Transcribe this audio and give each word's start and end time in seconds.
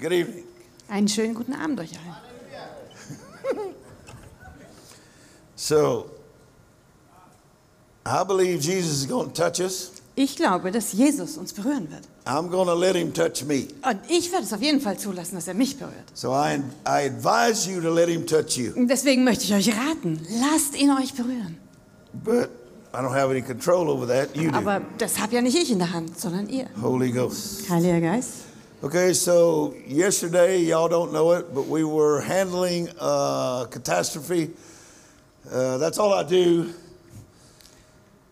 Good 0.00 0.12
evening. 0.12 0.44
Einen 0.88 1.08
schönen 1.08 1.34
guten 1.34 1.52
Abend 1.52 1.78
euch 1.80 1.90
allen. 1.90 2.16
So, 5.56 6.06
I 8.06 8.24
believe 8.24 8.60
Jesus 8.62 9.02
is 9.02 9.06
going 9.06 9.30
to 9.30 9.34
touch 9.34 9.60
us. 9.60 9.92
Ich 10.16 10.36
glaube, 10.36 10.70
dass 10.70 10.94
Jesus 10.94 11.36
uns 11.36 11.52
berühren 11.52 11.90
wird. 11.90 12.02
I'm 12.24 12.48
going 12.48 12.66
to 12.66 12.74
let 12.74 12.96
him 12.96 13.12
touch 13.12 13.44
me. 13.44 13.68
Und 13.86 14.00
ich 14.08 14.32
werde 14.32 14.46
es 14.46 14.52
auf 14.54 14.62
jeden 14.62 14.80
Fall 14.80 14.98
zulassen, 14.98 15.34
dass 15.34 15.48
er 15.48 15.54
mich 15.54 15.78
berührt. 15.78 16.10
So 16.14 16.32
I, 16.32 16.62
I 16.86 17.08
advise 17.08 17.70
you 17.70 17.82
to 17.82 17.92
let 17.92 18.08
him 18.08 18.26
touch 18.26 18.56
you. 18.56 18.72
Deswegen 18.74 19.22
möchte 19.22 19.44
ich 19.44 19.52
euch 19.52 19.76
raten, 19.76 20.18
lasst 20.40 20.80
ihn 20.80 20.90
euch 20.90 21.12
berühren. 21.12 21.58
But 22.24 22.48
I 22.94 22.96
don't 22.96 23.14
have 23.14 23.30
any 23.30 23.42
control 23.42 23.90
over 23.90 24.06
that. 24.06 24.34
You 24.34 24.50
do. 24.50 24.56
Aber 24.56 24.80
das 24.96 25.20
habe 25.20 25.34
ja 25.34 25.42
nicht 25.42 25.58
ich 25.58 25.70
in 25.70 25.78
der 25.78 25.92
Hand, 25.92 26.18
sondern 26.18 26.48
ihr. 26.48 26.68
Holy 26.80 27.12
Ghost. 27.12 27.68
Heiliger 27.68 28.00
Geist. 28.00 28.49
Okay, 28.82 29.12
so 29.12 29.74
yesterday, 29.86 30.58
y'all 30.62 30.88
don't 30.88 31.12
know 31.12 31.32
it, 31.32 31.52
but 31.54 31.66
we 31.68 31.84
were 31.84 32.22
handling 32.22 32.88
a 32.98 33.66
catastrophe. 33.70 34.50
Uh, 35.52 35.76
that's 35.76 35.98
all 35.98 36.14
I 36.14 36.22
do. 36.22 36.72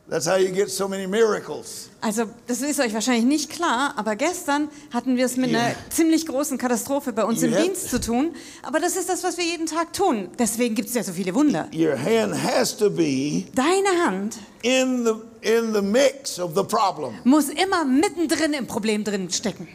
That's 0.09 0.25
how 0.27 0.37
you 0.37 0.49
get 0.51 0.71
so 0.71 0.89
many 0.89 1.07
miracles. 1.07 1.91
Also, 2.01 2.25
das 2.47 2.63
ist 2.63 2.81
euch 2.81 2.95
wahrscheinlich 2.95 3.27
nicht 3.27 3.51
klar, 3.51 3.93
aber 3.99 4.17
gestern 4.17 4.71
hatten 4.91 5.19
wir 5.19 5.27
es 5.27 5.37
mit 5.37 5.51
einer 5.51 5.69
Ja. 5.73 5.75
ziemlich 5.91 6.25
großen 6.25 6.57
Katastrophe 6.57 7.13
bei 7.13 7.25
uns 7.25 7.43
im 7.43 7.53
Ja. 7.53 7.61
Dienst 7.61 7.91
zu 7.91 8.01
tun. 8.01 8.35
Aber 8.63 8.81
das 8.81 8.97
ist 8.97 9.11
das, 9.11 9.23
was 9.25 9.37
wir 9.37 9.45
jeden 9.45 9.67
Tag 9.67 9.93
tun. 9.93 10.31
Deswegen 10.39 10.75
gibt 10.75 10.89
es 10.89 10.95
ja 10.95 11.03
so 11.03 11.13
viele 11.13 11.35
Wunder. 11.35 11.69
Your 11.75 11.99
hand 11.99 12.35
has 12.43 12.75
to 12.75 12.89
be 12.89 13.45
Deine 13.55 14.03
Hand 14.07 14.39
in 14.63 15.05
the 15.05 15.13
in 15.47 15.75
the 15.75 15.83
mix 15.83 16.39
of 16.41 16.53
the 16.57 16.65
problem. 16.65 17.17
muss 17.25 17.51
immer 17.51 17.85
mittendrin 17.85 18.55
im 18.55 18.67
Problem 18.67 19.05
drin 19.05 19.29
stecken. 19.31 19.69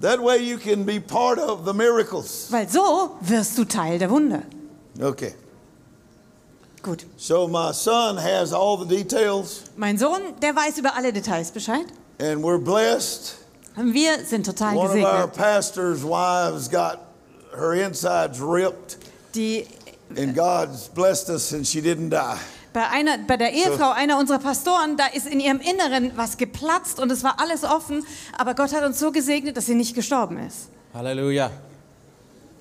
That 0.00 0.20
way 0.22 0.38
you 0.38 0.56
can 0.58 0.84
be 0.84 0.98
part 0.98 1.38
of 1.38 1.64
the 1.64 1.74
miracles. 1.74 2.48
Weil 2.50 2.68
so 2.68 3.16
wirst 3.20 3.56
du 3.58 3.64
Teil 3.64 3.98
der 3.98 4.08
Wunder. 4.10 4.44
Okay. 5.00 5.34
Gut. 6.82 7.04
So 7.18 7.46
my 7.46 7.72
son 7.72 8.16
has 8.16 8.52
all 8.54 8.78
the 8.78 8.86
details, 8.86 9.64
Mein 9.76 9.98
Sohn, 9.98 10.34
der 10.40 10.54
weiß 10.56 10.78
über 10.78 10.94
alle 10.96 11.12
Details 11.12 11.50
Bescheid. 11.50 11.86
and 12.18 12.42
we're 12.42 12.58
blessed. 12.58 13.34
Und 13.76 13.92
wir 13.92 14.24
sind 14.24 14.46
total 14.46 14.74
One 14.76 14.86
of 14.86 14.96
our 14.96 15.26
gesegnet. 15.28 15.34
pastors' 15.36 16.02
wives 16.02 16.68
got 16.68 17.00
her 17.54 17.74
insides 17.74 18.40
ripped, 18.40 18.96
Die, 19.34 19.66
and 20.16 20.34
God's 20.34 20.88
blessed 20.88 21.28
us, 21.28 21.52
and 21.52 21.66
she 21.66 21.80
didn't 21.82 22.08
die. 22.10 22.38
Bei, 22.72 22.88
einer, 22.88 23.18
bei 23.18 23.36
der 23.36 23.52
Ehefrau 23.52 23.90
einer 23.90 24.18
unserer 24.18 24.38
Pastoren, 24.38 24.96
da 24.96 25.06
ist 25.06 25.26
in 25.26 25.40
ihrem 25.40 25.60
Inneren 25.60 26.12
was 26.16 26.36
geplatzt 26.36 27.00
und 27.00 27.10
es 27.10 27.24
war 27.24 27.34
alles 27.40 27.64
offen. 27.64 28.04
Aber 28.38 28.54
Gott 28.54 28.72
hat 28.72 28.84
uns 28.84 28.98
so 28.98 29.10
gesegnet, 29.12 29.56
dass 29.56 29.66
sie 29.66 29.74
nicht 29.74 29.94
gestorben 29.94 30.38
ist. 30.38 30.68
Hallelujah. 30.94 31.50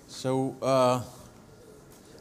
So, 0.08 0.56
uh, 0.62 1.00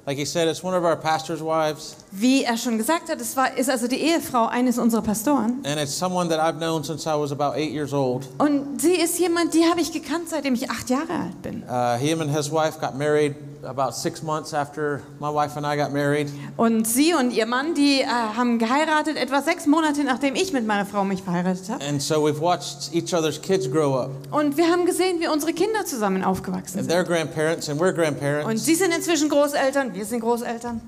like 0.06 0.18
he 0.18 0.24
said, 0.26 0.46
it's 0.48 0.62
one 0.62 0.74
of 0.76 0.84
our 0.84 0.96
pastor's 0.96 1.40
wives, 1.40 1.96
Wie 2.12 2.44
er 2.44 2.56
schon 2.56 2.76
gesagt 2.78 3.08
hat, 3.10 3.20
es 3.20 3.36
war, 3.36 3.56
ist 3.56 3.70
also 3.70 3.88
die 3.88 3.96
Ehefrau 4.00 4.46
eines 4.46 4.78
unserer 4.78 5.02
Pastoren. 5.02 5.62
and 5.64 5.80
it's 5.80 5.92
someone 5.98 6.28
that 6.28 6.38
I've 6.38 6.58
known 6.58 6.84
since 6.84 7.06
I 7.06 7.14
was 7.18 7.32
about 7.32 7.56
eight 7.56 7.72
years 7.72 7.92
old. 7.92 8.26
Und 8.38 8.80
sie 8.80 8.92
ist 8.92 9.18
jemand, 9.18 9.54
die 9.54 9.64
habe 9.68 9.80
ich 9.80 9.90
gekannt, 9.92 10.28
seitdem 10.28 10.54
ich 10.54 10.70
acht 10.70 10.90
Jahre 10.90 11.12
alt 11.12 11.42
bin. 11.42 11.62
Uh, 11.68 11.96
him 11.98 12.20
and 12.20 12.30
his 12.34 12.50
wife 12.52 12.78
got 12.78 12.96
married 12.96 13.34
about 13.64 13.92
six 13.94 14.22
months 14.22 14.52
after 14.54 15.00
my 15.20 15.28
wife 15.28 15.56
and 15.56 15.66
I 15.66 15.76
got 15.76 15.92
married. 15.92 16.30
Und 16.56 16.86
sie 16.86 17.14
und 17.14 17.32
ihr 17.32 17.46
Mann, 17.46 17.74
die 17.74 18.00
äh, 18.02 18.06
haben 18.06 18.58
geheiratet, 18.58 19.16
etwa 19.16 19.42
sechs 19.42 19.66
Monate 19.66 20.04
nachdem 20.04 20.34
ich 20.34 20.52
mit 20.52 20.66
meiner 20.66 20.86
Frau 20.86 21.04
mich 21.04 21.22
verheiratet 21.22 21.68
habe. 21.68 21.84
And 21.84 22.00
so 22.00 22.16
we've 22.26 22.40
watched 22.40 22.94
each 22.94 23.12
other's 23.14 23.40
kids 23.40 23.70
grow 23.70 23.94
up. 23.98 24.10
Und 24.30 24.56
wir 24.56 24.68
haben 24.70 24.86
gesehen, 24.86 25.20
wie 25.20 25.28
unsere 25.28 25.52
Kinder 25.52 25.84
zusammen 25.84 26.22
aufgewachsen 26.24 26.78
And 26.80 26.88
sind. 26.88 26.92
they're 26.92 27.04
grandparents, 27.04 27.68
and 27.68 27.80
we're 27.80 27.88
Und 27.90 27.96
grandparents. 27.96 28.64
sie 28.64 28.74
sind 28.74 28.94
inzwischen 28.94 29.28
Großeltern, 29.28 29.94
wir 29.94 30.04
sind 30.04 30.20
Großeltern. 30.20 30.80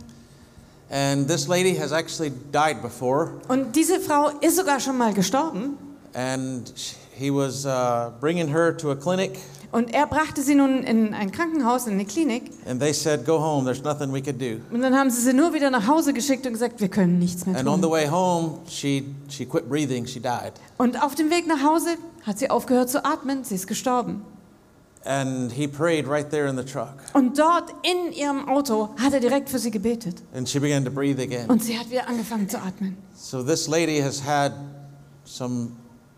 And 0.92 1.28
this 1.28 1.46
lady 1.46 1.76
has 1.76 1.92
actually 1.92 2.32
died 2.52 2.82
before, 2.82 3.30
Und 3.48 3.76
diese 3.76 4.00
Frau 4.00 4.30
ist 4.40 4.56
sogar 4.56 4.80
schon 4.80 4.98
mal 4.98 5.12
gestorben. 5.14 5.76
and 6.14 6.72
he 7.16 7.30
was 7.30 7.64
uh, 7.64 8.10
bringing 8.20 8.48
her 8.48 8.76
to 8.76 8.90
a 8.90 8.96
clinic, 8.96 9.38
Und 9.72 9.94
er 9.94 10.06
brachte 10.06 10.42
sie 10.42 10.56
nun 10.56 10.82
in 10.82 11.14
ein 11.14 11.30
Krankenhaus, 11.30 11.86
in 11.86 11.92
eine 11.92 12.04
Klinik. 12.04 12.50
and 12.66 12.80
they 12.80 12.92
said, 12.92 13.24
Go 13.24 13.38
home, 13.38 13.64
there's 13.64 13.84
nothing 13.84 14.12
we 14.12 14.20
could 14.20 14.40
do. 14.40 14.60
Und 14.74 14.80
dann 14.82 14.96
haben 14.96 15.10
sie 15.10 15.20
sie 15.22 15.32
nur 15.32 15.52
wieder 15.54 15.70
nach 15.70 15.86
Hause 15.86 16.12
geschickt 16.12 16.44
und 16.46 16.52
gesagt, 16.54 16.80
wir 16.80 16.88
können 16.88 17.18
nichts 17.20 17.46
mehr 17.46 17.56
And 17.58 17.68
on 17.68 17.76
the 17.76 17.82
tun. 17.82 17.92
way 17.92 18.08
home, 18.08 18.58
she, 18.68 19.04
she 19.28 19.46
quit 19.46 19.68
breathing, 19.68 20.06
she 20.06 20.18
died. 20.20 20.54
Und 20.78 21.00
auf 21.02 21.14
dem 21.14 21.30
Weg 21.30 21.46
nach 21.46 21.62
Hause 21.62 21.90
hat 22.26 22.38
sie 22.40 22.50
aufgehört 22.50 22.90
zu 22.90 23.04
atmen, 23.04 23.44
sie 23.44 23.54
ist 23.54 23.66
gestorben. 23.68 24.22
And 25.04 25.50
he 25.52 25.66
prayed 25.66 26.06
right 26.06 26.28
there 26.28 26.46
in 26.48 26.56
the 26.58 26.64
truck, 26.64 26.92
Und 27.14 27.38
dort 27.38 27.70
in 27.82 28.12
ihrem 28.12 28.48
Auto 28.48 28.90
hat 29.00 29.14
er 29.14 29.20
direkt 29.20 29.48
für 29.48 29.58
sie 29.58 29.70
gebetet. 29.70 30.16
and 30.34 30.48
she 30.48 30.58
began 30.58 30.84
to 30.84 30.90
breathe 30.90 31.20
again. 31.22 31.48
Und 31.48 31.62
sie 31.62 31.78
hat 31.78 31.88
wieder 31.90 32.06
angefangen 32.08 32.48
zu 32.48 32.58
atmen. 32.58 32.96
So 33.16 33.42
this 33.42 33.66
lady 33.68 34.00
has 34.00 34.20
had 34.26 34.52
some 35.24 35.68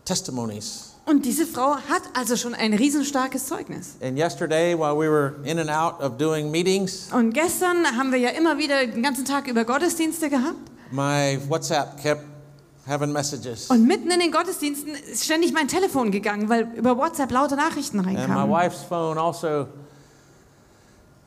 testimonies. 0.05 0.92
Und 1.05 1.25
diese 1.25 1.45
Frau 1.45 1.75
hat 1.75 2.03
also 2.13 2.37
schon 2.37 2.53
ein 2.53 2.73
riesenstarkes 2.73 3.45
Zeugnis. 3.47 3.95
And 4.01 4.17
yesterday, 4.17 4.73
while 4.77 4.95
we 4.95 5.09
were 5.09 5.33
in 5.43 5.59
and 5.59 5.69
out 5.69 5.99
of 6.01 6.17
doing 6.17 6.49
meetings, 6.49 7.09
Und 7.11 7.33
gestern 7.33 7.85
haben 7.97 8.11
wir 8.11 8.19
ja 8.19 8.29
immer 8.29 8.57
wieder 8.57 8.85
den 8.87 9.03
ganzen 9.03 9.25
Tag 9.25 9.47
über 9.47 9.65
Gottesdienste 9.65 10.29
gehabt. 10.29 10.55
my 10.91 11.37
WhatsApp 11.49 12.01
kept 12.01 12.21
having 12.87 13.11
messages. 13.11 13.67
Und 13.69 13.85
mitten 13.85 14.09
in 14.11 14.19
den 14.19 14.31
Gottesdiensten 14.31 14.93
ist 15.11 15.25
ständig 15.25 15.51
mein 15.53 15.67
Telefon 15.67 16.11
gegangen, 16.11 16.47
weil 16.49 16.69
über 16.75 16.97
WhatsApp 16.97 17.31
laute 17.31 17.55
Nachrichten 17.55 17.99
And 17.99 18.07
my 18.07 18.15
reinkamen. 18.15 18.49
wife's 18.49 18.83
phone 18.87 19.17
also, 19.17 19.67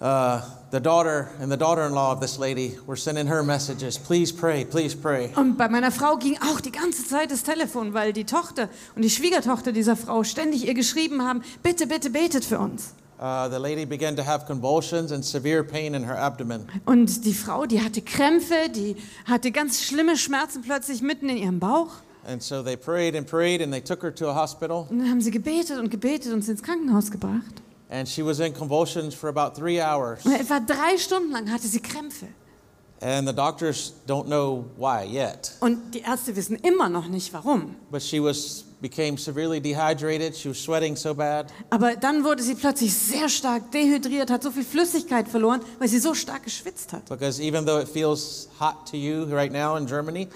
uh, 0.00 0.40
the 0.70 0.80
daughter 0.80 1.28
and 1.40 1.50
the 1.50 1.56
daughter 1.56 1.86
in 1.86 1.92
law 1.92 2.12
of 2.12 2.20
this 2.20 2.38
lady 2.38 2.78
were 2.86 2.96
sending 2.96 3.26
her 3.26 3.42
messages. 3.42 3.98
Please 3.98 4.32
pray, 4.32 4.64
please 4.64 4.94
pray. 4.96 5.30
Und 5.36 5.56
bei 5.56 5.68
meiner 5.68 5.90
Frau 5.90 6.16
ging 6.16 6.38
auch 6.42 6.60
die 6.60 6.72
ganze 6.72 7.06
Zeit 7.06 7.30
das 7.30 7.42
Telefon, 7.42 7.94
weil 7.94 8.12
die 8.12 8.24
Tochter 8.24 8.68
und 8.94 9.02
die 9.02 9.10
Schwiegertochter 9.10 9.72
dieser 9.72 9.96
Frau 9.96 10.24
ständig 10.24 10.66
ihr 10.66 10.74
geschrieben 10.74 11.22
haben, 11.22 11.42
bitte, 11.62 11.86
bitte 11.86 12.10
betet 12.10 12.44
für 12.44 12.58
uns. 12.58 12.94
Uh, 13.18 13.48
the 13.48 13.58
lady 13.58 13.86
began 13.86 14.14
to 14.14 14.22
have 14.22 14.44
convulsions 14.44 15.10
and 15.10 15.24
severe 15.24 15.64
pain 15.64 15.94
in 15.94 16.04
her 16.04 16.18
abdomen. 16.18 16.66
Und 16.84 17.24
die 17.24 17.32
Frau, 17.32 17.64
die 17.64 17.82
hatte 17.82 18.02
Krämpfe, 18.02 18.68
die 18.68 18.96
hatte 19.24 19.52
ganz 19.52 19.82
schlimme 19.82 20.18
Schmerzen 20.18 20.60
plötzlich 20.60 21.00
mitten 21.00 21.30
in 21.30 21.38
ihrem 21.38 21.58
Bauch. 21.58 21.92
And 22.28 22.42
so 22.42 22.62
they 22.62 22.76
prayed 22.76 23.16
and 23.16 23.26
prayed, 23.26 23.62
and 23.62 23.72
they 23.72 23.80
took 23.80 24.02
her 24.02 24.14
to 24.14 24.28
a 24.28 24.34
hospital. 24.34 24.86
Und 24.90 24.98
dann 24.98 25.08
haben 25.08 25.22
sie 25.22 25.30
gebetet 25.30 25.78
und 25.78 25.90
gebetet 25.90 26.34
und 26.34 26.42
sie 26.42 26.50
ins 26.50 26.62
Krankenhaus 26.62 27.10
gebracht. 27.10 27.62
And 27.88 28.08
she 28.08 28.22
was 28.24 28.40
in 28.40 28.52
convulsions 28.52 29.14
for 29.14 29.28
about 29.28 29.54
three 29.54 29.80
hours. 29.80 30.24
Und 30.24 30.32
etwa 30.32 30.58
drei 30.60 30.98
Stunden 30.98 31.30
lang 31.30 31.50
hatte 31.50 31.68
sie 31.68 31.80
Krämpfe. 31.80 32.26
And 33.00 33.28
the 33.28 33.34
doctors 33.34 33.92
don't 34.06 34.26
know 34.26 34.64
why 34.76 35.04
yet. 35.04 35.52
Und 35.60 35.94
die 35.94 36.00
Ärzte 36.00 36.34
wissen 36.34 36.56
immer 36.56 36.88
noch 36.88 37.08
nicht 37.08 37.32
warum. 37.32 37.76
But 37.90 38.02
she 38.02 38.20
was 38.22 38.64
became 38.80 39.18
severely 39.18 39.60
dehydrated. 39.60 40.34
She 40.34 40.48
was 40.48 40.58
sweating 40.58 40.96
so 40.96 41.14
bad. 41.14 41.52
Aber 41.70 41.94
dann 41.94 42.24
wurde 42.24 42.42
sie 42.42 42.54
plötzlich 42.54 42.94
sehr 42.94 43.28
stark 43.28 43.70
dehydriert, 43.70 44.30
hat 44.30 44.42
so 44.42 44.50
viel 44.50 44.64
Flüssigkeit 44.64 45.28
verloren, 45.28 45.60
weil 45.78 45.88
sie 45.88 45.98
so 45.98 46.14
stark 46.14 46.44
geschwitzt 46.44 46.92
hat. 46.92 47.04
Because 47.08 47.40
even 47.40 47.66
though 47.66 47.78
it 47.80 47.88
feels 47.88 48.48
hot 48.58 48.86
to 48.90 48.96
you 48.96 49.24
right 49.30 49.52
now 49.52 49.76
in 49.76 49.86
Germany, 49.86 50.28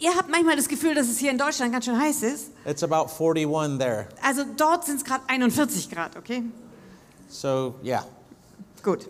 Ihr 0.00 0.14
habt 0.14 0.28
manchmal 0.28 0.56
das 0.56 0.68
Gefühl, 0.68 0.94
dass 0.94 1.08
es 1.08 1.18
hier 1.18 1.30
in 1.30 1.38
Deutschland 1.38 1.72
ganz 1.72 1.84
schön 1.84 1.98
heiß 1.98 2.22
ist. 2.24 2.50
it's 2.66 2.82
about 2.82 3.08
41 3.08 3.78
there. 3.78 4.08
Also 4.22 4.42
dort 4.56 4.84
sind 4.84 4.96
es 4.96 5.04
gerade 5.04 5.22
41 5.28 5.88
Grad, 5.88 6.16
okay? 6.16 6.42
So, 7.28 7.74
yeah, 7.82 8.04
Gut. 8.82 9.06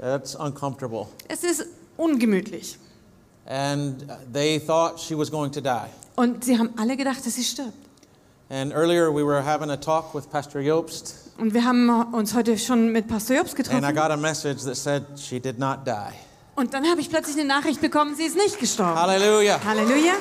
that's 0.00 0.34
uncomfortable. 0.34 1.06
Es 1.28 1.42
ist 1.44 1.66
ungemütlich. 1.96 2.78
And 3.46 4.04
they 4.32 4.58
thought 4.58 4.98
she 5.00 5.16
was 5.16 5.30
going 5.30 5.50
to 5.52 5.60
die. 5.60 5.86
Und 6.16 6.44
sie 6.44 6.58
haben 6.58 6.70
alle 6.76 6.96
gedacht, 6.96 7.24
dass 7.24 7.34
sie 7.34 7.44
stirbt. 7.44 7.72
And 8.50 8.72
earlier 8.72 9.10
we 9.14 9.24
were 9.24 9.42
having 9.44 9.70
a 9.70 9.76
talk 9.76 10.14
with 10.14 10.26
Pastor 10.30 10.60
Jobst, 10.60 11.14
Und 11.38 11.52
wir 11.54 11.64
haben 11.64 11.88
uns 12.14 12.34
heute 12.34 12.56
schon 12.58 12.90
mit 12.92 13.06
Pastor 13.08 13.36
Jobs 13.36 13.52
and 13.54 13.60
I 13.60 13.62
getroffen. 13.70 13.94
got 13.94 14.10
a 14.10 14.16
message 14.16 14.62
that 14.64 14.76
said 14.76 15.04
she 15.18 15.38
did 15.40 15.58
not 15.58 15.86
die. 15.86 16.12
Und 16.56 16.74
dann 16.74 16.84
habe 16.90 17.00
ich 17.00 17.08
plötzlich 17.08 17.36
eine 17.38 17.46
Nachricht 17.46 17.80
bekommen, 17.80 18.14
sie 18.16 18.24
ist 18.24 18.36
nicht 18.36 18.58
gestorben. 18.58 18.94
Hallelujah. 18.98 19.60
Halleluja. 19.64 20.14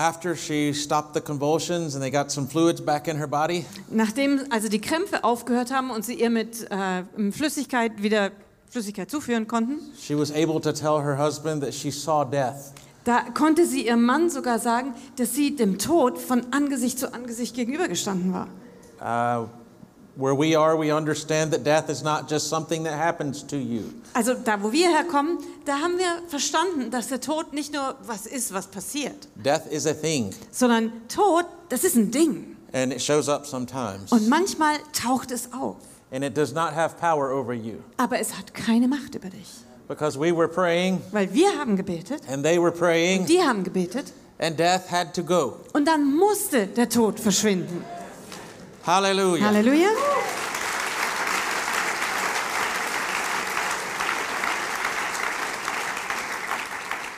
After 0.00 0.34
she 0.34 0.72
stopped 0.72 1.12
the 1.12 1.20
convulsions 1.20 1.94
and 1.94 2.02
they 2.02 2.10
got 2.10 2.32
some 2.32 2.48
fluids 2.48 2.80
back 2.80 3.06
in 3.06 3.18
her 3.18 3.26
body, 3.26 3.66
Nachdem 3.90 4.40
also 4.48 4.70
die 4.70 4.80
Krämpfe 4.80 5.24
aufgehört 5.24 5.70
haben 5.70 5.90
und 5.90 6.06
sie 6.06 6.14
ihr 6.14 6.30
mit 6.30 6.70
äh, 6.70 7.02
Flüssigkeit 7.30 8.02
wieder 8.02 8.30
Flüssigkeit 8.70 9.10
zuführen 9.10 9.46
konnten, 9.46 9.78
she 10.00 10.16
was 10.16 10.30
able 10.32 10.58
to 10.58 10.72
tell 10.72 11.02
her 11.02 11.18
husband 11.18 11.62
that 11.62 11.74
she 11.74 11.90
saw 11.90 12.24
death. 12.24 12.72
da 13.04 13.24
konnte 13.34 13.66
sie 13.66 13.88
ihrem 13.88 14.02
Mann 14.06 14.30
sogar 14.30 14.58
sagen, 14.58 14.94
dass 15.16 15.34
sie 15.34 15.54
dem 15.54 15.76
Tod 15.76 16.16
von 16.16 16.46
Angesicht 16.50 16.98
zu 16.98 17.12
Angesicht 17.12 17.54
gegenübergestanden 17.54 18.32
war. 18.32 18.48
Uh, 19.02 19.48
where 20.20 20.34
we 20.36 20.54
are, 20.56 20.76
we 20.78 20.92
understand 20.92 21.52
that 21.52 21.64
death 21.64 21.88
is 21.88 22.02
not 22.02 22.28
just 22.28 22.48
something 22.48 22.84
that 22.84 22.94
happens 22.94 23.42
to 23.46 23.56
you. 23.56 23.82
Also 24.14 24.34
da, 24.34 24.62
wo 24.62 24.70
wir 24.72 24.88
herkommen, 24.90 25.38
da 25.64 25.78
haben 25.80 25.96
wir 25.98 26.22
verstanden, 26.28 26.90
dass 26.90 27.08
der 27.08 27.20
Tod 27.20 27.52
nicht 27.52 27.72
nur 27.72 27.96
was 28.06 28.26
ist, 28.26 28.52
was 28.52 28.66
passiert, 28.66 29.28
Death 29.36 29.66
is 29.70 29.86
a 29.86 29.94
thing, 29.94 30.32
sondern 30.52 30.92
Tod, 31.08 31.46
das 31.68 31.84
ist 31.84 31.96
ein 31.96 32.10
Ding. 32.10 32.56
and 32.72 32.92
it 32.92 33.00
shows 33.02 33.28
up 33.28 33.46
sometimes. 33.46 34.12
Und 34.12 34.28
manchmal 34.28 34.76
taucht 34.92 35.30
es 35.32 35.52
auf, 35.52 35.76
And 36.12 36.24
it 36.24 36.36
does 36.36 36.52
not 36.52 36.74
have 36.74 36.96
power 37.00 37.30
over 37.32 37.52
you. 37.54 37.76
aber 37.96 38.18
es 38.18 38.36
hat 38.36 38.52
keine 38.54 38.88
Macht 38.88 39.14
über 39.14 39.28
dich. 39.30 39.48
Because 39.88 40.18
we 40.18 40.32
were 40.36 40.46
praying, 40.48 41.00
Weil 41.12 41.32
wir 41.34 41.56
haben 41.58 41.76
gebetet, 41.76 42.22
and 42.28 42.44
they 42.44 42.60
were 42.60 42.70
praying, 42.72 43.26
die 43.26 43.40
haben 43.42 43.64
gebetet 43.64 44.12
and 44.38 44.58
death 44.58 44.90
had 44.90 45.12
to 45.14 45.22
go. 45.22 45.56
und 45.72 45.86
dann 45.86 46.14
musste 46.16 46.66
der 46.66 46.88
Tod 46.88 47.18
verschwinden. 47.20 47.84
Hallelujah. 48.84 49.44
Halleluja. 49.44 49.90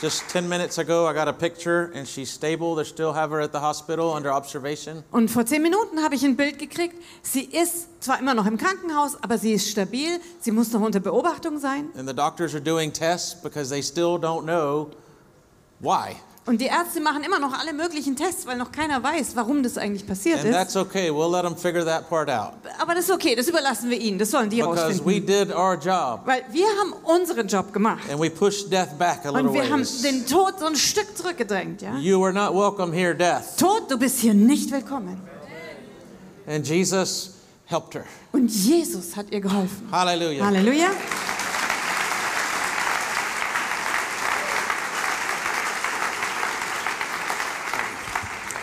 Just 0.00 0.28
10 0.30 0.48
minutes 0.48 0.78
ago, 0.78 1.06
I 1.06 1.12
got 1.12 1.28
a 1.28 1.32
picture, 1.32 1.92
and 1.94 2.08
she's 2.08 2.28
stable. 2.28 2.74
They 2.74 2.82
still 2.82 3.12
have 3.12 3.30
her 3.30 3.40
at 3.40 3.52
the 3.52 3.60
hospital 3.60 4.12
under 4.12 4.32
observation. 4.32 5.04
Und 5.12 5.30
vor 5.30 5.46
zehn 5.46 5.62
Minuten 5.62 6.02
habe 6.02 6.16
ich 6.16 6.24
ein 6.24 6.34
Bild 6.36 6.58
gekriegt. 6.58 6.96
Sie 7.22 7.44
ist 7.44 8.02
zwar 8.02 8.18
immer 8.18 8.34
noch 8.34 8.46
im 8.46 8.58
Krankenhaus, 8.58 9.16
aber 9.22 9.38
sie 9.38 9.52
ist 9.52 9.70
stabil. 9.70 10.18
Sie 10.40 10.50
muss 10.50 10.72
noch 10.72 10.80
unter 10.80 10.98
Beobachtung 10.98 11.60
sein. 11.60 11.90
And 11.96 12.08
the 12.08 12.14
doctors 12.14 12.52
are 12.52 12.60
doing 12.60 12.92
tests 12.92 13.40
because 13.40 13.70
they 13.70 13.80
still 13.80 14.18
don't 14.18 14.42
know 14.42 14.90
why. 15.78 16.16
Und 16.44 16.60
die 16.60 16.66
Ärzte 16.66 17.00
machen 17.00 17.22
immer 17.22 17.38
noch 17.38 17.56
alle 17.56 17.72
möglichen 17.72 18.16
Tests, 18.16 18.46
weil 18.46 18.56
noch 18.56 18.72
keiner 18.72 19.00
weiß, 19.00 19.36
warum 19.36 19.62
das 19.62 19.78
eigentlich 19.78 20.04
passiert 20.04 20.40
And 20.40 20.48
ist. 20.48 20.52
that's 20.56 20.74
okay. 20.76 21.08
We'll 21.08 21.30
let 21.30 21.44
them 21.44 21.56
figure 21.56 21.84
that 21.84 22.08
part 22.08 22.28
out. 22.28 22.54
Aber 22.80 22.96
das 22.96 23.04
ist 23.04 23.12
okay, 23.12 23.36
das 23.36 23.46
überlassen 23.46 23.88
wir 23.90 24.00
ihnen. 24.00 24.18
Das 24.18 24.32
sollen 24.32 24.50
die 24.50 24.56
Because 24.56 25.04
we 25.04 25.12
rausfinden. 25.20 25.26
did 25.48 25.54
our 25.54 25.74
job, 25.76 26.22
Weil 26.24 26.42
wir 26.50 26.66
haben 26.66 26.94
unseren 27.04 27.46
Job 27.46 27.72
gemacht. 27.72 28.02
and 28.10 28.20
we 28.20 28.28
pushed 28.28 28.72
death 28.72 28.98
back 28.98 29.20
a 29.24 29.30
little 29.30 29.48
Und 29.50 29.54
wir 29.54 29.70
haben 29.70 29.82
ways. 29.82 30.02
den 30.02 30.26
Tod 30.26 30.58
so 30.58 30.66
ein 30.66 30.74
Stück 30.74 31.16
zurückgedrängt. 31.16 31.80
Ja? 31.80 31.96
You 31.96 32.20
are 32.24 32.32
not 32.32 32.52
welcome 32.52 32.92
here, 32.92 33.14
death. 33.14 33.56
Tod, 33.56 33.88
du 33.88 33.96
bist 33.96 34.18
hier 34.18 34.34
nicht 34.34 34.72
willkommen. 34.72 35.20
And 36.48 36.66
Jesus 36.66 37.34
helped 37.66 37.94
her. 37.94 38.04
Und 38.32 38.48
Jesus 38.50 39.14
hat 39.14 39.26
ihr 39.30 39.40
geholfen. 39.40 39.86
Hallelujah. 39.92 40.44
Halleluja. 40.46 40.88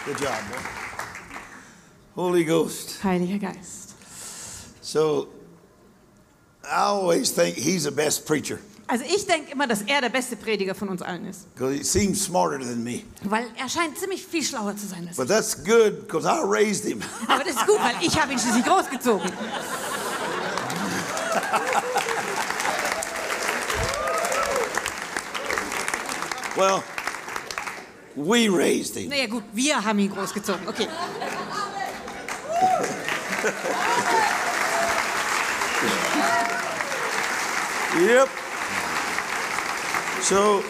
Good 0.09 0.21
job, 0.21 0.41
boy. 0.49 0.57
Holy 2.15 2.43
Ghost. 2.43 3.03
Heiliger 3.03 3.37
Geist. 3.37 3.93
So 4.81 5.27
I 6.63 6.85
always 6.87 7.29
think 7.29 7.55
he's 7.55 7.83
the 7.83 7.91
best 7.91 8.25
preacher 8.25 8.57
Also 8.87 9.05
ich 9.05 9.27
denke 9.27 9.51
immer, 9.51 9.67
dass 9.67 9.83
er 9.83 10.01
der 10.01 10.09
beste 10.09 10.35
Prediger 10.35 10.73
von 10.73 10.89
uns 10.89 11.03
allen 11.03 11.25
ist. 11.25 11.45
he 11.59 11.83
seems 11.83 12.25
smarter 12.25 12.57
than 12.57 12.83
me. 12.83 13.03
Weil 13.23 13.45
er 13.55 13.69
scheint 13.69 13.99
ziemlich 13.99 14.25
viel 14.25 14.43
schlauer 14.43 14.75
zu 14.75 14.87
sein 14.87 15.07
als 15.07 15.15
But 15.15 15.27
that's 15.27 15.53
good 15.63 16.07
because 16.07 16.25
I 16.25 16.41
raised 16.43 16.85
him. 16.85 17.03
Aber 17.27 17.43
das 17.43 17.53
ist 17.53 17.67
gut, 17.67 17.77
weil 17.79 17.93
ich 18.01 18.19
habe 18.19 18.33
ihn 18.33 18.39
schließlich 18.39 18.65
großgezogen. 18.65 19.31
Well, 26.57 26.83
we 28.19 28.49
raised 28.49 28.95
him. 28.95 29.09
Naja 29.09 29.27
gut, 29.27 29.43
wir 29.53 29.83
haben 29.83 29.99
ihn 29.99 30.11
großgezogen. 30.11 30.67
Okay. 30.67 30.87
Yep. 37.97 38.29
So, 40.21 40.63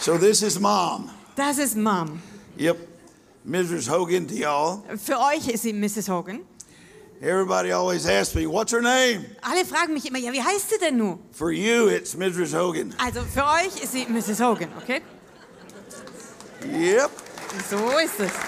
so 0.00 0.18
this 0.18 0.42
is 0.42 0.60
mom. 0.60 1.10
Das 1.34 1.58
ist 1.58 1.76
Mom. 1.76 2.20
Yep. 2.58 2.76
Mrs. 3.44 3.88
Hogan 3.88 4.26
to 4.28 4.34
y'all. 4.34 4.82
Für 4.98 5.18
euch 5.18 5.48
ist 5.48 5.62
sie 5.62 5.72
Mrs. 5.72 6.08
Hogan. 6.08 6.40
Everybody 7.20 7.72
always 7.72 8.04
asks 8.06 8.34
me, 8.34 8.46
what's 8.46 8.72
her 8.72 8.82
name? 8.82 9.24
Alle 9.42 9.64
fragen 9.64 9.94
mich 9.94 10.06
immer, 10.06 10.18
ja, 10.18 10.32
wie 10.32 10.42
heißt 10.42 10.70
sie 10.70 10.78
denn 10.78 10.98
nun? 10.98 11.20
For 11.32 11.50
you, 11.52 11.88
it's 11.88 12.14
Mrs. 12.14 12.52
Hogan. 12.52 12.94
Also 12.98 13.20
für 13.22 13.44
euch 13.44 13.82
ist 13.82 13.92
sie 13.92 14.06
Mrs. 14.06 14.40
Hogan, 14.40 14.68
okay? 14.82 15.00
Yep. 16.70 17.10
So 17.70 17.98
ist 17.98 18.20
es. 18.20 18.32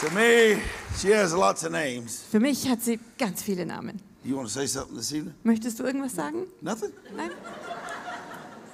To 0.00 0.10
me, 0.10 0.60
she 0.98 1.10
has 1.14 1.32
lots 1.32 1.64
of 1.64 1.72
names. 1.72 2.22
Für 2.30 2.38
mich 2.38 2.68
hat 2.68 2.82
sie 2.82 3.00
ganz 3.18 3.42
viele 3.42 3.64
Namen. 3.64 3.98
You 4.22 4.36
want 4.36 4.46
to 4.46 4.52
say 4.52 4.66
something 4.66 4.94
this 4.94 5.10
evening? 5.10 5.34
Möchtest 5.42 5.78
du 5.78 5.84
irgendwas 5.84 6.14
sagen? 6.14 6.46
Nothing? 6.60 6.92
Nein? 7.16 7.30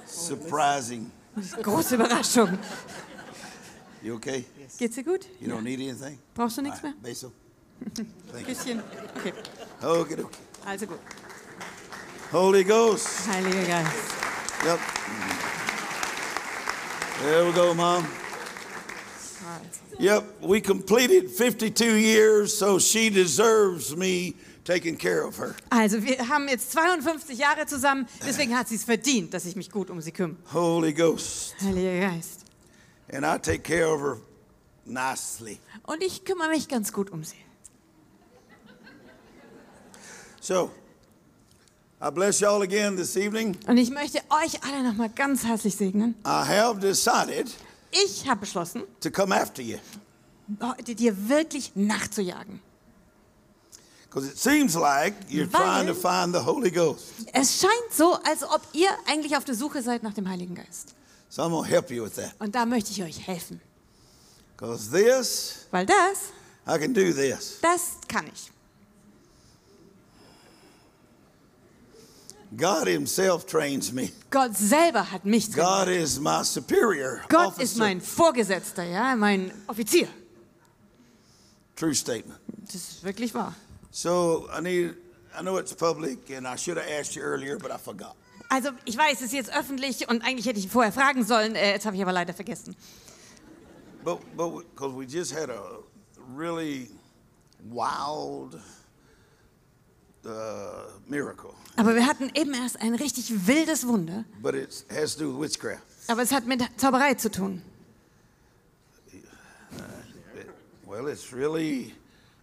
Surprising. 0.05 1.09
Große 1.61 1.95
Überraschung. 1.95 2.59
You 4.01 4.15
okay? 4.15 4.43
Geht's 4.77 4.95
dir 4.95 5.03
gut? 5.03 5.25
You 5.39 5.47
don't 5.49 5.61
need 5.61 5.79
anything? 5.79 6.19
Brauchst 6.35 6.57
du 6.57 6.61
nichts 6.61 6.83
mehr? 6.83 6.91
Alright, 6.91 7.03
Basil. 7.03 7.31
Thank 8.33 8.41
you. 8.41 8.53
Bisschen. 8.53 8.83
Okay, 9.17 9.33
Okay, 9.81 10.13
okay. 10.15 10.25
also 10.65 10.85
gut. 10.87 10.99
Holy 12.33 12.63
Ghost. 12.65 13.07
Heiliger 13.29 13.63
Geist. 13.63 13.91
Yep. 14.65 14.79
There 17.21 17.45
we 17.45 17.51
go, 17.53 17.73
Mom. 17.73 18.05
Yep, 19.99 20.41
we 20.41 20.59
completed 20.59 21.29
52 21.29 21.95
years, 21.95 22.57
so 22.57 22.79
she 22.79 23.09
deserves 23.09 23.95
me 23.95 24.33
taking 24.65 24.97
care 24.97 25.23
of 25.25 25.37
her. 25.37 25.55
Also 25.69 26.01
wir 26.01 26.27
haben 26.27 26.47
jetzt 26.47 26.71
52 26.71 27.37
Jahre 27.37 27.65
zusammen, 27.65 28.07
deswegen 28.25 28.57
hat 28.57 28.67
sie 28.67 28.75
es 28.75 28.83
verdient, 28.83 29.33
dass 29.33 29.45
ich 29.45 29.55
mich 29.55 29.69
gut 29.69 29.89
um 29.89 30.01
sie 30.01 30.11
kümmere. 30.11 30.37
Holy 30.53 30.93
Ghost. 30.93 31.55
Heiliger 31.61 32.09
Geist. 32.09 32.41
And 33.11 33.25
I 33.25 33.37
take 33.37 33.59
care 33.63 33.87
of 33.87 34.01
her 34.01 34.17
nicely. 34.85 35.59
Und 35.83 36.01
ich 36.03 36.25
kümmere 36.25 36.49
mich 36.49 36.67
ganz 36.67 36.91
gut 36.91 37.11
um 37.11 37.23
sie. 37.23 37.35
So, 40.41 40.71
Und 42.05 43.77
ich 43.77 43.89
möchte 43.91 44.19
euch 44.29 44.63
alle 44.63 44.83
nochmal 44.83 45.09
ganz 45.09 45.45
herzlich 45.45 45.75
segnen. 45.75 46.15
I 46.25 46.29
have 46.47 46.79
decided 46.79 47.49
Ich 47.91 48.27
habe 48.27 48.41
beschlossen, 48.41 48.83
to 48.99 49.09
come 49.09 49.33
after 49.33 49.61
you 49.61 49.77
heute 50.61 50.95
dir 50.95 51.29
wirklich 51.29 51.71
nachzujagen. 51.75 52.59
because 54.09 54.27
it 54.29 54.37
seems 54.37 54.75
like 54.75 55.13
you're 55.29 55.51
Weil- 55.51 55.61
trying 55.61 55.87
to 55.87 55.93
find 55.95 56.35
the 56.35 56.41
Holy 56.45 56.69
Ghost. 56.71 57.05
Es 57.33 57.59
scheint 57.61 57.93
so, 57.93 58.13
als 58.25 58.43
ob 58.43 58.61
ihr 58.73 58.89
eigentlich 59.07 59.35
auf 59.37 59.45
der 59.45 59.55
Suche 59.55 59.81
seid 59.81 60.03
nach 60.03 60.13
dem 60.13 60.27
Heiligen 60.29 60.55
Geist. 60.55 60.93
So 61.29 61.41
I'm 61.43 61.49
going 61.49 61.63
to 61.63 61.69
help 61.69 61.89
you 61.89 62.03
with 62.03 62.13
that 62.15 62.33
Und 62.39 62.53
da 62.53 62.65
möchte 62.65 62.91
ich 62.91 63.01
euch 63.01 63.25
helfen. 63.25 63.59
because 64.57 64.91
this, 64.91 65.65
Weil 65.71 65.85
das, 65.85 66.31
I 66.67 66.77
can 66.79 66.93
do 66.93 67.11
this. 67.13 67.57
das 67.61 67.93
kann 68.07 68.27
ich. 68.27 68.51
God 72.57 72.87
Himself 72.87 73.45
trains 73.45 73.91
me. 73.91 74.09
Gott 74.29 74.55
selber 74.55 75.11
hat 75.11 75.25
mich 75.25 75.51
God 75.53 75.85
trainiert. 75.85 76.03
is 76.03 76.19
my 76.19 76.43
superior 76.43 77.21
Gott 77.29 77.53
ist 77.57 77.73
officer. 77.73 77.79
mein 77.79 78.01
Vorgesetzter, 78.01 78.83
ja, 78.83 79.15
mein 79.15 79.51
Offizier. 79.67 80.07
True 81.75 81.95
statement. 81.95 82.39
Das 82.65 82.75
ist 82.75 83.03
wirklich 83.03 83.33
wahr. 83.33 83.55
So 83.91 84.47
I 84.55 84.61
need. 84.61 84.95
I 85.35 85.41
know 85.41 85.57
it's 85.57 85.73
public, 85.73 86.29
and 86.29 86.45
I 86.45 86.55
should 86.55 86.77
have 86.77 86.87
asked 86.87 87.15
you 87.15 87.23
earlier, 87.23 87.57
but 87.57 87.71
I 87.71 87.77
forgot. 87.77 88.15
Also 88.49 88.69
ich 88.85 88.95
weiß, 88.95 89.15
es 89.15 89.21
ist 89.27 89.33
jetzt 89.33 89.51
öffentlich 89.57 90.07
und 90.09 90.21
eigentlich 90.23 90.45
hätte 90.45 90.59
ich 90.59 90.65
ihn 90.65 90.69
vorher 90.71 90.91
fragen 90.91 91.23
sollen, 91.25 91.55
äh, 91.55 91.71
jetzt 91.71 91.87
habe 91.87 91.95
ich 91.95 92.01
aber 92.03 92.11
leider 92.11 92.33
vergessen. 92.35 92.75
But 94.03 94.19
but 94.37 94.63
because 94.75 94.95
we 94.95 95.05
just 95.05 95.33
had 95.33 95.49
a 95.49 95.79
really 96.37 96.91
wild 97.63 98.59
uh, 100.25 100.29
miracle, 101.07 101.51
Aber 101.75 101.95
wir 101.95 102.05
hatten 102.05 102.31
eben 102.35 102.53
erst 102.53 102.79
ein 102.81 102.95
richtig 102.95 103.47
wildes 103.47 103.87
Wunder, 103.87 104.25
but 104.41 104.53
it 104.55 104.85
has 104.91 105.15
to 105.15 105.23
do 105.23 105.31
with 105.39 105.51
witchcraft. 105.51 105.81
aber 106.07 106.21
es 106.21 106.31
hat 106.31 106.45
mit 106.45 106.61
Zauberei 106.77 107.13
zu 107.15 107.29
tun. 107.31 107.61
It- 109.11 110.49
well, 110.85 111.07
it's 111.09 111.31
really 111.33 111.93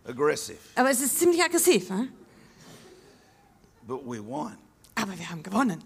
aggressive, 0.07 0.59
Aber 0.75 0.91
es 0.91 1.01
ist 1.01 1.19
ziemlich 1.19 1.43
aggressiv, 1.43 1.89
hm? 1.89 2.09
but 3.87 4.05
we 4.05 4.19
won. 4.25 4.57
aber 4.95 5.19
wir 5.19 5.29
haben 5.31 5.43
gewonnen. 5.43 5.83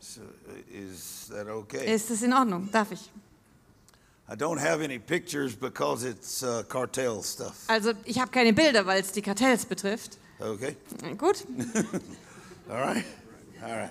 So 0.00 0.20
uh, 0.20 0.52
is 0.72 1.26
that 1.28 1.48
okay? 1.48 1.92
Ist 1.92 2.08
das 2.08 2.22
in 2.22 2.32
Ordnung? 2.32 2.68
Darf 2.70 2.92
ich? 2.92 3.10
I 4.30 4.34
don't 4.34 4.58
have 4.58 4.82
any 4.82 4.98
pictures 4.98 5.54
because 5.56 6.04
it's 6.04 6.42
uh, 6.42 6.62
cartel 6.68 7.22
stuff. 7.22 7.64
Also 7.68 7.94
ich 8.04 8.18
habe 8.18 8.30
keine 8.30 8.52
Bilder, 8.52 8.84
weil 8.84 9.00
es 9.00 9.12
die 9.12 9.22
Kartells 9.22 9.64
betrifft. 9.64 10.18
Okay. 10.38 10.76
Gut. 11.16 11.44
All 12.70 12.76
right. 12.80 13.04
All 13.62 13.74
right. 13.74 13.90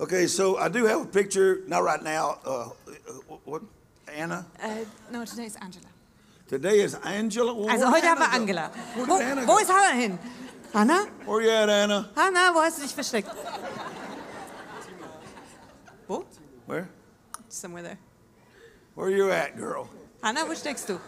Okay, 0.00 0.26
so 0.26 0.56
I 0.58 0.68
do 0.68 0.86
have 0.86 1.02
a 1.02 1.06
picture, 1.06 1.60
not 1.68 1.84
right 1.84 2.02
now. 2.02 2.38
Uh, 2.44 2.70
what? 3.44 3.62
Anna? 4.08 4.44
Äh, 4.58 4.84
no, 5.12 5.24
today 5.24 5.44
is 5.46 5.56
Angela. 5.56 5.86
Today 6.48 6.80
is 6.80 6.94
Angela. 7.04 7.54
Well, 7.54 7.70
Also 7.70 7.86
heute 7.92 8.06
haben 8.08 8.18
wir 8.18 8.26
Anna? 8.26 8.36
Angela. 8.36 8.70
Wo, 8.96 9.18
did 9.18 9.26
Anna 9.26 9.46
wo 9.46 9.58
ist 9.58 9.70
Hannah 9.70 9.94
hin? 9.94 10.18
Hannah? 10.72 11.06
Where 11.26 11.42
you 11.42 11.50
at, 11.50 11.68
Anna? 11.68 12.08
Hannah, 12.16 12.52
wo 12.54 12.60
hast 12.60 12.78
du 12.78 12.82
dich 12.82 12.92
versteckt? 12.94 13.30
Wo? 16.08 16.24
Where? 16.66 16.88
Somewhere 17.48 17.82
there. 17.84 17.98
Where 19.00 19.08
you 19.08 19.30
at, 19.30 19.56
girl? 19.56 19.88
Hannah, 20.22 20.44
wo 20.46 20.54
steckst 20.54 20.86
du? 20.90 21.00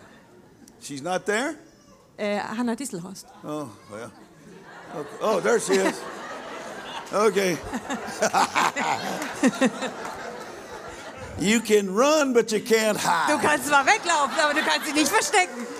She's 0.80 1.02
not 1.02 1.26
there? 1.26 1.56
Äh, 2.16 2.38
Hannah 2.38 2.74
Dieselhorst. 2.74 3.26
Oh, 3.44 3.68
well. 3.90 4.10
Okay. 4.96 5.16
Oh, 5.20 5.40
there 5.40 5.60
she 5.60 5.74
is. 5.74 6.00
Okay. 7.12 7.58
you 11.38 11.60
can 11.60 11.94
run, 11.94 12.32
but 12.32 12.50
you 12.50 12.60
can't 12.60 12.96
Du 12.96 13.04
hide. 13.06 13.38
kannst 13.42 13.66
zwar 13.66 13.84
weglaufen, 13.84 14.40
aber 14.40 14.54
du 14.54 14.62
kannst 14.62 14.86
sie 14.86 14.94
nicht 14.94 15.10
verstecken. 15.10 15.66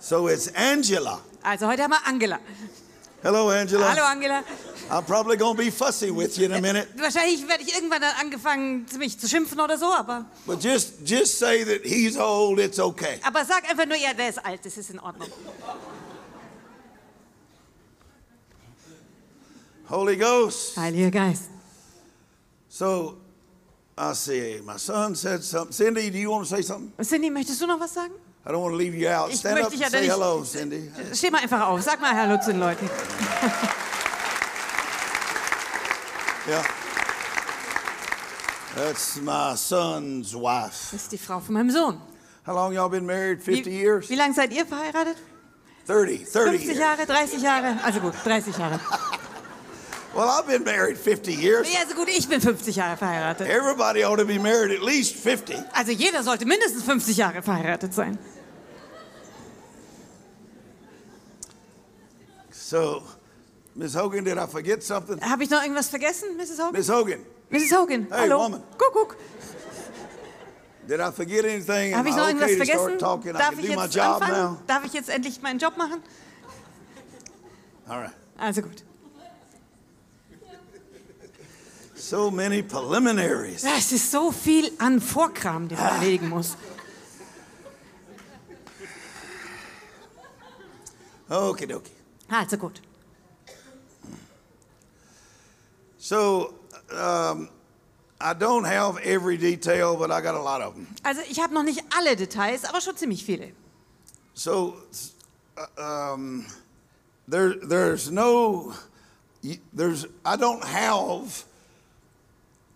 So 0.00 0.26
it's 0.28 0.48
Angela. 0.56 1.20
Also 1.42 1.66
heute 1.68 1.84
haben 1.84 1.92
wir 1.92 2.04
Angela. 2.06 2.40
Hello, 3.22 3.50
Angela. 3.50 3.90
Hallo 3.90 4.02
Angela. 4.04 4.42
I'm 4.90 5.04
probably 5.04 5.36
to 5.36 5.54
be 5.54 5.70
fussy 5.70 6.10
with 6.10 6.38
you 6.38 6.46
in 6.46 6.52
a 6.52 6.60
minute, 6.60 6.88
Wahrscheinlich 6.96 7.46
werde 7.46 7.62
ich 7.62 7.74
irgendwann 7.74 8.00
dann 8.00 8.14
angefangen, 8.18 8.86
mich 8.98 9.18
zu 9.18 9.28
schimpfen 9.28 9.60
oder 9.60 9.78
so, 9.78 9.92
aber, 9.92 10.24
but 10.46 10.64
just 10.64 10.94
just 11.04 11.38
say 11.38 11.62
that 11.62 11.84
he's 11.84 12.16
old. 12.16 12.58
It's 12.58 12.80
okay. 12.80 13.20
aber 13.22 13.44
sag 13.44 13.68
einfach 13.70 13.86
nur, 13.86 13.96
ja, 13.96 14.14
der 14.14 14.30
ist 14.30 14.44
alt, 14.44 14.64
das 14.64 14.76
ist 14.76 14.90
in 14.90 14.98
Ordnung. 14.98 15.28
Holy 19.90 20.16
Ghost. 20.16 20.76
Heiliger 20.76 21.10
Geist. 21.10 21.50
So 22.68 23.18
I 23.98 24.14
see. 24.14 24.60
My 24.64 24.78
son 24.78 25.14
said 25.14 25.44
something. 25.44 25.72
Cindy, 25.72 26.10
do 26.10 26.18
you 26.18 26.30
want 26.30 26.48
to 26.48 26.56
say 26.56 26.62
something? 26.62 26.92
Cindy, 27.04 27.28
möchtest 27.28 27.60
du 27.60 27.66
noch 27.66 27.78
was 27.78 27.92
sagen? 27.92 28.14
I 28.44 28.52
don't 28.52 28.62
want 28.62 28.72
to 28.72 28.76
leave 28.76 28.94
you 28.94 29.08
out. 29.08 29.30
Ich 29.30 29.40
Stand 29.40 29.56
möchte 29.60 29.66
up 29.66 29.72
and 29.72 29.80
ja 29.82 29.90
say 29.90 30.06
hello, 30.08 30.42
Cindy. 30.44 30.90
Steh 31.12 31.30
mal 31.30 31.42
einfach 31.42 31.68
auf, 31.68 31.82
sag 31.82 32.00
mal 32.00 32.14
Hallo 32.14 32.38
zu 32.40 32.52
den 32.52 32.60
Leuten. 32.60 32.88
Yeah. 36.48 36.64
That's 38.74 39.20
my 39.20 39.54
son's 39.56 40.34
wife. 40.34 40.90
Das 40.90 41.02
ist 41.02 41.12
die 41.12 41.18
Frau 41.18 41.38
von 41.38 41.54
meinem 41.54 41.70
Sohn. 41.70 42.00
How 42.46 42.54
long 42.54 42.72
y'all 42.72 42.88
been 42.88 43.04
married? 43.06 43.46
Wie, 43.46 43.56
50 43.56 43.72
years? 43.72 44.08
wie 44.08 44.16
lange 44.16 44.34
seid 44.34 44.52
ihr 44.52 44.64
verheiratet? 44.64 45.16
30, 45.86 46.24
30 46.32 46.32
50 46.32 46.66
years. 46.66 46.78
Jahre, 46.78 47.06
30 47.06 47.42
Jahre? 47.42 47.76
Also 47.84 48.00
gut, 48.00 48.14
30 48.24 48.56
Jahre. 48.56 48.80
Well, 50.14 50.28
I've 50.28 50.46
been 50.46 50.64
married 50.64 50.96
50 50.96 51.34
years. 51.34 51.72
Ja, 51.72 51.80
also 51.80 51.94
gut, 51.94 52.08
ich 52.08 52.28
bin 52.28 52.40
50 52.40 52.74
Jahre 52.74 52.96
verheiratet. 52.96 53.46
Everybody 53.46 54.02
ought 54.02 54.18
to 54.18 54.24
be 54.24 54.38
married 54.38 54.72
at 54.76 54.82
least 54.82 55.14
50. 55.16 55.56
Also 55.72 55.92
jeder 55.92 56.22
sollte 56.22 56.46
mindestens 56.46 56.82
50 56.82 57.16
Jahre 57.16 57.42
verheiratet 57.42 57.94
sein. 57.94 58.18
So, 62.70 63.02
Miss 63.74 63.96
Hogan, 63.96 64.22
did 64.22 64.38
I 64.38 64.46
forget 64.46 64.80
something? 64.84 65.20
Habe 65.20 65.42
ich 65.42 65.50
noch 65.50 65.60
irgendwas 65.60 65.88
vergessen, 65.88 66.36
Mrs. 66.36 66.60
Hogan? 66.60 66.72
Miss 66.72 66.88
Hogan, 66.88 67.26
Mrs. 67.50 67.72
Hogan, 67.72 68.06
Hey, 68.08 68.28
hallo. 68.28 68.44
woman. 68.44 68.62
Kuckuck. 68.78 69.16
did 70.86 71.00
I 71.00 71.10
forget 71.10 71.44
anything? 71.44 71.96
Habe 71.96 72.08
ich 72.10 72.14
noch 72.14 72.28
irgendwas 72.28 72.50
okay 72.50 72.56
vergessen? 72.58 72.96
start 72.96 73.00
talking? 73.00 73.30
I 73.34 73.38
Darf 73.38 73.50
can 73.56 73.58
ich 73.58 73.70
do 73.70 73.76
my 73.76 73.82
jetzt 73.86 73.98
anfangen? 73.98 74.52
now? 74.52 74.58
Darf 74.68 74.84
ich 74.84 74.92
jetzt 74.92 75.08
endlich 75.08 75.42
meinen 75.42 75.58
Job 75.58 75.76
machen? 75.76 76.00
All 77.88 78.02
right. 78.02 78.12
Also 78.38 78.62
gut. 78.62 78.84
So 81.96 82.30
many 82.30 82.62
preliminaries. 82.62 83.62
Ja, 83.62 83.70
es 83.78 83.90
ist 83.90 84.12
so 84.12 84.30
viel 84.30 84.70
an 84.78 85.00
Vorkram, 85.00 85.66
den 85.66 85.76
man 85.76 85.88
erledigen 85.96 86.28
muss. 86.28 86.56
Okie 91.28 91.66
dokie. 91.66 91.99
Also 92.30 92.56
gut. 92.56 92.80
So, 95.98 96.54
um, 96.92 97.48
I 98.20 98.34
don't 98.34 98.64
have 98.64 98.98
every 98.98 99.36
detail, 99.36 99.96
but 99.96 100.10
I 100.10 100.20
got 100.20 100.34
a 100.34 100.42
lot 100.42 100.60
of 100.60 100.74
them. 100.74 100.86
Also 101.04 101.22
ich 101.28 101.40
habe 101.40 101.52
noch 101.54 101.62
nicht 101.62 101.82
alle 101.96 102.16
Details, 102.16 102.64
aber 102.64 102.80
schon 102.80 102.96
ziemlich 102.96 103.24
viele. 103.24 103.52
So, 104.34 104.76
uh, 105.56 106.12
um, 106.14 106.46
there, 107.26 107.54
there's 107.54 108.10
no, 108.10 108.74
there's, 109.72 110.06
I 110.24 110.36
don't 110.36 110.64
have 110.64 111.44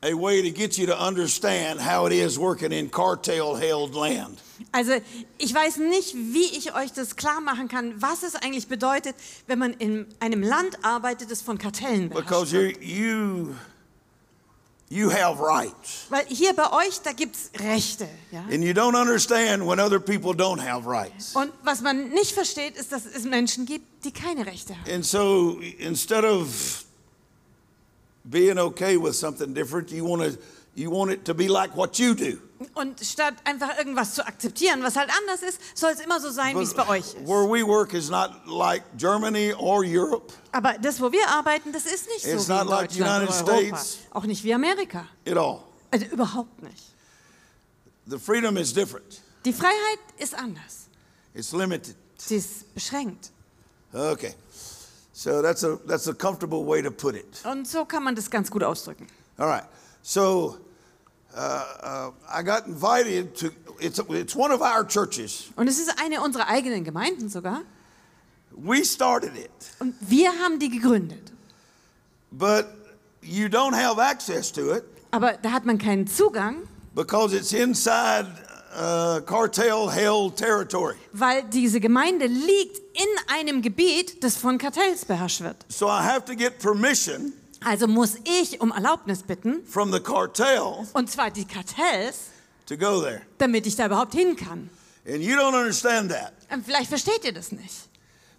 a 0.05 0.15
way 0.15 0.43
to 0.43 0.51
get 0.51 0.77
you 0.77 0.87
to 0.87 0.99
understand 0.99 1.81
how 1.81 2.07
it 2.07 2.13
is 2.13 2.39
working 2.39 2.73
in 2.73 2.91
cartel-held 2.91 3.95
land. 3.95 4.39
Also 4.73 4.93
ich 5.39 5.55
weiß 5.55 5.79
nicht, 5.79 6.15
wie 6.15 6.57
ich 6.57 6.75
euch 6.75 6.93
das 6.93 7.17
klar 7.17 7.41
machen 7.41 7.69
kann, 7.69 7.95
was 8.01 8.23
es 8.23 8.35
eigentlich 8.35 8.69
bedeutet, 8.69 9.17
wenn 9.47 9.59
man 9.59 9.73
in 9.75 10.07
einem 10.21 10.43
Land 10.43 10.85
arbeitet, 10.85 11.31
das 11.31 11.43
von 11.43 11.59
Kartellen 11.59 12.11
beherrscht 12.11 12.29
Because 12.29 12.55
you, 12.81 13.55
you, 14.91 15.11
have 15.11 15.41
rights. 15.41 16.07
Weil 16.11 16.27
hier 16.27 16.55
bei 16.55 16.71
euch, 16.73 17.01
da 17.03 17.13
gibt 17.13 17.37
es 17.37 17.51
Rechte. 17.61 18.09
Ja? 18.31 18.45
And 18.51 18.63
you 18.63 18.73
don't 18.73 19.01
understand 19.01 19.67
when 19.67 19.81
other 19.81 19.99
people 19.99 20.33
don't 20.33 20.61
have 20.61 20.87
rights. 20.87 21.35
Und 21.35 21.51
was 21.63 21.81
man 21.81 22.11
nicht 22.11 22.33
versteht, 22.33 22.77
ist, 22.77 22.93
dass 22.93 23.07
es 23.07 23.25
Menschen 23.25 23.65
gibt, 23.65 24.05
die 24.05 24.13
keine 24.13 24.45
Rechte 24.45 24.79
haben. 24.79 24.91
And 24.91 25.05
so 25.05 25.61
instead 25.79 26.25
of 26.25 26.85
being 28.25 28.59
okay 28.59 28.97
with 28.97 29.15
something 29.15 29.55
different, 29.55 29.91
you 29.91 30.05
want 30.05 30.23
to 30.23 30.39
you 30.77 30.91
want 30.91 31.11
it 31.13 31.25
to 31.25 31.35
be 31.35 31.47
like 31.49 31.77
what 31.77 31.99
you 31.99 32.15
do. 32.15 32.39
Und 32.75 32.99
statt 33.05 33.35
einfach 33.45 33.77
irgendwas 33.79 34.15
zu 34.15 34.27
akzeptieren, 34.27 34.83
was 34.83 34.97
halt 34.97 35.11
anders 35.11 35.43
ist, 35.43 35.61
soll 35.77 35.91
es 35.91 36.01
immer 36.01 36.19
so 36.21 36.31
sein, 36.31 36.59
wie 36.59 36.63
es 36.63 36.73
bei 36.75 36.89
euch 36.89 37.01
ist. 37.15 37.27
where 37.27 37.47
we 37.47 37.63
work 37.67 37.93
is 37.93 38.09
not 38.09 38.31
like 38.47 38.83
Germany 38.97 39.53
or 39.53 39.85
Europe 39.85 40.33
Aber 40.53 40.75
das, 40.81 41.01
wo 41.01 41.13
wir 41.13 41.29
arbeiten, 41.29 41.73
das 41.73 41.85
ist 41.85 42.09
nicht 42.09 42.23
so 42.23 42.31
It's 42.31 42.49
wie 42.49 42.53
in 42.53 42.59
not 42.59 42.69
like 42.69 42.89
Deutschland 42.89 43.23
United 43.29 43.43
oder 43.45 43.53
Europa. 43.53 43.77
States. 43.77 43.99
Auch 44.13 44.25
nicht 44.25 44.43
wie 44.45 44.55
Amerika. 44.55 45.07
at 45.27 45.37
all. 45.37 45.61
Also 45.91 46.07
überhaupt 46.07 46.63
nicht. 46.63 46.83
The 48.07 48.19
freedom 48.19 48.57
is 48.57 48.73
different. 48.73 49.21
Die 49.45 49.53
Freiheit 49.53 49.99
ist 50.19 50.35
anders. 50.35 50.87
It's 51.35 51.53
limited. 51.53 51.97
Sie 52.17 52.37
ist 52.37 52.73
beschränkt. 52.75 53.31
Okay. 53.93 54.35
So 55.17 55.43
that's 55.43 55.63
a 55.63 55.79
that's 55.87 56.09
a 56.09 56.13
comfortable 56.13 56.65
way 56.65 56.83
to 56.83 56.91
put 56.91 57.15
it. 57.15 57.41
Und 57.45 57.69
so 57.69 57.85
kann 57.85 58.03
man 58.03 58.17
das 58.17 58.29
ganz 58.29 58.51
gut 58.51 58.65
ausdrücken. 58.65 59.07
All 59.39 59.47
right. 59.47 59.65
So 60.03 60.59
uh, 61.37 61.39
uh, 61.39 62.11
I 62.29 62.43
got 62.43 62.67
invited 62.67 63.37
to 63.37 63.53
it's 63.79 64.01
it's 64.11 64.35
one 64.35 64.53
of 64.53 64.61
our 64.61 64.85
churches. 64.85 65.53
Und 65.55 65.69
es 65.69 65.79
ist 65.79 66.01
eine 66.01 66.21
unserer 66.21 66.49
eigenen 66.49 66.83
Gemeinden 66.83 67.29
sogar. 67.29 67.63
We 68.51 68.85
started 68.85 69.37
it. 69.37 69.51
Und 69.79 69.95
wir 70.01 70.33
haben 70.33 70.59
die 70.59 70.69
gegründet. 70.69 71.33
But 72.33 72.67
you 73.23 73.47
don't 73.47 73.75
have 73.75 74.01
access 74.03 74.51
to 74.53 74.75
it 74.75 74.85
Aber 75.13 75.35
da 75.35 75.53
hat 75.53 75.65
man 75.65 75.79
keinen 75.79 76.09
Zugang, 76.09 76.67
because 76.93 77.37
it's 77.37 77.53
inside 77.53 78.27
uh, 78.75 79.21
cartel 79.23 79.91
held 79.91 80.37
territory. 80.37 80.95
weil 81.13 81.43
diese 81.45 81.81
Gemeinde 81.81 82.27
liegt 82.27 82.79
in 82.95 83.09
einem 83.35 83.63
Gebiet, 83.63 84.23
das 84.23 84.37
von 84.37 84.59
Kartells 84.59 85.05
beherrscht 85.05 85.41
wird. 85.43 85.57
So 85.69 85.87
I 85.87 86.01
have 86.03 86.25
to 86.27 86.35
get 86.35 86.59
permission 86.59 87.33
Also 87.65 87.87
muss 87.89 88.17
ich 88.25 88.61
um 88.61 88.71
Erlaubnis 88.73 89.23
bitten, 89.23 89.65
from 89.67 89.93
the 89.93 90.01
cartel 90.01 90.87
und 90.93 91.11
zwar 91.11 91.31
die 91.31 91.47
Kartells, 91.47 92.27
to 92.67 92.77
go 92.77 93.01
there. 93.01 93.23
damit 93.39 93.67
ich 93.67 93.77
da 93.77 93.87
überhaupt 93.87 94.15
hin 94.15 94.37
kann. 94.37 94.69
And 95.07 95.23
you 95.23 95.35
don't 95.37 95.55
understand 95.59 96.11
that 96.11 96.33
Und 96.51 96.65
vielleicht 96.65 96.89
versteht 96.89 97.25
ihr 97.25 97.33
das 97.33 97.53
nicht, 97.53 97.89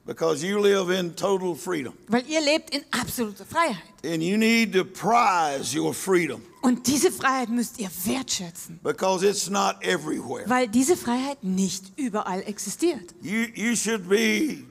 because 0.06 0.46
you 0.46 0.60
live 0.60 0.90
in 0.90 1.16
total 1.16 1.56
freedom. 1.56 1.94
weil 2.08 2.24
ihr 2.28 2.42
lebt 2.42 2.70
in 2.76 2.84
absoluter 2.92 3.46
Freiheit. 3.46 3.78
And 4.06 4.22
you 4.22 4.38
need 4.38 4.74
to 4.74 4.84
prize 4.86 5.76
your 5.78 5.94
freedom 5.94 6.42
Und 6.62 6.88
diese 6.88 7.12
Freiheit 7.12 7.50
müsst 7.50 7.80
ihr 7.80 7.90
wertschätzen, 8.06 8.80
because 8.84 9.26
it's 9.28 9.50
not 9.50 9.76
everywhere. 9.82 10.44
weil 10.48 10.68
diese 10.68 10.96
Freiheit 10.98 11.44
nicht 11.44 11.92
überall 11.98 12.42
existiert. 12.48 13.14
You, 13.22 13.46
you 13.56 13.76
should 13.76 14.08
be 14.10 14.64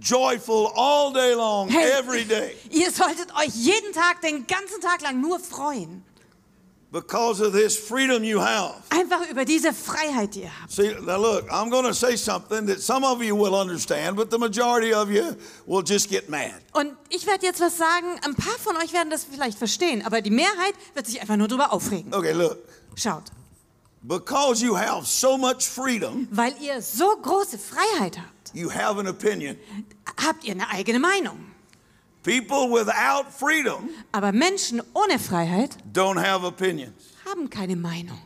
joyful 0.00 0.70
all 0.76 1.12
day 1.12 1.32
long, 1.34 1.68
Hey, 1.68 1.90
every 1.98 2.24
day, 2.24 2.54
Ihr 2.70 2.90
solltet 2.90 3.34
euch 3.36 3.54
jeden 3.54 3.92
Tag, 3.92 4.20
den 4.20 4.46
ganzen 4.46 4.80
Tag 4.80 5.00
lang 5.02 5.20
nur 5.20 5.38
freuen. 5.40 6.04
Because 6.90 7.40
of 7.40 7.52
this 7.52 7.76
freedom 7.76 8.24
you 8.24 8.40
have. 8.40 8.74
Einfach 8.90 9.28
über 9.30 9.44
diese 9.44 9.72
Freiheit, 9.72 10.34
die 10.34 10.42
ihr 10.42 10.50
habt. 10.62 10.72
See, 10.72 10.94
now 11.02 11.18
look, 11.20 11.48
I'm 11.50 11.70
going 11.70 11.84
to 11.84 11.92
say 11.92 12.16
something 12.16 12.66
that 12.66 12.80
some 12.80 13.04
of 13.04 13.22
you 13.22 13.36
will 13.36 13.54
understand, 13.54 14.16
but 14.16 14.30
the 14.30 14.38
majority 14.38 14.92
of 14.94 15.10
you 15.10 15.36
will 15.66 15.82
just 15.82 16.08
get 16.08 16.28
mad. 16.28 16.54
Und 16.72 16.96
ich 17.10 17.26
werde 17.26 17.44
jetzt 17.46 17.60
was 17.60 17.76
sagen, 17.76 18.06
ein 18.24 18.34
paar 18.34 18.58
von 18.58 18.76
euch 18.76 18.92
werden 18.92 19.10
das 19.10 19.24
vielleicht 19.24 19.58
verstehen, 19.58 20.04
aber 20.06 20.20
die 20.22 20.30
Mehrheit 20.30 20.74
wird 20.94 21.06
sich 21.06 21.20
einfach 21.20 21.36
nur 21.36 21.48
darüber 21.48 21.72
aufregen. 21.72 22.12
Okay, 22.14 22.32
look, 22.32 22.56
Schaut, 22.96 23.24
because 24.02 24.64
you 24.64 24.76
have 24.76 25.06
so 25.06 25.36
much 25.36 25.62
freedom, 25.68 26.26
weil 26.30 26.54
ihr 26.60 26.80
so 26.82 27.16
große 27.22 27.58
Freiheit 27.58 28.18
habt, 28.18 28.54
you 28.54 28.70
have 28.72 28.98
an 28.98 29.06
opinion. 29.06 29.56
habt 30.26 30.42
ihr 30.44 30.52
eine 30.52 30.68
eigene 30.70 30.98
Meinung. 30.98 31.38
People 32.28 32.68
without 32.70 33.24
freedom 33.32 33.88
Aber 34.12 34.32
Menschen 34.32 34.82
ohne 34.94 35.18
Freiheit 35.18 35.76
don't 35.92 36.18
have 36.22 36.44
opinions. 36.46 37.14
haben 37.24 37.48
keine 37.48 37.74
Meinung. 37.76 38.18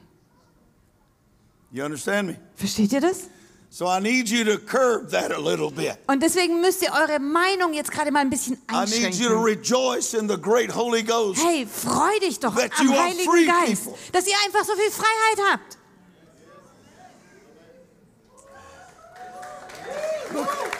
You 1.70 1.84
understand 1.84 2.26
me? 2.28 2.36
Versteht 2.56 2.92
ihr 2.92 3.00
das? 3.00 3.28
So 3.70 3.86
I 3.86 4.00
need 4.00 4.28
you 4.28 4.44
to 4.44 4.58
curb 4.58 5.10
that 5.12 5.30
a 5.32 5.38
little 5.38 5.70
bit. 5.70 5.96
Und 6.08 6.20
deswegen 6.22 6.60
müsst 6.60 6.82
ihr 6.82 6.92
eure 6.92 7.18
Meinung 7.20 7.72
jetzt 7.72 7.90
gerade 7.92 8.10
mal 8.10 8.18
ein 8.20 8.28
bisschen 8.28 8.56
I 8.70 8.84
need 8.84 9.14
you 9.18 9.28
to 9.28 9.36
einschränken. 9.38 9.42
rejoice 9.44 10.14
in 10.14 10.28
the 10.28 10.36
great 10.36 10.74
Holy 10.74 11.02
Ghost. 11.02 11.40
Hey, 11.42 11.64
freu 11.66 12.18
dich 12.20 12.38
doch 12.40 12.54
That 12.56 12.70
am 12.78 12.86
you 12.86 12.92
are 12.92 13.04
Heiligen 13.04 13.30
free 13.30 13.46
Geist, 13.46 13.84
people. 13.84 13.98
dass 14.12 14.26
ihr 14.26 14.34
einfach 14.44 14.64
so 14.64 14.74
viel 14.74 14.90
Freiheit 14.90 15.52
habt. 15.52 15.78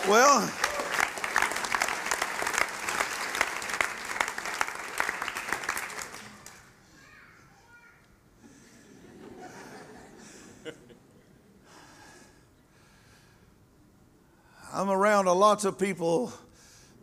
Well, 0.09 0.49
I'm 14.73 14.88
around 14.88 15.26
a 15.29 15.33
lots 15.52 15.64
of 15.64 15.76
people 15.76 16.32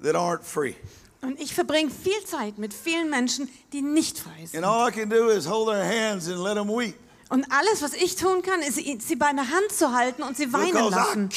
that 0.02 0.16
aren't 0.16 0.44
free. 0.44 0.76
Und 1.22 1.40
ich 1.40 1.54
verbringe 1.54 1.92
viel 1.92 2.24
Zeit 2.26 2.58
mit 2.58 2.74
vielen 2.74 3.10
Menschen, 3.10 3.50
die 3.74 3.82
nicht 3.82 4.18
frei 4.18 4.46
sind. 4.46 4.64
And 4.64 4.66
all 4.66 4.88
I 4.88 4.92
can 4.92 5.10
do 5.10 5.30
is 5.30 5.46
hold 5.46 5.68
their 5.68 5.84
hands 5.84 6.28
and 6.28 6.40
let 6.40 6.56
them 6.56 6.70
weep. 6.70 6.96
Und 7.30 7.46
alles, 7.52 7.84
was 7.84 7.94
ich 7.94 8.16
tun 8.16 8.42
kann, 8.42 8.62
ist, 8.62 8.76
sie 8.78 9.16
bei 9.16 9.32
der 9.34 9.48
Hand 9.48 9.72
zu 9.72 9.92
halten 9.92 10.24
und 10.24 10.36
sie 10.36 10.52
weinen 10.52 10.72
Because 10.72 10.96
lassen. 10.96 11.30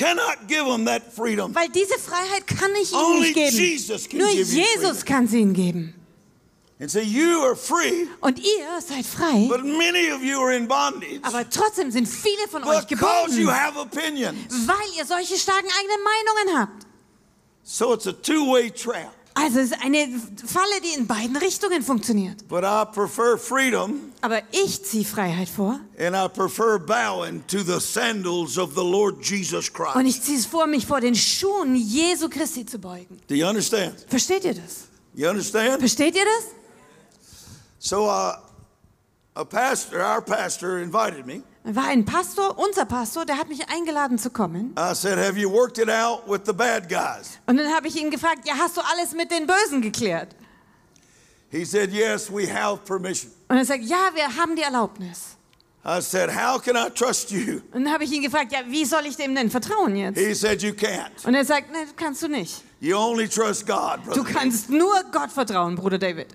Weil 1.55 1.69
diese 1.69 1.99
Freiheit 1.99 2.47
kann 2.47 2.71
ich 2.81 2.93
ihnen 2.93 3.03
Only 3.03 3.21
nicht 3.21 3.35
geben. 3.35 3.57
Jesus 3.57 4.09
can 4.09 4.19
Nur 4.21 4.31
Jesus 4.31 5.05
kann 5.05 5.29
sie 5.29 5.41
ihnen 5.41 5.53
geben. 5.53 5.95
And 6.83 6.91
say, 6.91 7.05
You 7.05 7.43
are 7.45 7.55
free, 7.55 8.09
Und 8.21 8.41
ihr 8.41 8.81
seid 8.81 9.07
frei, 9.07 9.47
but 9.49 9.65
many 9.65 10.11
of 10.11 10.21
you 10.21 10.41
are 10.41 10.53
in 10.53 10.67
bondage 10.67 11.21
aber 11.23 11.49
trotzdem 11.49 11.93
sind 11.93 12.09
viele 12.09 12.49
von 12.51 12.65
euch 12.65 12.89
gebunden, 12.89 13.47
weil 13.47 14.99
ihr 14.99 15.05
solche 15.05 15.39
starken 15.39 15.69
eigenen 15.79 16.03
Meinungen 16.03 16.59
habt. 16.59 16.82
So 17.73 17.95
it's 17.95 18.07
a 18.07 18.13
two 18.13 18.53
way 18.53 18.69
trap. 18.69 19.15
Also 19.35 19.61
es 19.61 19.71
ist 19.71 19.83
eine 19.83 20.07
Falle, 20.45 20.81
die 20.85 20.95
in 20.95 21.07
beiden 21.07 21.39
Richtungen 21.39 21.83
funktioniert. 21.83 22.47
But 22.47 22.65
I 22.65 22.85
prefer 22.85 23.39
freedom 23.39 24.13
Aber 24.21 24.43
ich 24.53 24.85
ziehe 24.85 25.07
Freiheit 25.07 25.49
vor 25.49 25.81
and 25.99 26.15
I 26.15 26.29
prefer 26.29 26.79
bowing 26.79 27.43
to 27.47 27.61
the 27.61 27.81
sandals 27.81 28.59
of 28.59 28.75
the 28.75 28.83
Lord 28.83 29.25
Jesus 29.25 29.71
und 29.95 30.05
ich 30.05 30.21
ziehe 30.21 30.37
es 30.37 30.45
vor, 30.45 30.67
mich 30.67 30.85
vor 30.85 31.01
den 31.01 31.15
Schuhen 31.15 31.75
Jesu 31.75 32.29
Christi 32.29 32.67
zu 32.67 32.79
beugen. 32.79 33.19
Do 33.27 33.35
you 33.35 33.47
understand? 33.47 33.95
Versteht 34.07 34.45
ihr 34.45 34.53
das? 34.53 34.89
You 35.15 35.31
understand? 35.31 35.79
Versteht 35.79 36.15
ihr 36.15 36.27
das? 36.27 36.49
So 37.79 38.07
uh, 38.07 38.35
a 39.35 39.45
pastor, 39.45 40.01
our 40.01 40.21
pastor, 40.23 40.79
invited 40.79 41.27
me. 41.27 41.43
War 41.65 41.85
ein 41.89 42.05
Pastor, 42.05 42.59
unser 42.59 42.85
Pastor, 42.85 43.25
der 43.25 43.39
hat 43.39 43.49
mich 43.49 43.69
eingeladen 43.69 44.19
zu 44.19 44.31
kommen. 44.31 44.75
I 44.77 44.95
said, 44.95 45.17
Have 45.19 45.39
you 45.39 45.49
worked 45.51 45.79
it 45.79 45.89
out 45.89 46.27
with 46.29 46.41
the 46.45 46.53
bad 46.53 46.89
guys? 46.89 47.39
Und 47.47 47.57
dann 47.57 47.73
habe 47.73 47.87
ich 47.87 47.97
ihn 47.97 48.11
gefragt, 48.11 48.41
ja, 48.47 48.55
hast 48.59 48.77
du 48.77 48.81
alles 48.81 49.13
mit 49.13 49.31
den 49.31 49.47
Bösen 49.47 49.81
geklärt? 49.81 50.35
He 51.51 51.65
said, 51.65 51.93
Yes, 51.93 52.29
we 52.33 52.47
have 52.53 52.79
permission. 52.85 53.31
Und 53.49 53.59
er 53.59 53.65
sagt, 53.65 53.85
ja, 53.85 54.11
wir 54.15 54.25
haben 54.37 54.57
die 54.57 54.63
Erlaubnis. 54.63 55.37
I 55.85 56.01
said, 56.01 56.31
How 56.31 56.61
can 56.61 56.75
I 56.77 56.91
trust 56.91 57.31
you? 57.31 57.61
Und 57.73 57.85
dann 57.85 57.93
habe 57.93 58.05
ich 58.05 58.13
ihn 58.13 58.23
gefragt, 58.23 58.53
ja, 58.53 58.61
wie 58.67 58.85
soll 58.85 59.07
ich 59.07 59.17
dem 59.17 59.35
denn 59.35 59.49
vertrauen 59.51 59.95
jetzt? 59.95 60.19
He 60.19 60.35
said, 60.35 60.63
You 60.63 60.71
can't. 60.73 61.25
Und 61.25 61.35
er 61.35 61.45
sagt, 61.45 61.69
das 61.73 61.95
kannst 61.97 62.23
du 62.23 62.29
nicht. 62.29 62.63
You 62.81 62.97
only 62.97 63.29
trust 63.29 63.67
God, 63.67 63.99
Du 64.15 64.23
brother. 64.25 64.33
kannst 64.33 64.69
nur 64.69 64.95
Gott 65.13 65.31
vertrauen, 65.31 65.77
Bruder 65.77 65.99
David. 65.99 66.29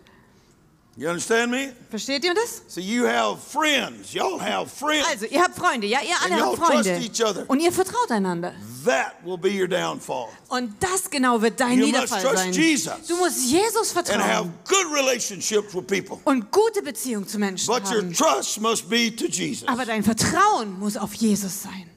You 1.00 1.08
understand 1.10 1.52
me? 1.52 1.74
Versteht 1.92 2.24
ihr 2.26 2.34
das? 2.34 2.64
So 2.68 2.82
you 2.82 3.06
have 3.06 3.40
friends. 3.40 4.14
Y'all 4.14 4.40
have 4.42 4.68
friends. 4.68 5.08
Also, 5.08 5.26
ihr 5.28 5.44
habt 5.44 5.56
Freunde, 5.56 5.86
ja, 5.86 6.00
ihr 6.02 6.16
alle 6.24 6.34
And 6.34 6.42
habt 6.44 6.58
y'all 6.58 6.58
trust 6.58 6.90
Freunde. 6.90 7.06
each 7.06 7.24
other. 7.24 7.46
Und 7.48 7.60
ihr 7.60 7.72
vertraut 7.72 8.10
einander. 8.10 8.56
That 8.84 9.14
will 9.24 9.38
be 9.38 9.52
your 9.62 9.68
downfall. 9.68 10.30
Und 10.50 10.74
das 10.82 11.08
genau 11.08 11.40
wird 11.40 11.60
dein 11.60 11.78
You 11.78 11.86
must 11.86 11.94
Niederfall 11.94 12.22
trust 12.24 12.38
sein. 12.38 12.52
Jesus. 12.54 12.94
Du 13.08 13.16
musst 13.18 13.38
Jesus 13.48 13.96
And 13.96 14.08
have 14.10 14.16
vertrauen 14.18 14.54
good 14.68 14.92
relationships 14.92 15.76
with 15.76 15.86
people. 15.86 16.18
und 16.26 16.52
gute 16.52 16.82
Beziehung 16.82 17.28
zu 17.28 17.38
Menschen 17.38 17.68
But 17.68 17.84
your 17.92 17.98
haben. 18.02 18.14
trust 18.14 18.60
must 18.60 18.90
be 18.90 19.16
to 19.16 19.26
Jesus. 19.28 19.68
Aber 19.68 19.86
dein 19.86 20.04
Vertrauen 20.04 20.80
muss 20.80 20.98
auf 20.98 21.14
Jesus 21.14 21.62
sein. 21.62 21.92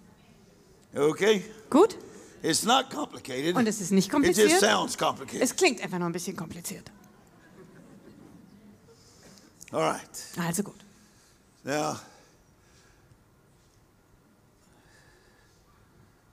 Okay? 0.95 1.43
Gut? 1.71 1.97
It's 2.43 2.65
not 2.65 2.91
complicated. 2.91 3.57
Und 3.57 3.67
es 3.67 3.81
ist 3.81 3.93
nicht 3.93 4.09
It 4.09 4.13
just 4.13 4.25
kompliziert. 4.37 4.61
sounds 4.61 4.99
complicated. 4.99 5.41
Es 5.43 5.57
klingt 5.57 5.83
einfach 5.83 5.99
nur 5.99 6.09
ein 6.09 6.13
bisschen 6.13 6.37
kompliziert. 6.37 6.91
All 9.73 9.81
right. 9.81 10.27
Also 10.39 10.63
gut. 10.63 10.75
Now, 11.65 12.01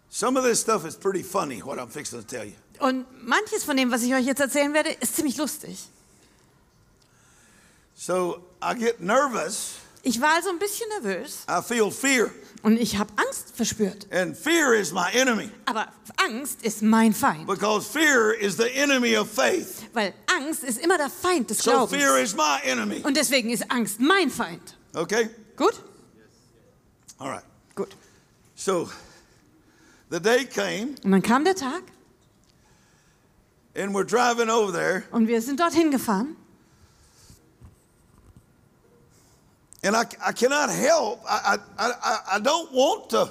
some 0.10 0.38
of 0.38 0.44
this 0.44 0.60
stuff 0.60 0.86
is 0.86 0.96
pretty 0.96 1.22
funny, 1.22 1.60
what 1.60 1.78
I'm 1.80 1.90
fixing 1.90 2.20
to 2.22 2.26
tell 2.26 2.46
you. 2.46 2.56
Und 2.80 3.06
manches 3.24 3.64
von 3.64 3.76
dem, 3.76 3.92
was 3.92 4.04
ich 4.04 4.14
euch 4.14 4.26
jetzt 4.26 4.40
erzählen 4.40 4.74
werde, 4.74 4.92
ist 4.92 5.16
ziemlich 5.16 5.38
lustig. 5.38 5.88
So 7.96 8.44
I 8.62 8.76
get 8.76 9.02
nervous. 9.02 9.80
Ich 10.04 10.22
war 10.22 10.36
also 10.36 10.50
ein 10.50 10.60
bisschen 10.60 10.88
nervös 10.90 11.44
I 11.50 11.62
feel 11.62 11.92
fear. 11.92 12.32
Und 12.64 12.78
ich 12.80 12.98
habe 12.98 13.12
Angst 13.16 13.56
verspürt. 13.56 14.08
And 14.12 14.36
fear 14.38 14.74
is 14.74 14.92
my 14.92 15.08
enemy 15.14 15.50
Aber 15.66 15.88
Angst 16.28 16.64
ist 16.64 16.82
mein 16.82 17.14
Feind. 17.14 17.48
because 17.48 17.88
fear 17.88 18.34
is 18.34 18.58
the 18.58 18.70
enemy 18.76 19.16
of 19.18 19.30
faith. 19.30 19.84
Weil 19.94 20.14
Angst 20.38 20.64
ist 20.64 20.80
immer 20.80 20.98
der 20.98 21.10
Feind 21.10 21.50
des 21.50 21.60
So 21.60 21.72
Glaubens. 21.72 22.02
fear 22.02 22.18
is 22.20 22.36
my 22.36 22.60
enemy. 22.64 23.02
Und 23.04 23.16
deswegen 23.18 23.50
ist 23.50 23.70
Angst 23.72 24.00
mein 24.00 24.30
Feind. 24.30 24.76
Okay? 24.94 25.30
Gut? 25.56 25.82
All 27.20 27.30
right. 27.32 27.44
Gut. 27.76 27.90
So 28.56 28.90
the 30.10 30.20
day 30.20 30.46
came 30.46 30.96
Und 31.04 31.12
dann 31.12 31.22
kam 31.22 31.44
der 31.46 31.56
Tag 31.56 31.82
and 33.76 33.94
we're 33.94 34.04
driving 34.06 34.50
over 34.50 34.72
there 34.72 35.04
und 35.12 35.28
wir 35.28 35.42
sind 35.42 35.60
dorthin 35.60 35.92
gefahren. 35.92 36.36
And 39.84 39.96
I, 39.96 40.04
I 40.30 40.34
cannot 40.34 40.70
help. 40.70 41.22
I, 41.28 41.58
I, 41.78 42.38
I, 42.38 42.40
don't 42.40 42.72
want 42.72 43.10
to 43.12 43.30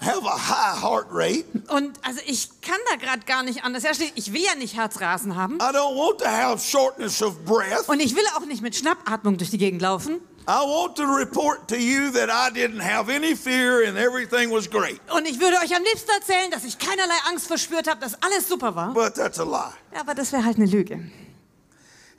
have 0.00 0.24
a 0.24 0.36
high 0.36 0.76
heart 0.76 1.08
rate. 1.10 1.46
Und 1.68 1.98
also 2.02 2.20
ich 2.26 2.60
kann 2.60 2.78
da 2.90 2.96
gerade 2.96 3.24
gar 3.26 3.42
nicht 3.42 3.64
anders. 3.64 3.82
Ja, 3.82 3.90
Ich 4.14 4.32
will 4.32 4.42
ja 4.42 4.54
nicht 4.54 4.76
Herzrasen 4.76 5.36
haben. 5.36 5.56
I 5.56 5.72
don't 5.72 5.96
want 5.96 6.18
to 6.20 6.26
have 6.26 6.58
shortness 6.58 7.22
of 7.22 7.44
breath. 7.44 7.88
Und 7.88 8.00
ich 8.00 8.14
will 8.14 8.24
auch 8.36 8.44
nicht 8.46 8.62
mit 8.62 8.76
Schnappatmung 8.76 9.38
durch 9.38 9.50
die 9.50 9.58
Gegend 9.58 9.82
laufen. 9.82 10.20
I 10.48 10.64
want 10.64 10.96
to 10.96 11.04
report 11.04 11.68
to 11.68 11.76
you 11.76 12.10
that 12.12 12.28
I 12.30 12.50
didn't 12.50 12.80
have 12.80 13.08
any 13.12 13.36
fear 13.36 13.86
and 13.86 13.96
everything 13.96 14.50
was 14.50 14.68
great. 14.68 15.00
Und 15.12 15.26
ich 15.26 15.38
würde 15.38 15.56
euch 15.58 15.74
am 15.76 15.82
liebsten 15.84 16.10
erzählen, 16.10 16.50
dass 16.50 16.64
ich 16.64 16.78
keinerlei 16.78 17.14
Angst 17.28 17.46
verspürt 17.46 17.88
habe, 17.88 18.00
dass 18.00 18.20
alles 18.22 18.48
super 18.48 18.74
war. 18.74 18.92
But 18.92 19.14
that's 19.14 19.38
a 19.38 19.44
lie. 19.44 19.72
Ja, 19.94 20.00
aber 20.00 20.14
das 20.14 20.32
wäre 20.32 20.44
halt 20.44 20.56
eine 20.56 20.66
Lüge. 20.66 21.00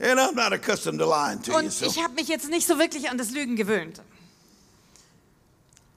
And 0.01 0.19
I'm 0.19 0.33
not 0.35 0.51
accustomed 0.51 0.99
to 0.99 1.05
lying 1.07 1.41
to 1.43 1.51
you. 1.51 1.57
Und 1.57 1.71
So, 1.71 1.85
ich 1.85 2.01
habe 2.01 2.13
mich 2.15 2.27
jetzt 2.27 2.49
nicht 2.49 2.65
so 2.67 2.79
wirklich 2.79 3.09
an 3.09 3.17
das 3.17 3.29
Lügen 3.31 3.55
gewöhnt. 3.55 4.01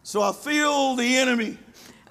so 0.02 0.20
I 0.20 0.32
feel 0.34 0.94
the 0.96 1.16
enemy 1.16 1.56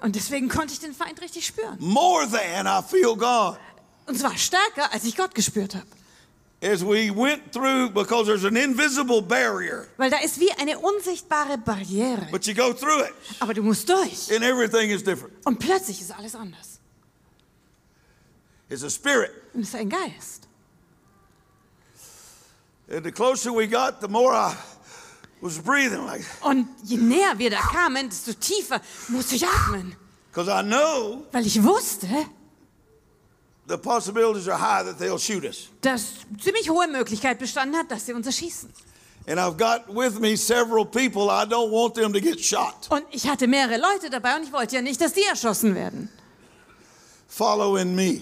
Und 0.00 0.16
deswegen 0.16 0.48
konnte 0.48 0.72
ich 0.74 0.80
den 0.80 0.92
Feind 0.94 1.20
richtig 1.22 1.46
spüren. 1.46 1.76
more 1.78 2.26
than 2.28 2.66
I 2.66 2.82
feel 2.82 3.14
God. 3.16 3.58
Und 4.06 4.18
zwar 4.18 4.36
stärker, 4.36 4.92
als 4.92 5.04
ich 5.04 5.16
Gott 5.16 5.34
gespürt 5.34 5.74
habe. 5.76 5.86
As 6.62 6.82
we 6.82 7.10
went 7.14 7.52
through, 7.52 7.90
because 7.92 8.24
there's 8.26 8.44
an 8.44 8.56
invisible 8.56 9.20
barrier, 9.22 9.86
Weil 9.98 10.10
da 10.10 10.18
ist 10.18 10.40
wie 10.40 10.50
eine 10.52 10.78
unsichtbare 10.78 11.58
Barriere. 11.58 12.26
but 12.30 12.44
you 12.46 12.54
go 12.54 12.72
through 12.72 13.02
it 13.06 13.14
Aber 13.38 13.54
du 13.54 13.62
musst 13.62 13.88
durch. 13.88 14.30
and 14.34 14.42
everything 14.42 14.90
is 14.90 15.04
different. 15.04 15.32
Und 15.44 15.58
plötzlich 15.58 16.00
ist 16.00 16.10
alles 16.10 16.34
anders. 16.34 16.80
It's 18.68 18.82
a 18.82 18.90
spirit. 18.90 19.30
Und 19.52 19.60
es 19.62 19.68
ist 19.68 19.74
ein 19.76 19.88
Geist. 19.90 20.40
And 20.42 20.42
the 20.42 20.42
closer 20.42 20.42
we 21.92 22.00
got, 22.00 22.02
the 22.02 22.02
more 22.02 22.02
I 22.02 22.02
was 22.02 22.42
breathing 22.42 22.62
like, 22.64 22.73
Und 26.42 26.68
je 26.84 26.96
näher 26.96 27.38
wir 27.38 27.50
da 27.50 27.60
kamen, 27.60 28.08
desto 28.08 28.32
tiefer 28.34 28.80
musste 29.08 29.36
ich 29.36 29.46
atmen. 29.46 29.94
because 30.32 30.48
I 30.50 30.62
know 30.62 31.22
Weil 31.32 31.46
ich 31.46 31.62
wusste, 31.62 32.08
the 33.68 33.76
possibilities 33.78 34.48
are 34.48 34.58
high 34.58 34.84
that 34.84 34.98
they'll 34.98 35.18
shoot 35.18 35.44
us. 35.44 35.68
dass 35.80 36.04
ziemlich 36.42 36.68
hohe 36.68 36.86
Möglichkeit 36.88 37.38
bestanden 37.38 37.76
hat, 37.78 37.90
dass 37.90 38.06
sie 38.06 38.12
uns 38.12 38.26
erschießen. 38.26 38.70
And 39.26 39.38
I've 39.38 39.56
got 39.56 39.88
with 39.88 40.18
me 40.20 40.36
several 40.36 40.84
people. 40.84 41.30
I 41.30 41.44
don't 41.46 41.70
want 41.70 41.94
them 41.94 42.12
to 42.12 42.20
get 42.20 42.38
shot. 42.40 42.88
Und 42.90 43.04
ich 43.10 43.26
hatte 43.26 43.46
mehrere 43.46 43.78
Leute 43.78 44.10
dabei 44.10 44.36
und 44.36 44.42
ich 44.44 44.52
wollte 44.52 44.76
ja 44.76 44.82
nicht, 44.82 45.00
dass 45.00 45.14
die 45.14 45.22
erschossen 45.22 45.74
werden. 45.74 46.10
Following 47.28 47.94
me. 47.94 48.20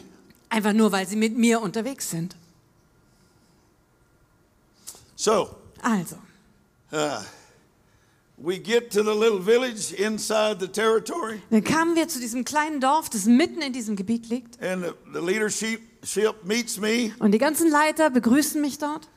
Einfach 0.48 0.72
nur, 0.72 0.92
weil 0.92 1.06
sie 1.08 1.16
mit 1.16 1.36
mir 1.36 1.60
unterwegs 1.60 2.10
sind. 2.10 2.36
So 5.22 5.54
Also, 5.82 6.16
we 8.36 8.58
get 8.58 8.90
to 8.90 9.04
the 9.04 9.14
little 9.14 9.38
village 9.38 9.92
inside 9.92 10.58
the 10.58 10.66
territory, 10.66 11.40
dann 11.50 11.62
kamen 11.62 11.94
wir 11.94 12.08
zu 12.08 12.18
diesem 12.18 12.44
kleinen 12.44 12.80
Dorf, 12.80 13.08
das 13.08 13.26
mitten 13.26 13.62
in 13.62 13.72
diesem 13.72 13.94
Gebiet 13.94 14.28
liegt. 14.28 14.60
and 14.60 14.82
the, 14.84 14.92
the 15.12 15.20
leadership 15.20 15.80
leadership 16.02 16.44
meets 16.44 16.76
me 16.78 17.12
Und 17.20 17.30
die 17.30 17.38
ganzen 17.38 17.70
Leiter 17.70 18.10
begrüßen 18.10 18.60
mich 18.60 18.78
dort 18.78 19.08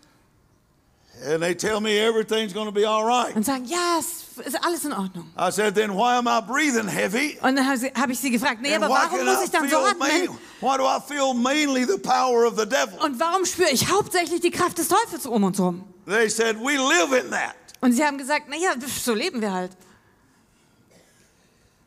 and 1.28 1.42
they 1.42 1.56
tell 1.56 1.80
me 1.80 1.98
everything's 1.98 2.54
going 2.54 2.68
to 2.68 2.72
be 2.72 2.88
all 2.88 3.04
right. 3.04 3.36
und 3.36 3.44
sagen, 3.44 3.66
ja, 3.66 3.98
es 4.00 4.25
ist 4.38 4.64
alles 4.64 4.86
in 4.86 4.94
Ordnung. 4.94 5.28
I 5.38 5.52
said, 5.52 5.76
then 5.76 5.92
why 5.96 6.16
am 6.18 6.28
I 6.28 6.42
breathing 6.42 6.88
heavy? 6.88 7.38
Und 7.42 7.56
dann 7.56 7.66
habe 7.68 7.78
sie- 7.78 7.92
habe 7.94 8.12
ich 8.12 8.20
sie 8.20 8.32
gefragt, 8.32 8.62
nee, 8.62 8.76
aber 8.76 8.90
warum 8.90 9.26
muss 9.26 9.44
ich 9.44 9.52
dann 9.52 9.70
so 9.70 9.78
atmen? 9.78 10.30
why 10.62 10.78
do 10.78 10.84
I 10.86 11.00
feel 11.08 11.34
mainly 11.34 11.86
the 11.86 11.98
power 11.98 12.46
of 12.46 12.58
the 12.58 12.66
devil? 12.66 12.98
Und 13.04 13.20
warum 13.20 13.46
spüre 13.46 13.70
ich 13.72 13.90
hauptsächlich 13.92 14.42
die 14.42 14.52
Kraft 14.52 14.78
des 14.78 14.88
Teufels 14.88 15.26
um 15.26 15.44
uns 15.44 15.58
herum? 15.58 15.84
They 16.06 16.30
said, 16.30 16.58
we 16.60 16.74
live 16.78 17.12
in 17.14 17.32
that. 17.32 17.56
Und 17.82 17.94
sie 17.94 18.04
haben 18.04 18.18
gesagt, 18.18 18.50
naja, 18.50 18.72
so 19.04 19.14
leben 19.14 19.42
wir 19.42 19.52
halt. 19.54 19.72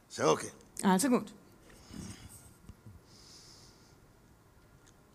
So, 0.09 0.25
okay. 0.25 0.51
Also 0.83 1.09
gut. 1.09 1.33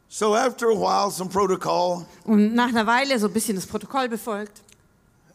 So 0.10 0.36
after 0.36 0.70
a 0.70 0.76
while, 0.76 1.10
some 1.10 1.30
protocol, 1.30 2.06
Und 2.26 2.54
nach 2.54 2.68
einer 2.68 2.86
Weile 2.86 3.18
so 3.18 3.28
ein 3.28 3.34
bisschen 3.34 3.56
das 3.56 3.66
Protokoll 3.66 4.08
befolgt. 4.10 4.62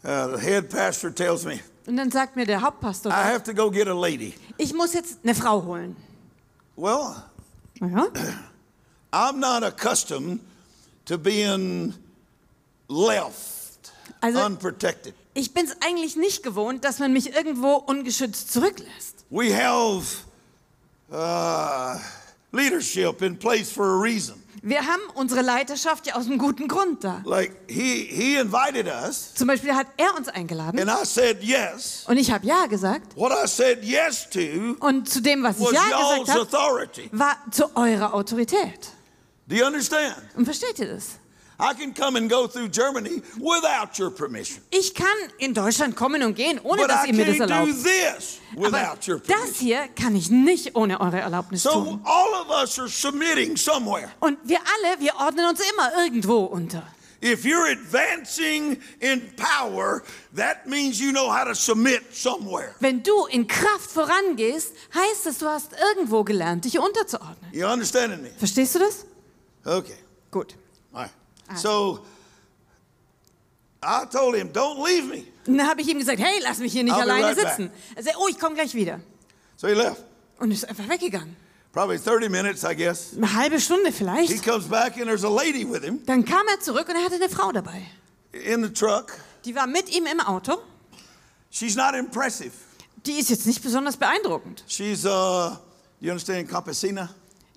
uh, 0.04 0.28
the 0.36 0.38
head 0.40 0.70
pastor 0.70 1.10
tells 1.12 1.44
me, 1.44 1.60
Und 1.88 1.96
dann 1.96 2.10
sagt 2.10 2.36
mir 2.36 2.44
der 2.44 2.60
Hauptpastor, 2.60 3.10
I 3.10 3.14
have 3.32 3.42
to 3.44 3.54
go 3.54 3.70
get 3.70 3.88
a 3.88 3.94
lady. 3.94 4.34
ich 4.58 4.74
muss 4.74 4.92
jetzt 4.92 5.20
eine 5.24 5.34
Frau 5.34 5.64
holen. 5.64 5.96
Well, 6.76 7.16
Ja? 7.80 8.06
I'm 9.12 9.38
not 9.38 9.62
accustomed 9.64 10.40
to 11.06 11.16
being 11.16 11.94
left 12.88 13.92
Also- 14.20 14.44
unprotected. 14.44 15.14
Ich 15.32 15.54
bin 15.54 15.64
es 15.66 15.76
eigentlich 15.80 16.16
nicht 16.16 16.42
gewohnt, 16.42 16.84
dass 16.84 16.98
man 16.98 17.12
mich 17.12 17.32
irgendwo 17.34 17.74
ungeschützt 17.76 18.52
zurücklässt. 18.52 19.24
We 19.30 19.54
have 19.54 20.04
uh, 21.10 21.98
leadership 22.52 23.22
in 23.22 23.38
place 23.38 23.70
for 23.70 23.86
a 23.86 24.00
reason. 24.02 24.42
Wir 24.62 24.80
haben 24.86 25.00
unsere 25.14 25.42
Leiterschaft 25.42 26.06
ja 26.06 26.14
aus 26.16 26.26
einem 26.26 26.38
guten 26.38 26.68
Grund 26.68 27.04
da. 27.04 27.22
Like 27.24 27.52
he 27.68 28.04
he 28.10 28.36
invited 28.36 28.86
us, 28.86 29.34
Zum 29.34 29.46
Beispiel 29.48 29.74
hat 29.74 29.86
er 29.96 30.14
uns 30.16 30.28
eingeladen 30.28 30.80
and 30.80 30.90
I 30.90 31.04
said 31.06 31.42
yes. 31.42 32.04
und 32.08 32.16
ich 32.16 32.30
habe 32.30 32.46
Ja 32.46 32.66
gesagt. 32.66 33.16
What 33.16 33.32
I 33.32 33.46
said 33.46 33.84
yes 33.84 34.28
to 34.30 34.38
Und 34.80 35.08
zu 35.08 35.20
dem, 35.20 35.42
was 35.42 35.58
ich 35.58 35.70
Ja 35.70 35.82
gesagt 36.18 36.28
habe, 36.28 36.40
authority. 36.40 37.08
war 37.12 37.36
zu 37.50 37.74
eurer 37.76 38.14
Autorität. 38.14 38.90
Do 39.46 39.56
you 39.56 39.64
understand? 39.66 40.14
Und 40.36 40.44
versteht 40.44 40.78
ihr 40.78 40.94
das? 40.94 41.18
I 41.60 41.74
can 41.74 41.92
come 41.92 42.16
and 42.16 42.30
go 42.30 42.46
through 42.46 42.68
Germany 42.70 43.20
without 43.38 43.98
your 43.98 44.10
permission, 44.10 44.62
Ich 44.70 44.94
kann 44.94 45.06
in 45.38 45.54
Deutschland 45.54 45.96
kommen 45.96 46.22
und 46.22 46.34
gehen, 46.36 46.60
ohne 46.62 46.82
but 46.82 46.90
dass 46.90 47.04
I 47.04 47.08
ihr 47.08 47.14
mir 47.14 47.24
das 47.26 47.36
do 47.38 47.42
erlaubt. 47.42 47.82
this 47.82 48.38
Aber 48.56 48.66
without 48.66 49.08
your 49.10 49.18
das 49.26 49.56
hier 49.58 49.88
kann 49.88 50.14
ich 50.14 50.30
nicht 50.30 50.76
ohne 50.76 51.00
eure 51.00 51.18
Erlaubnis 51.18 51.64
So 51.64 51.70
tun. 51.70 52.00
all 52.04 52.32
of 52.42 52.48
us 52.50 52.78
are 52.78 52.88
submitting 52.88 53.56
somewhere. 53.56 54.08
Und 54.20 54.38
wir 54.44 54.58
alle, 54.60 55.00
wir 55.00 55.14
ordnen 55.16 55.46
uns 55.48 55.60
immer 55.72 56.04
irgendwo 56.04 56.44
unter. 56.44 56.84
If 57.20 57.44
you're 57.44 57.66
advancing 57.68 58.80
in 59.00 59.22
power, 59.34 60.04
that 60.36 60.66
means 60.68 61.00
you 61.00 61.10
know 61.10 61.28
how 61.28 61.44
to 61.44 61.54
submit 61.54 62.02
somewhere. 62.14 62.76
Wenn 62.78 63.02
du 63.02 63.26
in 63.26 63.48
Kraft 63.48 63.90
vorangehst, 63.90 64.72
heißt 64.94 65.26
es, 65.26 65.38
du 65.38 65.48
hast 65.48 65.72
irgendwo 65.92 66.22
gelernt, 66.22 66.64
dich 66.64 66.78
unterzuordnen. 66.78 67.50
You 67.52 67.66
understanding 67.66 68.22
me? 68.22 68.30
Verstehst 68.38 68.76
du 68.76 68.78
das? 68.78 69.04
Okay. 69.64 69.96
Gut. 70.30 70.54
All 70.92 71.02
right. 71.02 71.10
So 71.56 72.00
I 73.82 74.04
told 74.10 74.34
him, 74.36 74.52
don't 74.52 74.84
leave 74.84 75.06
me. 75.06 75.24
Und 75.46 75.56
dann 75.58 75.68
habe 75.68 75.80
ich 75.80 75.88
ihm 75.88 75.98
gesagt, 75.98 76.18
hey, 76.20 76.40
lass 76.42 76.58
mich 76.58 76.72
hier 76.72 76.84
nicht 76.84 76.92
I'll 76.94 77.04
be 77.04 77.12
alleine 77.12 77.26
right 77.28 77.36
back. 77.36 77.48
sitzen. 77.56 77.70
Er 77.94 78.02
sagt, 78.02 78.16
oh, 78.18 78.28
ich 78.28 78.38
komme 78.38 78.54
gleich 78.54 78.74
wieder. 78.74 79.00
So 79.56 79.68
he 79.68 79.74
left. 79.74 80.04
Und 80.38 80.50
ist 80.50 80.68
einfach 80.68 80.88
weggegangen. 80.88 81.36
Probably 81.72 81.98
30 81.98 82.28
minutes, 82.30 82.64
I 82.64 82.74
guess. 82.74 83.14
Eine 83.16 83.32
halbe 83.34 83.60
Stunde 83.60 83.86
He 83.86 83.92
vielleicht. 83.92 84.44
comes 84.44 84.66
back 84.66 84.96
and 84.96 85.06
there's 85.06 85.24
a 85.24 85.28
lady 85.28 85.64
with 85.70 85.82
him 85.84 86.04
Dann 86.06 86.24
kam 86.24 86.46
er 86.48 86.60
zurück 86.60 86.88
und 86.88 86.96
er 86.96 87.04
hatte 87.04 87.14
eine 87.16 87.28
Frau 87.28 87.52
dabei. 87.52 87.82
in 88.32 88.62
the 88.64 88.72
truck. 88.72 89.12
Die 89.44 89.54
war 89.54 89.66
mit 89.66 89.88
ihm 89.94 90.06
im 90.06 90.20
Auto. 90.20 90.58
She's 91.50 91.76
not 91.76 91.94
impressive. 91.94 92.50
Die 93.06 93.12
ist 93.18 93.30
jetzt 93.30 93.46
nicht 93.46 93.62
besonders 93.62 93.96
beeindruckend. 93.96 94.64
She's, 94.66 95.04
uh, 95.04 95.56
you 96.00 96.10
understand, 96.10 96.48
campesina? 96.48 97.08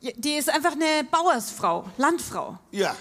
Die 0.01 0.34
ist 0.36 0.49
einfach 0.49 0.73
eine 0.73 1.04
Bauersfrau, 1.10 1.86
Landfrau. 1.97 2.58
Yeah. 2.73 2.95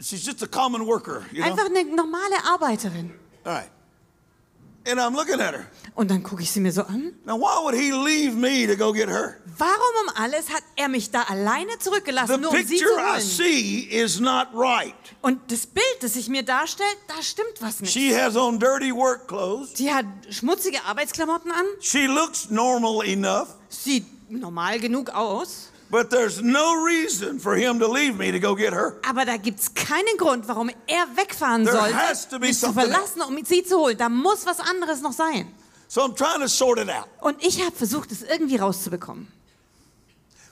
She's 0.00 0.24
just 0.24 0.42
a 0.42 0.46
common 0.46 0.86
worker, 0.86 1.24
you 1.32 1.42
know? 1.42 1.50
Einfach 1.50 1.66
eine 1.66 1.84
normale 1.84 2.42
Arbeiterin. 2.52 3.12
All 3.44 3.52
right. 3.52 3.70
And 4.86 4.98
I'm 4.98 5.14
looking 5.14 5.40
at 5.42 5.52
her. 5.54 5.66
Und 5.94 6.10
dann 6.10 6.22
gucke 6.22 6.42
ich 6.42 6.50
sie 6.50 6.60
mir 6.60 6.72
so 6.72 6.82
an. 6.84 7.12
Now, 7.26 7.36
why 7.38 7.62
would 7.62 7.74
he 7.74 7.92
leave 7.92 8.34
me 8.34 8.66
to 8.66 8.74
go 8.76 8.92
get 8.94 9.10
her? 9.10 9.36
Warum 9.58 10.08
um 10.08 10.14
alles 10.16 10.48
hat 10.48 10.62
er 10.76 10.88
mich 10.88 11.10
da 11.10 11.24
alleine 11.24 11.72
The 11.72 11.78
zurückgelassen, 11.80 12.40
nur 12.40 12.50
um 12.50 12.56
sie 12.56 12.64
zu 12.64 12.84
picture 12.84 12.98
I 12.98 13.10
holen? 13.12 13.20
see 13.20 13.80
is 13.90 14.20
not 14.20 14.48
right. 14.54 14.94
Und 15.20 15.38
das 15.52 15.66
Bild, 15.66 15.84
das 16.00 16.14
sich 16.14 16.28
mir 16.30 16.42
darstellt, 16.42 16.96
da 17.08 17.22
stimmt 17.22 17.60
was 17.60 17.80
nicht. 17.80 17.92
She 17.92 18.18
has 18.18 18.36
on 18.36 18.58
dirty 18.58 18.90
work 18.90 19.28
clothes. 19.28 19.72
Sie 19.74 19.92
hat 19.92 20.06
schmutzige 20.30 20.82
Arbeitsklamotten 20.86 21.52
an, 21.52 21.66
She 21.80 22.06
looks 22.06 22.48
normal 22.48 23.06
enough, 23.06 23.48
sieht 23.68 24.06
normal 24.30 24.80
genug 24.80 25.10
aus, 25.10 25.69
but 25.90 26.10
there's 26.10 26.40
no 26.40 26.74
reason 26.84 27.38
for 27.40 27.54
him 27.56 27.78
to 27.80 27.86
leave 27.90 28.16
me 28.16 28.30
to 28.32 28.38
go 28.40 28.54
get 28.54 28.72
her. 28.72 28.96
aber 29.08 29.24
da 29.24 29.36
gibt 29.36 29.60
es 29.60 29.74
keinen 29.74 30.16
Grund, 30.18 30.46
warum 30.48 30.70
er 30.86 31.06
wegfahren 31.16 31.64
There 31.64 31.76
sollte, 31.76 31.96
has 31.96 32.28
to 32.28 32.38
be 32.38 32.46
mich 32.46 32.58
zu 32.58 32.66
something 32.66 32.90
verlassen, 32.90 33.22
um 33.22 33.44
sie 33.44 33.64
zu 33.64 33.76
holen. 33.78 33.98
Da 33.98 34.08
muss 34.08 34.46
was 34.46 34.60
anderes 34.60 35.00
noch 35.00 35.12
sein. 35.12 35.52
So 35.88 36.02
I'm 36.02 36.14
trying 36.14 36.40
to 36.40 36.46
sort 36.48 36.78
it 36.78 36.88
out, 36.88 37.06
Und 37.20 37.44
ich 37.44 37.64
habe 37.64 37.74
versucht, 37.74 38.12
es 38.12 38.22
irgendwie 38.22 38.56
rauszubekommen. 38.56 39.26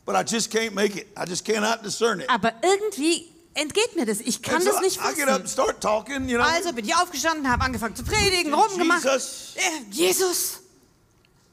but 0.05 0.17
I 0.17 0.23
just 0.25 0.51
can't 0.51 0.73
make 0.75 0.97
it. 0.99 1.07
I 1.17 1.25
just 1.29 1.45
cannot 1.45 1.85
discern 1.85 2.21
it. 2.21 2.29
Aber 2.31 2.53
irgendwie 2.63 3.29
entgeht 3.55 3.95
mir 3.95 4.07
das. 4.07 4.21
Ich 4.21 4.43
kann 4.43 4.57
And 4.57 4.65
so 4.65 4.71
das 4.73 4.81
nicht 4.81 4.97
I 4.99 5.15
get 5.15 5.29
up 5.29 5.35
and 5.37 5.43
fassen. 5.43 5.49
start 5.49 5.81
talking, 5.81 6.29
you 6.29 6.39
know. 6.39 6.47
Also 6.47 6.73
bin 6.73 6.85
ich 6.85 6.95
aufgestanden, 6.97 7.49
habe 7.51 7.63
angefangen 7.65 7.95
zu 7.95 8.03
predigen, 8.05 8.53
rumgemacht. 8.55 9.05
Jesus. 9.05 9.55
Äh, 9.57 9.61
Jesus. 9.91 10.61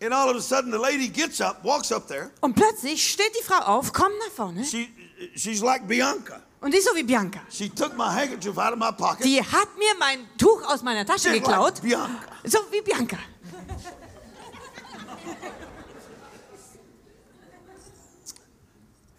And 0.01 0.13
all 0.13 0.29
of 0.29 0.35
a 0.35 0.41
sudden, 0.41 0.71
the 0.71 0.77
lady 0.77 1.07
gets 1.07 1.39
up, 1.41 1.63
walks 1.63 1.91
up 1.91 2.07
there. 2.07 2.29
Und 2.41 2.53
plötzlich 2.55 3.09
steht 3.11 3.31
die 3.39 3.43
Frau 3.43 3.59
auf, 3.65 3.93
kommt 3.93 4.13
nach 4.19 4.31
vorne 4.35 4.63
She, 4.65 4.89
she's 5.35 5.61
like 5.61 5.87
Bianca. 5.87 6.41
und 6.61 6.73
die 6.73 6.77
ist 6.79 6.87
so 6.87 6.95
wie 6.95 7.03
Bianca. 7.03 7.39
She 7.49 7.69
took 7.69 7.95
my 7.97 8.05
handkerchief 8.09 8.57
out 8.57 8.73
of 8.73 8.79
my 8.79 8.91
pocket. 8.91 9.25
Die 9.25 9.41
hat 9.41 9.69
mir 9.77 9.95
mein 9.97 10.27
Tuch 10.37 10.61
aus 10.67 10.83
meiner 10.83 11.05
Tasche 11.05 11.29
just 11.29 11.43
geklaut. 11.43 11.75
like 11.75 11.81
Bianca. 11.81 12.19
So 12.43 12.59
wie 12.71 12.81
Bianca. 12.81 13.17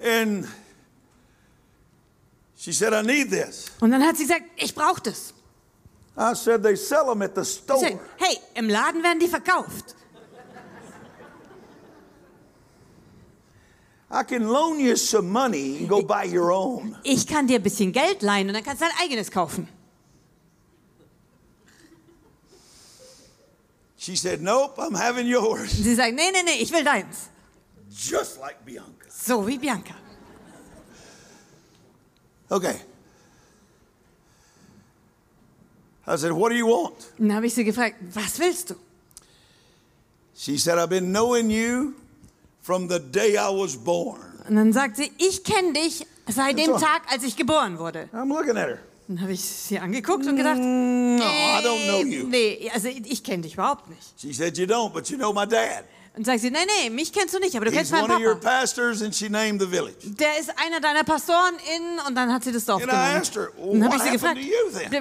And 0.01 0.47
she 2.57 2.73
said, 2.73 2.93
I 2.93 3.03
need 3.03 3.31
this. 3.31 3.71
Und 3.81 3.91
dann 3.91 4.03
hat 4.05 4.17
sie 4.17 4.25
gesagt, 4.25 4.45
ich 4.57 4.75
brauche 4.75 5.01
das. 5.03 5.33
I 6.19 6.35
said, 6.35 6.63
they 6.63 6.77
sell 6.77 7.07
them 7.07 7.23
at 7.23 7.35
the 7.35 7.43
Ich 7.43 7.49
store. 7.49 7.79
sag, 7.81 7.99
hey, 8.19 8.39
im 8.55 8.69
Laden 8.69 9.03
werden 9.03 9.21
die 9.21 9.29
verkauft. 9.29 9.67
I 9.69 9.69
can 9.69 9.69
loan 9.69 9.81
you 9.87 9.87
some 9.87 9.89
money 9.89 9.89
and 9.89 9.89
go 9.89 9.95
buy 13.49 13.91
your 13.91 14.01
own. 14.01 14.05
Ich 17.03 17.27
kann 17.27 17.47
dir 17.47 17.57
ein 17.57 17.63
bisschen 17.63 17.93
Geld 17.93 18.23
leihen 18.23 18.49
und 18.49 18.55
dann 18.55 18.65
kannst 18.65 18.83
du 18.83 18.87
dein 18.87 18.95
eigenes 19.05 19.31
kaufen. 19.31 19.69
She 23.99 24.15
said, 24.15 24.41
Nope, 24.41 24.79
I'm 24.79 24.95
having 24.97 25.27
yours. 25.27 25.73
Sie 25.73 25.95
sagt, 25.95 26.15
nee, 26.15 26.31
nee, 26.33 26.43
nee, 26.45 26.63
ich 26.63 26.71
will 26.73 26.85
deins. 26.85 27.29
Just 27.91 28.39
like 28.39 28.65
Bianca. 28.65 29.07
So 29.09 29.45
wie 29.47 29.59
Bianca. 29.59 29.95
Okay. 32.49 32.77
I 36.07 36.17
said, 36.17 36.31
What 36.33 36.51
do 36.51 36.57
you 36.57 36.67
want? 36.67 36.95
Dann 37.19 37.35
habe 37.35 37.47
ich 37.47 37.55
sie 37.55 37.65
gefragt, 37.65 37.97
was 38.15 38.39
willst 38.39 38.71
du? 38.71 38.75
She 40.37 40.57
said, 40.57 40.79
I've 40.79 40.89
been 40.91 41.11
knowing 41.11 41.51
you 41.51 41.95
from 42.67 42.89
the 42.91 42.99
day 42.99 43.37
I 43.37 43.49
was 43.49 43.77
born. 43.77 44.19
Und 44.49 44.57
dann 44.57 44.73
sagt 44.73 44.97
sie, 44.97 45.13
ich 45.19 45.45
kenne 45.45 45.73
dich 45.73 46.05
seit 46.29 46.59
dem. 46.59 46.73
Tag, 46.73 47.03
als 47.11 47.23
ich 47.23 47.37
geboren 47.37 47.79
wurde. 47.79 48.09
I'm 48.13 48.29
looking 48.29 48.57
at 48.57 48.67
her. 48.69 48.79
Dann 49.07 49.21
habe 49.21 49.33
ich 49.33 49.41
sie 49.41 49.79
angeguckt 49.79 50.27
und 50.27 50.37
gedacht, 50.37 50.59
No, 50.59 51.23
I 51.23 51.63
don't 51.65 51.85
know 51.85 52.03
you. 52.03 52.27
nee, 52.27 52.69
also 52.75 52.89
ich 52.89 53.23
kenne 53.23 53.45
dich 53.45 53.55
überhaupt 53.55 53.89
nicht. 53.89 54.03
She 54.21 54.33
said, 54.33 54.59
You 54.59 54.67
don't, 54.67 54.93
but 54.93 55.09
you 55.09 55.17
know 55.17 55.33
my 55.33 55.47
dad. 55.47 55.85
Und 56.17 56.25
sagt 56.25 56.41
sie, 56.41 56.51
nee, 56.51 56.59
nee, 56.81 56.89
mich 56.89 57.13
kennst 57.13 57.35
du 57.35 57.39
nicht, 57.39 57.55
aber 57.57 57.67
du 57.67 57.71
He's 57.71 57.91
kennst 57.91 57.93
meinen 57.93 58.07
Papa. 58.07 58.57
Der 60.03 60.39
ist 60.41 60.51
einer 60.59 60.81
deiner 60.81 61.05
Pastoren 61.05 61.55
in 61.77 61.99
und 62.09 62.15
dann 62.15 62.33
hat 62.33 62.43
sie 62.43 62.53
das 62.53 62.65
Dorf 62.65 62.83
And 62.83 62.91
I 62.91 62.97
genannt. 62.97 63.35
her, 63.37 63.49
well, 63.59 63.73
dann 63.79 63.85
habe 63.85 63.97
ich 63.97 64.03
sie 64.03 64.11
gefragt, 64.13 64.39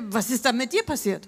was 0.10 0.30
ist 0.30 0.44
da 0.44 0.52
mit 0.52 0.74
dir 0.74 0.84
passiert? 0.84 1.26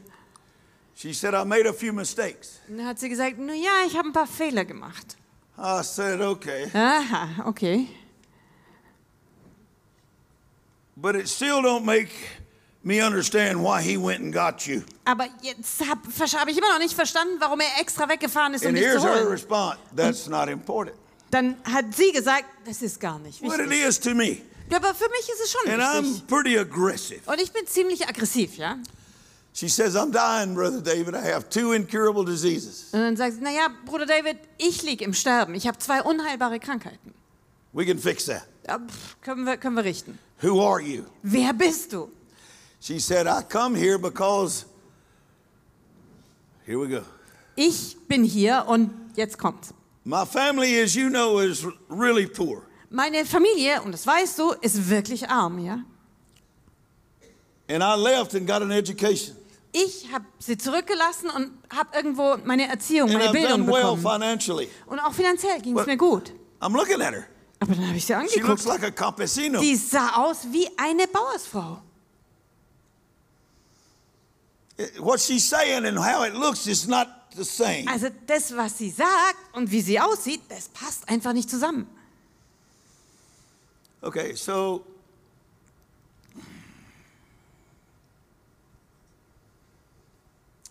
She 0.93 1.13
said, 1.13 1.33
I 1.33 1.45
made 1.45 1.69
a 1.69 1.71
few 1.73 1.93
mistakes. 1.93 2.59
Und 2.67 2.79
dann 2.79 2.87
hat 2.87 2.99
sie 2.99 3.07
gesagt, 3.07 3.37
nun 3.37 3.55
ja, 3.55 3.71
ich 3.87 3.95
habe 3.97 4.09
ein 4.09 4.13
paar 4.13 4.27
Fehler 4.27 4.65
gemacht. 4.65 5.15
I 5.57 5.81
said, 5.83 6.21
Okay. 6.21 6.69
Aha, 6.73 7.43
okay. 7.47 7.87
But 10.95 11.15
it 11.15 11.27
still 11.27 11.61
don't 11.61 11.85
make 11.85 12.09
me 12.83 13.01
understand 13.01 13.63
why 13.63 13.81
he 13.81 13.97
went 13.97 14.21
and 14.21 14.33
got 14.33 14.65
you. 14.67 14.83
Aber 15.05 15.27
jetzt 15.41 15.81
habe 15.87 16.01
hab 16.09 16.47
ich 16.47 16.57
immer 16.57 16.71
noch 16.73 16.79
nicht 16.79 16.95
verstanden, 16.95 17.35
warum 17.39 17.59
er 17.59 17.79
extra 17.79 18.07
weggefahren 18.09 18.53
ist, 18.53 18.63
um 18.63 18.69
And 18.69 18.77
dich 18.77 18.85
here's 18.85 19.01
zu 19.01 19.07
her 19.07 19.15
holen. 19.19 19.27
response. 19.27 19.77
That's 19.95 20.27
not 20.27 20.47
important. 20.49 20.95
Dann 21.29 21.55
hat 21.65 21.93
sie 21.93 22.11
gesagt, 22.11 22.45
das 22.65 22.81
ist 22.81 22.99
gar 22.99 23.19
nicht 23.19 23.41
What 23.43 23.59
it 23.59 23.69
wichtig. 23.69 23.85
is 23.87 23.99
to 23.99 24.15
me. 24.15 24.37
Ja, 24.69 24.77
aber 24.77 24.93
für 24.93 25.09
mich 25.09 25.29
ist 25.29 25.41
es 25.43 25.51
schon 25.51 25.71
And 25.71 25.81
I'm 25.81 26.03
wichtig. 26.03 26.27
pretty 26.27 26.57
aggressive. 26.57 27.21
Und 27.25 27.39
ich 27.41 27.51
bin 27.51 27.65
ziemlich 27.67 28.07
aggressiv, 28.07 28.57
ja? 28.57 28.77
She 29.57 29.69
says, 29.69 29.95
I'm 29.95 30.11
dying, 30.11 30.53
Brother 30.53 30.81
David. 30.81 31.15
I 31.15 31.31
have 31.33 31.49
two 31.49 31.71
incurable 31.71 32.23
diseases. 32.23 32.93
Und 32.93 32.99
dann 32.99 33.17
sagt 33.17 33.37
sie, 33.37 33.41
naja, 33.41 33.69
Bruder 33.87 34.05
David, 34.05 34.37
ich 34.59 34.83
liege 34.83 35.03
im 35.03 35.13
Sterben. 35.13 35.55
Ich 35.55 35.65
habe 35.65 35.79
zwei 35.79 36.03
unheilbare 36.03 36.59
Krankheiten. 36.59 37.11
We 37.73 37.83
can 37.83 37.97
fix 37.97 38.25
that. 38.25 38.43
Ja, 38.67 38.77
pff, 38.77 39.19
können, 39.19 39.45
wir, 39.45 39.57
können 39.57 39.75
wir 39.75 39.83
richten. 39.83 40.19
Who 40.43 40.61
are 40.61 40.79
you? 40.79 41.05
Wer 41.23 41.53
bist 41.53 41.91
du? 41.91 42.11
She 42.79 42.99
said, 42.99 43.25
I 43.25 43.41
come 43.41 43.75
here 43.75 43.97
because, 43.97 44.67
here 46.67 46.79
we 46.79 46.87
go. 46.87 47.01
Ich 47.55 47.97
bin 48.07 48.23
hier 48.23 48.63
und 48.67 48.91
jetzt 49.15 49.39
kommt's. 49.39 49.73
My 50.03 50.23
family, 50.23 50.79
as 50.79 50.93
you 50.93 51.09
know, 51.09 51.39
is 51.39 51.65
really 51.89 52.27
poor. 52.27 52.61
Meine 52.91 53.25
Familie, 53.25 53.81
und 53.81 53.91
das 53.91 54.05
weißt 54.05 54.37
du, 54.37 54.51
ist 54.61 54.87
wirklich 54.87 55.27
arm, 55.27 55.57
ja? 55.57 55.79
And 57.67 57.81
I 57.81 57.95
left 57.95 58.35
and 58.35 58.45
got 58.45 58.61
an 58.61 58.69
education. 58.69 59.35
Ich 59.85 60.11
habe 60.11 60.25
sie 60.39 60.57
zurückgelassen 60.57 61.29
und 61.29 61.51
habe 61.75 61.95
irgendwo 61.95 62.37
meine 62.45 62.67
Erziehung, 62.67 63.11
meine 63.11 63.31
Bildung 63.31 63.67
well 63.67 63.95
bekommen. 63.95 64.67
Und 64.87 64.99
auch 64.99 65.13
finanziell 65.13 65.61
ging 65.61 65.77
es 65.77 65.85
mir 65.85 65.97
gut. 65.97 66.33
I'm 66.59 66.73
looking 66.75 67.01
at 67.01 67.13
her. 67.13 67.25
Aber 67.59 67.75
dann 67.75 67.87
habe 67.87 67.97
ich 67.97 68.05
sie 68.05 68.13
She 68.29 68.39
looks 68.39 68.65
angeguckt. 68.67 69.19
like. 69.19 69.61
Die 69.61 69.75
sah 69.75 70.15
aus 70.15 70.47
wie 70.51 70.67
eine 70.77 71.07
Bauersfrau. 71.07 71.81
What 74.99 75.19
she's 75.19 75.47
saying 75.47 75.85
and 75.85 75.97
how 75.97 76.23
it 76.25 76.33
looks 76.33 76.67
is 76.67 76.87
not 76.87 77.07
the 77.35 77.43
same. 77.43 77.85
Also 77.87 78.07
das, 78.27 78.55
was 78.55 78.77
sie 78.77 78.91
sagt 78.91 79.37
und 79.53 79.71
wie 79.71 79.81
sie 79.81 79.99
aussieht, 79.99 80.41
das 80.49 80.69
passt 80.69 81.09
einfach 81.09 81.33
nicht 81.33 81.49
zusammen. 81.49 81.87
Okay, 84.01 84.35
so 84.35 84.85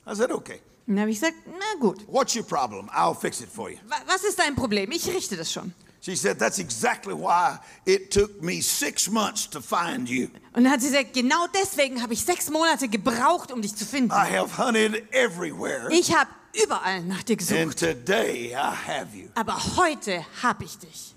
I 0.06 0.14
said, 0.14 0.30
okay, 0.30 0.60
dann 0.86 1.00
habe 1.00 1.10
ich 1.10 1.18
gesagt, 1.20 1.36
na 1.46 1.80
gut, 1.80 1.98
what's 2.08 2.34
your 2.36 2.44
problem? 2.44 2.88
I'll 2.90 3.14
fix 3.18 3.40
it 3.40 3.48
for 3.48 3.70
you. 3.70 3.78
wa- 3.88 3.96
was 4.06 4.22
ist 4.24 4.38
dein 4.38 4.54
Problem? 4.54 4.90
Ich 4.92 5.06
richte 5.08 5.36
das 5.36 5.52
schon. 5.52 5.72
She 6.00 6.14
said, 6.14 6.38
that's 6.38 6.58
exactly 6.60 7.12
why 7.14 7.58
it 7.84 8.12
took 8.12 8.40
me 8.40 8.62
six 8.62 9.08
months 9.10 9.48
to 9.50 9.60
find 9.60 10.08
you. 10.08 10.28
Und 10.52 10.62
dann 10.64 10.70
hat 10.70 10.80
sie 10.80 10.90
gesagt, 10.90 11.14
genau 11.14 11.46
deswegen 11.52 12.00
habe 12.00 12.12
ich 12.12 12.24
sechs 12.24 12.48
Monate 12.48 12.86
gebraucht, 12.88 13.50
um 13.50 13.60
dich 13.60 13.74
zu 13.74 13.84
finden. 13.84 14.12
I 14.12 14.30
have 14.36 14.56
hunted 14.56 15.02
everywhere, 15.12 15.88
Ich 15.90 16.14
habe 16.14 16.30
überall 16.64 17.02
nach 17.02 17.24
dir 17.24 17.32
and 17.32 17.38
gesucht. 17.48 17.78
today 17.80 18.52
I 18.52 18.54
have 18.54 19.16
you. 19.16 19.26
Aber 19.34 19.56
heute 19.76 20.24
habe 20.42 20.62
ich 20.64 20.78
dich. 20.78 21.14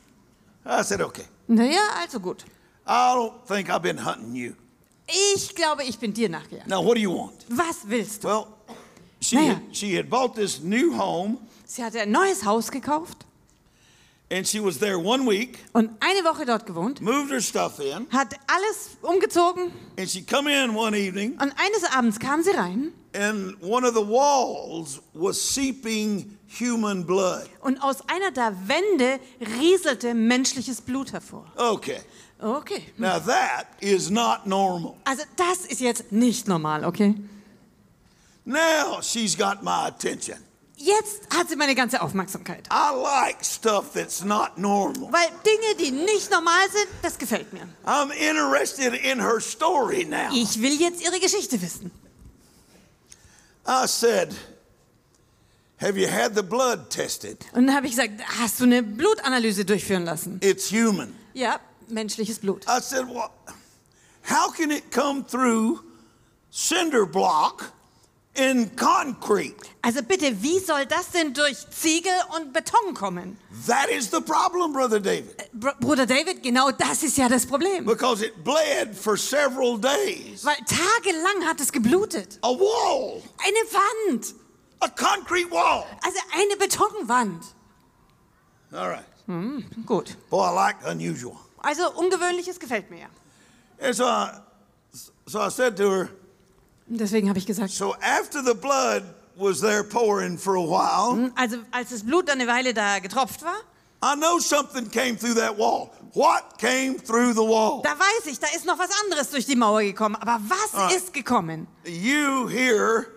I 0.65 0.83
said, 0.83 1.01
okay, 1.01 1.25
Naja, 1.47 1.79
also 2.01 2.19
gut. 2.19 2.43
I 2.87 3.13
don't 3.13 3.33
think 3.47 3.69
I've 3.69 3.81
been 3.83 4.03
hunting 4.03 4.33
you. 4.33 4.53
Ich 5.07 5.53
glaube, 5.53 5.83
ich 5.83 5.99
bin 5.99 6.13
dir 6.13 6.29
nachgejagt. 6.29 6.67
Now, 6.67 6.83
what 6.83 6.95
do 6.95 7.01
you 7.01 7.11
want? 7.15 7.45
Was 7.49 7.77
willst 7.85 8.23
du? 8.23 8.27
Well, 8.27 8.47
she, 9.21 9.35
Naja. 9.35 9.55
had, 9.55 9.75
she 9.75 9.95
had 9.95 10.09
bought 10.09 10.35
this 10.35 10.61
new 10.61 10.93
home, 10.97 11.37
Sie 11.65 11.83
hatte 11.83 12.01
ein 12.01 12.11
neues 12.11 12.43
Haus 12.45 12.71
gekauft 12.71 13.25
and 14.31 14.45
she 14.47 14.59
was 14.59 14.77
there 14.77 14.99
one 14.99 15.25
week, 15.25 15.57
und 15.73 15.89
eine 15.99 16.23
Woche 16.23 16.45
dort 16.45 16.65
gewohnt, 16.67 17.01
moved 17.01 17.31
her 17.31 17.41
stuff 17.41 17.79
in, 17.79 18.07
hat 18.11 18.35
alles 18.47 18.97
umgezogen 19.01 19.71
and 19.97 20.07
she 20.09 20.21
come 20.21 20.47
in 20.47 20.75
one 20.75 20.95
evening, 20.95 21.31
und 21.33 21.51
eines 21.57 21.83
Abends 21.95 22.19
kam 22.19 22.43
sie 22.43 22.51
rein 22.51 22.91
and 23.15 23.55
one 23.61 23.83
of 23.87 23.95
the 23.95 24.01
walls 24.07 24.99
was 25.13 25.37
seeping 25.39 26.37
human 26.47 27.03
blood. 27.05 27.49
und 27.61 27.81
aus 27.81 28.01
einer 28.07 28.29
der 28.31 28.53
Wände 28.67 29.19
rieselte 29.59 30.13
menschliches 30.13 30.81
Blut 30.81 31.11
hervor. 31.11 31.45
Okay, 31.57 31.99
Okay. 32.41 32.83
now 32.97 33.19
that 33.19 33.65
is 33.81 34.09
not 34.11 34.45
normal. 34.45 34.95
Also 35.05 35.23
das 35.35 35.65
ist 35.65 35.81
jetzt 35.81 36.11
nicht 36.11 36.47
normal, 36.47 36.85
okay? 36.85 37.15
Now 38.45 39.01
she's 39.01 39.35
got 39.35 39.63
my 39.63 39.87
attention. 39.87 40.37
Jetzt 40.75 41.27
hat 41.29 41.49
sie 41.49 41.57
meine 41.57 41.75
ganze 41.75 42.01
Aufmerksamkeit. 42.01 42.67
I 42.71 42.91
like 42.95 43.43
stuff 43.43 43.91
that's 43.93 44.23
not 44.23 44.57
normal. 44.57 45.11
Weil 45.11 45.27
Dinge, 45.45 45.75
die 45.77 45.91
nicht 45.91 46.31
normal 46.31 46.69
sind, 46.71 46.87
das 47.01 47.17
gefällt 47.17 47.51
mir. 47.51 47.67
I'm 47.85 48.11
interested 48.11 48.93
in 48.93 49.19
her 49.19 49.41
story 49.41 50.05
now. 50.05 50.29
Ich 50.33 50.61
will 50.61 50.79
jetzt 50.79 51.01
ihre 51.03 51.19
Geschichte 51.19 51.61
wissen. 51.61 51.91
I 53.67 53.85
said, 53.87 54.33
Have 55.81 55.97
you 55.97 56.07
had 56.07 56.33
the 56.33 56.43
blood 56.43 56.89
tested? 56.89 57.45
Und 57.53 57.67
dann 57.67 57.75
habe 57.75 57.87
ich 57.87 57.93
gesagt, 57.93 58.13
hast 58.39 58.59
du 58.61 58.63
eine 58.63 58.81
Blutanalyse 58.81 59.65
durchführen 59.65 60.05
lassen? 60.05 60.39
It's 60.41 60.71
human. 60.71 61.13
Ja, 61.33 61.59
menschliches 61.89 62.39
Blut. 62.39 62.65
I 62.67 62.79
said, 62.81 63.05
Well, 63.07 63.29
how 64.29 64.49
can 64.53 64.71
it 64.71 64.91
come 64.91 65.25
through 65.25 65.81
cinder 66.51 67.05
block 67.05 67.71
in 68.39 68.75
concrete? 68.75 69.55
Also 69.81 70.01
bitte, 70.01 70.41
wie 70.41 70.59
soll 70.59 70.85
das 70.85 71.11
denn 71.11 71.33
durch 71.33 71.57
Ziegel 71.71 72.11
und 72.35 72.53
Beton 72.53 72.93
kommen? 72.93 73.37
That 73.67 73.89
is 73.89 74.09
the 74.11 74.21
problem, 74.21 74.73
Brother 74.73 74.99
David. 74.99 75.35
Br 75.53 75.71
Bruder 75.79 76.05
David, 76.05 76.41
genau 76.43 76.71
das 76.71 77.03
ist 77.03 77.17
ja 77.17 77.27
das 77.29 77.45
Problem. 77.45 77.85
Because 77.85 78.25
it 78.25 78.43
bled 78.43 78.95
for 78.95 79.17
several 79.17 79.77
days. 79.79 80.43
Weil 80.45 80.57
tagelang 80.65 81.45
hat 81.47 81.59
es 81.59 81.71
geblutet. 81.71 82.39
A 82.41 82.49
wall, 82.49 83.21
Eine 83.39 83.59
Wand. 83.73 84.33
a 84.81 84.87
concrete 84.89 85.51
wall. 85.51 85.85
Also 86.03 86.19
eine 86.33 86.55
Betonwand. 86.57 87.43
All 88.71 88.89
right. 88.89 89.05
Gut. 89.85 90.15
Boy, 90.29 90.47
I 90.47 90.53
like 90.53 90.75
unusual. 90.87 91.37
Also 91.59 91.91
ungewöhnliches 91.93 92.59
gefällt 92.59 92.89
mir 92.89 92.99
ja. 93.01 93.07
And 93.81 93.95
so 93.95 94.05
I, 94.05 94.29
so 95.25 95.39
I 95.39 95.49
said 95.49 95.77
to 95.77 95.89
her, 95.91 96.09
deswegen 96.97 97.29
habe 97.29 97.39
ich 97.39 97.45
gesagt, 97.45 97.71
So 97.71 97.95
after 97.95 98.43
the 98.43 98.53
blood 98.53 99.03
was 99.35 99.61
there 99.61 99.83
pouring 99.83 100.37
for 100.37 100.55
a 100.55 100.61
while, 100.63 101.31
also 101.35 101.57
als 101.71 101.89
das 101.89 102.03
Blut 102.03 102.29
eine 102.29 102.47
Weile 102.47 102.73
da 102.73 102.99
getropft 102.99 103.43
war, 103.43 103.55
I 104.01 104.15
know 104.15 104.39
something 104.39 104.89
came 104.89 105.17
through 105.17 105.35
that 105.35 105.57
wall. 105.57 105.89
What 106.13 106.57
came 106.57 106.95
through 106.97 107.33
the 107.33 107.41
wall? 107.41 107.81
da 107.83 107.91
weiß 107.91 108.25
ich, 108.27 108.39
da 108.39 108.47
ist 108.55 108.65
noch 108.65 108.79
was 108.79 108.89
anderes 109.03 109.29
durch 109.29 109.45
die 109.45 109.55
Mauer 109.55 109.81
gekommen. 109.81 110.15
Aber 110.15 110.39
was 110.47 110.73
Alright. 110.73 110.95
ist 110.95 111.13
gekommen? 111.13 111.67
You 111.85 112.47
here 112.47 113.07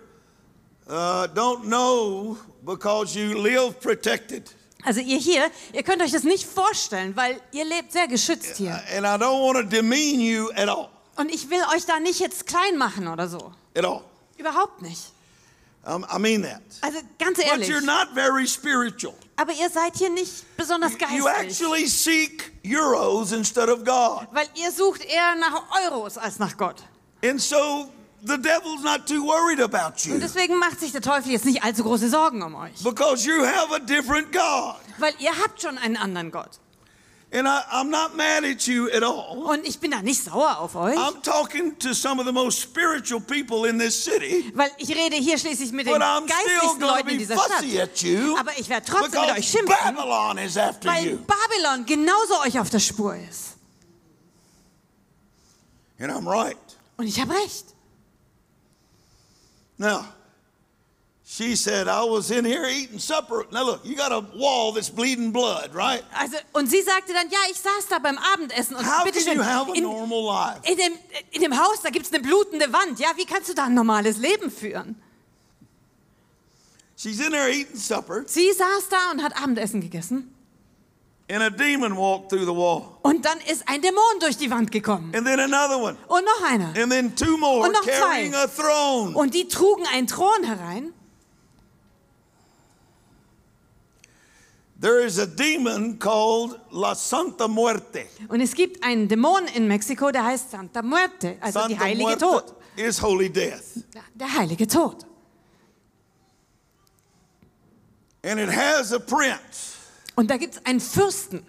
uh, 0.87 1.25
don't 1.33 1.63
know 1.63 2.37
because 2.65 3.17
you 3.17 3.33
live 3.41 3.79
protected. 3.79 4.53
Also 4.85 4.99
ihr 4.99 5.17
hier, 5.17 5.49
ihr 5.71 5.83
könnt 5.83 6.01
euch 6.01 6.11
das 6.11 6.23
nicht 6.23 6.45
vorstellen, 6.45 7.15
weil 7.15 7.39
ihr 7.53 7.63
lebt 7.63 7.93
sehr 7.93 8.07
geschützt 8.07 8.57
hier. 8.57 8.73
And 8.95 9.05
I 9.05 9.23
don't 9.23 9.41
want 9.41 9.57
to 9.57 9.63
demean 9.63 10.19
you 10.19 10.49
at 10.51 10.67
all. 10.67 10.89
Und 11.15 11.33
ich 11.33 11.49
will 11.49 11.61
euch 11.73 11.85
da 11.85 11.99
nicht 11.99 12.19
jetzt 12.19 12.45
klein 12.47 12.77
machen 12.77 13.07
oder 13.07 13.27
so. 13.29 13.53
At 13.75 13.85
all. 13.85 14.03
Überhaupt 14.37 14.81
nicht. 14.81 15.11
Um, 15.85 16.05
I 16.13 16.17
mean 16.17 16.43
that. 16.43 16.61
Also 16.81 16.99
ganz 17.19 17.37
But 17.37 17.45
ehrlich. 17.45 17.69
you're 17.69 17.81
not 17.81 18.09
very 18.13 18.47
spiritual. 18.47 19.15
Aber 19.35 19.51
ihr 19.51 19.69
seid 19.69 19.97
hier 19.97 20.09
nicht 20.09 20.55
besonders 20.55 20.93
You 20.93 20.97
geistlich. 20.99 21.27
actually 21.59 21.87
seek 21.87 22.51
euros 22.65 23.31
instead 23.33 23.67
of 23.69 23.83
God. 23.83 24.27
Weil 24.31 24.47
ihr 24.55 24.71
sucht 24.71 25.03
eher 25.03 25.35
nach 25.35 25.63
Euros 25.85 26.17
als 26.17 26.39
nach 26.39 26.55
Gott. 26.55 26.83
And 27.23 27.41
so 27.41 27.89
the 28.21 28.37
devil's 28.37 28.81
not 28.83 29.05
too 29.07 29.23
worried 29.25 29.59
about 29.59 29.95
Und 29.95 30.05
you 30.05 30.19
deswegen 30.19 30.57
macht 30.57 30.79
sich 30.79 30.91
der 30.93 31.01
Teufel 31.01 31.31
jetzt 31.33 31.45
nicht 31.45 31.63
allzu 31.63 31.83
große 31.83 32.09
Sorgen 32.09 32.41
um 32.43 32.55
euch. 32.55 32.81
because 32.83 33.25
you 33.27 33.43
have 33.45 33.73
a 33.75 33.79
different 33.79 34.31
God. 34.31 34.75
Weil 34.99 35.13
ihr 35.19 35.31
habt 35.43 35.61
schon 35.61 35.77
einen 35.77 35.97
anderen 35.97 36.31
Gott. 36.31 36.59
And 37.33 37.47
I, 37.47 37.63
I'm 37.71 37.89
not 37.89 38.15
mad 38.15 38.43
at 38.43 38.67
you 38.67 38.91
at 38.91 39.01
all. 39.01 39.39
Und 39.43 39.65
ich 39.67 39.79
bin 39.79 39.89
da 39.89 40.03
nicht 40.03 40.23
sauer 40.23 40.59
auf 40.59 40.75
euch. 40.75 40.95
I'm 40.95 41.19
talking 41.23 41.75
to 41.79 41.93
some 41.93 42.19
of 42.19 42.27
the 42.27 42.31
most 42.31 42.61
spiritual 42.61 43.19
people 43.19 43.67
in 43.67 43.79
this 43.79 44.03
city, 44.03 44.51
Weil 44.53 44.69
ich 44.77 44.89
rede 44.89 45.15
hier 45.15 45.39
schließlich 45.39 45.71
mit 45.71 45.87
den 45.87 45.99
geistlichsten 45.99 46.81
Leuten 46.81 47.09
in 47.09 47.17
dieser 47.17 47.33
Stadt. 47.33 47.63
Aber 48.39 48.51
ich 48.59 48.69
werde 48.69 48.85
trotzdem 48.85 49.21
mit 49.21 49.31
euch 49.31 49.49
schimpfen, 49.49 49.95
Babylon 49.95 50.37
is 50.37 50.57
after 50.57 50.87
weil 50.87 51.07
you. 51.07 51.17
Babylon 51.17 51.87
genauso 51.87 52.39
euch 52.45 52.59
auf 52.59 52.69
der 52.69 52.79
Spur 52.79 53.15
ist. 53.15 53.55
And 55.99 56.11
I'm 56.11 56.27
right. 56.27 56.57
Und 56.97 57.07
ich 57.07 57.19
habe 57.19 57.33
recht. 57.33 57.65
Now, 59.77 60.05
she 61.35 61.55
said, 61.55 61.87
I 61.87 62.03
was 62.03 62.29
in 62.29 62.45
here 62.45 62.67
eating 62.67 62.99
supper. 62.99 63.43
Now, 63.51 63.65
look, 63.65 63.83
you 63.83 63.95
got 63.95 64.11
a 64.11 64.19
wall 64.37 64.71
that's 64.71 64.91
bleeding 64.91 65.31
blood, 65.31 65.73
right? 65.73 66.03
Also, 66.15 66.37
und 66.53 66.69
sie 66.69 66.83
sagte 66.83 67.11
dann, 67.11 67.27
ja, 67.31 67.39
ich 67.49 67.57
saß 67.59 67.87
da 67.89 67.97
beim 67.97 68.19
Abendessen 68.19 68.75
und 68.75 68.85
How 68.85 69.03
can 69.03 69.05
bitteschön, 69.05 69.37
you 69.37 69.43
have 69.43 69.71
a 69.71 69.73
in, 69.73 69.83
normal 69.83 70.23
life? 70.23 70.59
in, 70.71 70.77
dem, 70.77 70.93
in 71.31 71.41
dem 71.41 71.57
Haus, 71.57 71.81
da 71.81 71.89
gibt 71.89 72.05
es 72.05 72.13
eine 72.13 72.21
blutende 72.21 72.71
Wand. 72.71 72.99
Ja, 72.99 73.07
wie 73.15 73.25
kannst 73.25 73.49
du 73.49 73.55
da 73.55 73.63
ein 73.63 73.73
normales 73.73 74.17
Leben 74.17 74.51
führen? 74.51 74.95
She's 76.95 77.19
in 77.19 77.31
there 77.31 77.49
eating 77.49 77.77
supper, 77.77 78.23
Sie 78.27 78.51
saß 78.51 78.89
da 78.89 79.11
und 79.11 79.23
hat 79.23 79.35
Abendessen 79.41 79.81
gegessen. 79.81 80.29
and 81.29 81.41
a 81.41 81.49
demon 81.49 81.95
walked 81.95 82.29
through 82.29 82.45
the 82.45 82.53
wall. 82.53 82.99
Und 83.01 83.25
dann 83.25 83.39
ist 83.49 83.67
ein 83.67 83.81
Dämon 83.81 84.19
durch 84.19 84.37
die 84.37 84.51
Wand 84.51 84.71
gekommen. 84.71 85.11
And 85.15 85.25
then 85.25 85.39
another 85.39 85.79
one. 85.79 85.97
Und 86.07 86.25
noch 86.25 86.43
einer. 86.47 86.73
And 86.79 86.91
then 86.91 87.15
two 87.15 87.37
more 87.37 87.65
Und 87.65 87.71
noch 87.71 87.81
zwei. 87.81 87.91
carrying 87.91 88.35
a 88.35 88.45
throne. 88.45 89.15
Und 89.15 89.33
die 89.33 89.47
trugen 89.47 89.85
einen 89.87 90.05
Thron 90.05 90.43
herein. 90.43 90.93
There 94.83 94.99
is 94.99 95.17
a 95.17 95.25
demon 95.25 95.97
called 95.97 96.59
La 96.71 96.93
Santa 96.93 97.47
Muerte. 97.47 98.05
Und 98.27 98.41
es 98.41 98.53
gibt 98.53 98.83
einen 98.83 99.07
Dämon 99.07 99.45
in 99.55 99.65
Mexiko, 99.65 100.11
der 100.11 100.25
heißt 100.25 100.51
Santa 100.51 100.81
Muerte, 100.81 101.37
also 101.39 101.59
die 101.67 101.75
Santa 101.75 101.85
heilige 101.85 102.03
Muerte 102.03 102.25
Tod. 102.25 102.55
is 102.75 103.01
holy 103.01 103.29
death. 103.29 103.81
Der 104.13 104.33
heilige 104.37 104.67
Tod. 104.67 105.05
And 108.25 108.41
it 108.41 108.49
has 108.49 108.91
a 108.91 108.99
prince. 108.99 109.77
Und 110.15 110.29
da 110.29 110.35
gibt 110.35 110.55
es 110.55 110.65
einen 110.65 110.81
Fürsten. 110.81 111.45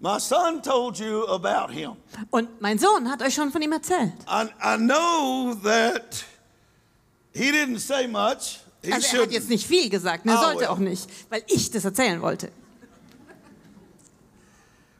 My 0.00 0.18
son 0.18 0.62
told 0.62 0.98
you 0.98 1.26
about 1.26 1.70
him. 1.70 1.96
Und 2.30 2.58
mein 2.62 2.78
Sohn 2.78 3.10
hat 3.10 3.20
euch 3.20 3.34
schon 3.34 3.52
von 3.52 3.60
ihm 3.60 3.72
erzählt. 3.72 4.14
I, 4.26 4.46
I 4.64 4.78
know 4.78 5.54
that 5.62 6.24
he 7.34 7.50
didn't 7.50 7.80
say 7.80 8.06
much. 8.06 8.60
Also 8.90 9.16
er 9.16 9.22
hat 9.24 9.32
jetzt 9.32 9.48
nicht 9.48 9.66
viel 9.66 9.88
gesagt, 9.90 10.24
er 10.26 10.38
Ah, 10.38 10.42
sollte 10.52 10.70
auch 10.70 10.78
nicht, 10.78 11.08
weil 11.30 11.42
ich 11.48 11.70
das 11.70 11.84
erzählen 11.84 12.20
wollte. 12.22 12.50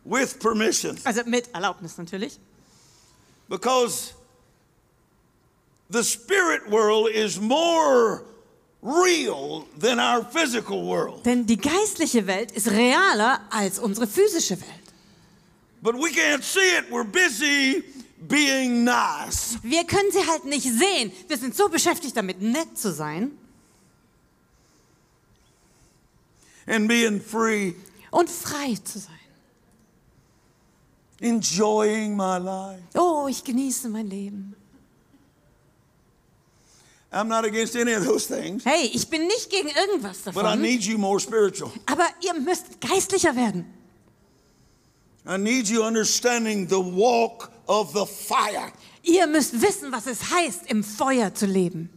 with 0.04 0.38
permission. 0.38 0.98
Also 1.04 1.22
mit 1.26 1.48
Erlaubnis 1.54 1.98
natürlich. 1.98 2.38
Because 3.48 4.14
the 5.90 6.02
spirit 6.02 6.62
world 6.70 7.10
is 7.14 7.38
more 7.38 8.24
real 8.82 9.66
than 9.78 9.98
our 10.00 10.24
physical 10.24 10.82
world. 10.86 11.24
Denn 11.24 11.46
die 11.46 11.56
geistliche 11.58 12.26
Welt 12.26 12.52
ist 12.52 12.70
realer 12.70 13.40
als 13.50 13.78
unsere 13.78 14.06
physische 14.06 14.58
Welt. 14.60 14.70
But 15.82 15.94
we 15.94 16.10
can't 16.10 16.42
see 16.42 16.76
it. 16.78 16.90
We're 16.90 17.04
busy 17.04 17.84
being 18.28 18.84
nice. 18.84 19.58
Wir 19.62 19.84
können 19.84 20.10
sie 20.10 20.26
halt 20.26 20.44
nicht 20.44 20.64
sehen. 20.64 21.12
Wir 21.28 21.36
sind 21.38 21.54
so 21.54 21.68
beschäftigt 21.68 22.16
damit, 22.16 22.40
nett 22.40 22.76
zu 22.78 22.92
sein 22.92 23.30
and 26.68 26.86
being 26.88 27.20
free, 27.20 27.74
und 28.10 28.28
frei 28.30 28.74
zu 28.84 28.98
sein. 29.00 29.14
enjoying 31.20 32.16
my 32.16 32.38
life. 32.38 32.82
Oh, 32.94 33.26
ich 33.28 33.42
genieße 33.42 33.88
mein 33.88 34.06
Leben. 34.08 34.54
I'm 37.10 37.26
not 37.26 37.44
against 37.46 37.74
any 37.74 37.92
of 37.94 38.04
those 38.04 38.26
things, 38.26 38.64
Hey, 38.64 38.84
ich 38.92 39.08
bin 39.08 39.26
nicht 39.26 39.48
gegen 39.50 39.68
irgendwas 39.70 40.18
but 40.24 40.36
I 40.36 40.42
davon. 40.42 40.60
need 40.60 40.82
you 40.84 40.98
more 40.98 41.18
spiritual. 41.18 41.72
Aber 41.86 42.04
ihr 42.22 42.34
müsst 42.34 42.80
geistlicher 42.80 43.34
werden. 43.34 43.64
I 45.26 45.38
need 45.38 45.68
you 45.68 45.82
understanding 45.82 46.68
the 46.68 46.76
walk 46.78 47.50
of 47.66 47.92
the 47.94 48.04
fire. 48.06 48.70
Ihr 49.02 49.26
müsst 49.26 49.60
wissen, 49.60 49.90
was 49.90 50.06
es 50.06 50.30
heißt, 50.30 50.70
im 50.70 50.84
Feuer 50.84 51.34
zu 51.34 51.46
leben. 51.46 51.88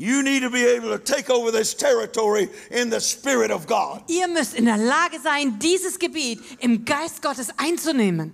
You 0.00 0.22
need 0.22 0.40
to 0.44 0.50
be 0.50 0.64
able 0.64 0.96
to 0.96 0.98
take 0.98 1.28
over 1.28 1.50
this 1.50 1.74
territory 1.74 2.48
in 2.70 2.88
the 2.88 3.00
Spirit 3.00 3.50
of 3.50 3.66
God. 3.66 4.02
Ihr 4.08 4.28
müsst 4.28 4.54
in 4.54 4.64
der 4.64 4.78
Lage 4.78 5.20
sein, 5.20 5.58
dieses 5.58 5.98
Gebiet 5.98 6.40
im 6.60 6.86
Geist 6.86 7.20
Gottes 7.20 7.50
einzunehmen. 7.58 8.32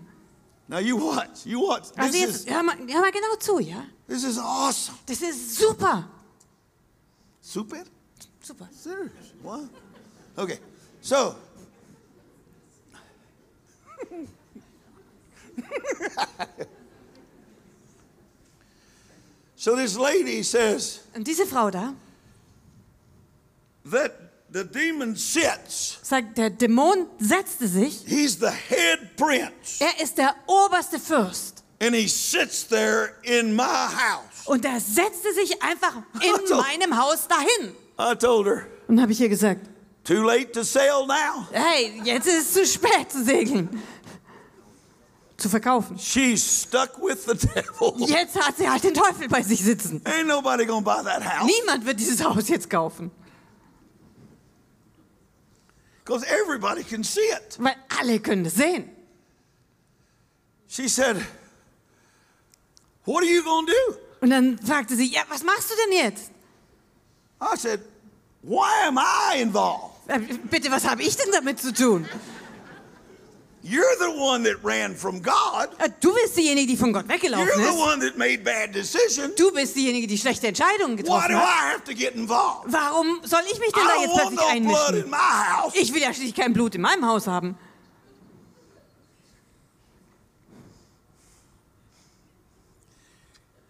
Now 0.69 0.79
you 0.79 0.97
watch, 0.97 1.45
you 1.45 1.61
watch. 1.61 1.89
Also 1.97 2.13
This 2.13 2.21
jetzt, 2.21 2.47
is, 2.47 2.55
hör 2.55 2.63
mal, 2.63 2.77
hör 2.77 3.01
mal 3.01 3.11
genau 3.11 3.35
zu, 3.41 3.59
ja? 3.59 3.85
this 4.07 4.23
is 4.23 4.39
awesome. 4.39 4.97
Das 5.07 5.21
ist 5.21 5.57
super. 5.57 6.09
Super? 7.41 7.83
Super. 8.41 8.69
Serious? 8.73 9.35
What? 9.43 9.69
Okay, 10.37 10.61
so. 11.01 11.35
so 19.67 19.75
this 19.75 19.97
lady 19.97 20.45
says 20.45 21.01
Und 21.17 21.27
diese 21.27 21.45
Frau 21.45 21.71
da 21.73 21.93
that 23.91 24.13
the 24.53 24.63
demon 24.65 25.17
sits. 25.17 25.99
sagt, 26.03 26.39
der 26.39 26.51
Dämon 26.51 27.07
setzte 27.19 27.67
sich. 27.69 28.05
He's 28.07 28.39
the 28.39 28.47
head 28.69 29.17
prince, 29.17 29.81
Er 29.81 30.01
ist 30.03 30.17
der 30.19 30.35
oberste 30.47 30.99
Fürst. 31.01 31.65
and 31.81 31.95
he 31.97 32.07
sits 32.09 32.65
there 32.69 33.15
in 33.25 33.55
my 33.57 33.65
house. 33.65 34.47
Und 34.47 34.65
er 34.65 34.79
setzte 34.81 35.35
sich 35.35 35.61
einfach 35.63 35.97
in 36.23 36.33
Also. 36.41 36.55
meinem 36.57 36.97
Haus 36.97 37.27
dahin. 37.27 37.75
I 37.99 38.15
told 38.15 38.47
her, 38.47 38.67
Und 38.89 39.01
habe 39.01 39.11
ich 39.13 39.21
ihr 39.21 39.29
gesagt, 39.29 39.67
too 40.05 40.23
late 40.23 40.53
to 40.53 40.63
sail 40.63 41.07
now. 41.07 41.49
hey, 41.51 42.01
jetzt 42.05 42.29
ist 42.29 42.39
es 42.39 42.53
zu 42.53 42.67
spät 42.67 43.11
zu 43.11 43.25
segeln. 43.25 43.69
Zu 45.37 45.51
verkaufen. 45.51 45.99
She's 45.99 46.63
stuck 46.63 46.99
with 46.99 47.25
the 47.27 47.35
devil. 47.35 47.95
Jetzt 48.09 48.41
hat 48.41 48.57
sie 48.57 48.69
halt 48.69 48.83
den 48.85 48.95
Teufel 48.95 49.29
bei 49.29 49.43
sich 49.43 49.63
sitzen. 49.63 50.01
Ain't 50.05 50.25
nobody 50.27 50.65
gonna 50.65 50.81
buy 50.81 51.05
that 51.05 51.23
house. 51.23 51.47
Niemand 51.47 51.85
wird 51.85 52.01
dieses 52.01 52.25
Haus 52.25 52.49
jetzt 52.49 52.71
kaufen. 52.71 53.11
Because 56.05 56.25
everybody 56.27 56.85
can 56.85 57.03
see 57.05 57.21
it. 57.21 57.57
Weil 57.59 57.75
alle 58.01 58.21
können 58.21 58.47
es 58.47 58.55
sehen. 58.55 58.89
She 60.69 60.89
said, 60.89 61.17
What 63.05 63.23
are 63.23 63.31
you 63.31 63.43
to 63.43 63.67
do? 63.67 63.99
Und 64.21 64.31
dann 64.31 64.59
fragte 64.59 64.97
sie, 64.97 65.07
ja, 65.07 65.23
was 65.29 65.43
machst 65.43 65.71
du 65.71 65.75
denn 65.85 65.99
jetzt? 66.05 66.31
I 67.41 67.57
said, 67.57 67.81
Why 68.43 68.87
am 68.87 68.99
I 68.99 69.41
involved? 69.43 69.95
Äh, 70.09 70.19
Bitte, 70.51 70.71
was 70.71 70.89
habe 70.89 71.03
ich 71.03 71.17
denn 71.17 71.31
damit 71.33 71.61
zu 71.61 71.73
tun? 71.73 72.09
You're 73.69 73.97
the 73.99 74.17
one 74.17 74.45
that 74.45 74.63
ran 74.63 74.95
from 74.95 75.21
God. 75.21 75.71
Äh, 75.79 75.89
Du 76.01 76.15
bist 76.15 76.37
diejenige, 76.37 76.69
die 76.69 76.77
von 76.77 76.93
Gott 76.93 77.05
You're 77.07 77.15
weggelaufen 77.15 77.49
the 77.57 77.63
ist. 77.63 77.73
one 77.79 77.99
that 78.01 78.17
made 78.17 78.45
bad 78.45 78.73
decisions. 78.73 79.35
Du 79.35 79.51
bist 79.51 79.75
diejenige, 79.75 80.07
die 80.07 80.19
schlechte 80.19 80.47
Entscheidungen 80.47 80.97
Why 80.97 81.03
getroffen 81.03 81.33
do 81.33 81.39
hat. 81.39 81.45
I 81.49 81.73
have 81.73 81.85
to 81.85 81.93
get 81.95 82.15
involved? 82.15 82.73
Warum 82.73 83.19
soll 83.25 83.41
ich 83.53 83.59
mich 83.59 83.73
denn 83.73 83.83
I 83.83 83.89
da 83.89 84.01
jetzt 84.03 84.15
plötzlich 84.15 84.39
no 84.63 84.69
blood 84.69 84.91
in 84.95 84.97
einmischen? 85.03 85.11
my 85.11 85.17
house. 85.17 85.73
Ich 85.75 85.93
will 85.93 86.01
ja 86.03 86.13
schließlich 86.15 86.35
kein 86.37 86.53
Blut 86.53 86.77
in 86.77 86.81
meinem 86.83 87.05
Haus 87.07 87.27
haben. 87.27 87.57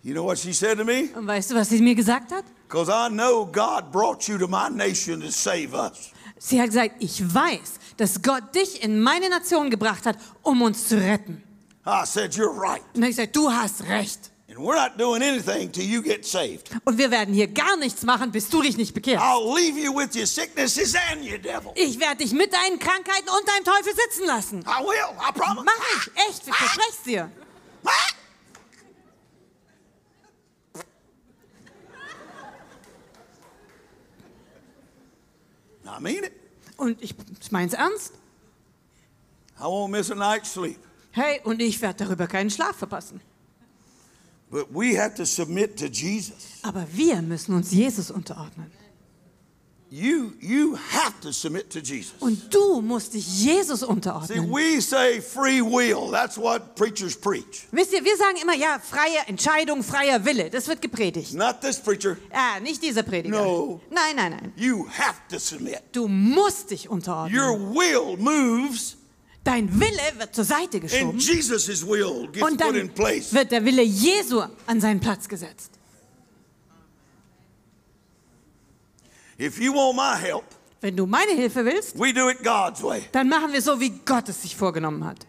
You 0.02 0.14
know 0.14 0.22
what 0.22 0.38
she 0.38 0.52
said 0.52 0.78
to 0.78 0.84
me? 0.84 1.08
Und 1.14 1.26
weißt 1.26 1.50
du, 1.50 1.54
was 1.56 1.68
sie 1.68 1.80
mir 1.80 1.94
gesagt 1.94 2.30
hat? 2.32 2.44
Because 2.68 2.88
I 2.90 3.08
know 3.08 3.44
God 3.44 3.90
brought 3.92 4.28
you 4.28 4.38
to 4.38 4.46
my 4.46 4.68
nation 4.68 5.20
to 5.20 5.30
save 5.30 5.74
us. 5.74 6.10
Sie 6.38 6.60
hat 6.60 6.68
gesagt, 6.68 6.96
ich 7.00 7.22
weiß, 7.34 7.74
dass 7.96 8.22
Gott 8.22 8.54
dich 8.54 8.82
in 8.82 9.00
meine 9.00 9.28
Nation 9.28 9.70
gebracht 9.70 10.06
hat, 10.06 10.16
um 10.42 10.62
uns 10.62 10.88
zu 10.88 10.96
retten. 10.96 11.42
I 11.86 12.04
said, 12.04 12.32
You're 12.34 12.50
right. 12.50 12.82
Und 12.94 13.02
ich 13.02 13.10
gesagt, 13.10 13.36
du 13.36 13.50
hast 13.50 13.84
recht. 13.84 14.30
And 14.48 14.58
we're 14.58 14.74
not 14.74 14.96
doing 14.98 15.22
anything 15.22 15.70
till 15.70 15.84
you 15.84 16.00
get 16.02 16.24
saved. 16.24 16.70
Und 16.84 16.98
wir 16.98 17.10
werden 17.10 17.34
hier 17.34 17.46
gar 17.46 17.76
nichts 17.76 18.02
machen, 18.04 18.30
bis 18.32 18.48
du 18.48 18.62
dich 18.62 18.76
nicht 18.76 18.94
bekehrst. 18.94 19.22
I'll 19.22 19.54
leave 19.54 19.78
you 19.78 19.94
with 19.94 20.14
your 20.16 20.26
sicknesses 20.26 20.94
and 21.12 21.22
your 21.22 21.38
devil. 21.38 21.72
Ich 21.74 22.00
werde 22.00 22.16
dich 22.24 22.32
mit 22.32 22.52
deinen 22.52 22.78
Krankheiten 22.78 23.28
und 23.28 23.48
deinem 23.48 23.64
Teufel 23.64 23.92
sitzen 23.94 24.26
lassen. 24.26 24.60
I 24.60 24.82
will, 24.82 24.94
I 25.20 25.32
promise. 25.32 25.64
Mach 25.64 25.72
ich, 25.96 26.10
echt, 26.28 26.48
ich 26.48 26.54
verspreche 26.54 26.90
es 26.90 27.02
dir. 27.02 27.30
I 35.86 36.00
mean 36.00 36.24
it. 36.24 36.45
Und 36.76 37.02
ich, 37.02 37.14
ich 37.40 37.52
meine 37.52 37.68
es 37.68 37.74
ernst. 37.74 38.12
I 39.58 39.62
won't 39.62 39.88
miss 39.88 40.10
a 40.10 40.14
night's 40.14 40.52
sleep. 40.52 40.78
Hey, 41.12 41.40
und 41.44 41.60
ich 41.62 41.80
werde 41.80 42.04
darüber 42.04 42.26
keinen 42.26 42.50
Schlaf 42.50 42.76
verpassen. 42.76 43.20
But 44.50 44.68
we 44.70 45.00
have 45.00 45.14
to 45.14 45.24
submit 45.24 45.78
to 45.78 45.86
Jesus. 45.86 46.60
Aber 46.62 46.86
wir 46.92 47.22
müssen 47.22 47.54
uns 47.54 47.72
Jesus 47.72 48.10
unterordnen. 48.10 48.70
You, 49.98 50.34
you 50.42 50.76
have 50.92 51.14
to 51.22 51.32
submit 51.32 51.70
to 51.70 51.78
Jesus. 51.78 52.12
Und 52.20 52.52
du 52.52 52.82
musst 52.82 53.14
dich 53.14 53.26
Jesus 53.42 53.80
See, 53.80 53.86
unterordnen. 53.86 54.50
we 54.52 54.78
say 54.82 55.22
free 55.22 55.62
will. 55.62 56.10
That's 56.10 56.36
what 56.36 56.74
preachers 56.74 57.16
preach. 57.16 57.66
Wisst 57.72 57.94
ihr, 57.94 58.04
wir 58.04 58.14
sagen 58.18 58.36
immer, 58.42 58.54
ja, 58.54 58.78
freie 58.78 59.26
Entscheidung, 59.26 59.82
freier 59.82 60.22
Wille. 60.26 60.50
Das 60.50 60.68
wird 60.68 60.82
gepredigt. 60.82 61.32
Not 61.32 61.62
this 61.62 61.78
preacher. 61.80 62.18
Ah, 62.30 62.60
nicht 62.60 62.82
dieser 62.82 63.04
Prediger. 63.04 63.42
No. 63.42 63.80
Nein, 63.88 64.16
nein, 64.16 64.32
nein. 64.32 64.52
You 64.54 64.86
have 64.86 65.16
to 65.30 65.38
submit. 65.38 65.80
Du 65.92 66.08
musst 66.08 66.72
dich 66.72 66.90
unterordnen. 66.90 67.40
Your 67.40 67.58
will 67.58 68.18
moves, 68.18 68.98
Dein 69.44 69.80
Wille 69.80 70.18
wird 70.18 70.34
zur 70.34 70.44
Seite 70.44 70.78
and 70.78 70.82
geschoben. 70.90 71.18
Jesus' 71.20 71.86
will 71.86 72.28
gets 72.32 72.44
Und 72.46 72.60
put 72.60 72.74
in 72.74 72.88
dann 72.88 72.94
place. 72.94 73.32
wird 73.32 73.50
der 73.50 73.64
Wille 73.64 73.82
Jesu 73.82 74.42
an 74.66 74.80
seinen 74.80 75.00
Platz 75.00 75.26
gesetzt. 75.26 75.75
If 79.38 79.58
you 79.60 79.72
want 79.74 79.96
my 79.96 80.16
help, 80.16 80.44
Wenn 80.80 80.96
du 80.96 81.06
meine 81.06 81.32
Hilfe 81.32 81.64
willst, 81.64 81.98
we 81.98 82.12
do 82.12 82.28
it 82.30 82.42
God's 82.42 82.82
way. 82.82 83.02
dann 83.12 83.28
machen 83.28 83.52
wir 83.52 83.60
so, 83.62 83.78
wie 83.80 83.90
Gott 84.04 84.28
es 84.28 84.42
sich 84.42 84.54
vorgenommen 84.56 85.04
hat. 85.04 85.26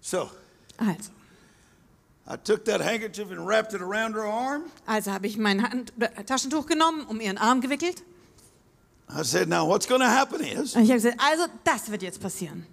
So 0.00 0.30
Also, 0.76 1.10
I 2.26 2.36
took 2.36 2.64
that 2.64 2.80
handkerchief 2.80 3.30
and 3.30 3.46
wrapped 3.46 3.74
it 3.74 3.80
around 3.82 4.14
her 4.14 4.24
arm. 4.24 4.64
also 4.86 5.12
habe 5.12 5.26
ich 5.26 5.36
mein 5.38 5.62
Hand 5.62 5.92
äh, 6.00 6.24
Taschentuch 6.24 6.66
genommen, 6.66 7.04
um 7.06 7.20
ihren 7.20 7.38
Arm 7.38 7.60
gewickelt. 7.60 8.02
I 9.08 9.22
said, 9.22 9.48
Now 9.48 9.66
what's 9.68 9.86
going 9.86 10.00
to 10.00 10.06
happen 10.08 10.40
is 10.40 10.74
Und 10.74 10.82
ich 10.84 10.90
habe 10.90 11.00
gesagt, 11.00 11.20
also 11.20 11.44
das 11.64 11.90
wird 11.90 12.02
jetzt 12.02 12.20
passieren. 12.20 12.66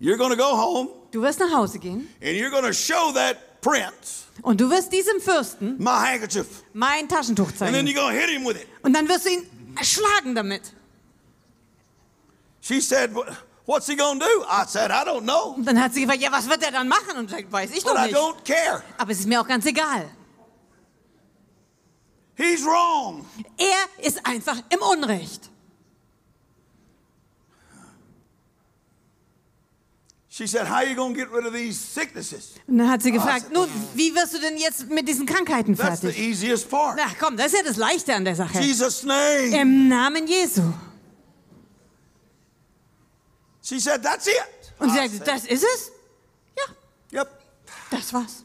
you're 0.00 0.16
going 0.16 0.30
to 0.30 0.36
go 0.36 0.56
home 0.56 0.88
Du 1.10 1.22
wirst 1.22 1.40
nach 1.40 1.52
Hause 1.52 1.78
gehen 1.78 2.08
and 2.20 2.32
you're 2.36 2.50
going 2.50 2.64
to 2.64 2.72
show 2.72 3.12
that 3.14 3.36
prince 3.60 4.24
Und 4.42 4.60
du 4.60 4.70
wirst 4.70 4.92
diesem 4.92 5.20
Fürsten 5.20 5.76
my 5.78 5.90
handkerchief, 6.12 6.46
mein 6.72 7.08
Taschentuch 7.08 7.48
and 7.48 7.58
then 7.58 7.86
zeigen. 7.86 7.88
you're 7.88 8.10
hit 8.10 8.30
him 8.30 8.44
with 8.46 8.56
it. 8.56 8.66
Und 8.82 8.92
dann 8.94 9.08
wirst 9.08 9.26
du 9.26 9.30
ihn 9.30 9.46
erschlagen 9.76 10.34
damit. 10.34 10.62
She 12.60 12.80
said, 12.80 13.14
"What- 13.14 13.26
What's 13.66 13.86
he 13.86 13.94
to 13.96 14.14
do? 14.14 14.24
I 14.48 14.64
said, 14.66 14.90
I 14.90 15.04
don't 15.06 15.24
know, 15.24 15.52
Und 15.54 15.66
dann 15.66 15.78
hat 15.78 15.92
sie 15.92 16.00
gefragt, 16.00 16.22
ja, 16.22 16.32
was 16.32 16.48
wird 16.48 16.62
er 16.62 16.70
dann 16.72 16.88
machen? 16.88 17.18
Und 17.18 17.28
sagt, 17.28 17.52
weiß 17.52 17.70
ich 17.72 17.84
but 17.84 17.92
doch 17.92 17.98
I 18.02 18.06
nicht. 18.06 18.16
don't 18.16 18.36
care. 18.42 18.82
Aber 18.96 19.12
es 19.12 19.18
ist 19.20 19.26
mir 19.28 19.38
auch 19.42 19.46
ganz 19.46 19.66
egal. 19.66 20.08
He's 22.34 22.64
wrong. 22.64 23.26
Er 23.58 24.06
ist 24.06 24.24
einfach 24.24 24.56
im 24.70 24.80
Unrecht. 24.80 25.50
She 30.38 30.46
said, 30.46 30.68
How 30.68 30.82
you 30.82 30.94
going 30.94 31.14
to 31.14 31.18
get 31.20 31.32
rid 31.32 31.46
of 31.46 31.52
these 31.52 31.76
sicknesses? 31.80 32.52
Und 32.68 32.78
dann 32.78 32.88
hat 32.88 33.02
sie 33.02 33.10
gefragt, 33.10 33.50
nun, 33.52 33.68
wie 33.96 34.14
wirst 34.14 34.34
du 34.34 34.38
denn 34.38 34.56
jetzt 34.56 34.88
mit 34.88 35.08
diesen 35.08 35.26
Krankheiten 35.26 35.76
That's 35.76 36.00
the 36.00 36.12
fertig? 36.12 36.28
easiest 36.28 36.70
part. 36.70 36.96
Na 36.96 37.06
komm, 37.18 37.36
das 37.36 37.46
ist 37.46 37.54
ja 37.58 37.64
das 37.64 37.76
Leichte 37.76 38.14
an 38.14 38.24
der 38.24 38.36
Sache. 38.36 38.60
Jesus' 38.60 39.02
name. 39.02 39.60
Im 39.60 39.88
Namen 39.88 40.28
Jesu. 40.28 40.62
She 43.62 43.80
said, 43.80 44.00
That's 44.00 44.28
it. 44.28 44.34
Und 44.78 44.90
sie 44.90 44.98
I 44.98 45.08
sagte, 45.08 45.16
said, 45.16 45.26
das 45.26 45.44
ist 45.44 45.64
es? 45.64 45.90
Ja, 47.10 47.20
Yep, 47.22 47.28
das 47.90 48.12
war's. 48.12 48.44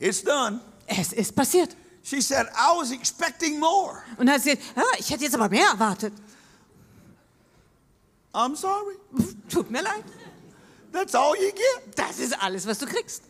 it's 0.00 0.20
done. 0.24 0.60
Es 0.88 1.12
ist 1.12 1.32
passiert. 1.36 1.76
She 2.02 2.20
said, 2.20 2.48
I 2.56 2.76
was 2.76 2.90
expecting 2.90 3.60
more. 3.60 4.02
Und 4.16 4.26
dann 4.26 4.34
hat 4.34 4.42
sie 4.42 4.56
gesagt, 4.56 4.76
ja, 4.76 4.82
ich 4.98 5.08
hätte 5.10 5.22
jetzt 5.22 5.34
aber 5.36 5.48
mehr 5.48 5.68
erwartet. 5.68 6.12
I'm 8.34 8.56
sorry. 8.56 8.96
Tut 9.48 9.70
mir 9.70 9.82
leid. 9.82 10.02
That's 10.92 11.14
all 11.14 11.34
you 11.36 11.50
get. 11.52 11.96
Das 11.96 12.18
ist 12.18 12.40
alles, 12.42 12.66
was 12.66 12.78
du 12.78 12.86
kriegst. 12.86 13.22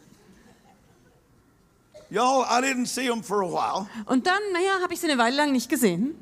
Y'all, 2.11 2.45
I 2.45 2.61
didn't 2.61 2.87
see 2.89 3.05
him 3.05 3.23
for 3.23 3.43
a 3.43 3.47
while, 3.49 3.87
Und 4.07 4.27
dann, 4.27 4.41
naja, 4.53 4.81
habe 4.83 4.93
ich 4.93 5.01
sie 5.01 5.09
eine 5.11 5.17
Weile 5.19 5.37
lang 5.37 5.53
nicht 5.53 5.69
gesehen. 5.71 6.15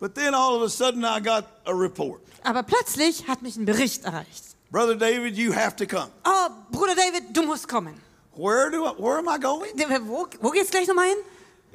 but 0.00 0.14
then 0.16 0.34
all 0.34 0.56
of 0.56 0.62
a 0.62 0.68
sudden 0.68 1.04
I 1.04 1.20
got 1.20 1.44
a 1.64 1.72
report. 1.72 2.20
Aber 2.42 2.64
plötzlich 2.64 3.28
hat 3.28 3.40
mich 3.42 3.56
ein 3.56 3.64
Bericht 3.64 4.04
erreicht. 4.04 4.56
Brother 4.72 4.96
David, 4.96 5.36
you 5.36 5.52
have 5.54 5.76
to 5.76 5.86
come. 5.86 6.10
Oh, 6.24 6.48
Bruder 6.72 6.96
David, 6.96 7.36
du 7.36 7.42
musst 7.42 7.68
kommen. 7.68 7.94
Where 8.34 8.70
do 8.70 8.84
I, 8.84 8.92
where 8.98 9.18
am 9.18 9.28
I 9.28 9.38
going? 9.38 9.70
Wo, 10.08 10.26
wo 10.40 10.50
geht's 10.50 10.70
gleich 10.70 10.88
nochmal 10.88 11.06
hin? 11.08 11.18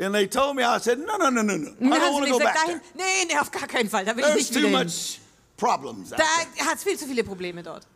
And 0.05 0.13
they 0.13 0.27
told 0.27 0.55
me, 0.55 0.63
I 0.63 0.79
said, 0.79 0.99
no, 0.99 1.15
no, 1.17 1.29
no, 1.29 1.41
no, 1.41 1.55
no. 1.55 1.69
I 1.69 1.73
don't 1.79 2.01
hat 2.01 2.13
want 2.13 2.25
to 2.25 2.31
go 2.31 2.39
back 2.39 2.55
dahin. 2.55 2.81
there. 2.97 3.05
Nee, 3.07 3.25
nee, 3.29 3.37
auf 3.37 3.49
gar 3.51 3.67
keinen 3.67 3.89
Fall. 3.89 4.03
Da 4.03 4.15
will 4.15 4.23
ich 4.25 4.25
There's 4.25 4.37
nicht 4.49 4.53
too 4.53 4.67
wieder 4.67 4.77
hin. 4.79 4.87
much 4.87 5.19
problems 5.55 6.09
Da 6.09 6.17
there. 6.17 6.67
hat 6.67 6.75
es 6.77 6.83
viel 6.83 6.97
zu 6.97 7.05
viele 7.05 7.23
Probleme 7.23 7.63
dort. 7.63 7.87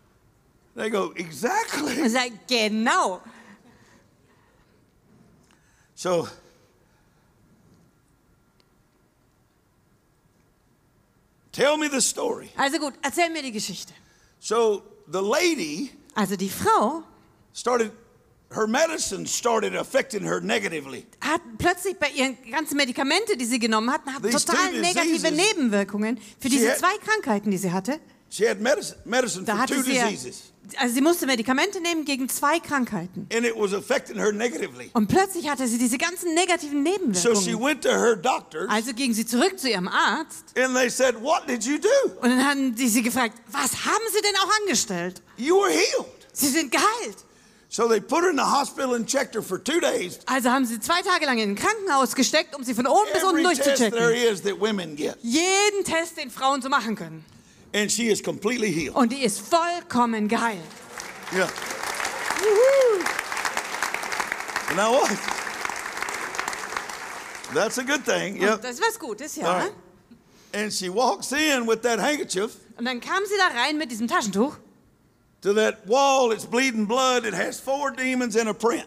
They 0.76 0.90
go, 0.90 1.08
Und 1.08 1.20
exactly. 1.20 2.06
ich 2.06 2.12
sage, 2.12 2.32
genau. 2.48 3.22
So, 5.96 6.28
tell 11.52 11.78
me 11.78 11.88
the 11.90 12.02
story. 12.02 12.50
Also 12.58 12.80
gut, 12.80 12.94
erzähl 13.02 13.30
mir 13.30 13.42
die 13.44 13.52
Geschichte. 13.52 13.94
So, 14.40 14.84
the 15.12 15.20
lady 15.22 15.92
Also 16.16 16.36
die 16.36 16.50
Frau 16.50 17.04
started, 17.54 17.92
her 18.54 18.68
medicine 18.68 19.26
started 19.28 19.76
affecting 19.76 20.24
her 20.24 20.42
negatively. 20.42 21.06
hat 21.22 21.42
plötzlich 21.58 21.98
bei 21.98 22.10
ihren 22.10 22.38
ganzen 22.50 22.78
Medikamente, 22.78 23.38
die 23.38 23.46
sie 23.46 23.60
genommen 23.60 23.92
hat, 23.92 24.02
total 24.06 24.72
negative 24.80 25.28
diseases- 25.28 25.32
Nebenwirkungen 25.56 26.20
für 26.40 26.50
diese 26.50 26.72
had- 26.72 26.80
zwei 26.80 26.98
Krankheiten, 26.98 27.52
die 27.52 27.58
sie 27.58 27.72
hatte. 27.72 28.00
She 28.30 28.48
had 28.48 28.60
medicine, 28.62 28.98
medicine 29.06 29.46
Da 29.46 29.54
for 29.54 29.62
hatte 29.62 29.76
two 29.76 29.84
diseases, 29.84 30.51
also 30.78 30.94
sie 30.94 31.02
musste 31.02 31.26
Medikamente 31.26 31.82
nehmen 31.82 32.06
gegen 32.06 32.30
zwei 32.30 32.60
Krankheiten. 32.60 33.28
and 33.34 33.46
it 33.46 33.54
was 33.56 33.74
affecting 33.74 34.18
her 34.18 34.32
negatively. 34.32 34.90
Und 34.94 35.08
plötzlich 35.08 35.50
hatte 35.50 35.68
sie 35.68 35.78
diese 35.78 35.98
ganzen 35.98 36.34
negativen 36.34 36.84
So 37.14 37.34
she 37.36 37.52
Nebenwirkungen. 37.52 37.62
went 37.66 37.84
to 37.84 37.90
her 37.90 38.16
doctor, 38.16 38.70
Also 38.70 38.94
ging 38.94 39.14
sie 39.14 39.26
zurück 39.26 39.60
zu 39.60 39.70
ihrem 39.70 39.88
Arzt 39.88 40.46
and 40.58 40.76
they 40.76 40.90
said, 40.90 41.16
What 41.22 41.48
did 41.48 41.64
you 41.66 41.78
do? 41.78 41.88
und 42.22 42.30
dann 42.30 42.46
haben 42.48 42.76
die 42.76 42.88
sie 42.88 43.02
gefragt, 43.02 43.34
was 43.52 43.86
haben 43.86 44.04
sie 44.14 44.22
denn 44.22 44.36
auch 44.44 44.50
angestellt? 44.62 45.22
You 45.38 45.56
were 45.58 45.70
healed. 45.72 46.06
Sie 46.34 46.48
sind 46.48 46.72
geheilt. 46.72 47.18
So 47.74 47.88
they 47.88 48.02
put 48.02 48.22
her 48.22 48.30
in 48.32 48.36
the 48.38 48.44
hospital 48.44 48.96
and 48.96 49.08
checked 49.08 49.34
her 49.34 49.42
for 49.42 49.62
two 49.64 49.80
days. 49.80 50.20
Also 50.26 50.50
haben 50.50 50.66
sie 50.66 50.80
zwei 50.82 51.02
Tage 51.02 51.26
lang 51.26 51.38
in 51.38 51.52
ein 51.52 51.56
Krankenhaus 51.56 52.16
gesteckt, 52.16 52.54
um 52.54 52.64
sie 52.66 52.74
von 52.74 52.86
oben 52.86 53.08
bis 53.14 53.24
unten 53.24 53.40
Every 53.46 53.56
test 53.56 53.78
there 53.80 53.92
durchzuchecken. 53.92 54.34
is 54.34 54.42
that 54.42 54.60
women 54.60 54.96
get. 54.98 55.16
Jeden 55.22 55.84
Test, 55.86 56.18
den 56.18 56.30
Frauen 56.30 56.62
so 56.62 56.68
machen 56.70 56.96
können. 56.96 57.24
And 57.74 57.90
she 57.90 58.10
is 58.10 58.22
completely 58.22 58.72
healed. 58.72 58.96
Und 58.96 59.12
die 59.12 59.24
ist 59.24 59.40
vollkommen 59.40 60.28
geheilt. 60.28 60.60
Yeah. 61.34 61.48
And 64.70 64.78
now 64.78 64.92
what? 64.92 65.10
That's 67.54 67.78
a 67.78 67.84
good 67.84 68.04
thing. 68.06 68.36
Und 68.36 68.42
Yep. 68.42 68.62
Das 68.62 68.72
ist 68.72 68.82
was 68.82 69.00
Gutes, 69.00 69.36
ja. 69.36 69.52
right. 69.58 69.72
And 70.54 70.72
she 70.72 70.90
walks 70.90 71.32
in 71.32 71.66
with 71.68 71.82
that 71.82 72.00
handkerchief 72.00 72.52
Und 72.78 72.86
dann 72.86 73.00
kam 73.00 73.24
sie 73.26 73.36
da 73.38 73.58
rein 73.60 73.78
mit 73.78 73.92
diesem 73.92 74.08
Taschentuch, 74.08 74.58
to 75.42 75.54
that 75.56 75.88
wall. 75.88 76.32
It's 76.32 76.46
bleeding 76.46 76.86
blood. 76.86 77.26
It 77.26 77.34
has 77.34 77.60
four 77.60 77.92
demons 77.92 78.36
and 78.36 78.48
a 78.50 78.54
prince. 78.54 78.86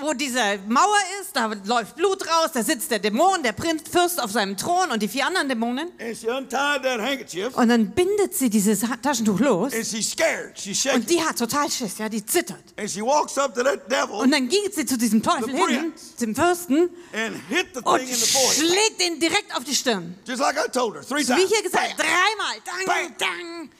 wo 0.00 0.12
diese 0.12 0.58
Mauer 0.68 0.98
ist, 1.20 1.34
da 1.34 1.50
läuft 1.64 1.96
Blut 1.96 2.22
raus, 2.28 2.50
da 2.52 2.62
sitzt 2.62 2.90
der 2.90 2.98
Dämon, 3.00 3.42
der 3.42 3.52
Prinz, 3.52 3.82
Fürst 3.90 4.22
auf 4.22 4.30
seinem 4.30 4.56
Thron 4.56 4.90
und 4.92 5.02
die 5.02 5.08
vier 5.08 5.26
anderen 5.26 5.48
Dämonen. 5.48 5.90
And 5.98 6.16
she 6.16 6.28
untied 6.28 6.82
that 6.82 7.00
handkerchief. 7.00 7.56
Und 7.56 7.68
dann 7.68 7.90
bindet 7.90 8.34
sie 8.34 8.48
dieses 8.50 8.84
Taschentuch 9.02 9.40
los 9.40 9.72
And 9.74 9.84
she's 9.86 10.12
scared. 10.12 10.56
She's 10.58 10.84
und 10.86 10.92
shaking. 10.92 11.06
die 11.06 11.22
hat 11.22 11.38
total 11.38 11.70
Schiss, 11.70 11.98
ja, 11.98 12.08
die 12.08 12.24
zittert. 12.24 12.62
And 12.76 12.88
she 12.90 13.00
walks 13.02 13.36
up 13.38 13.54
to 13.54 13.62
that 13.64 13.90
devil 13.90 14.16
Und 14.20 14.30
dann 14.30 14.48
ging 14.48 14.62
sie 14.70 14.86
zu 14.86 14.96
diesem 14.96 15.22
Teufel 15.22 15.46
The 15.50 15.74
hin, 15.74 15.92
zum 16.16 16.34
Fürsten, 16.34 16.90
and 17.12 17.36
hit 17.48 17.66
the 17.74 17.80
und 17.82 17.98
thing 17.98 18.08
in 18.08 18.14
the 18.14 18.26
forehead. 18.26 18.56
schlägt 18.56 19.02
ihn 19.02 19.18
direkt 19.18 19.56
auf 19.56 19.64
die 19.64 19.74
Stirn. 19.74 20.14
Just 20.26 20.40
like 20.40 20.56
I 20.56 20.70
told 20.70 20.94
her 20.94 21.02
three 21.02 21.24
times. 21.24 21.40
wie 21.40 21.46
hier 21.46 21.62
gesagt, 21.62 21.96
Bam. 21.96 22.06
dreimal. 22.06 22.56
Dang, 22.64 22.86
Bam. 22.86 23.14
dang. 23.18 23.70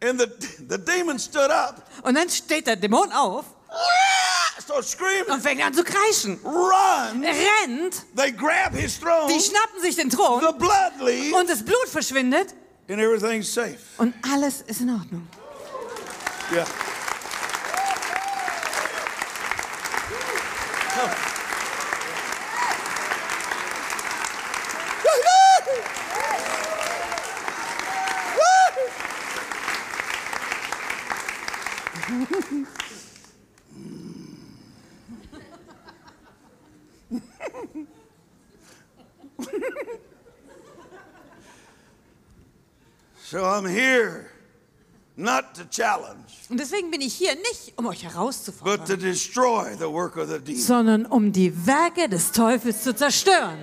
And 0.00 0.20
the, 0.20 0.26
the 0.68 0.78
demon 0.78 1.18
stood 1.18 1.50
up, 1.50 1.82
Und 2.02 2.14
dann 2.14 2.28
steht 2.30 2.66
der 2.66 2.76
Dämon 2.76 3.10
auf 3.12 3.44
und 5.28 5.42
fängt 5.42 5.62
an 5.64 5.74
zu 5.74 5.82
kreischen. 5.82 6.38
run. 6.44 7.24
Rennt, 7.24 8.04
They 8.16 8.30
grab 8.32 8.74
his 8.74 8.98
throne. 9.00 9.32
die 9.32 9.40
schnappen 9.40 9.80
sich 9.80 9.96
den 9.96 10.08
Thron 10.10 10.40
The 10.40 10.52
blood 10.56 11.00
leaves, 11.00 11.32
und 11.40 11.48
das 11.50 11.64
Blut 11.64 11.88
verschwindet 11.88 12.54
and 12.88 13.00
everything's 13.00 13.52
safe. 13.52 13.78
und 13.96 14.14
alles 14.32 14.60
ist 14.62 14.80
in 14.82 14.90
Ordnung. 14.90 15.26
Yeah. 16.52 16.64
So 43.38 43.44
I'm 43.44 43.64
here 43.66 44.32
not 45.16 45.54
to 45.54 45.64
challenge, 45.70 46.48
Und 46.50 46.58
deswegen 46.58 46.90
bin 46.90 47.00
ich 47.00 47.14
hier 47.14 47.36
nicht, 47.36 47.72
um 47.76 47.86
euch 47.86 48.02
but 48.02 48.10
to 48.10 48.16
herauszufordern, 48.16 48.98
destroy 48.98 49.76
the 49.78 49.88
work 49.88 50.16
of 50.16 50.28
the 50.28 50.40
demon. 50.40 50.60
sondern 50.60 51.06
um 51.06 51.30
die 51.30 51.52
Werke 51.64 52.08
des 52.08 52.32
Teufels 52.32 52.82
zu 52.82 52.96
zerstören. 52.96 53.60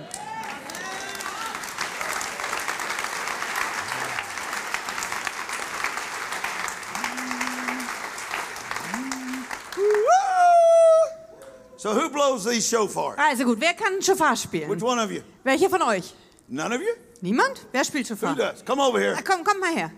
So 11.76 11.92
who 11.92 12.08
blows 12.08 12.44
these 12.46 12.66
shofars? 12.66 13.18
Also 13.18 13.44
gut, 13.44 13.60
wer 13.60 13.74
kann 13.74 14.00
Schofar 14.00 14.30
Which 14.32 14.40
spielen? 14.40 14.82
one 14.82 14.98
of 14.98 15.12
you? 15.12 15.20
Welcher 15.44 15.68
von 15.68 15.82
euch? 15.82 16.14
None 16.48 16.72
of 16.74 16.80
you? 16.80 17.05
Niemand? 17.22 17.66
Wer 17.72 17.84
spielt 17.84 18.08
Who 18.10 18.14
Schofar? 18.16 18.36
does? 18.36 18.62
Come 18.64 18.80
over 18.80 18.98
here. 19.00 19.14
Ah, 19.16 19.22
komm, 19.22 19.42
komm 19.44 19.60
mal 19.60 19.74
her. 19.74 19.92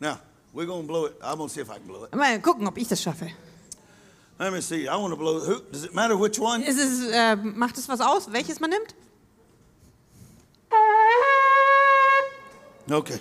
Now, 0.00 0.18
we're 0.52 0.66
going 0.66 0.82
to 0.82 0.88
blow 0.88 1.06
it. 1.06 1.14
I'm 1.22 1.36
going 1.36 1.48
to 1.48 1.54
see 1.54 1.60
if 1.60 1.70
I 1.70 1.74
can 1.78 1.86
blow 1.86 2.04
it. 2.04 2.14
Mal 2.14 2.38
gucken, 2.40 2.66
ob 2.66 2.76
ich 2.78 2.88
das 2.88 3.00
schaffe. 3.00 3.30
Let 4.38 4.52
me 4.52 4.60
see. 4.60 4.88
I 4.88 4.96
want 4.96 5.12
to 5.12 5.16
blow 5.16 5.40
Who, 5.40 5.62
does 5.70 5.84
it 5.84 5.94
matter 5.94 6.16
which 6.16 6.38
one? 6.38 6.62
Ist 6.62 6.78
es, 6.78 7.06
äh, 7.12 7.36
macht 7.36 7.78
es 7.78 7.88
was 7.88 8.00
aus, 8.00 8.32
welches 8.32 8.58
man 8.60 8.70
nimmt? 8.70 8.94
Okay. 12.90 13.20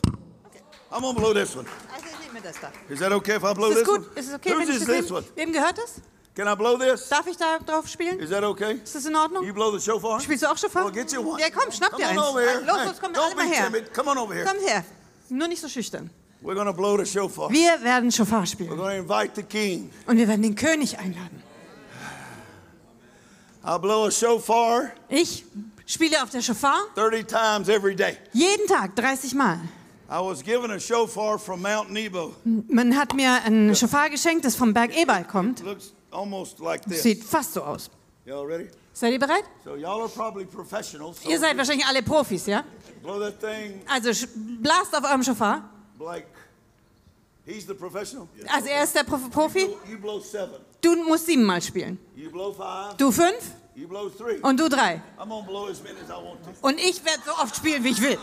I'm 0.91 1.01
going 1.01 1.15
to 1.15 1.21
blow 1.21 1.33
this 1.33 1.55
one. 1.55 1.65
Also 1.93 2.05
ich 2.07 2.27
nehme 2.27 2.41
das 2.41 2.59
da. 2.59 2.71
Is 2.89 2.99
that 2.99 3.11
okay 3.13 3.35
if 3.35 3.43
I 3.43 3.53
blow 3.53 3.69
Ist 3.71 3.77
es 3.77 3.83
this 3.83 3.87
gut? 3.87 3.99
one? 4.07 4.19
Ist 4.19 4.27
es 4.29 4.33
okay, 4.33 4.49
Whose 4.49 4.59
wenn 4.59 4.69
ich 4.69 4.75
is 4.75 4.79
das 4.79 4.87
this 4.87 5.05
nehme? 5.05 5.17
one? 5.19 5.25
Wem 5.35 5.53
gehört 5.53 5.77
das? 5.77 6.01
Can 6.33 6.47
I 6.47 6.55
blow 6.55 6.77
this? 6.77 7.09
Darf 7.09 7.27
ich 7.27 7.35
da 7.37 7.59
drauf 7.59 7.87
spielen? 7.89 8.17
Is 8.19 8.29
that 8.29 8.43
okay? 8.43 8.79
Ist 8.83 8.95
das 8.95 9.05
in 9.05 9.15
Ordnung? 9.15 9.43
You 9.45 9.53
blow 9.53 9.71
the 9.77 9.79
shofar? 9.83 10.19
Spielst 10.21 10.43
du 10.43 10.47
auch 10.51 10.57
Schofar? 10.57 10.85
Well, 10.85 10.91
get 10.93 11.11
you 11.11 11.19
one. 11.21 11.41
Ja, 11.41 11.49
komm, 11.49 11.71
schnapp 11.71 11.91
Come 11.91 12.03
dir 12.03 12.09
on 12.11 12.17
eins. 12.17 12.27
over 12.29 12.39
here. 12.41 12.61
Los, 12.65 12.77
Hey, 12.79 12.85
los, 12.87 12.99
komm, 13.01 13.13
don't 13.13 13.23
alle 13.23 13.35
mal 13.35 13.49
be 13.49 13.55
her. 13.55 13.65
timid. 13.65 13.93
Come 13.93 14.09
on 14.11 14.17
over 14.17 14.33
here. 14.33 14.45
Komm 14.45 14.65
her. 14.65 14.83
Nur 15.29 15.47
nicht 15.49 15.61
so 15.61 15.67
schüchtern. 15.67 16.09
We're 16.41 16.55
to 16.63 16.73
blow 16.73 16.97
the 16.97 17.05
shofar. 17.05 17.49
Wir 17.51 17.81
werden 17.83 18.11
Schofar 18.11 18.43
We're 18.43 18.45
spielen. 18.47 18.69
going 18.77 19.05
to 19.05 19.13
invite 19.13 19.35
the 19.35 19.43
king. 19.43 19.91
Und 20.07 20.17
wir 20.17 20.27
werden 20.27 20.41
den 20.41 20.55
König 20.55 20.97
einladen. 20.97 21.43
I'll 23.63 23.77
blow 23.79 24.05
a 24.07 24.11
shofar 24.11 24.91
Ich 25.09 25.45
spiele 25.85 26.23
auf 26.23 26.29
der 26.31 26.41
Schofar 26.41 26.79
30 26.95 27.27
times 27.27 27.69
every 27.69 27.95
day. 27.95 28.17
jeden 28.33 28.65
Tag, 28.67 28.95
30 28.95 29.35
Mal. 29.35 29.59
I 30.09 30.19
was 30.19 30.41
given 30.43 30.71
a 30.71 30.79
shofar 30.79 31.37
from 31.37 31.61
Mount 31.61 31.91
Nebo. 31.91 32.33
Man 32.43 32.97
hat 32.97 33.13
mir 33.13 33.43
ein 33.45 33.75
Schofar 33.75 34.09
geschenkt, 34.09 34.43
das 34.45 34.55
vom 34.55 34.73
Berg 34.73 34.97
Ebal 34.97 35.25
kommt. 35.25 35.59
Looks 35.63 35.93
almost 36.11 36.59
like 36.59 36.83
this. 36.85 37.01
Sieht 37.03 37.23
fast 37.23 37.53
so 37.53 37.63
aus. 37.63 37.89
Y'all 38.25 38.45
ready? 38.45 38.69
Seid 38.93 39.13
ihr 39.13 39.19
bereit? 39.19 39.45
So 39.63 39.75
y'all 39.75 40.01
are 40.01 40.09
probably 40.09 40.45
professionals. 40.45 41.21
So 41.23 41.29
Ihr 41.29 41.39
seid 41.39 41.57
wahrscheinlich 41.57 41.85
alle 41.85 42.01
Profis, 42.03 42.45
ja? 42.45 42.63
blow 43.01 43.19
that 43.19 43.39
thing 43.39 43.81
Also 43.87 44.11
blast 44.61 44.93
auf 44.95 45.03
eurem 45.03 45.23
Schofar. 45.23 45.63
like 45.99 46.27
he's 47.45 47.65
the 47.65 47.73
professional. 47.73 48.27
Also 48.47 48.67
er 48.67 48.83
ist 48.83 48.93
der 48.95 49.03
Prof 49.03 49.29
Profi. 49.31 49.69
You 49.89 49.97
blow 49.99 50.19
seven. 50.19 50.55
Du 50.81 50.95
musst 51.03 51.25
siebenmal 51.25 51.61
spielen. 51.61 51.97
You 52.15 52.29
blow 52.29 52.53
five. 52.53 52.95
Du 52.97 53.11
fünf 53.11 53.55
You 53.75 53.87
blow 53.87 54.09
three. 54.09 54.39
und 54.41 54.59
du 54.59 54.67
drei. 54.69 55.01
I'm 55.17 55.29
gonna 55.29 55.41
blow 55.47 55.67
as 55.69 55.81
many 55.81 55.97
as 55.99 56.09
I 56.09 56.13
want 56.21 56.43
to. 56.43 56.67
Und 56.67 56.79
ich 56.79 57.03
werde 57.05 57.21
so 57.25 57.31
oft 57.41 57.55
spielen, 57.55 57.83
wie 57.83 57.89
ich 57.91 58.01
will. 58.01 58.17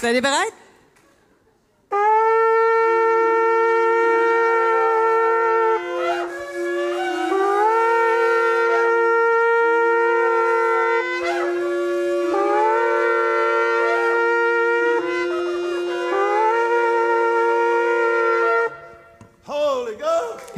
Seid 0.00 0.14
ihr 0.14 0.22
bereit? 0.22 0.52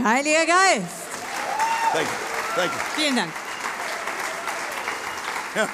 Heiliger 0.04 0.46
Geist. 0.46 0.84
Thank 1.92 2.06
you. 2.06 2.14
Thank 2.54 2.72
you. 2.72 2.78
Vielen 2.96 3.16
Dank. 3.16 3.32
Yeah. 5.56 5.68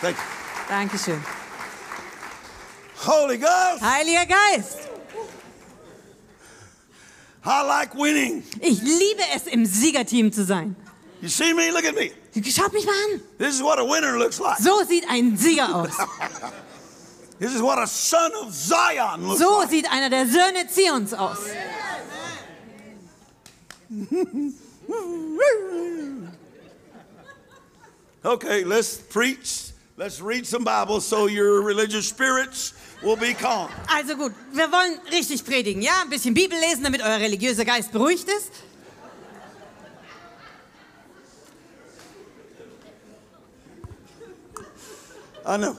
Thank 0.00 0.16
you. 0.16 0.22
Dankeschön. 0.68 1.43
Holy 3.06 3.38
Ghost. 3.38 3.82
Heiliger 3.82 4.26
Geist. 4.26 4.78
I 7.46 7.62
like 7.66 7.94
winning. 7.94 8.42
Ich 8.60 8.80
liebe 8.80 9.22
es, 9.34 9.46
im 9.46 9.66
Siegerteam 9.66 10.32
zu 10.32 10.44
sein. 10.44 10.74
You 11.20 11.28
see 11.28 11.52
me? 11.52 11.70
Look 11.70 11.84
at 11.84 11.94
me. 11.94 12.10
Schaut 12.50 12.72
mich 12.72 12.86
mal 12.86 12.92
an. 13.14 13.20
This 13.38 13.54
is 13.54 13.62
what 13.62 13.78
a 13.78 13.84
winner 13.84 14.18
looks 14.18 14.40
like. 14.40 14.58
So 14.58 14.82
sieht 14.84 15.04
ein 15.10 15.36
Sieger 15.36 15.74
aus. 15.74 15.90
This 17.40 17.52
is 17.52 17.60
what 17.60 17.78
a 17.78 17.86
son 17.86 18.30
of 18.42 18.54
Zion 18.54 19.26
looks 19.26 19.40
So 19.40 19.58
like. 19.58 19.68
sieht 19.70 19.90
einer 19.90 20.08
der 20.08 20.26
Söhne 20.26 20.66
Zions 20.68 21.12
aus. 21.12 21.38
Okay, 28.24 28.64
let's 28.64 28.96
preach. 28.96 29.73
Let's 29.96 30.20
read 30.20 30.44
some 30.44 30.64
Bible 30.64 31.00
so 31.00 31.26
your 31.28 31.62
religious 31.62 32.08
spirits 32.08 32.72
will 33.00 33.16
be 33.16 33.32
calm. 33.32 33.68
Also 33.88 34.16
gut, 34.16 34.32
wir 34.52 34.70
wollen 34.72 34.98
richtig 35.12 35.44
predigen, 35.44 35.82
ja? 35.82 36.02
Ein 36.02 36.10
bisschen 36.10 36.34
Bibel 36.34 36.58
lesen, 36.58 36.82
damit 36.82 37.00
euer 37.00 37.18
religiöser 37.20 37.64
Geist 37.64 37.92
beruhigt 37.92 38.28
ist. 38.28 38.50
I 45.46 45.56
know. 45.58 45.76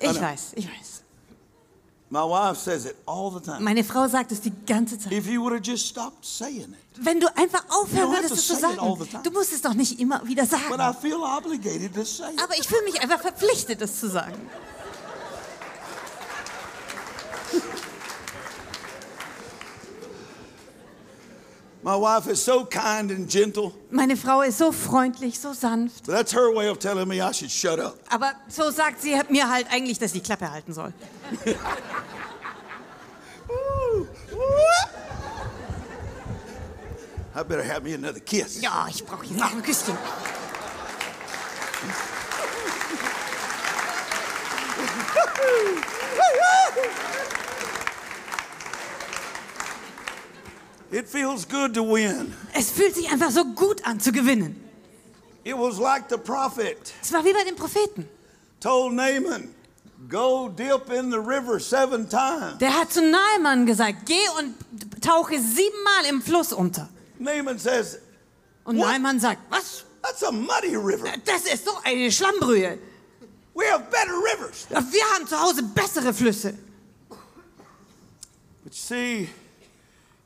I 0.00 0.06
Ich 0.06 0.12
know. 0.12 0.20
weiß, 0.22 0.52
ich 0.54 0.66
weiß. 0.66 0.97
My 2.10 2.22
wife 2.24 2.56
says 2.58 2.86
it 2.86 2.96
all 3.06 3.30
the 3.30 3.40
time. 3.40 3.62
Meine 3.62 3.84
Frau 3.84 4.08
sagt 4.08 4.32
es 4.32 4.40
die 4.40 4.52
ganze 4.66 4.98
Zeit. 4.98 5.12
If 5.12 5.26
you 5.26 5.42
would 5.42 5.52
have 5.52 5.62
just 5.62 5.86
stopped 5.86 6.24
saying 6.24 6.72
it. 6.72 7.04
Wenn 7.04 7.20
du 7.20 7.26
einfach 7.36 7.64
aufhören 7.68 8.10
würdest, 8.10 8.32
es 8.32 8.46
zu 8.46 8.56
sagen. 8.56 8.78
Du 9.22 9.30
musst 9.30 9.52
es 9.52 9.60
doch 9.60 9.74
nicht 9.74 10.00
immer 10.00 10.26
wieder 10.26 10.44
But 10.46 10.54
I 10.54 10.76
sagen. 10.78 10.96
feel 11.02 11.16
obligated 11.22 11.94
to 11.94 12.04
say 12.04 12.32
it. 12.32 12.42
Aber 12.42 12.56
ich 12.58 12.66
fühle 12.66 12.82
mich 12.84 12.98
einfach 13.02 13.20
verpflichtet, 13.20 13.82
es 13.82 14.00
zu 14.00 14.08
sagen. 14.08 14.40
My 17.50 17.52
wife 17.52 17.52
is 17.52 17.52
so 17.52 17.52
kind 17.52 17.52
and 17.52 17.54
gentle. 17.54 17.68
Meine 23.90 24.16
Frau 24.16 24.42
ist 24.42 24.58
so 24.58 24.72
freundlich, 24.72 25.38
so 25.38 25.52
sanft. 25.52 26.06
But 26.06 26.14
that's 26.14 26.34
her 26.34 26.54
way 26.54 26.68
of 26.68 26.78
telling 26.78 27.08
me 27.08 27.16
I 27.16 27.32
should 27.32 27.50
shut 27.50 27.78
up. 27.78 27.96
Aber 28.10 28.32
so 28.48 28.70
sagt 28.70 29.02
sie 29.02 29.14
mir 29.28 29.48
halt 29.48 29.66
eigentlich, 29.70 29.98
dass 29.98 30.14
ich 30.14 30.22
die 30.22 30.26
Klappe 30.26 30.50
halten 30.50 30.72
soll. 30.72 30.92
I 37.34 37.42
better 37.44 37.62
have 37.62 37.82
me 37.82 37.94
another 37.94 38.20
kiss. 38.20 38.60
Ja, 38.60 38.86
ich 38.88 39.04
brauche 39.04 39.24
jetzt 39.24 39.38
noch 39.38 39.52
ein 39.52 39.62
Küsschen. 39.62 39.96
It 50.90 51.06
feels 51.08 51.46
good 51.46 51.74
to 51.74 51.82
win. 51.82 52.34
Es 52.54 52.70
fühlt 52.70 52.94
sich 52.94 53.10
einfach 53.10 53.30
so 53.30 53.44
gut 53.44 53.84
an 53.84 54.00
zu 54.00 54.10
gewinnen. 54.12 54.56
It 55.44 55.54
was 55.56 55.78
like 55.78 56.04
the 56.10 56.16
prophet 56.18 56.92
Es 57.02 57.12
war 57.12 57.24
wie 57.24 57.32
bei 57.32 57.44
den 57.44 57.56
Propheten. 57.56 58.08
told 58.60 58.92
Naaman, 58.94 59.54
go 60.08 60.48
dip 60.48 60.90
in 60.90 61.10
the 61.10 61.18
river 61.18 61.60
seven 61.60 62.08
times. 62.08 62.58
Der 62.58 62.72
hat 62.74 62.92
zu 62.92 63.00
Naaman 63.02 63.66
gesagt, 63.66 64.06
geh 64.06 64.28
und 64.38 64.54
tauche 65.02 65.38
siebenmal 65.40 66.06
im 66.08 66.20
Fluss 66.22 66.52
unter. 66.52 66.88
Naaman 67.18 67.58
says, 67.58 67.98
Und 68.64 68.78
What? 68.78 68.86
Naaman 68.88 69.20
sagt, 69.20 69.40
was? 69.50 69.84
that's 70.02 70.22
a 70.22 70.30
muddy 70.32 70.76
river. 70.76 71.06
Das 71.24 71.42
ist 71.52 71.64
so 71.64 71.72
eine 71.84 72.10
Schlammbrühe. 72.10 72.78
We 73.54 73.64
have 73.70 73.84
better 73.90 74.14
rivers. 74.14 74.66
Wir 74.70 75.02
haben 75.14 75.26
zu 75.26 75.38
Hause 75.40 75.62
bessere 75.74 76.12
Flüsse. 76.14 76.54
But 78.64 78.74
see, 78.74 79.28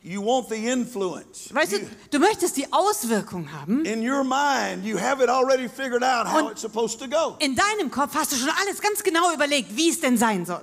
you 0.03 0.21
want 0.25 0.49
the 0.49 0.57
influence. 0.57 1.53
Weißt 1.55 1.73
du, 1.73 1.79
du 2.11 2.19
möchtest 2.19 2.57
die 2.57 2.71
Auswirkung 2.73 3.51
haben. 3.53 3.85
in 3.85 4.01
your 4.09 4.25
mind, 4.25 4.85
you 4.85 4.99
have 4.99 5.23
it 5.23 5.29
already 5.29 5.69
figured 5.69 6.03
out 6.03 6.27
how 6.27 6.43
Und- 6.43 6.53
it's 6.53 6.61
supposed 6.63 6.99
to 6.99 7.09
go. 7.09 7.37
In 7.39 7.55
deinem 7.55 7.91
Kopf 7.91 8.15
hast 8.15 8.33
du 8.33 8.37
schon 8.37 8.51
alles 8.51 8.81
ganz 8.81 9.03
genau 9.03 9.33
überlegt, 9.33 9.77
wie 9.77 9.91
es 9.91 10.01
denn 10.01 10.17
sein 10.19 10.45
soll. 10.45 10.63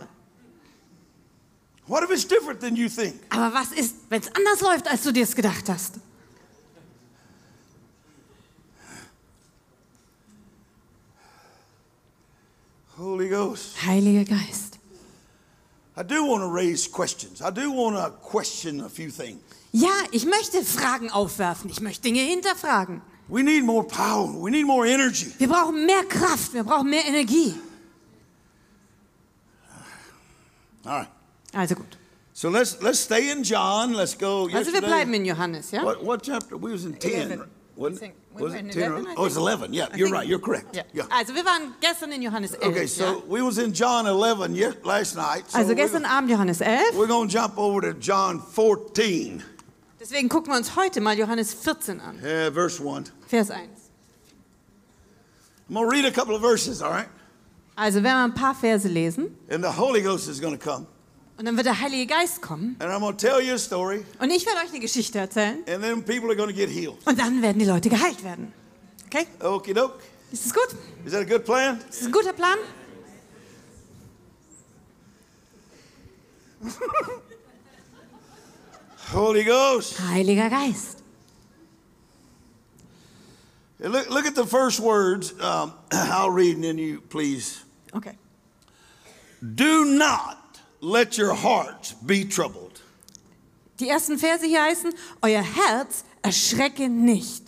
What 1.87 2.03
if 2.03 2.11
it's 2.11 2.27
different 2.27 2.59
than 2.59 2.75
you 2.75 2.87
think? 2.89 3.15
Aber 3.29 3.51
was 3.53 3.71
ist, 3.71 3.95
wenn 4.09 4.21
es 4.21 4.27
anders 4.35 4.61
läuft, 4.61 4.87
als 4.87 5.01
du 5.03 5.11
dir 5.11 5.23
es 5.23 5.35
gedacht 5.35 5.67
hast? 5.69 5.95
Holy 12.97 13.29
Ghost. 13.29 13.77
Heiliger 13.85 14.25
Geist. 14.25 14.68
I 15.99 16.03
do 16.03 16.23
want 16.23 16.43
to 16.43 16.47
raise 16.47 16.87
questions. 16.87 17.41
I 17.41 17.49
do 17.49 17.71
want 17.71 17.97
to 17.97 18.09
question 18.21 18.79
a 18.81 18.89
few 18.89 19.11
things. 19.11 19.41
Ja, 19.73 19.91
ich 20.11 20.25
möchte 20.25 20.63
Fragen 20.63 21.11
aufwerfen. 21.11 21.69
Ich 21.69 21.81
möchte 21.81 22.03
Dinge 22.03 22.21
hinterfragen. 22.21 23.01
We 23.27 23.43
need 23.43 23.65
more 23.65 23.83
power. 23.83 24.33
We 24.41 24.49
need 24.49 24.65
more 24.65 24.87
energy. 24.87 25.33
Wir 25.37 25.49
brauchen 25.49 25.85
mehr 25.85 26.05
Kraft. 26.05 26.53
Wir 26.53 26.63
brauchen 26.63 26.89
mehr 26.89 27.05
Energie. 27.05 27.53
All 30.85 30.99
right. 30.99 31.09
Also 31.53 31.75
gut. 31.75 31.97
So 32.33 32.49
let's 32.49 32.81
let's 32.81 32.99
stay 33.01 33.29
in 33.29 33.43
John. 33.43 33.93
Let's 33.93 34.17
go. 34.17 34.45
Also 34.45 34.57
yesterday. 34.57 34.81
Wir 34.81 34.87
bleiben 34.87 35.13
in 35.13 35.25
Johannes, 35.25 35.71
ja? 35.71 35.83
What, 35.83 36.01
what 36.03 36.23
chapter? 36.23 36.55
We 36.55 36.71
was 36.71 36.85
in 36.85 36.97
10. 36.97 37.31
11. 37.31 37.58
Think 37.97 38.15
we 38.35 38.43
was 38.43 38.51
were 38.53 38.59
it? 38.59 38.71
10 38.73 38.83
11, 38.91 39.13
Oh, 39.17 39.25
it's 39.25 39.35
11, 39.37 39.73
yeah, 39.73 39.85
I 39.91 39.95
you're 39.95 40.07
think- 40.07 40.15
right, 40.15 40.27
you're 40.27 40.39
correct. 40.39 40.75
Yeah. 40.93 41.05
Also 41.09 41.33
wir 41.33 41.43
waren 41.45 41.73
gestern 41.79 42.11
in 42.11 42.21
Johannes 42.21 42.53
11. 42.53 42.71
Okay, 42.73 42.87
so 42.87 43.23
we 43.27 43.41
was 43.41 43.57
in 43.57 43.73
John 43.73 44.05
11 44.05 44.53
last 44.83 45.15
night. 45.15 45.43
so? 45.49 45.57
Also 45.57 45.69
we're 45.69 45.75
gestern 45.75 46.03
gonna- 46.03 46.13
Abend 46.15 46.29
Johannes 46.29 46.61
11. 46.61 46.97
We're 46.97 47.07
going 47.07 47.29
to 47.29 47.33
jump 47.33 47.57
over 47.57 47.81
to 47.81 47.93
John 47.93 48.39
14, 48.41 49.43
Deswegen 49.99 50.29
gucken 50.29 50.47
wir 50.47 50.55
uns 50.57 50.75
heute 50.75 51.01
mal 51.01 51.17
Johannes 51.17 51.53
14 51.53 51.99
an. 52.01 52.19
Yeah, 52.23 52.49
verse 52.51 52.79
1. 52.79 53.11
Vers 53.27 53.49
1. 53.49 53.69
I'm 55.67 55.75
going 55.75 55.85
to 55.85 55.91
read 55.91 56.05
a 56.05 56.11
couple 56.11 56.35
of 56.35 56.41
verses, 56.41 56.81
all 56.81 56.89
right? 56.91 57.07
Also 57.77 58.01
werden 58.01 58.17
wir 58.17 58.23
ein 58.25 58.33
paar 58.33 58.55
Verse 58.55 58.87
lesen 58.87 59.35
And 59.49 59.63
the 59.63 59.71
Holy 59.71 60.01
Ghost 60.01 60.27
is 60.27 60.39
going 60.41 60.57
to 60.57 60.63
come. 60.63 60.87
Und 61.39 61.45
dann 61.45 61.55
wird 61.55 61.65
der 61.65 61.79
Heilige 61.79 62.05
Geist 62.05 62.41
kommen 62.41 62.75
And 62.79 62.91
I'm 62.91 63.15
tell 63.15 63.41
you 63.41 63.53
a 63.53 63.57
story, 63.57 64.05
und 64.19 64.29
ich 64.29 64.45
werde 64.45 64.59
euch 64.59 64.69
eine 64.69 64.81
Geschichte 64.81 65.19
erzählen 65.19 65.63
and 65.67 65.81
then 65.81 66.03
people 66.03 66.29
are 66.29 66.53
get 66.53 66.69
healed. 66.69 66.97
und 67.05 67.17
dann 67.17 67.41
werden 67.41 67.59
die 67.59 67.65
Leute 67.65 67.89
geheilt 67.89 68.23
werden. 68.23 68.53
Okay? 69.05 69.25
Doke. 69.39 69.73
Ist 70.31 70.45
das 70.45 70.53
gut? 70.53 70.75
Is 71.05 71.13
that 71.13 71.21
a 71.21 71.23
good 71.23 71.45
plan? 71.45 71.79
Ist 71.89 72.01
das 72.01 72.07
ein 72.07 72.11
guter 72.11 72.33
Plan? 72.33 72.57
Holy 79.13 79.43
Ghost. 79.43 79.97
Heiliger 80.07 80.49
Geist. 80.49 80.97
Look, 83.79 84.09
look 84.09 84.25
at 84.25 84.35
the 84.35 84.45
first 84.45 84.81
words. 84.81 85.31
Um, 85.39 85.73
I'll 85.91 86.29
read 86.29 86.55
and 86.55 86.63
then 86.63 86.77
you 86.77 87.01
please. 87.01 87.63
Okay. 87.95 88.17
Do 89.55 89.85
not 89.85 90.38
let 90.81 91.17
your 91.17 91.33
hearts 91.33 91.95
be 92.01 92.27
troubled. 92.27 92.81
Die 93.79 93.87
ersten 93.89 94.17
Verse 94.17 94.45
hier 94.45 94.61
heißen, 94.63 94.93
euer 95.21 95.41
Herz 95.41 96.03
erschrecke 96.21 96.89
nicht. 96.89 97.43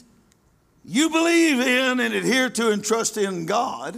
You 0.83 1.09
believe 1.09 1.61
in 1.61 1.99
and 1.99 2.13
adhere 2.15 2.51
to 2.53 2.69
and 2.71 2.83
trust 2.85 3.17
in 3.17 3.45
God. 3.45 3.95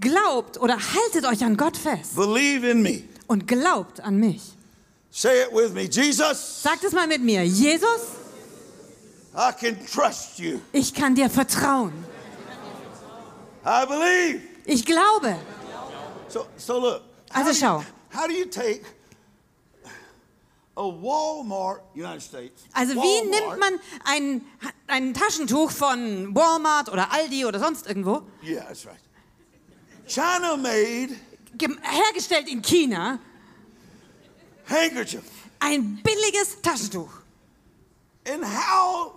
Glaubt 0.00 0.58
oder 0.60 0.76
haltet 0.76 1.24
euch 1.24 1.42
an 1.42 1.56
Gott 1.56 1.76
fest 1.76 2.14
Believe 2.16 2.68
in 2.70 2.82
me. 2.82 3.04
und 3.28 3.46
glaubt 3.48 4.00
an 4.00 4.18
mich. 4.18 4.42
Say 5.10 5.42
it 5.44 5.52
with 5.52 5.72
me. 5.72 5.84
Jesus, 5.84 6.62
Sagt 6.62 6.84
es 6.84 6.92
mal 6.92 7.06
mit 7.06 7.22
mir. 7.22 7.42
Jesus, 7.44 8.00
I 9.34 9.52
can 9.58 9.76
trust 9.86 10.38
you. 10.38 10.60
ich 10.72 10.92
kann 10.92 11.14
dir 11.14 11.30
vertrauen. 11.30 11.92
I 13.64 13.86
believe. 13.86 14.40
Ich 14.66 14.84
glaube. 14.84 15.36
So, 16.28 16.46
so 16.58 16.78
look. 16.80 17.00
Also 17.32 17.52
schau. 17.54 17.82
How 18.16 18.26
do 18.26 18.32
you 18.32 18.46
take 18.46 18.82
a 20.76 20.82
Walmart, 20.82 21.80
United 21.94 22.22
States? 22.22 22.64
Also 22.74 22.94
wie 22.94 22.98
Walmart, 22.98 23.30
nimmt 23.30 23.58
man 23.58 23.80
ein, 24.04 24.42
ein 24.86 25.14
Taschentuch 25.14 25.70
von 25.70 26.34
Walmart 26.34 26.88
oder 26.88 27.12
Aldi 27.12 27.44
oder 27.44 27.58
sonst 27.58 27.86
irgendwo, 27.86 28.22
Yeah, 28.42 28.64
that's 28.64 28.86
right. 28.86 28.98
China 30.06 30.56
made 30.56 31.16
hergestellt 31.82 32.48
in 32.48 32.62
China, 32.62 33.18
handkerchief. 34.68 35.22
ein 35.60 36.00
billiges 36.02 36.60
Taschentuch. 36.62 37.10
And 38.28 38.44
how 38.44 39.12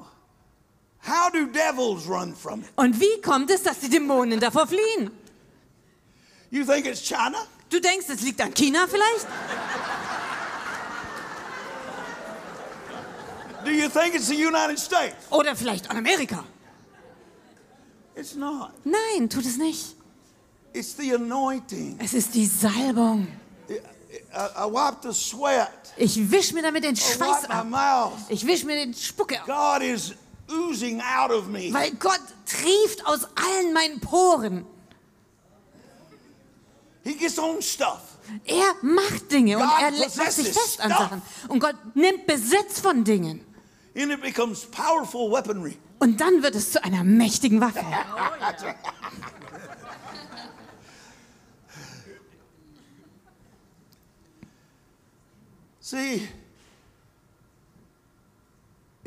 how 1.05 1.29
do 1.31 1.47
devils 1.47 2.07
run 2.07 2.33
from 2.35 2.61
it? 2.61 2.67
Und 2.75 2.99
wie 2.99 3.21
kommt 3.21 3.49
es, 3.51 3.63
dass 3.63 3.79
die 3.79 3.89
Dämonen 3.89 4.39
davor 4.39 4.67
fliehen? 4.67 5.11
You 6.51 6.63
think 6.63 6.85
it's 6.85 7.01
China? 7.01 7.45
Du 7.70 7.80
denkst, 7.80 8.07
es 8.09 8.22
liegt 8.22 8.41
an 8.41 8.53
China 8.53 8.88
vielleicht? 8.88 9.28
Do 13.63 13.72
you 13.72 13.89
think 13.89 14.15
it's 14.15 14.28
the 14.28 14.36
United 14.36 14.80
States? 14.80 15.15
Oder 15.30 15.55
vielleicht 15.55 15.89
an 15.89 15.97
Amerika? 15.97 16.43
It's 18.15 18.36
not. 18.36 18.72
Nein, 18.84 19.30
tut 19.30 19.45
es 19.45 19.57
nicht. 19.57 19.95
It's 20.74 20.95
the 20.95 21.13
anointing. 21.13 21.97
Es 21.99 22.13
ist 22.13 22.34
die 22.34 22.45
Salbung. 22.45 23.28
I, 23.70 24.65
wipe 24.72 24.97
the 25.03 25.13
sweat. 25.13 25.93
Ich 25.97 26.32
wisch 26.32 26.51
mir 26.53 26.63
damit 26.63 26.84
den 26.84 26.95
I 26.95 26.97
Schweiß 26.97 27.49
ab. 27.49 27.65
mouth. 27.65 28.17
Ich 28.30 28.45
wisch 28.45 28.63
mir 28.63 28.76
den 28.76 28.93
Spucke 28.93 29.39
ab. 29.39 29.45
God 29.45 29.84
is 29.84 30.13
oozing 30.49 31.01
out 31.01 31.32
of 31.32 31.47
me. 31.47 31.72
Weil 31.72 31.91
Gott 31.91 32.22
trieft 32.45 33.05
aus 33.05 33.26
allen 33.36 33.74
meinen 33.74 33.99
Poren. 33.99 34.65
He 37.03 37.13
gets 37.15 37.39
on 37.39 37.61
stuff. 37.61 38.17
Er 38.45 38.73
macht 38.81 39.31
Dinge 39.31 39.57
und 39.57 39.63
God 39.63 39.81
er 39.81 39.91
legt- 39.91 40.17
macht 40.17 40.31
sich 40.33 40.47
fest 40.49 40.81
an. 40.81 40.89
Sachen. 40.89 41.21
Und 41.47 41.59
Gott 41.59 41.75
nimmt 41.95 42.27
Besitz 42.27 42.79
von 42.79 43.03
Dingen. 43.03 43.43
And 43.97 44.11
it 44.11 44.21
becomes 44.21 44.65
powerful 44.65 45.31
weaponry. 45.31 45.77
Und 45.99 46.21
dann 46.21 46.43
wird 46.43 46.55
es 46.55 46.71
zu 46.71 46.83
einer 46.83 47.03
mächtigen 47.03 47.59
Waffe. 47.59 47.79
See, 55.79 56.27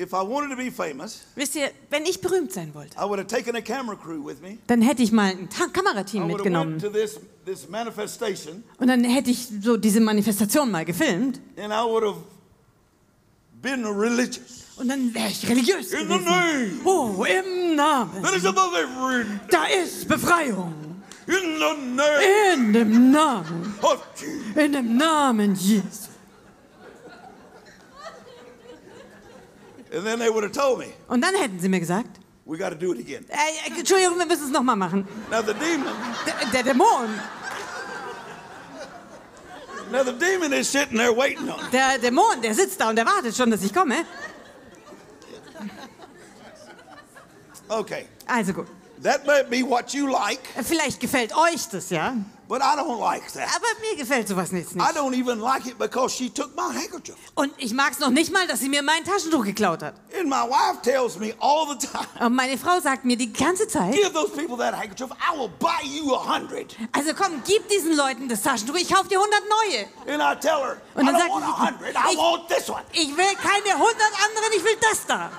if 0.02 0.12
I 0.12 0.22
wanted 0.22 0.50
to 0.50 0.56
be 0.56 0.70
famous, 0.70 1.22
Wisst 1.36 1.54
ihr, 1.56 1.70
wenn 1.90 2.04
ich 2.04 2.20
berühmt 2.20 2.52
sein 2.52 2.74
wollte, 2.74 2.96
I 2.98 3.02
would 3.08 3.18
have 3.18 3.26
taken 3.28 3.54
a 3.56 3.60
camera 3.60 3.96
crew 3.96 4.24
with 4.24 4.40
me. 4.42 4.58
dann 4.66 4.82
hätte 4.82 5.02
ich 5.02 5.12
mal 5.12 5.30
ein 5.30 5.48
Ta 5.48 5.66
I 5.66 5.70
Kamerateam 5.72 6.22
would 6.24 6.32
have 6.32 6.44
mitgenommen. 6.44 6.78
to 6.78 6.88
this, 6.90 7.18
this 7.44 7.68
manifestation 7.68 8.62
Und 8.78 8.88
dann 8.88 9.04
hätte 9.04 9.30
ich 9.30 9.48
so 9.62 9.76
diese 9.76 10.00
Manifestation 10.00 10.70
mal 10.70 10.84
gefilmt. 10.84 11.40
and 11.56 11.72
I 11.72 11.84
would 11.84 12.04
have 12.04 12.18
been 13.62 13.84
religious. 13.86 14.64
Und 14.76 14.88
dann 14.88 15.14
wäre 15.14 15.28
ich 15.28 15.48
religiös 15.48 15.92
In 15.92 16.00
the 16.08 16.18
gewesen. 16.18 16.24
name 16.24 16.70
Oh, 16.84 17.24
im 17.24 17.76
Namen. 17.76 18.22
that 18.22 18.34
is 18.34 18.44
above 18.44 18.74
every 18.76 19.24
Da 19.50 19.66
ist 19.66 20.08
Befreiung. 20.08 20.72
in 21.26 21.34
the 21.34 21.94
name 21.94 22.54
In 22.54 22.72
dem 22.72 23.10
Namen. 23.12 23.74
of 23.82 24.02
Jesus. 24.18 24.56
In 24.56 24.72
dem 24.72 24.96
Namen 24.96 25.54
Jesu. 25.54 26.01
And 29.94 30.04
then 30.06 30.18
they 30.18 30.30
would 30.30 30.42
have 30.44 30.52
told 30.52 30.78
me, 30.78 30.86
Und 31.08 31.20
dann 31.22 31.34
hätten 31.34 31.58
sie 31.60 31.68
mir 31.68 31.80
gesagt, 31.80 32.18
we 32.46 32.56
got 32.56 32.70
to 32.70 32.74
do 32.76 32.92
it 32.94 33.00
again. 33.00 33.26
äh, 33.28 33.78
Entschuldigung, 33.78 34.18
wir 34.18 34.26
müssen 34.26 34.44
es 34.46 34.50
nochmal 34.50 34.76
machen. 34.76 35.06
Now 35.30 35.42
the 35.42 35.52
demon, 35.54 35.92
Der, 36.26 36.34
der 36.50 36.62
Dämon, 36.72 37.08
now 39.90 40.02
the 40.04 40.12
demon 40.12 40.52
is 40.54 40.70
sitting 40.72 40.96
there 40.96 41.14
waiting 41.14 41.48
on 41.50 41.58
der 41.70 41.98
Dämon, 41.98 42.40
der 42.42 42.54
sitzt 42.54 42.80
da 42.80 42.88
und 42.88 42.96
der 42.96 43.04
wartet 43.06 43.36
schon, 43.36 43.50
dass 43.50 43.62
ich 43.62 43.72
komme. 43.74 43.96
Okay, 47.68 48.06
Also 48.26 48.52
gut. 48.52 48.66
that 49.02 49.26
might 49.26 49.48
be 49.50 49.62
what 49.62 49.92
you 49.94 50.06
like, 50.06 50.40
Vielleicht 50.62 51.00
gefällt 51.00 51.34
euch 51.36 51.68
das, 51.70 51.90
ja? 51.90 52.14
But 52.52 52.60
I 52.60 52.76
don't 52.76 53.00
like 53.00 53.32
that. 53.32 53.48
Aber 53.56 53.66
mir 53.80 53.96
gefällt 53.96 54.28
sowas 54.28 54.52
nicht. 54.52 54.72
I 54.76 54.92
don't 54.94 55.14
even 55.14 55.40
like 55.40 55.64
it 55.64 55.78
because 55.78 56.14
she 56.14 56.28
took 56.28 56.54
my 56.54 56.68
handkerchief. 56.74 57.16
Und 57.34 57.50
ich 57.56 57.72
mag 57.72 57.92
es 57.92 57.98
noch 57.98 58.10
nicht 58.10 58.30
mal, 58.30 58.46
dass 58.46 58.60
sie 58.60 58.68
mir 58.68 58.82
mein 58.82 59.02
Taschentuch 59.04 59.42
geklaut 59.42 59.82
hat. 59.82 59.94
And 60.14 60.28
my 60.28 60.42
wife 60.46 60.82
tells 60.82 61.18
me 61.18 61.32
all 61.40 61.66
the 61.66 61.78
time, 61.86 62.06
Und 62.20 62.34
meine 62.36 62.58
Frau 62.58 62.78
sagt 62.78 63.06
mir 63.06 63.16
die 63.16 63.32
ganze 63.32 63.66
Zeit, 63.66 63.94
give 63.94 64.12
those 64.12 64.30
people 64.32 64.58
that 64.58 64.74
handkerchief, 64.78 65.08
I 65.16 65.34
will 65.38 65.48
buy 65.58 65.82
you 65.82 66.14
a 66.14 66.18
hundred. 66.36 66.76
also 66.92 67.14
komm, 67.14 67.42
gib 67.46 67.66
diesen 67.70 67.96
Leuten 67.96 68.28
das 68.28 68.42
Taschentuch, 68.42 68.76
ich 68.76 68.88
kauf 68.92 69.08
dir 69.08 69.18
100 69.18 69.40
neue. 69.48 70.12
And 70.14 70.22
I 70.22 70.38
tell 70.38 70.60
her, 70.60 70.76
Und 70.94 71.06
dann 71.06 71.14
don't 71.14 71.20
sagt 71.20 71.30
want 71.30 71.44
a 71.44 71.46
sie, 71.46 71.66
hundred, 71.66 71.94
I 71.96 72.12
ich- 72.12 72.18
want 72.18 72.48
this 72.48 72.68
one. 72.68 72.82
Ich 72.92 73.16
will 73.16 73.34
keine 73.40 73.74
100 73.76 73.96
anderen, 74.26 74.52
ich 74.58 74.62
will 74.62 74.76
das 74.78 75.06
da. 75.06 75.30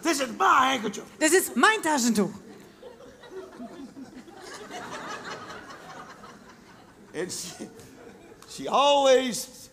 This 0.00 0.20
is 0.20 0.28
my 0.38 0.44
handkerchief. 0.74 1.02
Das 1.18 1.32
ist 1.32 1.56
mein 1.56 1.82
Taschentuch. 1.82 2.30
And 7.14 7.30
she, 7.32 7.68
she 8.48 8.68
always, 8.68 9.70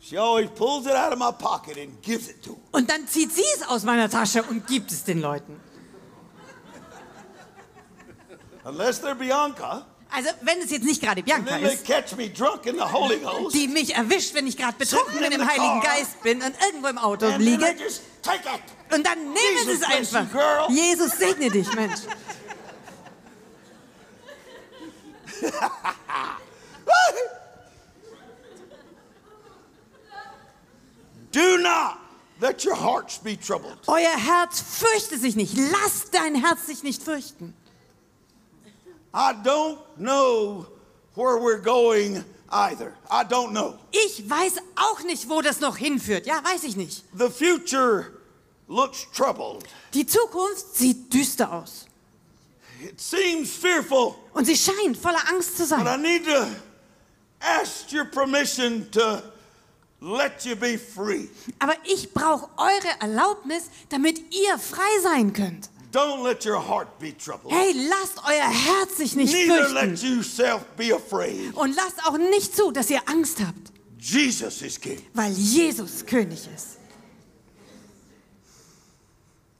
she 0.00 0.16
always 0.16 0.48
pulls 0.50 0.86
it 0.86 0.92
out 0.94 1.12
of 1.12 1.18
my 1.18 1.32
pocket 1.32 1.76
and 1.76 2.00
gives 2.02 2.28
it 2.28 2.42
to 2.44 2.50
them. 2.52 2.62
Und 2.72 2.88
dann 2.90 3.06
zieht 3.08 3.32
sie 3.32 3.44
es 3.56 3.62
aus 3.68 3.82
meiner 3.82 4.08
Tasche 4.08 4.42
und 4.42 4.66
gibt 4.66 4.90
es 4.92 5.04
den 5.04 5.20
Leuten. 5.20 5.60
Unless 8.64 9.02
they're 9.02 9.14
Bianca, 9.16 9.86
Also, 10.14 10.28
wenn 10.42 10.60
es 10.60 10.70
jetzt 10.70 10.84
nicht 10.84 11.00
gerade 11.02 11.22
Bianca 11.22 11.56
ist, 11.56 11.84
Ghost. 11.86 13.54
die 13.54 13.66
mich 13.66 13.94
erwischt, 13.94 14.34
wenn 14.34 14.46
ich 14.46 14.56
gerade 14.58 14.76
betrunken 14.76 15.22
im 15.24 15.32
the 15.32 15.46
Heiligen. 15.46 15.80
Geist 15.80 16.22
bin 16.22 16.42
und 16.42 16.54
irgendwo 16.66 16.88
im 16.88 16.98
Auto 16.98 17.26
And 17.26 17.38
then 17.38 17.58
they 17.58 17.72
liege. 17.72 17.82
just 17.82 18.02
take 18.22 18.40
it. 18.46 18.94
Und 18.94 19.06
dann 19.06 19.18
nehmen 19.18 19.64
sie 19.64 19.72
es 19.72 19.80
you, 19.80 19.86
einfach. 20.16 20.30
girl. 20.30 20.70
Jesus 20.70 21.12
segne 21.18 21.50
dich, 21.50 21.72
Mensch. 21.74 22.00
Do 31.32 31.58
not 31.58 31.98
let 32.40 32.64
your 32.64 32.74
hearts 32.74 33.18
be 33.18 33.36
troubled. 33.36 33.78
Euer 33.86 34.16
Herz 34.16 34.60
fürchte 34.60 35.16
sich 35.18 35.36
nicht. 35.36 35.56
Lasst 35.56 36.12
dein 36.12 36.34
Herz 36.34 36.66
sich 36.66 36.82
nicht 36.82 37.02
fürchten. 37.02 37.54
I 39.14 39.32
don't 39.44 39.78
know 39.98 40.66
where 41.14 41.38
we're 41.38 41.60
going 41.60 42.24
either. 42.50 42.92
I 43.10 43.22
don't 43.24 43.50
know. 43.52 43.78
Ich 43.92 44.28
weiß 44.28 44.56
auch 44.76 45.02
nicht, 45.04 45.28
wo 45.28 45.40
das 45.42 45.60
noch 45.60 45.76
hinführt. 45.76 46.26
Ja, 46.26 46.42
weiß 46.44 46.64
ich 46.64 46.76
nicht. 46.76 47.04
The 47.16 47.28
future 47.30 48.06
looks 48.68 49.06
troubled. 49.14 49.64
Die 49.94 50.06
Zukunft 50.06 50.74
sieht 50.76 51.12
düster 51.12 51.52
aus. 51.52 51.86
It 52.82 53.00
seems 53.00 53.52
fearful, 53.54 54.16
Und 54.34 54.46
sie 54.46 54.56
scheint 54.56 54.96
voller 54.96 55.22
Angst 55.30 55.56
zu 55.56 55.62
but 55.68 55.78
I 55.78 55.84
sein. 55.84 56.02
need 56.02 56.24
to 56.24 56.46
ask 57.42 57.92
your 57.92 58.04
permission 58.04 58.90
to 58.92 59.22
let 60.00 60.44
you 60.44 60.54
be 60.56 60.76
free. 60.78 61.28
Aber 61.58 61.74
ich 61.84 62.12
brauche 62.12 62.48
eure 62.56 63.00
Erlaubnis, 63.00 63.64
damit 63.88 64.18
ihr 64.34 64.58
frei 64.58 65.00
sein 65.02 65.32
könnt. 65.32 65.68
Don't 65.92 66.22
let 66.24 66.46
your 66.46 66.58
heart 66.58 66.98
be 66.98 67.12
troubled. 67.16 67.52
Hey, 67.52 67.72
lasst 67.74 68.18
euer 68.26 68.48
Herz 68.48 68.96
sich 68.96 69.14
nicht 69.14 69.32
Neither 69.34 69.68
let 69.68 69.90
fürchten. 69.98 70.16
yourself 70.16 70.64
be 70.76 70.94
afraid. 70.94 71.54
Und 71.54 71.76
lasst 71.76 72.04
auch 72.06 72.16
nicht 72.16 72.56
zu, 72.56 72.70
dass 72.72 72.88
ihr 72.88 73.00
Angst 73.06 73.40
habt, 73.40 73.72
Jesus 73.98 74.62
is 74.62 74.80
king. 74.80 75.00
weil 75.12 75.32
Jesus 75.32 76.04
König 76.06 76.48
ist. 76.54 76.78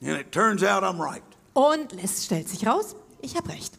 And 0.01 0.18
it 0.18 0.33
turns 0.33 0.62
out 0.64 0.83
I'm 0.83 0.99
right. 0.99 1.22
Und 1.53 1.93
es 2.03 2.24
stellt 2.24 2.49
sich 2.49 2.66
raus, 2.66 2.97
ich 3.20 3.37
habe 3.37 3.51
recht. 3.51 3.74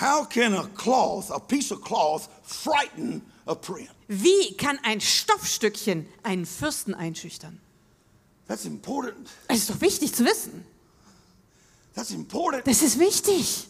How 0.00 0.24
can 0.28 0.54
a 0.54 0.66
cloth, 0.76 1.30
a 1.30 1.38
piece 1.38 1.72
of 1.72 1.82
cloth, 1.82 2.28
frighten 2.44 3.22
a 3.46 3.54
prince? 3.54 3.90
Wie 4.08 4.54
kann 4.56 4.78
ein 4.84 5.00
Stoffstückchen 5.00 6.06
einen 6.22 6.46
Fürsten 6.46 6.94
einschüchtern? 6.94 7.60
That's 8.48 8.64
important. 8.64 9.28
Es 9.48 9.58
ist 9.60 9.70
doch 9.70 9.80
wichtig 9.80 10.14
zu 10.14 10.24
wissen. 10.24 10.64
That's 11.94 12.10
important. 12.10 12.66
Das 12.66 12.82
ist 12.82 12.98
wichtig. 12.98 13.66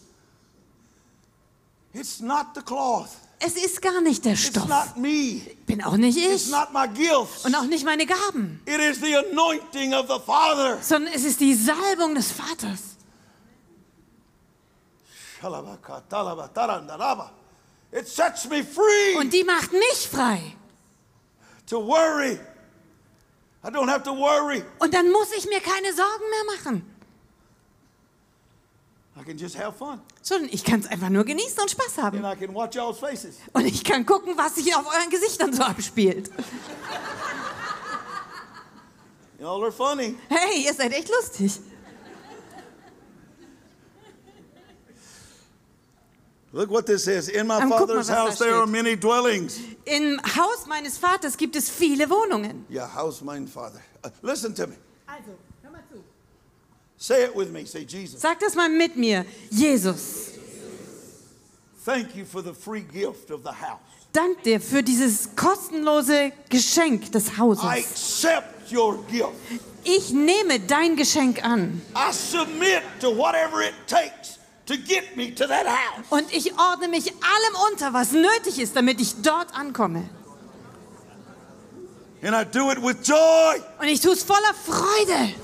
It's 1.94 2.20
not 2.20 2.46
the 2.54 2.60
cloth. 2.60 3.08
Es 3.38 3.54
ist 3.54 3.80
gar 3.80 4.00
nicht 4.00 4.24
der 4.24 4.32
It's 4.32 4.46
Stoff. 4.46 4.66
not 4.68 4.96
me. 4.96 5.40
Bin 5.66 5.82
auch 5.82 5.96
nicht 5.96 6.18
It's 6.18 6.46
ich. 6.46 6.50
not 6.50 6.72
my 6.72 6.86
gifts. 6.88 7.44
Und 7.44 7.54
auch 7.54 7.64
nicht 7.64 7.84
meine 7.84 8.04
Gaben. 8.06 8.60
It 8.66 8.80
is 8.80 8.98
the 9.00 9.14
anointing 9.16 9.94
of 9.94 10.06
the 10.08 10.18
Father. 10.24 10.78
Sondern 10.82 11.12
es 11.14 11.24
ist 11.24 11.40
die 11.40 11.54
Salbung 11.54 12.14
des 12.14 12.32
Vaters. 12.32 12.95
It 17.92 18.08
sets 18.08 18.48
me 18.48 18.64
free 18.64 19.16
Und 19.18 19.32
die 19.32 19.44
macht 19.44 19.72
mich 19.72 20.08
frei. 20.10 20.56
to 21.66 21.78
worry. 21.80 22.38
I 23.64 23.68
don't 23.70 23.88
have 23.88 24.02
to 24.04 24.12
worry. 24.16 24.62
Und 24.78 24.94
dann 24.94 25.10
muss 25.10 25.32
ich 25.36 25.46
mir 25.46 25.60
keine 25.60 25.92
Sorgen 25.92 26.24
mehr 26.30 26.56
machen. 26.56 26.92
I 29.18 29.24
can 29.24 29.38
just 29.38 29.56
have 29.58 29.72
fun. 29.78 30.00
Sondern 30.20 30.50
ich 30.52 30.62
kann 30.62 30.80
es 30.80 30.86
einfach 30.86 31.08
nur 31.08 31.24
genießen 31.24 31.58
und 31.60 31.70
Spaß 31.70 31.98
haben. 31.98 32.22
And 32.24 32.36
I 32.36 32.38
can 32.46 32.54
watch 32.54 32.76
y'all's 32.76 32.98
faces. 32.98 33.36
Und 33.54 33.64
ich 33.64 33.82
kann 33.82 34.04
gucken, 34.04 34.36
was 34.36 34.56
sich 34.56 34.74
auf 34.76 34.86
euren 34.86 35.08
Gesichtern 35.10 35.52
so 35.54 35.62
abspielt. 35.62 36.30
Y'all 39.40 39.62
are 39.62 39.72
funny. 39.72 40.16
Hey, 40.28 40.64
ihr 40.64 40.74
seid 40.74 40.92
echt 40.92 41.08
lustig. 41.08 41.60
Look 46.56 46.70
what 46.70 46.86
this 46.86 47.04
says. 47.04 47.28
In 47.28 47.46
my 47.46 47.60
Ähm, 47.60 47.68
mal, 47.68 47.78
father's 47.80 48.06
da 48.08 48.14
house 48.24 48.38
there 48.38 48.54
are 48.54 48.66
many 48.66 48.96
dwellings. 48.96 49.60
Im 49.84 50.18
Haus 50.24 50.66
meines 50.66 50.96
Vaters 50.96 51.36
gibt 51.36 51.54
es 51.54 51.68
viele 51.68 52.08
Wohnungen. 52.08 52.64
Yeah, 52.70 52.86
house 52.88 53.20
mine 53.20 53.46
father. 53.46 53.80
Uh, 54.02 54.08
listen 54.22 54.54
to 54.54 54.66
me. 54.66 54.76
Also, 55.06 55.36
hör 55.62 55.70
mal 55.70 55.82
zu. 55.92 56.02
Say 56.96 57.24
it 57.24 57.36
with 57.36 57.50
me. 57.52 57.66
Say 57.66 57.84
Jesus. 57.84 58.22
Sag 58.22 58.40
das 58.40 58.54
mal 58.54 58.70
mit 58.70 58.96
mir. 58.96 59.26
Jesus, 59.50 60.30
Thank 61.84 62.16
you 62.16 62.24
for 62.24 62.42
the 62.42 62.54
free 62.54 62.80
gift 62.80 63.30
of 63.30 63.42
the 63.44 63.52
house. 63.52 63.80
dank 64.12 64.42
dir 64.42 64.58
für 64.60 64.82
dieses 64.82 65.36
kostenlose 65.36 66.32
Geschenk 66.48 67.12
des 67.12 67.28
I 67.28 67.38
Hauses. 67.38 67.64
accept 67.64 68.72
your 68.72 68.96
gift. 69.10 69.28
Ich 69.84 70.10
nehme 70.10 70.58
dein 70.58 70.96
Geschenk 70.96 71.44
an 71.44 71.82
I 71.94 72.12
submit 72.12 72.82
to 73.00 73.10
whatever 73.14 73.60
it 73.62 73.74
takes 73.86 74.35
und 76.10 76.32
ich 76.32 76.58
ordne 76.58 76.88
mich 76.88 77.12
allem 77.12 77.72
unter, 77.72 77.92
was 77.92 78.12
nötig 78.12 78.58
ist, 78.58 78.74
damit 78.74 79.00
ich 79.00 79.22
dort 79.22 79.54
ankomme. 79.54 80.08
And 82.22 82.34
I 82.34 82.44
do 82.44 82.72
it 82.72 82.82
with 82.82 83.06
joy. 83.06 83.62
Und 83.78 83.86
ich 83.86 84.00
tue 84.00 84.12
es 84.14 84.24
voller 84.24 84.54
Freude. 84.54 85.34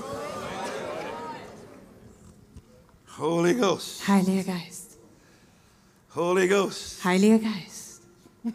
Holy 3.17 3.53
Ghost. 3.53 4.05
Heiliger 4.07 4.43
Geist, 4.43 4.97
Holy 6.15 6.47
Ghost. 6.47 7.03
Heiliger 7.03 7.39
Geist. 7.39 8.01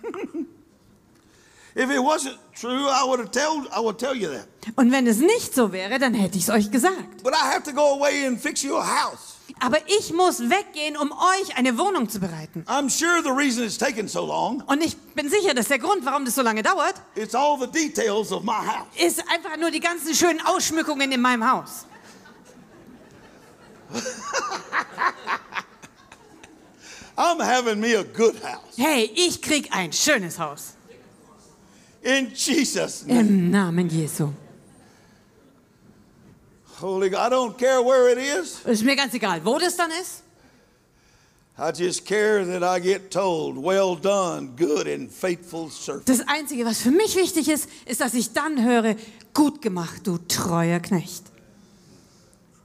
If 1.75 1.89
it 1.91 2.01
wasn't 2.01 2.37
true, 2.55 2.89
I 2.89 3.05
would 3.07 3.21
have 3.21 3.31
tell 3.31 3.65
I 3.73 3.81
would 3.81 3.99
tell 3.99 4.15
you 4.15 4.29
that. 4.29 4.49
Und 4.75 4.91
wenn 4.91 5.07
es 5.07 5.19
nicht 5.19 5.55
so 5.55 5.73
wäre, 5.73 5.99
dann 5.99 6.13
hätte 6.13 6.37
ich 6.37 6.45
es 6.45 6.51
euch 6.51 6.71
gesagt. 6.71 7.23
But 7.23 7.33
I 7.33 7.47
have 7.55 7.63
to 7.63 7.73
go 7.73 7.95
away 7.95 8.27
and 8.27 8.39
fix 8.39 8.63
you 8.63 8.77
a 8.77 8.85
house. 8.85 9.38
Aber 9.61 9.79
ich 9.87 10.13
muss 10.13 10.41
weggehen, 10.41 10.97
um 10.97 11.11
euch 11.13 11.57
eine 11.57 11.77
Wohnung 11.79 12.09
zu 12.09 12.21
bereiten. 12.21 12.65
I'm 12.67 12.89
sure 12.89 13.23
the 13.23 13.31
reason 13.31 13.65
it's 13.65 13.79
taken 13.79 14.09
so 14.09 14.25
long 14.27 14.63
Und 14.67 14.83
ich 14.83 14.97
bin 15.15 15.29
sicher, 15.29 15.55
dass 15.55 15.69
der 15.69 15.79
Grund, 15.79 16.05
warum 16.05 16.25
das 16.25 16.35
so 16.35 16.43
lange 16.43 16.63
dauert, 16.63 16.95
it's 17.15 17.35
all 17.35 17.59
the 17.59 17.67
details 17.67 18.31
of 18.33 18.43
my 18.45 18.53
house. 18.53 18.87
ist 18.99 19.21
einfach 19.33 19.57
nur 19.59 19.71
die 19.71 19.81
ganzen 19.81 20.15
schönen 20.15 20.41
Ausschmückungen 20.45 21.11
in 21.13 21.21
meinem 21.21 21.51
Haus. 21.51 21.87
I'm 27.17 27.41
having 27.41 27.81
me 27.81 27.95
a 27.99 28.05
good 28.05 28.37
house. 28.45 28.77
Hey, 28.77 29.11
ich 29.15 29.43
krieg 29.43 29.69
ein 29.73 29.93
schönes 29.93 30.39
Haus. 30.39 30.75
In 32.03 32.31
Jesus' 32.33 33.05
name. 33.07 33.21
Im 33.21 33.51
Namen 33.51 33.89
Jesu. 33.89 34.31
Holy 36.81 37.11
God, 37.11 37.33
I 37.33 37.35
don't 37.35 37.59
care 37.59 37.83
where 37.83 38.13
it 38.13 38.19
is. 38.19 38.61
Ist 38.65 38.85
mir 38.85 38.97
ganz 38.97 39.13
egal, 39.15 39.45
wo 39.45 39.59
das 39.59 39.77
dann 39.77 39.91
ist. 39.91 40.23
I 41.59 41.73
just 41.73 42.07
care 42.07 42.45
that 42.45 42.63
I 42.63 42.81
get 42.81 43.11
told, 43.11 43.57
well 43.57 43.97
done, 43.97 44.55
good 44.57 44.87
and 44.87 45.11
faithful 45.11 45.71
servant. 45.71 46.09
Das 46.09 46.21
Einzige, 46.29 46.65
was 46.65 46.81
für 46.81 46.93
mich 46.93 47.17
wichtig 47.17 47.49
ist, 47.49 47.69
ist, 47.85 48.01
dass 48.01 48.15
ich 48.15 48.33
dann 48.33 48.65
höre, 48.65 48.95
gut 49.35 49.61
gemacht, 49.61 50.07
du 50.07 50.19
treuer 50.29 50.79
Knecht. 50.79 51.25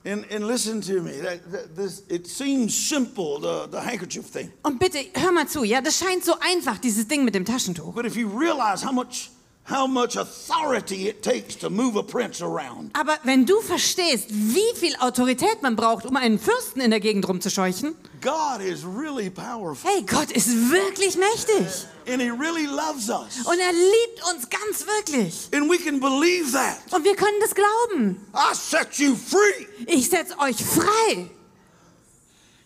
And, 0.06 0.30
and 0.32 0.46
listen 0.46 0.82
to 0.82 1.02
me. 1.02 1.14
That, 1.24 1.40
that, 1.52 1.76
this, 1.76 2.04
it 2.10 2.28
seems 2.28 2.76
simple, 2.76 3.40
the, 3.40 3.72
the 3.72 3.80
handkerchief 3.80 4.30
thing. 4.32 4.52
Und 4.62 4.78
bitte, 4.78 5.00
hör 5.14 5.32
mal 5.32 5.48
zu, 5.48 5.64
ja, 5.64 5.82
das 5.82 5.98
scheint 5.98 6.24
so 6.24 6.36
einfach, 6.40 6.78
dieses 6.78 7.08
Ding 7.08 7.24
mit 7.24 7.34
dem 7.34 7.46
Taschentuch. 7.46 7.94
But 7.94 8.06
if 8.06 8.16
you 8.16 8.28
realize 8.28 8.86
how 8.86 8.92
much, 8.92 9.32
how 9.70 9.88
much 9.88 10.18
authority 10.18 11.08
it 11.08 11.22
takes 11.24 11.56
to 11.58 11.70
move 11.70 11.98
a 11.98 12.04
prince 12.04 12.42
around, 12.44 12.92
Aber 12.94 13.18
wenn 13.24 13.46
du 13.46 13.62
verstehst, 13.62 14.26
wie 14.30 14.76
viel 14.76 14.94
Autorität 15.00 15.62
man 15.62 15.76
braucht, 15.76 16.06
um 16.06 16.18
einen 16.18 16.38
Fürsten 16.38 16.82
in 16.82 16.92
der 16.92 17.00
Gegend 17.00 17.28
rumzuscheuchen, 17.28 17.96
God 18.22 18.62
is 18.62 18.84
really 18.86 19.30
powerful. 19.30 19.90
hey, 19.90 20.02
Gott 20.04 20.32
ist 20.32 20.50
wirklich 20.70 21.16
mächtig. 21.18 21.88
And 22.06 22.22
He 22.22 22.30
really 22.30 22.66
loves 22.66 23.08
us. 23.10 23.46
Und 23.46 23.60
er 23.60 23.72
liebt 23.72 24.22
uns 24.34 24.50
ganz 24.50 24.86
wirklich. 24.86 25.48
And 25.54 25.70
we 25.72 25.78
can 25.78 26.00
believe 26.02 26.52
that. 26.52 26.78
Und 26.92 27.06
wir 27.06 27.16
können 27.16 27.40
das 27.40 27.54
glauben. 27.56 28.18
I 28.34 28.54
set 28.54 28.96
you 28.98 29.16
free 29.16 29.66
Ich 29.88 30.10
setze 30.10 30.38
euch 30.40 30.58
frei 30.58 31.30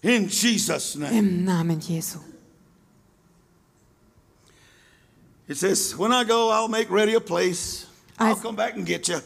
in 0.01 0.29
Jesus' 0.29 0.95
name. 0.95 1.17
im 1.17 1.43
Namen 1.43 1.79
Jesu. 1.79 2.17
It 5.47 5.57
says, 5.57 5.95
When 5.97 6.11
I 6.11 6.23
go, 6.25 6.49
I'll 6.51 6.67
make 6.69 6.89
ready 6.91 7.15
a 7.15 7.19
place. 7.21 7.85
I'll 8.19 8.29
Also- 8.29 8.41
come 8.41 8.55
back 8.55 8.75
and 8.75 8.85
get 8.85 9.07
you. 9.07 9.19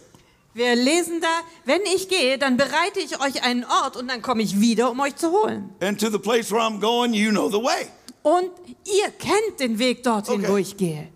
Wir 0.54 0.76
lesen 0.76 1.22
da, 1.22 1.42
wenn 1.64 1.82
ich 1.96 2.10
gehe, 2.10 2.38
dann 2.38 2.58
bereite 2.58 3.00
ich 3.00 3.20
euch 3.22 3.42
einen 3.42 3.64
Ort 3.64 3.96
und 3.96 4.10
dann 4.10 4.22
komme 4.22 4.44
ich 4.44 4.60
wieder, 4.60 4.92
um 4.92 5.00
euch 5.00 5.16
zu 5.16 5.32
holen. 5.32 5.70
And 5.80 5.98
to 6.00 6.10
the 6.10 6.20
place 6.20 6.52
where 6.52 6.62
I'm 6.62 6.80
going, 6.82 7.14
you 7.14 7.32
know 7.32 7.50
the 7.50 7.58
way. 7.64 7.88
Und 8.22 8.52
ihr 8.86 9.10
kennt 9.12 9.60
den 9.62 9.80
Weg 9.80 10.04
dorthin, 10.04 10.42
Okay. 10.42 10.52
wo 10.52 10.58
ich 10.58 10.76
gehe. 10.76 11.08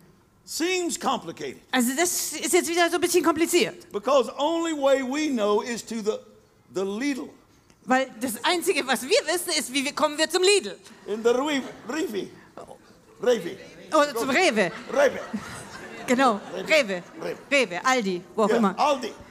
Seems 0.46 0.98
complicated 1.00 1.58
Also 1.72 1.90
das 1.98 2.32
ist 2.34 2.54
jetzt 2.54 2.70
wieder 2.70 2.88
so 2.90 2.96
ein 2.96 3.02
bisschen 3.02 3.24
kompliziert. 3.24 3.92
because 3.92 4.32
only 4.38 4.72
way 4.74 5.02
we 5.04 5.28
know 5.30 5.62
is 5.62 5.84
to 5.86 5.96
the, 5.96 6.18
the 6.74 6.82
Lidl 6.84 7.30
Weil 7.84 8.10
das 8.22 8.42
Einzige, 8.44 8.88
was 8.88 9.04
wir 9.04 9.10
wissen, 9.28 9.50
ist, 9.60 9.72
wie 9.74 9.84
wir 9.84 9.94
kommen 9.94 10.18
wir 10.18 10.30
zum 10.30 10.44
Lidl. 10.44 10.78
in 11.08 11.22
the 11.24 11.30
Rivi. 11.30 11.62
Rivi. 11.92 12.30
Rivi. 13.22 13.58
Oder 13.94 14.16
zum 14.16 14.30
Rewe. 14.30 14.72
Rivi. 14.92 15.20
Genau, 16.08 16.40
Rewe. 16.68 17.02
Rewe. 17.22 17.36
Rewe, 17.52 17.86
Aldi, 17.86 18.22
wo 18.36 18.44
auch 18.44 18.50
Yeah, 18.50 18.58
immer. 18.58 18.80
Aldi. 18.80 19.12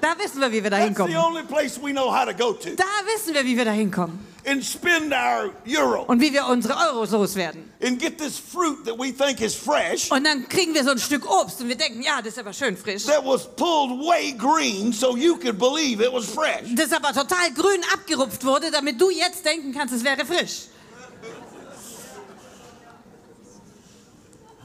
Da 0.00 0.14
wissen 0.18 0.40
wir, 0.40 0.52
wie 0.52 0.62
wir 0.62 0.70
da 0.70 0.76
hinkommen. 0.76 1.12
Da 1.14 2.84
wissen 3.14 3.34
wir, 3.34 3.44
wie 3.44 3.56
wir 3.56 3.64
da 3.64 3.70
hinkommen. 3.72 4.26
and 4.46 4.64
spend 4.64 5.12
our 5.12 5.50
euro 5.68 6.04
Und 6.06 6.18
wie 6.20 6.32
wir 6.32 6.46
unsere 6.46 6.74
Euros 6.74 7.10
loswerden. 7.10 7.70
and 7.82 7.98
get 8.00 8.16
this 8.18 8.38
fruit 8.38 8.84
that 8.86 8.98
we 8.98 9.12
think 9.12 9.40
is 9.42 9.54
fresh 9.54 10.10
Und 10.10 10.24
dann 10.24 10.48
kriegen 10.48 10.72
wir 10.74 10.82
so 10.82 10.90
ein 10.92 10.98
Stück 10.98 11.28
Obst 11.30 11.60
und 11.60 11.68
wir 11.68 11.76
denken, 11.76 12.02
ja, 12.02 12.18
das 12.22 12.28
ist 12.34 12.38
aber 12.38 12.52
schön 12.54 12.74
frisch. 12.76 13.04
that 13.04 13.22
was 13.24 13.46
pulled 13.56 14.00
way 14.00 14.32
green 14.32 14.92
so 14.94 15.14
you 15.16 15.36
could 15.36 15.58
believe 15.58 16.02
it 16.02 16.10
was 16.12 16.24
fresh. 16.26 16.74
Das 16.74 16.90
aber 16.92 17.08
total 17.12 17.50
grün 17.54 17.82
abgerupft 17.92 18.42
wurde, 18.44 18.70
damit 18.70 18.98
du 19.00 19.10
jetzt 19.10 19.44
denken 19.44 19.72
kannst, 19.74 19.94
es 19.94 20.02
wäre 20.04 20.24
frisch. 20.24 20.68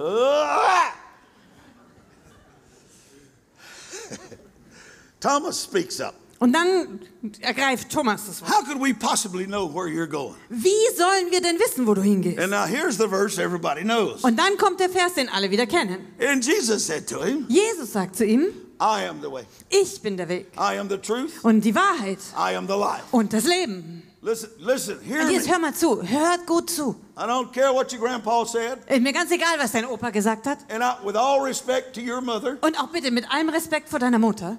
Thomas 5.20 5.62
speaks 5.62 6.00
up. 6.00 6.14
Und 6.40 6.52
dann 6.54 6.98
ergreift 7.40 7.88
Thomas 7.90 8.26
das 8.26 8.42
Wort. 8.42 8.50
How 8.50 8.64
could 8.64 8.80
we 8.80 8.92
possibly 8.92 9.46
know 9.46 9.72
where 9.72 9.86
you're 9.86 10.08
going? 10.08 10.34
Wie 10.48 10.70
sollen 10.96 11.30
wir 11.30 11.40
denn 11.40 11.56
wissen, 11.60 11.86
wo 11.86 11.94
du 11.94 12.02
hingehst? 12.02 12.40
And 12.40 12.50
now 12.50 12.64
here's 12.66 12.96
the 12.98 13.06
verse 13.08 13.38
everybody 13.40 13.82
knows. 13.82 14.24
Und 14.24 14.36
dann 14.36 14.56
kommt 14.56 14.80
der 14.80 14.90
Vers, 14.90 15.14
den 15.14 15.28
alle 15.28 15.52
wieder 15.52 15.66
kennen. 15.68 16.04
And 16.20 16.44
Jesus 16.44 16.84
said 16.84 17.06
to 17.08 17.22
him, 17.22 17.46
Jesus 17.48 17.92
sagt 17.92 18.16
zu 18.16 18.24
ihm, 18.24 18.46
I 18.80 19.06
am 19.08 19.22
the 19.22 19.30
way, 19.30 19.44
ich 19.70 20.02
bin 20.02 20.16
der 20.16 20.28
Weg 20.28 20.48
I 20.56 20.76
am 20.80 20.88
the 20.90 20.98
truth, 20.98 21.30
und 21.44 21.60
die 21.64 21.76
Wahrheit 21.76 22.18
I 22.36 22.56
am 22.56 22.66
the 22.66 22.74
life. 22.74 23.04
und 23.12 23.32
das 23.32 23.44
Leben. 23.44 24.02
Listen, 24.24 24.50
listen, 24.60 25.00
hear 25.00 25.22
Und 25.22 25.32
jetzt 25.32 25.48
hör 25.50 25.58
mal 25.58 25.74
zu, 25.74 26.00
hört 26.00 26.46
gut 26.46 26.70
zu. 26.70 26.94
I 27.18 27.22
don't 27.22 27.52
care 27.52 27.74
what 27.74 27.92
your 27.92 27.98
grandpa 27.98 28.44
said, 28.46 28.78
Ist 28.88 29.00
mir 29.02 29.12
ganz 29.12 29.32
egal, 29.32 29.58
was 29.58 29.72
dein 29.72 29.84
Opa 29.84 30.10
gesagt 30.10 30.46
hat. 30.46 30.58
and 30.70 30.80
I, 30.82 31.04
with 31.04 31.16
all 31.16 31.40
respect 31.42 31.92
to 31.96 32.00
your 32.00 32.20
mother, 32.20 32.56
Und 32.60 32.78
auch 32.78 32.86
bitte 32.88 33.10
mit 33.10 33.28
allem 33.32 33.48
Respekt 33.48 33.88
vor 33.88 33.98
deiner 33.98 34.20
Mutter. 34.20 34.58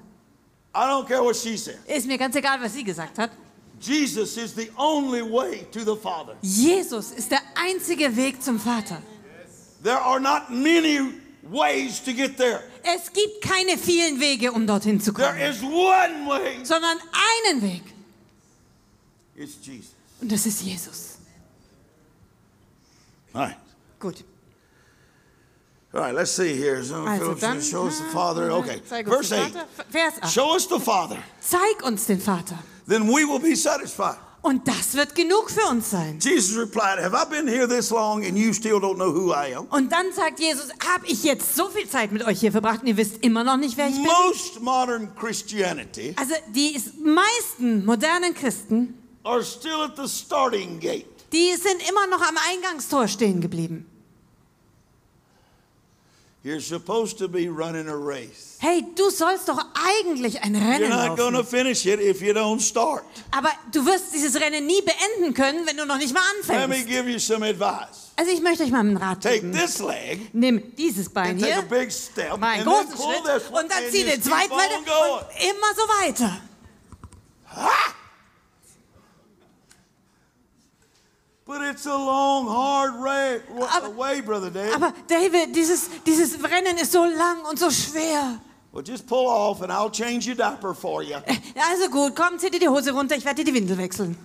I 0.75 0.79
don't 0.79 1.07
care 1.07 1.23
what 1.23 1.37
she 1.37 1.55
said. 1.55 1.77
Ist 1.87 2.07
mir 2.07 2.17
ganz 2.17 2.35
egal, 2.35 2.59
was 2.61 2.73
sie 2.73 2.83
gesagt 2.83 3.17
hat. 3.17 3.31
Jesus 3.79 4.35
is 4.35 4.53
the 4.53 4.69
only 4.77 5.21
way 5.21 5.65
to 5.71 5.79
the 5.79 5.95
Father. 6.01 6.35
Jesus 6.41 7.11
ist 7.11 7.31
der 7.31 7.39
einzige 7.55 8.13
Weg 8.17 8.43
zum 8.43 8.59
Vater. 8.59 9.01
There 9.81 9.97
are 10.01 10.19
not 10.19 10.49
many 10.49 10.99
ways 11.49 12.03
to 12.03 12.11
get 12.11 12.35
there. 12.35 12.59
Es 12.83 13.13
gibt 13.13 13.41
keine 13.41 13.77
vielen 13.77 14.19
Wege, 14.19 14.51
um 14.51 14.67
dorthin 14.67 14.99
zu 14.99 15.13
There 15.13 15.29
kommen, 15.29 15.41
is 15.41 15.61
one 15.63 16.27
way. 16.27 16.65
sondern 16.65 16.97
einen 17.47 17.61
Weg. 17.61 17.83
It's 19.35 19.55
Jesus. 19.61 19.93
Und 20.21 20.31
das 20.31 20.45
ist 20.45 20.61
Jesus. 20.61 21.17
All 23.33 23.41
right. 23.45 23.57
Gut. 23.99 24.23
All 25.93 26.01
right, 26.01 26.15
let's 26.15 26.31
see 26.35 26.55
here. 26.55 26.83
So 26.83 26.95
Also 26.95 27.35
dann, 27.35 27.61
show 27.61 27.85
us 27.85 27.97
the 27.97 28.03
Father. 28.11 28.51
Okay. 28.51 28.81
Verse 29.05 29.29
den 29.29 29.43
8. 29.45 29.51
Vater. 29.53 29.67
Vers 29.89 30.13
8. 30.21 30.33
Show 30.33 30.53
us 30.53 30.67
the 30.67 30.79
Father. 30.79 31.17
Zeig 31.39 31.83
uns 31.83 32.05
den 32.05 32.19
Vater. 32.19 32.57
Then 32.87 33.07
we 33.07 33.25
will 33.27 33.39
be 33.39 33.55
satisfied. 33.55 34.17
Und 34.43 34.67
das 34.67 34.93
wird 34.95 35.15
genug 35.15 35.49
für 35.49 35.65
uns 35.69 35.89
sein. 35.89 36.19
Jesus 36.19 36.57
replied, 36.57 36.99
Have 36.99 37.15
I 37.15 37.25
been 37.29 37.47
here 37.47 37.65
this 37.65 37.91
long 37.91 38.25
and 38.25 38.37
you 38.37 38.51
still 38.53 38.77
don't 38.77 38.95
know 38.95 39.13
who 39.13 39.31
I 39.31 39.55
am? 39.55 39.67
Und 39.67 39.89
dann 39.91 40.11
sagt 40.11 40.39
Jesus, 40.39 40.67
habe 40.85 41.07
ich 41.07 41.23
jetzt 41.23 41.55
so 41.55 41.69
viel 41.69 41.87
Zeit 41.87 42.11
mit 42.11 42.25
euch 42.25 42.41
hier 42.41 42.51
verbracht 42.51 42.81
und 42.81 42.87
ihr 42.87 42.97
wisst 42.97 43.23
immer 43.23 43.45
noch 43.45 43.55
nicht, 43.55 43.77
wer 43.77 43.87
ich 43.87 43.95
bin? 43.95 44.03
Most 44.03 44.59
modern 44.59 45.15
Christianity 45.15 46.13
Also 46.17 46.33
die 46.53 46.77
meisten 47.01 47.85
modernen 47.85 48.33
Christen, 48.33 48.95
are 49.23 49.43
still 49.43 49.83
at 49.83 49.95
the 49.95 50.07
starting 50.07 50.79
gate. 50.79 51.05
die 51.31 51.55
sind 51.55 51.87
immer 51.89 52.07
noch 52.07 52.21
am 52.21 52.37
Eingangstor 52.51 53.07
stehen 53.07 53.41
geblieben. 53.41 53.89
You're 56.45 56.59
supposed 56.59 57.17
to 57.19 57.29
be 57.29 57.47
running 57.47 57.87
a 57.87 57.95
race. 57.95 58.57
Hey, 58.59 58.83
du 58.97 59.09
sollst 59.09 59.47
doch 59.47 59.63
eigentlich 59.73 60.41
ein 60.43 60.53
You're 60.53 60.73
Rennen 60.73 60.89
not 60.89 61.17
going 61.17 61.31
to 61.31 61.39
laufen. 61.39 61.45
finish 61.47 61.85
it 61.85 62.01
if 62.01 62.21
you 62.21 62.33
don't 62.33 62.59
start. 62.59 63.05
Aber 63.31 63.49
du 63.71 63.85
wirst 63.85 64.13
dieses 64.13 64.35
Rennen 64.35 64.65
nie 64.67 64.81
beenden 64.81 65.33
können, 65.33 65.65
wenn 65.65 65.77
du 65.77 65.85
noch 65.85 65.97
nicht 65.97 66.13
mal 66.13 66.19
Let 66.49 66.67
me 66.67 66.75
anfängst. 66.75 66.87
give 66.89 67.09
you 67.09 67.17
some 67.17 67.45
advice. 67.47 68.11
Also 68.17 68.29
ich 68.31 68.41
möchte 68.41 68.63
euch 68.65 68.71
mal 68.71 68.81
einen 68.81 68.97
Rat 68.97 69.23
Take 69.23 69.39
geben. 69.39 69.53
this 69.53 69.79
leg 69.79 70.33
Nimm 70.33 70.75
dieses 70.75 71.07
Bein 71.09 71.31
and 71.31 71.39
take 71.41 71.53
a 71.53 71.59
hier, 71.61 71.63
big 71.69 71.91
step 71.93 72.37
mal 72.37 72.47
einen 72.49 72.67
and 72.67 72.75
then 72.89 72.97
großen 72.97 72.97
pull 73.23 73.31
Schritt 73.31 73.47
und 73.49 73.71
dann 73.71 73.83
and 73.83 73.91
zieh 73.91 74.03
den 74.03 74.21
zweiten 74.21 74.51
weiter 74.51 74.77
und 74.79 74.85
immer 75.49 75.73
so 75.75 75.81
weiter. 76.03 76.41
Ha! 77.55 77.69
But 81.45 81.61
it's 81.61 81.85
a 81.85 81.89
long, 81.95 82.47
hard 82.47 83.01
way, 83.03 83.41
Aber- 83.69 83.89
way, 83.89 84.21
Brother 84.21 84.49
Dave. 84.49 84.73
Aber 84.75 84.93
David, 85.07 85.53
dieses, 85.53 85.89
dieses 86.05 86.41
Rennen 86.41 86.77
ist 86.77 86.91
so 86.93 87.03
lang 87.03 87.43
und 87.49 87.59
so 87.59 87.69
schwer. 87.69 88.39
Well, 88.71 88.81
just 88.83 89.05
pull 89.05 89.27
off 89.27 89.61
and 89.61 89.71
I'll 89.71 89.91
change 89.91 90.25
your 90.25 90.35
diaper 90.35 90.73
for 90.73 91.03
you. 91.03 91.15
Äh, 91.25 91.35
also 91.69 91.89
gut, 91.89 92.15
komm, 92.15 92.39
zieh 92.39 92.49
dir 92.49 92.59
die 92.59 92.69
Hose 92.69 92.91
runter, 92.91 93.15
ich 93.15 93.25
werde 93.25 93.43
dir 93.43 93.51
die 93.51 93.53
Windel 93.59 93.77
wechseln. 93.77 94.15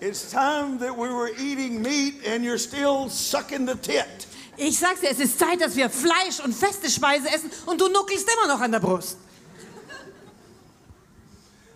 It's 0.00 0.30
time 0.32 0.78
that 0.78 0.96
we 0.96 1.08
were 1.08 1.30
eating 1.38 1.80
meat 1.80 2.26
and 2.26 2.42
you're 2.44 2.58
still 2.58 3.08
sucking 3.08 3.66
the 3.66 3.76
tit. 3.76 4.26
Ich 4.56 4.78
sag's 4.78 5.00
dir, 5.00 5.10
es 5.10 5.18
ist 5.18 5.38
Zeit, 5.38 5.60
dass 5.60 5.76
wir 5.76 5.88
Fleisch 5.88 6.40
und 6.44 6.54
feste 6.54 6.90
Speise 6.90 7.28
essen 7.28 7.50
und 7.66 7.80
du 7.80 7.88
nuckelst 7.88 8.28
immer 8.32 8.54
noch 8.54 8.60
an 8.60 8.72
der 8.72 8.80
Brust. 8.80 9.16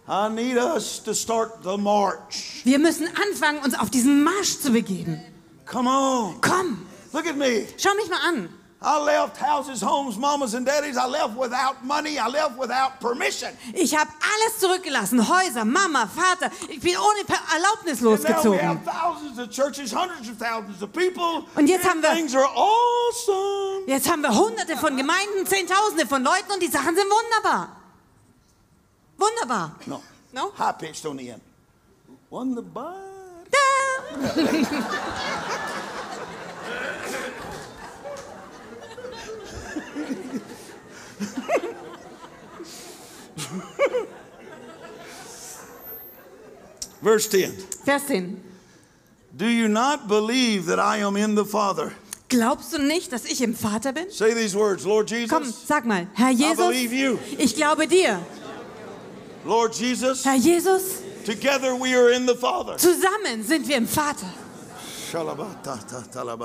I 0.09 0.29
need 0.29 0.57
us 0.57 1.03
to 1.03 1.14
start 1.14 1.64
the 1.64 1.77
march. 1.77 2.61
Wir 2.64 2.79
müssen 2.79 3.09
anfangen, 3.29 3.59
uns 3.64 3.77
auf 3.77 3.91
diesen 3.91 4.22
Marsch 4.22 4.59
zu 4.61 4.70
begeben. 4.70 5.20
Come 5.64 5.91
on. 5.91 6.41
Komm, 6.41 6.87
Look 7.12 7.27
at 7.27 7.37
me. 7.37 7.66
schau 7.77 7.93
mich 7.97 8.09
mal 8.09 8.20
an. 8.29 8.49
I 8.83 8.99
left 9.03 9.39
houses, 9.39 9.81
homes, 9.81 10.18
mamas, 10.18 10.53
and 10.55 10.66
daddies. 10.66 10.99
I 10.99 11.07
left 11.07 11.35
without 11.37 11.83
money. 11.83 12.18
I 12.18 12.29
left 12.29 12.59
without 12.59 13.01
permission. 13.01 13.49
Ich 13.72 13.97
habe 13.97 14.11
alles 14.20 14.59
zurückgelassen. 14.61 15.27
Häuser, 15.27 15.64
Mama, 15.64 16.07
Vater. 16.07 16.51
Ich 16.68 16.81
bin 16.81 16.95
ohne 16.97 17.24
Per- 17.24 17.41
Erlaubnis 17.55 18.03
And 18.03 18.22
now 18.45 18.51
we 18.53 18.59
have 18.59 18.85
thousands 18.85 19.39
of 19.39 19.51
churches, 19.51 19.93
hundreds 19.93 20.29
of 20.29 20.39
thousands 20.39 20.83
of 20.83 20.93
people. 20.93 21.47
Und 21.57 21.68
jetzt 21.68 21.85
haben 21.89 21.99
and 21.99 22.03
wir- 22.05 22.14
things 22.14 22.35
are 22.35 22.45
awesome. 22.55 23.87
Jetzt 23.87 24.11
haben 24.11 24.20
wir 24.22 24.35
hunderte 24.35 24.77
von 24.77 24.95
Gemeinden, 24.97 25.47
zehntausende 25.47 26.07
von 26.07 26.22
Leuten 26.22 26.53
und 26.53 26.61
die 26.62 26.68
Sachen 26.68 26.95
sind 26.95 27.07
wunderbar. 27.11 27.77
Wunderbar. 29.16 29.74
No. 29.87 30.03
No? 30.33 30.53
High 30.59 30.77
pitched 30.77 31.07
on 31.07 31.16
the 31.16 31.31
end. 31.31 31.43
Bible. 32.31 32.95
Da. 33.51 33.59
Verse 47.03 47.29
10. 47.29 47.53
Vers 47.85 48.07
10. 48.07 48.43
Do 49.37 49.47
you 49.47 49.69
not 49.69 50.09
believe 50.09 50.67
that 50.67 50.79
I 50.79 50.99
am 50.99 51.17
in 51.17 51.35
the 51.35 51.45
Father? 51.45 51.93
Glaubst 52.29 52.73
du 52.73 52.79
nicht, 52.79 53.13
dass 53.13 53.25
ich 53.25 53.41
im 53.43 53.55
Vater 53.55 53.93
bin? 53.93 54.11
Say 54.11 54.35
these 54.35 54.57
words, 54.57 54.85
Lord 54.85 55.09
Jesus. 55.09 55.31
Komm, 55.31 55.45
sag 55.45 55.85
mal, 55.85 56.09
Herr 56.15 56.31
Jesus, 56.31 56.57
believe 56.57 56.93
you. 56.93 57.19
ich 57.39 57.55
glaube 57.55 57.87
dir. 57.87 58.21
Lord 59.45 59.75
Jesus, 59.79 60.25
Herr 60.25 60.35
Jesus, 60.35 61.03
together 61.25 61.77
we 61.77 61.95
are 61.95 62.11
in 62.11 62.27
the 62.27 62.35
Father. 62.35 62.77
zusammen 62.79 63.45
sind 63.45 63.69
wir 63.69 63.77
im 63.77 63.87
Vater. 63.87 64.27
Shalaba, 65.13 65.55
ta, 65.63 65.77
ta, 65.77 66.01
talaba. 66.13 66.37
What 66.43 66.43
I've 66.43 66.43
been 66.43 66.45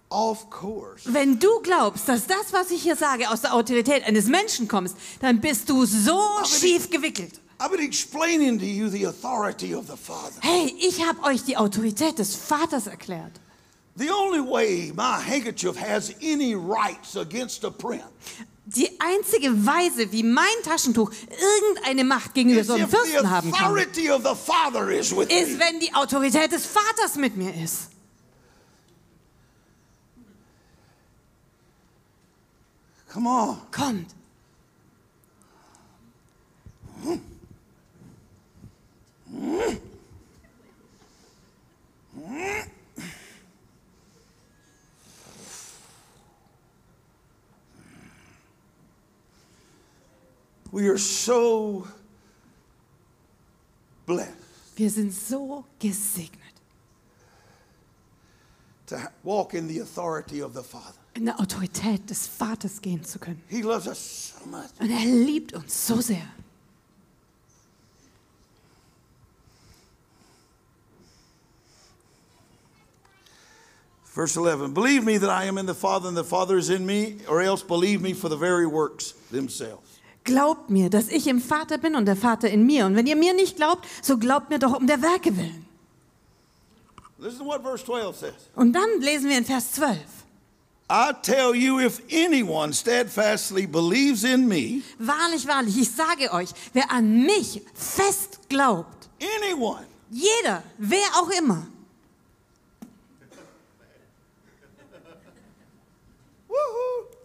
off 0.10 0.50
course. 0.50 1.14
Wenn 1.14 1.38
du 1.38 1.60
glaubst, 1.62 2.10
dass 2.10 2.26
das, 2.26 2.52
was 2.54 2.72
ich 2.72 2.82
hier 2.82 2.96
sage, 2.96 3.30
aus 3.30 3.42
der 3.42 3.54
Autorität 3.54 4.04
eines 4.04 4.26
Menschen 4.26 4.68
kommt, 4.68 4.96
dann 5.20 5.42
bist 5.42 5.70
du 5.70 5.86
so 5.86 6.20
schief 6.46 6.90
gewickelt. 6.90 7.40
I've 7.60 7.72
been 7.72 7.82
explaining 7.82 8.60
to 8.60 8.66
you 8.66 8.90
the 8.90 9.06
authority 9.06 9.74
of 9.74 9.88
the 9.88 9.98
Father. 9.98 10.40
Hey, 10.42 10.76
ich 10.80 11.04
habe 11.04 11.24
euch 11.24 11.44
die 11.44 11.58
Autorität 11.58 12.20
des 12.20 12.36
Vaters 12.36 12.88
erklärt. 12.88 13.40
The 13.96 14.12
only 14.12 14.42
way 14.42 14.92
my 14.96 15.20
handkerchief 15.20 15.76
has 15.76 16.14
any 16.22 16.54
rights 16.54 17.16
against 17.16 17.64
a 17.64 17.72
prince 17.72 18.04
Die 18.68 19.00
einzige 19.00 19.66
Weise, 19.66 20.12
wie 20.12 20.24
mein 20.24 20.46
Taschentuch 20.64 21.12
irgendeine 21.30 22.04
Macht 22.04 22.34
gegenüber 22.34 22.64
so 22.64 22.74
einem 22.74 22.90
Fürsten 22.90 23.30
haben 23.30 23.52
kann, 23.52 23.66
authority 23.66 24.12
of 24.12 24.22
the 24.24 24.36
Father 24.36 24.92
is 24.92 25.16
with 25.16 25.30
ist, 25.30 25.54
me. 25.54 25.60
wenn 25.60 25.80
die 25.80 25.94
Autorität 25.96 26.52
des 26.52 26.66
Vaters 26.66 27.16
mit 27.16 27.38
mir 27.38 27.54
ist. 27.56 27.90
Come 33.12 33.30
on. 33.30 33.58
Kommt. 33.72 34.12
Hmm. 37.04 37.37
We 50.72 50.88
are 50.90 50.98
so 50.98 51.88
blessed 54.06 54.34
Wir 54.76 54.90
sind 54.92 55.12
so 55.12 55.66
gesegnet, 55.80 56.38
to 58.86 58.98
walk 59.24 59.54
in 59.56 59.68
the 59.68 59.80
authority 59.80 60.42
of 60.44 60.54
the 60.54 60.62
Father. 60.62 60.94
in 61.16 61.26
der 61.26 61.40
Autorität 61.40 62.08
des 62.10 62.28
Vaters 62.28 62.80
gehen 62.80 63.04
zu 63.04 63.18
können. 63.18 63.42
He 63.50 63.62
loves 63.64 63.88
us 63.88 64.34
so 64.40 64.46
much. 64.50 64.70
Und 64.80 64.92
er 64.92 65.04
liebt 65.06 65.54
uns 65.54 65.88
so 65.88 66.00
sehr. 66.00 66.28
Verse 74.18 74.36
11 74.36 74.74
Believe 74.74 75.06
me 75.06 75.20
that 75.20 75.30
I 75.30 75.46
am 75.46 75.60
in 75.60 75.68
the 75.68 75.76
Father 75.76 76.08
and 76.08 76.18
the 76.18 76.24
Father 76.24 76.58
is 76.58 76.72
in 76.72 76.88
me, 76.88 77.18
or 77.30 77.40
else 77.40 77.62
believe 77.62 78.02
me 78.02 78.14
for 78.14 78.30
the 78.30 78.36
very 78.36 78.66
works 78.66 79.14
themselves. 79.30 80.00
Glaubt 80.24 80.72
mir, 80.72 80.90
dass 80.90 81.10
ich 81.10 81.28
im 81.28 81.40
Vater 81.40 81.78
bin 81.78 81.96
und 81.96 82.06
der 82.06 82.16
Vater 82.16 82.50
in 82.50 82.66
mir. 82.66 82.88
Und 82.88 82.96
wenn 82.96 83.06
ihr 83.06 83.16
mir 83.16 83.36
nicht 83.36 83.58
glaubt, 83.58 83.86
so 84.02 84.18
glaubt 84.18 84.50
mir 84.50 84.58
doch 84.58 84.74
um 84.74 84.88
der 84.88 85.04
Werke 85.04 85.38
willen. 85.38 85.68
Listen 87.20 87.40
to 87.40 87.46
what 87.46 87.62
verse 87.62 87.86
12 87.86 88.16
says. 88.16 88.34
Und 88.56 88.74
dann 88.74 88.90
lesen 89.02 89.30
wir 89.30 89.38
in 89.38 89.46
Vers 89.46 89.74
12. 89.74 90.00
I 90.90 91.12
tell 91.22 91.54
you, 91.54 91.80
if 91.80 92.02
anyone 92.12 92.74
steadfastly 92.74 93.68
believes 93.68 94.24
in 94.24 94.48
me, 94.48 94.82
Wahrlich, 94.98 95.48
wahrlich, 95.48 95.78
ich 95.78 95.92
sage 95.92 96.34
euch, 96.34 96.50
wer 96.74 96.90
an 96.92 97.22
mich 97.22 97.62
fest 97.76 98.50
glaubt, 98.50 99.10
anyone, 99.22 99.86
jeder, 100.10 100.64
wer 100.80 101.06
auch 101.20 101.30
immer, 101.30 101.68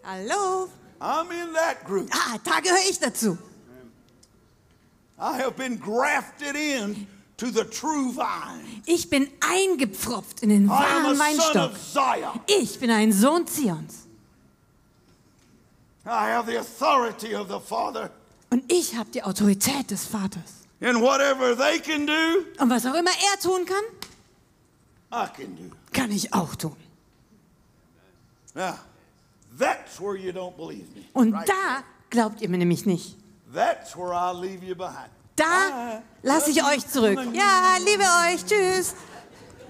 Hallo. 0.05 0.69
I'm 1.01 1.31
in 1.33 1.53
that 1.55 1.85
group. 1.85 2.09
Ah, 2.13 2.39
da 2.45 2.61
gehöre 2.61 2.89
ich 2.89 2.99
dazu. 2.99 3.37
I 5.19 5.39
have 5.39 5.57
been 5.57 5.79
grafted 5.79 6.57
in 6.57 7.07
to 7.37 7.47
the 7.51 7.65
true 7.65 8.13
vine. 8.13 8.83
Ich 8.87 9.09
bin 9.11 9.29
eingepfropft 9.41 10.43
in 10.43 10.49
den 10.49 10.69
wahren 10.69 11.19
Weinstock. 11.19 11.73
Ich 12.47 12.79
bin 12.81 12.91
ein 12.91 13.13
Sohn 13.13 13.47
Zions. 13.47 14.07
I 16.05 16.31
have 16.33 16.47
the 16.51 16.59
authority 16.59 17.35
of 17.35 17.49
the 17.49 17.61
Father. 17.61 18.11
Und 18.51 18.71
ich 18.71 18.97
habe 18.97 19.11
die 19.11 19.23
Autorität 19.23 19.91
des 19.91 20.05
Vaters. 20.07 20.67
And 20.81 21.01
whatever 21.01 21.57
they 21.57 21.79
can 21.79 22.07
do, 22.07 22.45
Und 22.59 22.69
was 22.71 22.85
auch 22.87 22.95
immer 22.95 23.11
er 23.13 23.39
tun 23.41 23.65
kann, 23.65 23.85
I 25.13 25.29
can 25.33 25.57
do. 25.57 25.71
kann 25.93 26.11
ich 26.11 26.35
auch 26.35 26.57
tun. 26.57 26.77
Now, 28.55 28.75
that's 29.63 30.01
where 30.01 30.17
you 30.17 30.33
don't 30.33 30.57
believe 30.57 30.95
me. 30.95 31.05
Und 31.13 31.33
Right 31.33 31.49
da 31.49 31.85
glaubt 32.11 32.41
ihr 32.41 32.49
mir 32.49 32.59
nämlich 32.59 32.85
nicht. 32.87 33.17
That's 33.55 33.97
where 33.97 34.13
I'll 34.13 34.39
leave 34.39 34.65
you 34.65 34.75
behind. 34.75 35.11
Da 35.37 36.03
lasse 36.23 36.51
ich 36.51 36.63
euch 36.63 36.87
zurück. 36.87 37.19
Ja, 37.33 37.77
liebe 37.79 38.03
euch. 38.03 38.45
Tschüss. 38.45 38.95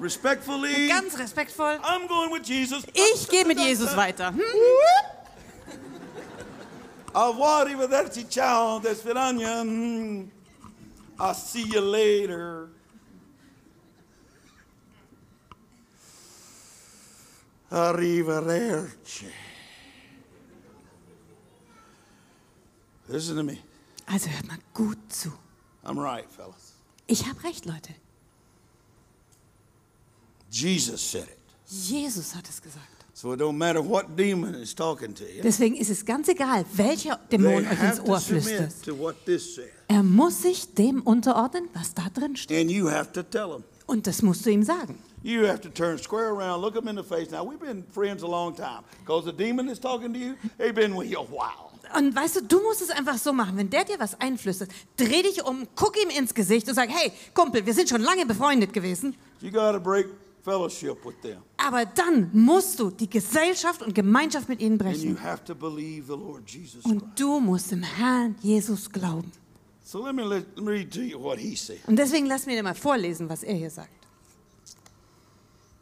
Respectfully, 0.01 0.88
Ganz 0.88 1.16
respektvoll. 1.18 1.78
I'm 1.82 2.09
going 2.09 2.32
with 2.32 2.49
Jesus. 2.49 2.84
Ich 2.93 3.28
gehe 3.28 3.45
mit 3.45 3.59
Jesus 3.59 3.97
weiter. 3.97 4.32
Hm? 7.14 7.78
Vederci 7.78 8.26
ciao, 8.28 8.80
desperania. 8.80 9.62
Mm. 9.62 10.30
I'll 11.18 11.34
see 11.34 11.62
you 11.62 11.80
later. 11.80 12.70
Arrivederci. 17.70 19.51
Listen 23.13 23.37
to 23.37 23.43
me. 23.43 23.59
Also 24.07 24.31
hört 24.31 24.47
mal 24.49 24.59
gut 24.73 24.99
zu. 25.09 25.31
I'm 25.85 25.99
right, 25.99 26.25
fellas. 26.31 26.73
Ich 27.07 27.27
habe 27.27 27.45
recht, 27.45 27.67
Leute. 27.67 27.95
Jesus 30.51 31.01
said 31.11 31.25
it. 31.25 31.39
Jesus 31.69 32.35
hat 32.35 32.49
es 32.49 32.61
gesagt. 32.61 32.87
So 33.15 33.33
it 33.35 33.41
don't 33.41 33.59
matter 33.59 33.83
what 33.83 34.17
demon 34.17 34.55
is 34.55 34.75
talking 34.75 35.15
to 35.15 35.25
you. 35.25 35.43
Deswegen 35.43 35.77
ist 35.77 35.91
es 35.91 36.05
ganz 36.05 36.29
egal, 36.29 36.65
welcher 36.73 37.19
Dämon 37.31 37.67
euch 37.67 37.83
ins 37.83 38.01
Ohr 38.01 38.19
flüstert. 38.19 38.73
Er 39.89 40.03
muss 40.03 40.43
sich 40.43 40.75
dem 40.75 41.03
unterordnen, 41.03 41.69
was 41.75 41.93
da 41.93 42.09
drin 42.09 42.35
steht. 42.35 42.63
And 42.63 42.71
you 42.71 42.89
have 42.89 43.13
to 43.13 43.23
tell 43.23 43.51
them. 43.51 43.65
Und 43.87 44.07
das 44.07 44.23
musst 44.23 44.47
du 44.47 44.51
ihm 44.51 44.63
sagen. 44.63 44.99
You 45.23 45.47
have 45.47 45.61
to 45.61 45.69
turn 45.69 45.99
square 45.99 46.31
around, 46.31 46.63
look 46.63 46.75
them 46.75 46.89
in 46.89 46.97
the 46.97 47.05
face. 47.05 47.31
Now, 47.31 47.45
we've 47.45 47.61
been 47.61 47.85
friends 47.93 48.23
a 48.23 48.27
long 48.27 48.57
time. 48.57 48.83
Because 49.01 49.25
the 49.25 49.33
demon 49.33 49.69
is 49.69 49.79
talking 49.79 50.13
to 50.15 50.19
you, 50.19 50.35
they've 50.57 50.75
been 50.75 50.97
with 50.97 51.11
you 51.11 51.19
a 51.19 51.25
while. 51.25 51.72
Und 51.97 52.14
weißt 52.14 52.36
du, 52.36 52.43
du 52.43 52.61
musst 52.62 52.82
es 52.82 52.90
einfach 52.90 53.18
so 53.18 53.32
machen. 53.32 53.57
Wenn 53.57 53.70
der 53.70 53.84
dir 53.84 53.99
was 53.99 54.18
einflüstert, 54.20 54.70
dreh 54.97 55.22
dich 55.22 55.45
um, 55.45 55.66
guck 55.74 55.97
ihm 56.03 56.11
ins 56.11 56.34
Gesicht 56.34 56.68
und 56.68 56.74
sag, 56.74 56.88
hey, 56.90 57.12
Kumpel, 57.34 57.64
wir 57.66 57.74
sind 57.74 57.88
schon 57.88 58.01
lange 58.03 58.26
befreundet 58.26 58.72
gewesen. 58.72 59.14
You 59.40 59.51
got 59.51 59.72
to 59.72 59.80
break 59.80 60.07
fellowship 60.45 61.05
with 61.05 61.14
them. 61.22 61.38
Aber 61.57 61.84
dann 61.84 62.30
musst 62.32 62.78
du 62.80 62.90
die 62.90 63.09
Gesellschaft 63.09 63.82
und 63.82 63.95
Gemeinschaft 63.95 64.49
mit 64.49 64.61
ihnen 64.61 64.80
And 64.80 64.97
you 64.97 65.12
brechen. 65.14 65.22
have 65.22 65.45
to 65.45 65.55
believe 65.55 66.07
the 66.07 66.18
Lord 66.18 66.49
Jesus 66.49 66.84
Und 66.84 67.05
du 67.18 67.40
musst 67.40 67.70
dem 67.70 67.82
Herrn 67.82 68.34
Jesus 68.43 68.90
glauben. 68.90 69.30
So 69.84 70.05
let 70.07 70.14
me 70.14 70.22
let, 70.22 70.47
let 70.57 70.64
me 70.64 70.70
read 70.70 70.93
to 70.93 71.01
you 71.01 71.20
what 71.20 71.38
he 71.38 71.55
said. 71.57 71.78
Und 71.86 71.97
deswegen 71.97 72.26
lass 72.26 72.47
mir 72.47 72.57
dir 72.57 72.62
mal 72.62 72.74
vorlesen, 72.74 73.28
was 73.28 73.43
er 73.43 73.55
hier 73.55 73.70
sagt. 73.70 73.90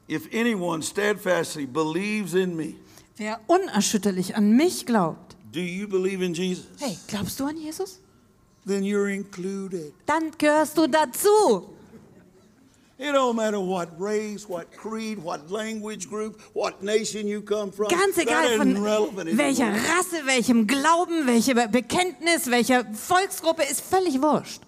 If 0.09 0.29
anyone 0.35 0.83
steadfastly 0.83 1.67
believes 1.67 2.35
in 2.35 2.57
me, 2.57 2.75
Wer 3.17 3.39
unerschütterlich 3.47 4.35
an 4.35 4.53
mich 4.57 4.87
glaubt, 4.87 5.30
do 5.51 5.61
you 5.61 5.87
believe 5.87 6.23
in 6.23 6.35
Jesus? 6.35 6.67
hey, 6.79 6.97
glaubst 7.09 7.39
du 7.39 7.47
an 7.47 7.57
Jesus? 7.57 7.99
Then 8.67 8.85
you're 8.85 9.09
included. 9.09 9.93
Dann 10.07 10.33
gehörst 10.37 10.77
du 10.77 10.87
dazu. 10.87 11.71
It 12.99 13.15
don't 13.15 13.35
matter 13.35 13.59
what 13.59 13.99
race, 13.99 14.47
what 14.47 14.71
creed, 14.77 15.19
what 15.19 15.51
language 15.51 16.11
group, 16.11 16.39
what 16.53 16.83
nation 16.83 17.27
you 17.27 17.41
come 17.41 17.73
from. 17.73 17.89
Ganz 17.89 18.19
egal 18.19 18.59
von 18.59 18.75
welcher. 19.39 19.73
Rasse, 19.73 20.27
welchem 20.27 20.67
Glauben, 20.67 21.27
welchem 21.27 21.57
Bekenntnis, 21.71 22.51
welcher 22.51 22.85
Volksgruppe, 22.93 23.63
ist 23.63 23.81
völlig 23.81 24.21
wurscht. 24.21 24.61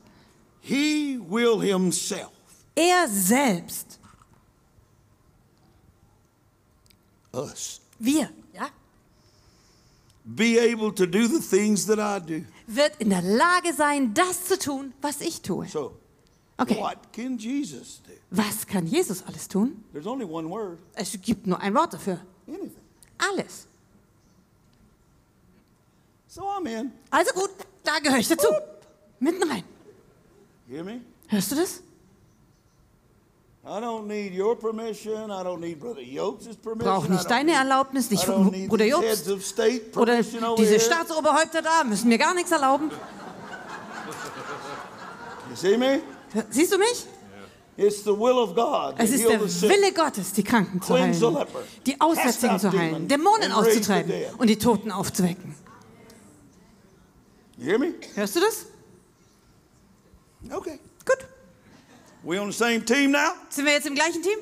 He 0.63 1.19
will 1.29 1.61
himself 1.61 2.31
Er 2.75 3.07
selbst, 3.07 3.99
us 7.35 7.83
wir, 7.99 8.31
be 10.25 10.59
able 10.59 10.93
to 10.93 11.07
do 11.07 11.27
the 11.29 11.41
things 11.41 11.87
that 11.87 11.99
I 11.99 12.19
do. 12.25 12.45
wird 12.67 12.93
in 13.01 13.11
der 13.11 13.23
Lage 13.23 13.73
sein, 13.75 14.15
das 14.15 14.45
zu 14.45 14.59
tun, 14.59 14.93
was 15.01 15.21
ich 15.21 15.43
tue. 15.43 15.67
So, 15.69 15.97
Okay, 16.59 16.77
what 16.81 17.13
can 17.13 17.39
Jesus 17.39 18.01
do? 18.07 18.13
was 18.31 18.67
kann 18.67 18.87
Jesus 18.87 19.23
alles 19.27 19.49
tun? 19.49 19.83
There's 19.93 20.07
only 20.07 20.25
one 20.25 20.49
word 20.49 20.79
Es 20.95 21.21
gibt 21.21 21.47
nur 21.47 21.59
ein 21.61 21.75
Wort 21.75 21.93
dafür. 21.95 22.21
anything. 22.47 22.71
Alles. 23.19 23.67
So 26.29 26.43
I'm 26.43 26.67
in. 26.67 26.93
Also 27.11 27.33
gut, 27.35 27.51
da 27.85 27.99
gehöre 27.99 28.19
ich 28.19 28.29
dazu. 28.29 28.47
Mitten 29.21 29.43
rein. 29.51 29.65
Hear 30.69 30.85
me? 30.85 31.01
Hörst 31.29 31.51
du 31.53 31.57
das? 31.57 31.79
I 31.79 31.81
don't 31.81 31.81
need 31.81 31.81
your 31.81 31.81
permission. 31.81 31.81
I 31.81 31.81
don't 31.81 31.81
need 31.81 31.81
Brother 31.81 32.81
Yokes' 32.81 33.11
permission. 33.11 33.52
Brauche 33.65 33.95
I 37.07 37.11
nicht 37.11 37.25
don't 37.25 37.29
deine 37.29 37.53
need- 37.53 37.61
Erlaubnis, 37.61 38.11
nicht 38.11 38.27
Bruder 38.27 38.85
Jobst 38.85 39.29
oder 39.97 40.21
diese. 40.57 40.81
Staatsoberhäupter 40.81 41.63
da, 41.63 41.85
müssen 41.85 42.09
mir 42.09 42.19
gar 42.19 42.35
nichts 42.35 42.51
erlauben. 42.51 42.91
You 45.49 45.55
see 45.57 45.77
me? 45.77 46.01
Siehst 46.51 46.73
du 46.73 46.79
mich? 46.79 47.07
It's 47.77 48.03
the 48.03 48.11
will 48.11 48.37
of 48.39 48.53
God 48.55 48.97
to 48.97 49.03
Es 49.03 49.13
ist 49.13 49.29
der. 49.29 49.41
Wille 49.41 49.93
Gottes, 49.93 50.33
die 50.33 50.43
Kranken 50.43 50.83
zu 50.83 50.95
Cleanse 50.95 51.21
the 51.21 51.27
heilen, 51.27 51.47
die 51.87 52.01
Aussätzigen 52.01 52.59
zu 52.59 52.73
heilen, 52.73 53.07
Dämonen 53.09 53.53
auszutreiben 53.53 54.13
und 54.39 54.49
die 54.49 54.59
Toten 54.59 54.91
aufzuwecken. 54.91 55.55
Hörst 58.15 58.35
du 58.37 58.41
das? 58.41 58.67
Okay. 60.51 60.81
We 62.25 62.39
on 62.39 62.47
the 62.47 62.53
same 62.53 62.85
team 62.85 63.11
now? 63.11 63.33
Sind 63.49 63.65
wir 63.65 63.73
jetzt 63.73 63.87
im 63.87 63.95
gleichen 63.95 64.23
Team? 64.23 64.39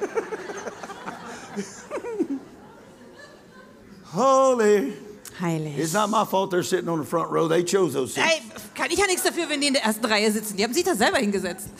Holy. 4.12 4.92
Heilig. 5.40 5.78
It's 5.78 5.94
not 5.94 6.10
my 6.10 6.26
fault 6.26 6.50
they're 6.50 6.62
sitting 6.62 6.88
on 6.88 6.98
the 6.98 7.04
front 7.04 7.30
row. 7.30 7.48
They 7.48 7.62
chose 7.62 7.94
those 7.94 8.12
seats. 8.12 8.26
Ey, 8.26 8.42
kann 8.74 8.90
ich 8.90 8.98
ja 8.98 9.06
nichts 9.06 9.22
dafür, 9.22 9.48
wenn 9.48 9.60
die 9.60 9.68
in 9.68 9.74
der 9.74 9.84
ersten 9.84 10.04
Reihe 10.04 10.30
sitzen. 10.30 10.56
Die 10.56 10.64
haben 10.64 10.74
sich 10.74 10.84
da 10.84 10.94
selber 10.94 11.18
hingesetzt. 11.18 11.70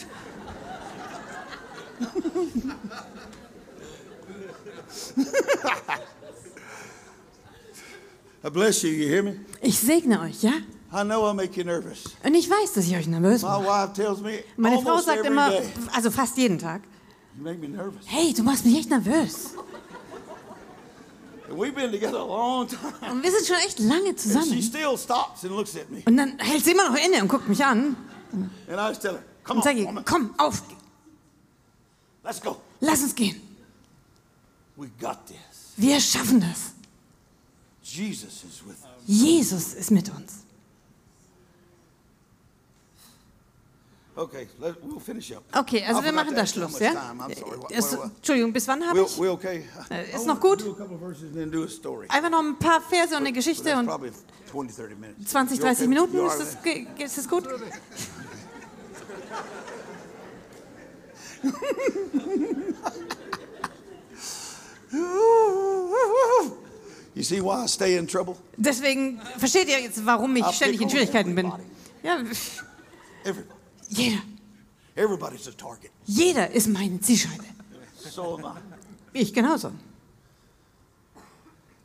I 8.43 8.49
bless 8.49 8.83
you. 8.83 8.91
You 8.91 9.09
hear 9.09 9.23
me? 9.23 9.41
Ich 9.61 9.79
segne 9.79 10.23
euch, 10.23 10.43
ja? 10.43 10.53
I 10.93 11.05
know 11.05 11.31
I 11.31 11.35
make 11.35 11.57
you 11.57 11.65
nervous. 11.65 12.05
Und 12.25 12.35
ich 12.35 12.51
weiß, 12.51 12.73
dass 12.73 12.87
ich 12.87 12.97
euch 12.97 13.07
nervös 13.07 13.43
mache. 13.43 13.93
Meine 14.57 14.83
Frau 14.83 14.99
sagt 14.99 15.25
immer, 15.25 15.51
day, 15.51 15.63
also 15.93 16.11
fast 16.11 16.37
jeden 16.37 16.59
Tag, 16.59 16.83
you 17.37 17.45
make 17.45 17.59
me 17.59 17.69
nervous. 17.69 18.05
hey, 18.07 18.33
du 18.33 18.43
machst 18.43 18.65
mich 18.65 18.77
echt 18.77 18.91
nervös. 18.91 19.55
And 21.49 21.59
we've 21.59 21.75
been 21.75 21.93
together 21.93 22.19
a 22.19 22.27
long 22.27 22.67
time. 22.67 23.13
Und 23.13 23.23
wir 23.23 23.31
sind 23.31 23.47
schon 23.47 23.57
echt 23.65 23.79
lange 23.79 24.17
zusammen. 24.17 24.61
still 24.63 24.97
stops 24.99 25.45
and 25.45 25.53
looks 25.53 25.77
at 25.77 25.89
me. 25.91 26.03
Und 26.07 26.17
dann 26.17 26.39
hält 26.39 26.65
sie 26.65 26.73
immer 26.73 26.91
noch 26.91 26.97
inne 26.97 27.23
und 27.23 27.29
guckt 27.29 27.49
mich 27.49 27.65
an 27.65 27.97
And 28.33 28.51
I 28.69 28.89
just 28.89 29.03
tell 29.03 29.13
her, 29.13 29.23
come 29.45 29.59
und 29.59 29.65
sage, 29.65 29.85
woman, 29.85 30.05
komm, 30.05 30.35
auf, 30.39 30.63
let's 32.25 32.41
go. 32.41 32.57
lass 32.81 33.03
uns 33.03 33.15
gehen. 33.15 33.41
We 34.77 34.89
got 35.01 35.27
this. 35.27 35.37
Wir 35.77 36.01
schaffen 36.01 36.41
das. 36.41 36.73
Jesus 39.07 39.75
ist 39.75 39.91
mit 39.91 40.09
uns. 40.11 40.45
Okay, 44.17 44.49
let, 44.61 44.75
we'll 44.83 45.01
finish 45.01 45.33
up. 45.33 45.45
Okay, 45.57 45.85
also 45.85 46.03
wir 46.03 46.13
machen 46.13 46.35
da 46.35 46.45
Schluss, 46.45 46.79
ja? 46.81 47.15
Es, 47.71 47.93
Entschuldigung, 47.93 48.53
bis 48.53 48.67
wann 48.67 48.87
habe 48.87 49.03
ich? 49.03 49.19
we 49.19 49.31
okay? 49.31 49.65
Äh, 49.89 50.15
ist 50.15 50.27
noch 50.27 50.41
gut? 50.41 50.61
Do 50.63 50.73
a 50.73 50.75
couple 50.75 50.97
of 50.97 51.01
verses 51.01 51.25
and 51.25 51.35
then 51.37 51.51
do 51.51 51.63
a 51.63 51.69
story. 51.69 52.07
Einfach 52.09 52.31
noch 52.31 52.41
ein 52.41 52.59
paar 52.59 52.81
Verse 52.81 53.15
und 53.15 53.21
eine 53.21 53.33
Geschichte 53.33 53.77
und 53.77 53.87
probably 53.87 54.11
20, 54.51 54.77
30 54.77 54.99
minutes. 54.99 55.31
20, 55.31 55.59
You 55.59 55.65
30 55.65 55.79
okay? 55.79 55.89
Minuten. 55.89 56.17
You 56.17 56.27
Ist 56.27 56.41
das, 56.41 56.57
ist 56.99 57.19
das 57.19 57.29
gut? 57.29 57.45
You 67.15 67.25
see 67.25 67.41
why 67.41 67.65
I 67.65 67.67
stay 67.69 67.97
in 67.97 68.07
trouble? 68.07 68.37
Deswegen 68.57 69.21
versteht 69.39 69.69
ihr 69.69 69.81
jetzt, 69.81 70.05
warum 70.07 70.35
ich 70.37 70.47
ständig 70.47 70.81
in 70.81 70.91
Schwierigkeiten 70.91 71.35
bin. 71.35 71.53
Ja, 72.03 72.19
Everybody. 73.25 73.60
Jeder. 73.91 74.23
Everybody's 74.97 75.47
a 75.47 75.53
target. 75.53 75.91
Jeder 76.07 76.51
ist 76.51 76.69
meine 76.69 77.01
Zielscheibe. 77.01 77.45
So 78.11 78.37
am 78.37 78.45
I. 78.45 79.21
Ich 79.21 79.33
genauso. 79.33 79.73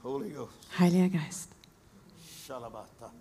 Holy 0.03 0.29
Ghost. 0.31 0.53
Heiliger 0.79 1.09
Geist. 1.09 1.49
Shalabata. 2.45 3.11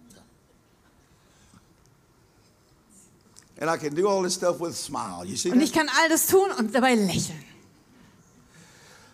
And 3.61 3.71
I 3.71 3.77
can 3.77 3.95
do 3.95 4.09
all 4.09 4.23
this 4.23 4.35
stuff 4.35 4.61
with 4.61 4.73
a 4.73 4.77
smile. 4.77 5.25
You 5.25 5.37
see 5.37 5.51
Und 5.51 5.61
ich 5.61 5.73
kann 5.73 5.89
all 5.89 6.09
das 6.09 6.27
tun 6.27 6.51
und 6.59 6.75
dabei 6.75 6.95
lächeln. 6.95 7.45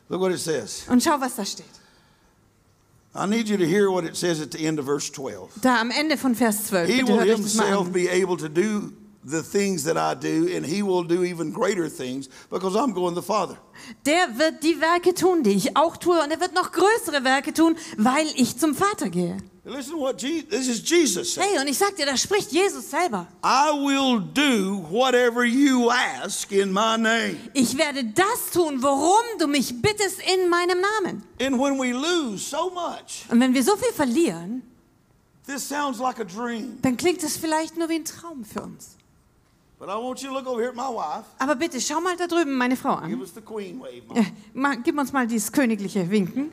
Look 0.09 0.21
what 0.21 0.33
it 0.33 0.41
says. 0.41 0.85
Und 0.89 1.03
schau, 1.03 1.21
was 1.21 1.37
da 1.37 1.45
steht. 1.45 1.66
I 3.14 3.27
need 3.27 3.49
you 3.49 3.57
to 3.57 3.66
hear 3.66 3.91
what 3.91 4.05
it 4.05 4.16
says 4.16 4.41
at 4.41 4.51
the 4.53 4.66
end 4.66 4.79
of 4.79 4.87
verse 4.87 5.11
12. 5.11 5.61
Da 5.61 5.81
am 5.81 5.91
Ende 5.91 6.16
von 6.16 6.35
Vers 6.35 6.68
12. 6.68 6.89
He 6.89 7.03
will 7.03 7.21
himself 7.21 7.93
be 7.93 8.09
able 8.09 8.37
to 8.37 8.49
do 8.49 8.93
the 9.23 9.43
things 9.43 9.85
that 9.85 9.97
I 9.97 10.14
do, 10.18 10.49
and 10.57 10.64
he 10.64 10.83
will 10.83 11.03
do 11.05 11.23
even 11.25 11.53
greater 11.53 11.89
things 11.91 12.29
because 12.51 12.75
I'm 12.75 12.93
going 12.95 13.14
to 13.14 13.21
the 13.21 13.27
Father. 13.27 13.57
Der 14.07 14.39
wird 14.39 14.62
die 14.62 14.81
Werke 14.81 15.14
tun, 15.14 15.43
die 15.43 15.51
ich 15.53 15.77
auch 15.77 15.97
tue. 15.97 16.18
Und 16.23 16.31
er 16.31 16.41
wird 16.41 16.55
noch 16.55 16.73
größere 16.73 17.23
Werke 17.25 17.53
tun, 17.53 17.77
weil 17.97 18.27
ich 18.37 18.57
zum 18.59 18.75
Vater 18.75 19.09
gehe. 19.11 19.37
Listen 19.64 19.99
what 19.99 20.21
Je- 20.23 20.43
this 20.43 20.68
is 20.68 20.83
Jesus. 20.89 21.37
Hey, 21.37 21.59
und 21.61 21.68
ich 21.68 21.77
sag 21.77 21.95
dir, 21.97 22.07
da 22.07 22.16
spricht 22.16 22.51
Jesus 22.51 22.91
selber. 22.91 23.27
I 23.45 23.71
will 23.73 24.21
do 24.33 24.83
whatever 24.91 25.45
you 25.45 25.91
ask 25.91 26.51
in 26.51 26.73
my 26.73 26.97
name. 26.97 27.37
Ich 27.53 27.77
werde 27.77 28.05
das 28.05 28.51
tun, 28.53 28.83
worum 28.83 29.23
du 29.39 29.47
mich 29.47 29.81
bittest 29.83 30.21
in 30.23 30.49
meinem 30.49 30.79
Namen. 30.81 31.23
And 31.41 31.59
when 31.61 31.79
we 31.79 31.93
lose 31.93 32.39
so 32.49 32.71
much, 32.71 33.27
Und 33.31 33.39
wenn 33.41 33.53
wir 33.53 33.62
so 33.62 33.77
viel 33.77 33.93
verlieren, 33.93 34.62
this 35.47 35.68
sounds 35.68 35.99
like 35.99 36.18
a 36.21 36.25
dream. 36.25 36.79
dann 36.83 36.97
klingt 36.97 37.23
es 37.23 37.37
vielleicht 37.37 37.77
nur 37.77 37.89
wie 37.91 37.97
ein 37.97 38.05
Traum 38.07 38.45
für 38.45 38.62
uns. 38.62 38.97
Aber 39.81 41.57
bitte, 41.57 41.81
schau 41.81 42.01
mal 42.01 42.16
da 42.16 42.26
drüben 42.26 42.57
meine 42.57 42.76
Frau 42.76 42.97
Give 42.97 43.14
an. 43.14 43.20
us 43.22 43.33
the 43.35 43.41
queen 43.41 43.81
wave. 43.81 44.03
Mom. 44.53 44.72
Äh, 44.72 44.76
gib 44.85 44.99
uns 44.99 45.12
mal 45.12 45.26
dieses 45.26 45.51
königliche 45.51 46.09
Winken. 46.11 46.53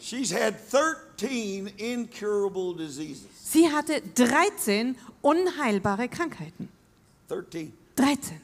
She's 0.00 0.32
had 0.32 0.54
13 0.70 1.66
incurable 1.76 2.74
diseases. 2.74 3.26
Sie 3.44 3.70
hatte 3.70 4.00
13 4.14 4.96
unheilbare 5.20 6.08
Krankheiten. 6.08 6.68
13. 7.28 7.72
13. 7.96 8.40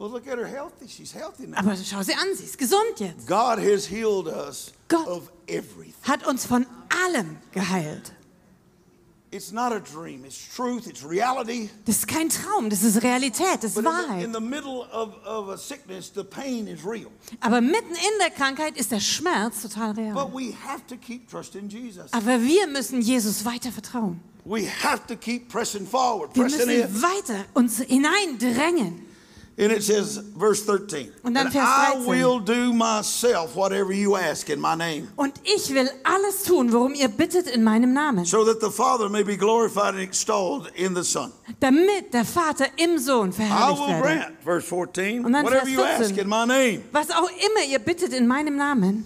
Well, 0.00 0.08
look 0.08 0.26
at 0.26 0.38
her 0.38 0.46
healthy. 0.46 0.88
She's 0.88 1.12
healthy 1.12 1.46
now. 1.46 1.58
Aber 1.58 1.76
schau 1.76 2.02
sie 2.02 2.14
an, 2.14 2.34
sie 2.34 2.44
ist 2.44 2.56
gesund 2.56 2.98
jetzt. 3.00 3.26
God 3.26 3.58
has 3.58 3.84
healed 3.86 4.28
us 4.28 4.72
Gott. 4.88 5.06
of 5.06 5.30
everything. 5.46 5.92
Hat 6.04 6.26
uns 6.26 6.46
von 6.46 6.64
allem 6.88 7.36
geheilt. 7.52 8.12
It's 9.30 9.52
not 9.52 9.72
a 9.72 9.78
dream. 9.78 10.24
It's 10.24 10.38
truth. 10.56 10.86
It's 10.86 11.04
reality. 11.04 11.68
Das 11.84 11.98
ist 11.98 12.08
kein 12.08 12.30
Traum, 12.30 12.70
das 12.70 12.82
ist 12.82 13.02
Realität, 13.02 13.62
das 13.62 13.72
ist 13.72 13.74
But 13.74 13.84
in 13.84 13.90
the, 13.90 14.08
Wahrheit. 14.08 14.24
in 14.24 14.32
the 14.32 14.40
middle 14.40 14.88
of, 14.90 15.10
of 15.26 15.50
a 15.50 15.58
sickness, 15.58 16.10
the 16.14 16.24
pain 16.24 16.66
is 16.66 16.82
real. 16.82 17.10
Aber 17.40 17.60
mitten 17.60 17.92
in 17.92 18.18
der 18.20 18.30
Krankheit 18.30 18.78
ist 18.78 18.90
der 18.92 19.00
Schmerz 19.00 19.60
total 19.60 19.90
real. 19.92 20.14
But 20.14 20.32
we 20.32 20.54
have 20.66 20.80
to 20.88 20.96
keep 20.96 21.28
trusting 21.28 21.68
Jesus. 21.68 22.10
Aber 22.14 22.40
wir 22.40 22.66
müssen 22.68 23.02
Jesus 23.02 23.44
weiter 23.44 23.70
vertrauen. 23.70 24.18
We 24.46 24.66
have 24.82 25.06
to 25.08 25.14
keep 25.14 25.50
pressing 25.50 25.86
forward, 25.86 26.34
Wir 26.34 26.44
pressing 26.44 26.66
müssen 26.66 26.94
in. 26.96 27.02
weiter 27.02 27.44
uns 27.52 27.80
hineindrängen. 27.82 29.09
And 29.62 29.70
it 29.72 29.82
says, 29.82 30.18
verse 30.38 30.64
13, 30.64 31.12
Und 31.22 31.34
dann 31.34 31.48
"And 31.48 31.52
Vers 31.52 31.68
I 31.94 32.06
will 32.06 32.40
do 32.40 32.72
myself 32.72 33.54
whatever 33.54 33.92
you 33.92 34.16
ask 34.16 34.48
in 34.48 34.58
my 34.58 34.74
name, 34.74 35.08
Und 35.16 35.34
ich 35.44 35.68
will 35.74 35.90
alles 36.02 36.44
tun, 36.44 36.72
worum 36.72 36.94
ihr 36.94 37.08
bittet 37.08 37.46
in 37.46 37.62
meinem 37.62 37.92
Namen, 37.92 38.24
so 38.24 38.42
that 38.44 38.62
the 38.62 38.70
Father 38.70 39.10
may 39.10 39.22
be 39.22 39.36
glorified 39.36 39.94
and 39.94 40.00
extolled 40.00 40.70
in 40.74 40.94
the 40.96 41.02
Son. 41.04 41.30
damit 41.60 42.14
der 42.14 42.24
Vater 42.24 42.68
im 42.78 42.98
Sohn 42.98 43.32
verherrlicht 43.34 43.80
I 43.82 43.86
will 43.86 43.88
werde. 44.02 44.02
grant, 44.20 44.32
verse 44.42 44.66
14, 44.66 45.24
Und 45.26 45.32
dann 45.34 45.44
whatever 45.44 45.66
Vers 45.66 45.72
you 45.74 45.82
ask 45.82 46.16
in 46.16 46.26
my 46.28 46.46
name. 46.46 46.80
Was 46.92 47.10
auch 47.10 47.28
immer 47.28 47.62
ihr 47.70 47.80
bittet 47.80 48.14
in 48.14 48.26
meinem 48.26 48.56
Namen. 48.56 49.04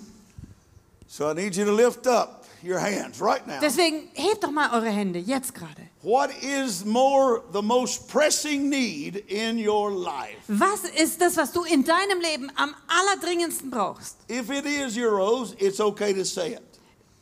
So 1.09 1.29
I 1.31 1.35
need 1.35 1.57
you 1.57 1.65
to 1.65 1.75
lift 1.75 2.07
up 2.07 2.44
your 2.65 2.79
hands 2.81 3.21
right 3.21 3.47
now. 3.47 3.61
Deswegen 3.61 4.09
hebt 4.15 4.43
doch 4.43 4.51
mal 4.51 4.71
eure 4.73 4.91
Hände, 4.91 5.19
jetzt 5.19 5.55
gerade. 5.55 5.89
What 6.03 6.31
is 6.43 6.85
more 6.85 7.43
the 7.53 7.63
most 7.63 8.09
pressing 8.09 8.69
need 8.69 9.17
in 9.29 9.59
your 9.59 9.91
life? 9.91 10.37
Was 10.49 10.85
ist 10.85 11.21
das, 11.21 11.37
was 11.37 11.53
du 11.53 11.65
in 11.65 11.85
deinem 11.85 12.21
Leben 12.21 12.51
am 12.57 12.75
allerdringendsten 12.87 13.71
brauchst? 13.71 14.17
If 14.29 14.51
it 14.51 14.65
is 14.67 14.97
euros, 14.97 15.55
it's 15.59 15.81
okay 15.81 16.13
to 16.13 16.25
say 16.25 16.53
it. 16.55 16.63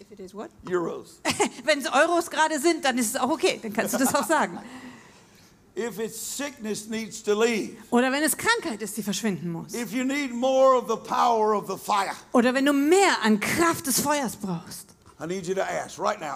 If 0.01 0.11
it 0.11 0.20
is 0.20 0.34
what? 0.34 0.51
Euros. 0.66 1.20
Wenn 1.64 1.78
es 1.78 1.86
Euros 1.86 2.30
gerade 2.30 2.59
sind, 2.59 2.84
dann 2.84 2.99
ist 2.99 3.14
es 3.14 3.20
auch 3.20 3.30
okay, 3.30 3.59
dann 3.62 3.72
kannst 3.72 3.95
du 3.95 3.99
das 3.99 4.14
auch 4.14 4.26
sagen. 4.26 4.59
If 5.74 5.99
it's 5.99 6.18
sickness 6.18 6.86
needs 6.86 7.22
to 7.22 7.32
leave. 7.32 7.78
Oder 7.90 8.12
wenn 8.12 8.22
es 8.22 8.36
Krankheit 8.36 8.82
ist, 8.82 8.95
die 8.99 9.03
verschwinden 9.03 9.51
muss. 9.51 9.72
If 9.72 9.90
you 9.93 10.05
need 10.05 10.30
more 10.30 10.76
of 10.76 10.86
the 10.86 10.97
power 10.97 11.55
of 11.57 11.66
the 11.66 11.78
fire. 11.78 12.14
Oder 12.32 12.53
wenn 12.53 12.66
du 12.66 12.74
mehr 12.74 13.22
an 13.22 13.40
Kraft 13.40 13.86
des 13.86 13.99
Feuers 14.01 14.36
brauchst. 14.36 14.91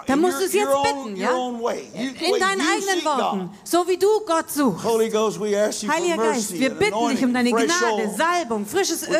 Dann 0.07 0.21
musst 0.21 0.39
du 0.39 0.45
es 0.45 0.53
jetzt 0.53 0.67
bitten, 0.83 1.15
ja? 1.17 1.31
In 1.35 2.39
deinen 2.39 2.61
eigenen 2.61 3.05
Worten. 3.05 3.39
God. 3.39 3.49
So 3.63 3.87
wie 3.87 3.97
du 3.97 4.07
Gott 4.25 4.49
suchst. 4.49 4.85
Heiliger 4.85 6.17
Geist, 6.17 6.53
wir 6.53 6.69
bitten 6.69 7.09
dich 7.09 7.23
um 7.23 7.33
deine 7.33 7.49
Gnade. 7.51 8.13
Salbung, 8.17 8.65
frisches 8.65 9.07
Öl. 9.07 9.17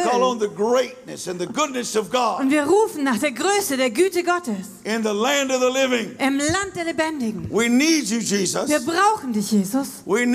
Und 2.40 2.52
wir 2.52 2.64
rufen 2.64 3.04
nach 3.04 3.18
der 3.18 3.32
Größe, 3.32 3.76
der 3.78 3.90
Güte 3.90 4.24
Gottes 4.24 4.68
im 4.86 5.04
Land 5.04 6.76
der 6.76 6.86
Lebendigen. 6.86 7.50
Jesus. 7.52 8.70
Wir 8.70 8.80
brauchen 8.80 9.34
dich, 9.34 9.52
Jesus. 9.52 9.88
You, 10.06 10.14
Wir 10.16 10.26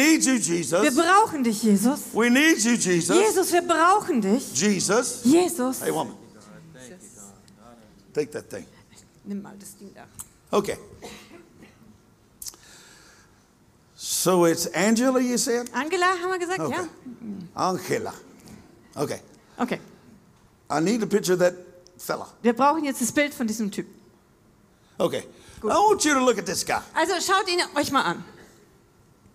Jesus. 0.91 0.95
brauchen 0.95 1.45
dich, 1.45 1.63
Jesus. 1.63 2.01
Jesus. 2.13 3.17
Jesus, 3.17 3.53
wir 3.53 3.63
brauchen 3.63 4.21
dich. 4.21 4.53
Jesus. 4.55 5.21
Jesus. 5.25 5.81
Hey, 5.81 5.93
woman. 5.93 6.15
Take 8.13 8.31
that 8.31 8.51
thing. 8.51 8.67
Nimm 9.25 9.43
mal 9.43 9.55
das 9.59 9.77
Ding 9.77 9.93
da. 9.95 10.05
Okay. 10.51 10.77
So 13.95 14.47
it's 14.47 14.67
Angela, 14.75 15.21
you 15.21 15.39
said? 15.39 15.71
Angela, 15.73 16.07
haben 16.07 16.31
wir 16.31 16.39
gesagt? 16.39 16.61
Okay. 16.61 16.75
Ja? 16.75 16.89
Angela. 17.55 18.13
Okay. 18.97 19.21
Okay. 19.59 19.81
I 20.69 20.81
need 20.81 21.03
a 21.03 21.07
picture 21.07 21.35
of 21.35 21.41
that 21.41 21.55
fella. 21.97 22.27
Wir 22.43 22.53
brauchen 22.53 22.85
jetzt 22.85 23.01
das 23.01 23.13
Bild 23.13 23.33
von 23.33 23.47
diesem 23.47 23.71
Typ. 23.71 23.87
Okay. 24.99 25.25
I 25.63 25.67
want 25.67 26.05
you 26.05 26.15
to 26.15 26.21
look 26.21 26.39
at 26.39 26.47
this 26.47 26.65
guy. 26.65 26.81
Also 26.95 27.15
schaut 27.21 27.49
ihn 27.49 27.61
euch 27.77 27.93
mal 27.93 28.03
an. 28.03 28.25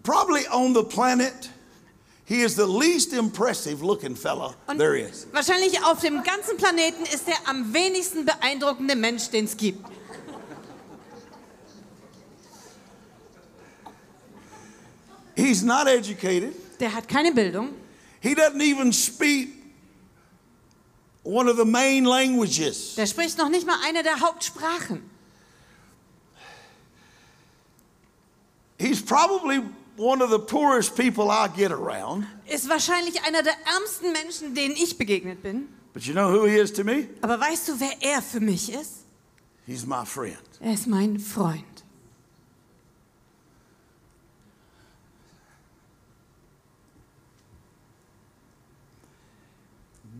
Probably 0.04 0.46
on 0.50 0.74
the 0.74 0.84
planet, 0.84 1.50
he 2.28 2.42
is 2.44 2.56
the 2.56 2.66
least 2.68 3.14
impressive 3.14 3.82
looking 3.82 4.16
fella 4.16 4.54
Und 4.68 4.78
there 4.78 4.96
is. 4.98 5.28
wahrscheinlich 5.32 5.82
auf 5.84 6.02
dem 6.02 6.22
ganzen 6.24 6.58
Planeten 6.58 7.04
ist 7.04 7.28
er 7.28 7.38
am 7.50 7.74
wenigsten 7.74 8.26
beeindruckende 8.26 8.96
Mensch, 8.96 9.30
den 9.30 9.46
es 9.46 9.56
gibt. 9.56 9.80
He's 15.36 15.64
not 15.64 15.88
educated. 15.88 16.54
Der 16.80 16.94
hat 16.94 17.08
keine 17.08 17.32
Bildung. 17.32 17.70
He 18.20 18.34
doesn't 18.34 18.62
even 18.62 18.92
speak 18.92 19.50
one 21.24 21.48
of 21.50 21.58
the 21.58 21.66
main 21.66 22.06
languages. 22.06 22.96
Der 22.96 23.06
spricht 23.06 23.38
noch 23.38 23.50
nicht 23.50 23.66
mal 23.66 23.78
eine 23.86 24.04
der 24.04 24.20
Hauptsprachen. 24.20 25.08
He's 28.80 29.02
probably 29.02 29.62
one 29.98 30.22
of 30.22 30.30
the 30.30 30.40
poorest 30.40 30.96
people 30.96 31.30
I 31.30 31.48
get 31.48 31.72
around. 31.72 32.26
Ist 32.46 32.70
wahrscheinlich 32.70 33.22
einer 33.24 33.44
der 33.44 33.56
ärmsten 33.66 34.12
Menschen, 34.12 34.56
denen 34.56 34.76
ich 34.76 34.98
begegnet 34.98 35.42
bin. 35.42 35.68
But 35.94 36.04
you 36.06 36.14
know 36.14 36.30
who 36.32 36.46
he 36.46 36.58
is 36.58 36.72
to 36.74 36.84
me? 36.84 37.08
Aber 37.22 37.40
weißt 37.40 37.68
du, 37.70 37.80
wer 37.80 37.92
er 38.02 38.22
für 38.22 38.40
mich 38.40 38.72
ist? 38.72 39.06
He's 39.66 39.86
my 39.86 40.06
friend. 40.06 40.38
Er 40.60 40.74
ist 40.74 40.88
mein 40.88 41.20
Freund. 41.20 41.64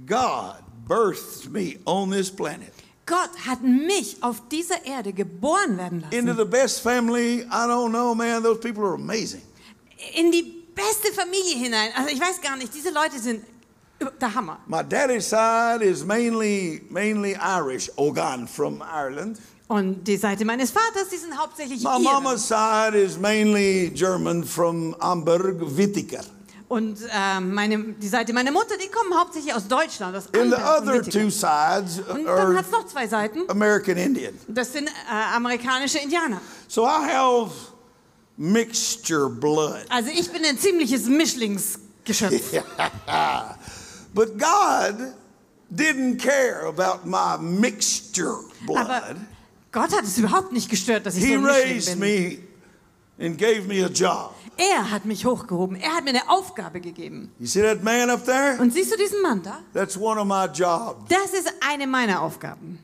God 0.06 0.64
birthed 0.88 1.52
me 1.52 1.78
on 1.86 2.10
this 2.10 2.30
planet 2.32 2.74
Gott 3.06 3.30
hat 3.46 3.64
mich 3.64 4.22
auf 4.22 4.50
dieser 4.50 4.86
Erde 4.86 5.14
geboren 5.14 5.78
werden 5.78 6.02
lassen. 6.02 6.14
into 6.14 6.34
the 6.34 6.44
best 6.44 6.82
family. 6.82 7.42
I 7.44 7.66
don't 7.66 7.92
know, 7.92 8.14
man. 8.14 8.44
Those 8.44 8.60
people 8.60 8.84
are 8.84 8.96
amazing. 8.96 9.42
In 10.16 10.32
die 10.32 10.44
beste 10.76 11.12
Familie 11.14 11.56
hinein. 11.58 11.90
Also 11.96 12.10
ich 12.10 12.20
weiß 12.20 12.40
gar 12.42 12.56
nicht, 12.56 12.74
diese 12.74 12.90
Leute 12.92 13.18
sind 13.20 13.44
der 14.22 14.34
Hammer. 14.34 14.60
My 14.68 14.84
daddy's 14.84 15.28
side 15.30 15.84
is 15.84 16.06
mainly 16.06 16.84
mainly 16.90 17.36
Irish, 17.36 17.90
Ogan 17.96 18.48
from 18.48 18.82
Ireland. 18.82 19.40
Und 19.68 20.08
die 20.08 20.16
Seite 20.18 20.46
meines 20.46 20.72
Vaters, 20.72 21.10
die 21.12 21.18
sind 21.18 21.38
hauptsächlich 21.38 21.82
My 21.84 21.90
Iren. 21.90 22.04
mama's 22.04 22.48
side 22.48 22.96
is 22.98 23.18
mainly 23.18 23.90
German 23.94 24.44
from 24.44 24.96
Amberg, 25.00 25.58
Wittiker. 25.76 26.22
Und 26.70 27.00
ähm, 27.14 27.54
meine, 27.54 27.78
die 27.94 28.08
Seite 28.10 28.34
meiner 28.34 28.52
Mutter, 28.52 28.76
die 28.78 28.90
kommen 28.90 29.18
hauptsächlich 29.18 29.54
aus 29.54 29.68
Deutschland, 29.68 30.16
aus 30.16 30.26
And 30.34 30.52
the 30.52 30.62
other 30.62 31.02
two 31.02 31.30
sides 31.30 32.00
Und 32.10 32.26
dann 32.26 32.28
are 32.28 32.56
hat 32.58 32.66
es 32.66 32.72
noch 32.72 32.86
zwei 32.86 33.08
Seiten. 33.08 33.50
American 33.50 33.98
Indian. 33.98 34.34
Das 34.50 34.72
sind 34.74 34.88
äh, 34.88 35.36
amerikanische 35.36 36.00
Indianer. 36.00 36.40
So 36.68 36.84
I 36.86 37.10
have 37.10 37.52
mixture 38.38 39.30
blood. 39.30 39.86
Also 39.90 40.10
ich 40.12 40.30
bin 40.32 40.44
ein 40.46 40.58
ziemliches 40.58 41.08
Mischlingskind. 41.08 41.84
Geschöpf. 42.06 42.54
But 44.14 44.38
God 44.40 45.14
didn't 45.70 46.18
care 46.20 46.66
about 46.68 47.06
my 47.06 47.38
mixture 47.38 48.40
blood. 48.66 48.86
Aber 48.86 49.16
Gott 49.72 49.92
hat 49.92 50.04
es 50.06 50.18
überhaupt 50.18 50.54
nicht 50.54 50.70
gestört, 50.70 51.06
dass 51.06 51.18
ich 51.18 51.24
He 51.26 51.34
so 51.34 51.40
ein 51.40 51.46
raised 51.46 52.00
bin. 52.00 52.00
me 52.00 52.38
and 53.20 53.38
gave 53.38 53.68
me 53.68 53.84
a 53.84 53.90
job. 53.90 54.34
Er 54.56 54.90
hat 54.90 55.06
mich 55.06 55.26
hochgehoben. 55.26 55.76
Er 55.76 55.96
hat 55.96 56.04
mir 56.06 56.12
eine 56.12 56.30
Aufgabe 56.30 56.80
gegeben. 56.80 57.32
You 57.40 57.46
see 57.46 57.62
that 57.62 57.84
man 57.84 58.10
up 58.10 58.26
there? 58.26 58.58
Und 58.60 58.74
siehst 58.74 58.92
du 58.92 58.98
diesen 58.98 59.22
Mann 59.22 59.44
da? 59.44 59.60
That's 59.74 59.98
one 59.98 60.20
of 60.20 60.26
my 60.26 60.46
jobs. 60.46 61.10
Das 61.10 61.34
ist 61.38 61.52
eine 61.70 61.86
meiner 61.86 62.22
Aufgaben. 62.22 62.80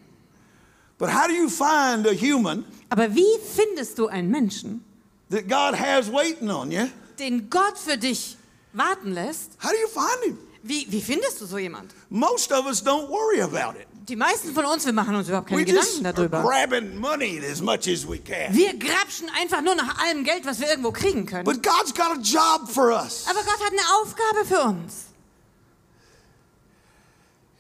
But 1.00 1.10
how 1.14 1.28
do 1.28 1.34
you 1.34 1.48
find 1.50 2.06
a 2.08 2.12
human 2.14 2.66
Aber 2.90 3.16
wie 3.16 3.26
findest 3.56 3.98
du 3.98 4.08
einen 4.08 4.30
Menschen, 4.30 4.84
that 5.30 5.48
God 5.48 5.76
has 5.80 6.12
waiting 6.12 6.50
on 6.50 6.72
you? 6.72 6.88
den 7.20 7.50
Gott 7.50 7.78
für 7.78 7.98
dich 7.98 8.38
warten 8.74 9.12
lässt? 9.14 9.52
How 9.64 9.70
do 9.70 9.78
you 9.78 9.88
find 9.88 10.24
him? 10.26 10.38
Wie, 10.64 10.88
wie 10.90 11.02
findest 11.02 11.42
du 11.42 11.46
so 11.46 11.58
jemand? 11.58 11.92
Most 12.10 12.52
of 12.52 12.66
us 12.66 12.82
don't 12.84 13.10
worry 13.10 13.42
about 13.42 13.78
it. 13.80 13.86
Die 14.08 14.16
meisten 14.16 14.54
von 14.54 14.66
uns, 14.66 14.86
wir 14.86 14.92
machen 14.94 15.16
uns 15.16 15.28
überhaupt 15.28 15.48
keine 15.48 15.66
We 15.66 15.72
just 15.72 15.98
Gedanken 15.98 16.16
darüber. 16.32 16.42
grabbing 16.42 16.98
money 16.98 17.40
as 17.50 17.62
much 17.62 17.88
as 17.88 18.06
we 18.08 18.18
can. 18.18 18.54
Wir 18.54 18.74
grapschen 18.78 19.30
einfach 19.40 19.62
nur 19.62 19.76
nach 19.76 19.98
allem 20.04 20.24
Geld, 20.24 20.46
was 20.46 20.60
wir 20.60 20.68
irgendwo 20.70 20.92
kriegen 20.92 21.26
können. 21.26 21.46
But 21.46 21.64
God's 21.64 21.94
got 21.94 22.12
a 22.18 22.20
job 22.22 22.70
for 22.70 22.92
us. 22.92 23.26
Aber 23.30 23.40
Gott 23.44 23.60
hat 23.60 23.72
eine 23.72 24.02
Aufgabe 24.02 24.46
für 24.46 24.62
uns. 24.62 25.06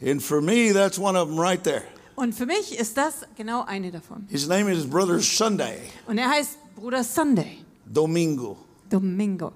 And 0.02 0.22
for 0.22 0.42
me, 0.42 0.74
that's 0.74 0.98
one 0.98 1.16
of 1.18 1.30
them 1.30 1.40
right 1.40 1.64
there. 1.64 1.84
Und 2.16 2.34
für 2.36 2.46
mich 2.46 2.78
ist 2.78 2.98
das 2.98 3.22
genau 3.38 3.64
eine 3.66 3.92
davon. 3.92 4.28
His 4.30 4.48
name 4.48 4.72
is 4.72 4.86
Brother 4.88 5.20
Sunday, 5.20 5.80
Und 6.08 6.18
er 6.18 6.30
heißt 6.30 6.58
Bruder 6.84 7.06
Sunday, 7.06 7.60
Domingo. 7.90 8.58
Domingo. 8.90 9.54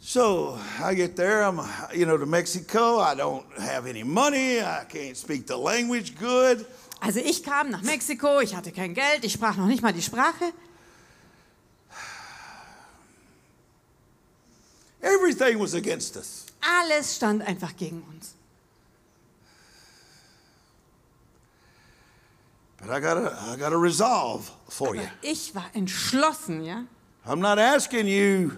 So 0.00 0.56
I 0.80 0.94
get 0.94 1.16
there, 1.16 1.42
I'm, 1.42 1.58
you 1.92 2.06
know, 2.06 2.16
to 2.16 2.24
Mexico. 2.24 3.00
I 3.00 3.16
don't 3.16 3.44
have 3.58 3.88
any 3.88 4.04
money. 4.04 4.60
I 4.60 4.84
can't 4.88 5.16
speak 5.16 5.48
the 5.48 5.56
language 5.56 6.16
good. 6.16 6.64
Also 7.00 7.18
ich 7.18 7.42
kam 7.42 7.70
nach 7.70 7.82
Mexiko, 7.82 8.40
ich 8.40 8.54
hatte 8.54 8.70
kein 8.70 8.94
Geld, 8.94 9.24
ich 9.24 9.32
sprach 9.32 9.56
noch 9.56 9.66
nicht 9.66 9.82
mal 9.82 9.92
die 9.92 10.02
Sprache. 10.02 10.52
Everything 15.02 15.58
was 15.58 15.74
against 15.74 16.14
us. 16.16 16.46
Alles 16.60 17.16
stand 17.16 17.42
einfach 17.42 17.74
gegen 17.76 18.04
uns. 18.14 18.33
But 22.86 22.96
I 22.96 23.00
got 23.00 23.16
a, 23.16 23.36
I 23.52 23.56
got 23.56 23.72
a 23.72 23.78
resolve 23.78 24.50
for 24.68 24.94
you. 24.94 25.02
Ich 25.22 25.54
war 25.54 25.64
entschlossen, 25.74 26.64
ja. 26.64 26.84
I'm 27.26 27.40
not 27.40 27.58
asking 27.58 28.06
you 28.06 28.52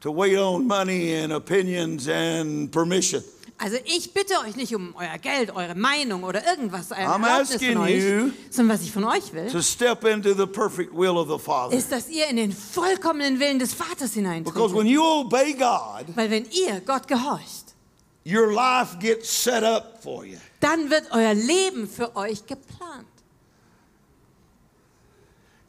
to 0.00 0.12
wait 0.12 0.38
on 0.38 0.66
money 0.66 1.14
and 1.14 1.32
opinions 1.32 2.06
and 2.08 2.70
permission. 2.70 3.24
Also 3.58 3.76
ich 3.84 4.12
bitte 4.12 4.34
euch 4.46 4.56
nicht 4.56 4.74
um 4.74 4.94
euer 4.96 5.16
Geld, 5.18 5.54
eure 5.54 5.74
Meinung 5.76 6.24
oder 6.24 6.44
irgendwas, 6.46 6.90
Erlaubnis 6.90 7.52
asking 7.52 7.74
von 7.74 7.82
euch, 7.84 8.02
you 8.02 8.30
sondern 8.50 8.76
was 8.76 8.82
ich 8.84 8.92
von 8.92 9.04
euch 9.04 9.32
will, 9.32 9.48
To 9.50 9.62
step 9.62 10.04
into 10.04 10.34
the 10.34 10.46
perfect 10.46 10.92
will 10.92 11.16
of 11.16 11.28
the 11.28 11.38
Father. 11.38 11.76
ist, 11.76 11.90
dass 11.92 12.08
ihr 12.08 12.26
in 12.28 12.36
den 12.36 12.52
vollkommenen 12.52 13.38
Willen 13.38 13.58
des 13.60 13.72
Vaters 13.72 14.12
Because 14.12 14.74
when 14.74 14.86
hineintretet. 14.86 14.90
you 14.90 15.02
obey 15.02 15.52
God, 15.54 16.16
Weil 16.16 16.30
wenn 16.30 16.46
ihr 16.50 16.80
Gott 16.80 17.06
gehorcht, 17.06 17.74
your 18.26 18.52
life 18.52 18.96
gets 18.98 19.28
set 19.44 19.62
up 19.62 20.02
for 20.02 20.24
you. 20.24 20.36
dann 20.60 20.90
wird 20.90 21.04
euer 21.12 21.34
Leben 21.34 21.88
für 21.88 22.14
euch 22.16 22.44
geplant. 22.46 23.06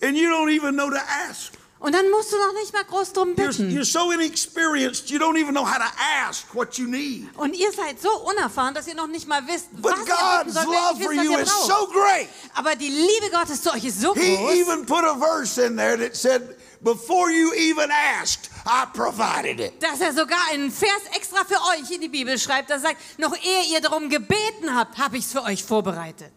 And 0.06 0.16
you 0.16 0.30
don't 0.30 0.50
even 0.50 0.76
know 0.76 0.90
to 0.90 0.98
ask. 1.30 1.52
Und 1.78 1.94
dann 1.94 2.10
musst 2.10 2.32
du 2.32 2.38
noch 2.38 2.54
nicht 2.54 2.74
mal 2.74 2.84
groß 2.86 3.14
drum 3.14 3.30
You're, 3.36 3.48
bitten. 3.48 3.70
you're 3.70 3.84
so 3.86 4.10
inexperienced, 4.12 5.10
you 5.12 5.20
don't 5.20 5.38
even 5.38 5.54
know 5.54 5.66
how 5.66 5.78
to 5.78 5.92
ask 6.28 6.46
what 6.56 6.78
you 6.78 6.88
need. 6.88 7.28
Und 7.38 7.54
ihr 7.56 7.72
seid 7.72 8.02
so 8.02 8.10
unerfahren, 8.22 8.74
dass 8.74 8.88
ihr 8.88 8.96
noch 8.96 9.08
nicht 9.08 9.28
mal 9.28 9.46
wisst, 9.46 9.68
But 9.82 9.92
was 9.92 10.00
ihr 10.00 10.06
God's 10.06 10.54
sollt, 10.54 10.66
love 10.68 11.00
wenn 11.00 11.06
for 11.06 11.14
ihr 11.14 11.24
you 11.24 11.34
is 11.34 11.40
wisst, 11.42 11.54
ihr 11.70 11.76
so 11.76 11.88
great. 11.88 12.28
Aber 12.56 12.76
die 12.76 12.88
Liebe 12.90 13.30
Gottes 13.32 13.62
zu 13.62 13.72
euch 13.74 13.84
ist 13.84 14.02
so 14.02 14.16
He 14.16 14.36
groß. 14.38 14.52
even 14.54 14.86
put 14.86 15.04
a 15.04 15.16
verse 15.16 15.62
in 15.64 15.76
there 15.76 15.98
that 15.98 16.16
said, 16.16 16.56
Before 16.82 17.30
you 17.32 17.52
even 17.54 17.90
asked, 18.22 18.50
I 18.66 18.86
provided 18.94 19.60
it. 19.60 19.74
dass 19.82 20.02
er 20.02 20.14
sogar 20.14 20.40
einen 20.52 20.72
Vers 20.72 21.02
extra 21.16 21.44
für 21.46 21.60
euch 21.74 21.92
in 21.92 22.02
die 22.02 22.10
Bibel 22.10 22.38
schreibt, 22.40 22.70
der 22.70 22.80
sagt, 22.80 22.98
noch 23.20 23.36
ehe 23.36 23.74
ihr 23.74 23.82
darum 23.82 24.10
gebeten 24.10 24.74
habt, 24.76 24.98
habe 24.98 25.18
ich 25.18 25.26
es 25.26 25.32
für 25.32 25.44
euch 25.44 25.64
vorbereitet. 25.64 26.32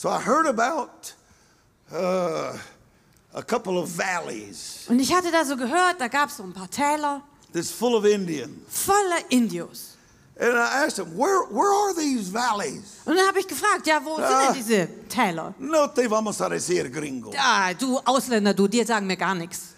So 0.00 0.08
I 0.08 0.18
heard 0.18 0.46
about 0.46 1.12
uh, 1.92 2.56
a 3.34 3.42
couple 3.42 3.76
of 3.78 3.90
valleys 3.90 4.86
Und 4.88 4.98
ich 4.98 5.12
hatte 5.12 5.30
da 5.30 5.44
so 5.44 5.58
gehört, 5.58 6.00
da 6.00 6.08
gab 6.08 6.30
es 6.30 6.38
so 6.38 6.42
ein 6.42 6.54
paar 6.54 6.70
Täler 6.70 7.20
that's 7.52 7.70
full 7.70 7.94
of 7.94 8.06
Indians. 8.06 8.50
voller 8.66 9.20
Indios. 9.28 9.98
And 10.40 10.54
I 10.56 10.86
asked 10.86 10.98
him, 10.98 11.14
where, 11.18 11.42
where 11.50 11.70
are 11.70 11.92
these 11.94 12.32
valleys? 12.32 13.02
Und 13.04 13.14
dann 13.18 13.28
habe 13.28 13.40
ich 13.40 13.46
gefragt, 13.46 13.86
ja, 13.86 14.00
wo 14.02 14.16
Ah. 14.16 14.26
sind 14.26 14.40
denn 14.40 14.54
diese 14.54 14.88
Täler? 15.10 15.52
No 15.58 15.86
te 15.88 16.08
vamos 16.10 16.40
a 16.40 16.48
decir 16.48 16.88
gringo. 16.88 17.30
Ah, 17.36 17.74
du 17.74 17.98
Ausländer, 18.02 18.54
du, 18.54 18.66
dir 18.68 18.86
sagen 18.86 19.06
mir 19.06 19.18
gar 19.18 19.34
nichts. 19.34 19.74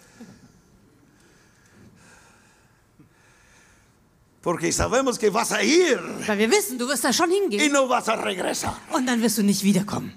Porque 4.43 4.73
sabemos 4.73 5.17
que 5.17 5.29
vas 5.29 5.53
a 5.53 5.63
ir 5.63 5.97
Weil 6.27 6.37
wir 6.37 6.51
wissen, 6.51 6.77
du 6.77 6.85
wirst 6.87 7.05
da 7.05 7.13
schon 7.13 7.31
y 7.31 7.35
hingehen 7.35 7.71
no 7.71 7.87
vas 7.87 8.09
a 8.09 8.15
regresar. 8.15 8.77
und 8.91 9.05
dann 9.07 9.21
wirst 9.21 9.37
du 9.37 9.41
nicht 9.43 9.63
wiederkommen. 9.63 10.11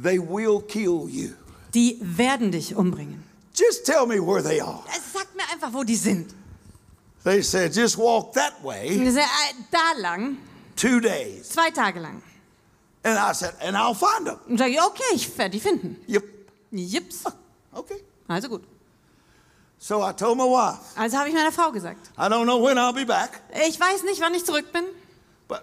They 0.00 0.18
will 0.18 0.60
kill 0.68 1.08
you. 1.08 1.30
Die 1.72 1.98
werden 2.00 2.52
dich 2.52 2.76
umbringen. 2.76 3.24
Just 3.54 3.84
tell 3.86 4.06
me 4.06 4.20
where 4.20 4.42
they 4.42 4.60
are. 4.60 4.84
Es 4.94 5.12
sagt 5.12 5.34
mir 5.34 5.48
einfach, 5.50 5.72
wo 5.72 5.82
die 5.82 5.96
sind. 5.96 6.34
They 7.24 7.42
said, 7.42 7.74
just 7.74 7.96
walk 7.96 8.32
that 8.34 8.62
way 8.62 9.10
sag, 9.10 9.22
äh, 9.24 9.54
da 9.70 10.00
lang, 10.00 10.36
two 10.76 11.00
days. 11.00 11.48
zwei 11.48 11.70
Tage 11.70 12.00
lang. 12.00 12.22
And 13.02 13.18
I 13.18 13.32
said, 13.32 13.54
and 13.60 13.76
I'll 13.76 13.94
find 13.94 14.26
them. 14.26 14.38
Und 14.46 14.58
sage 14.58 14.72
ich, 14.72 14.80
okay, 14.80 15.14
ich 15.14 15.38
werde 15.38 15.50
die 15.52 15.60
finden. 15.60 15.96
Yep. 16.06 16.24
Jips. 16.70 17.24
Okay. 17.72 18.04
Also 18.28 18.48
gut. 18.50 18.62
So 19.80 20.02
I 20.02 20.12
told 20.12 20.36
my 20.36 20.44
wife, 20.44 20.78
Also 20.96 21.16
habe 21.18 21.28
ich 21.28 21.34
meiner 21.34 21.52
Frau 21.52 21.70
gesagt, 21.70 22.10
I 22.18 22.22
don't 22.22 22.44
know 22.44 22.60
when 22.62 22.76
I'll 22.78 22.92
be 22.92 23.06
back, 23.06 23.40
ich 23.66 23.78
weiß 23.78 24.02
nicht, 24.04 24.20
wann 24.20 24.34
ich 24.34 24.44
zurück 24.44 24.72
bin, 24.72 24.84
but 25.46 25.62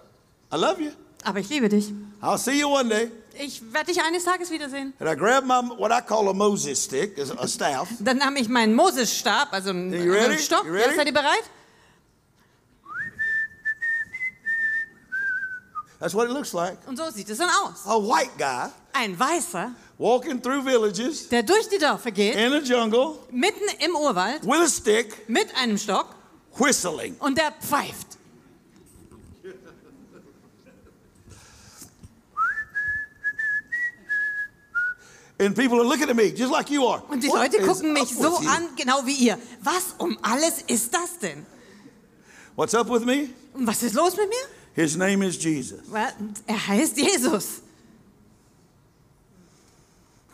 I 0.52 0.56
love 0.56 0.80
you. 0.82 0.90
aber 1.24 1.38
ich 1.40 1.48
liebe 1.50 1.68
dich. 1.68 1.92
I'll 2.22 2.38
see 2.38 2.58
you 2.60 2.68
one 2.68 2.88
day. 2.88 3.10
Ich 3.38 3.60
werde 3.74 3.92
dich 3.92 4.02
eines 4.02 4.24
Tages 4.24 4.50
wiedersehen. 4.50 4.94
And 4.98 5.10
I 5.10 5.14
grabbed 5.14 5.46
my 5.46 5.60
what 5.78 5.92
I 5.92 6.00
call 6.00 6.28
a 6.30 6.32
Moses 6.32 6.82
stick, 6.82 7.18
is 7.18 7.30
a 7.30 7.46
staff. 7.46 7.88
Dann 8.00 8.16
nahm 8.16 8.36
ich 8.36 8.48
meinen 8.48 8.74
Moses-Stab, 8.74 9.52
also 9.52 9.68
einen, 9.70 9.92
einen 9.92 10.10
ready? 10.10 10.38
Stock. 10.38 10.64
You 10.64 10.72
ready? 10.72 10.88
Ja, 10.90 10.96
seid 10.96 11.06
ihr 11.08 11.12
bereit? 11.12 11.44
That's 15.98 16.14
what 16.14 16.28
it 16.28 16.32
looks 16.32 16.52
like. 16.54 16.78
Und 16.86 16.96
so 16.96 17.10
sieht 17.10 17.28
es 17.28 17.38
dann 17.38 17.48
aus. 17.50 17.86
A 17.86 17.96
white 17.96 18.30
guy 18.38 18.70
Ein 18.98 19.18
Weißer, 19.18 19.72
walking 19.98 20.40
through 20.40 20.64
villages 20.64 21.28
der 21.28 21.42
durch 21.42 21.68
die 21.68 21.78
Dörfer 21.78 22.10
geht, 22.10 22.34
in 22.34 22.52
a 22.52 22.60
jungle 22.60 23.18
mitten 23.30 23.64
im 23.84 23.94
Urwald, 23.94 24.42
with 24.42 24.60
a 24.60 24.68
stick, 24.68 25.28
mit 25.28 25.54
einem 25.54 25.76
Stock 25.76 26.14
whistling. 26.56 27.14
und 27.18 27.36
der 27.36 27.52
pfeift. 27.60 28.16
And 35.38 35.54
people 35.54 35.78
are 35.78 35.84
looking 35.84 36.08
at 36.08 36.16
me 36.16 36.32
just 36.34 36.50
like 36.50 36.70
you 36.70 36.86
are. 36.86 37.02
Und 37.08 37.22
die 37.22 37.28
What 37.28 37.52
Leute 37.52 37.66
gucken 37.66 37.92
mich 37.92 38.08
so 38.14 38.36
an, 38.36 38.68
genau 38.76 39.04
wie 39.04 39.12
ihr. 39.26 39.38
Was 39.62 39.94
um 39.98 40.16
alles 40.22 40.62
ist 40.66 40.94
das 40.94 41.18
denn? 41.18 41.44
What's 42.54 42.74
up 42.74 42.88
with 42.88 43.04
me? 43.04 43.28
Und 43.52 43.66
was 43.66 43.82
ist 43.82 43.94
los 43.94 44.16
mit 44.16 44.28
mir? 44.30 44.82
His 44.82 44.96
name 44.96 45.22
is 45.26 45.36
Jesus. 45.42 45.80
Well, 45.90 46.08
Er 46.46 46.66
heißt 46.66 46.96
Jesus. 46.96 47.60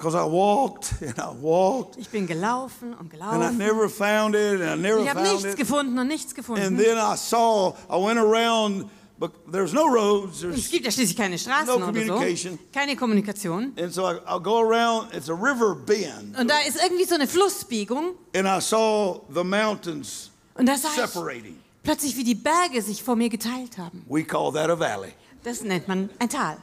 Because 0.02 0.16
I 0.16 0.24
walked 0.24 0.94
and 1.00 1.16
I 1.16 1.30
walked 1.40 1.96
Ich 1.96 2.08
bin 2.08 2.26
gelaufen 2.26 2.92
und 2.92 3.02
and 3.02 3.14
I 3.14 3.16
gelaufen. 3.18 3.56
never 3.58 3.88
found 3.88 4.34
it 4.34 4.60
and 4.60 4.68
I 4.68 4.76
never 4.76 5.00
Ich 5.00 5.08
habe 5.08 5.22
nichts 5.22 5.44
it. 5.44 5.56
gefunden 5.56 5.96
und 5.96 6.08
nichts 6.08 6.30
And 6.32 6.36
gefunden. 6.38 6.76
then 6.76 6.98
I 6.98 7.14
saw, 7.16 7.72
I 7.88 7.96
went 8.04 8.18
around, 8.18 8.86
but 9.20 9.30
there's 9.52 9.72
no 9.72 9.84
roads. 9.86 10.38
Es 10.38 10.40
There's, 10.40 10.70
gibt 10.72 10.86
ja 10.86 10.90
schließlich 10.90 11.16
keine 11.16 11.38
Straßen 11.38 11.66
No 11.68 11.74
oder 11.74 11.84
so. 11.86 11.92
communication. 11.92 12.58
Keine 12.72 12.96
Kommunikation. 12.96 13.72
and 13.78 13.94
so 13.94 14.02
I, 14.10 14.14
I'll 14.26 14.40
go 14.42 14.58
around, 14.58 15.14
it's 15.14 15.28
a 15.30 15.34
river 15.34 15.76
bend. 15.76 16.36
Und 16.36 16.48
da 16.50 16.58
ist 16.66 16.78
irgendwie 16.82 17.04
so 17.04 17.14
eine 17.14 17.28
Flussbiegung. 17.28 18.16
And 18.34 18.48
I 18.48 18.60
saw 18.60 19.20
the 19.32 19.44
mountains 19.44 20.32
Und 20.54 20.66
da 20.68 20.76
sah 20.78 20.88
ich 20.96 21.00
separating. 21.12 21.56
plötzlich, 21.84 22.16
wie 22.16 22.24
die 22.24 22.34
Berge 22.34 22.82
sich 22.82 23.04
vor 23.04 23.14
mir 23.14 23.28
geteilt 23.28 23.78
haben. 23.78 24.04
We 24.08 24.24
call 24.24 24.52
that 24.52 24.68
a 24.68 24.76
valley. 24.76 25.12
Das 25.44 25.62
nennt 25.62 25.86
man 25.86 26.10
ein 26.18 26.28
Tal. 26.28 26.56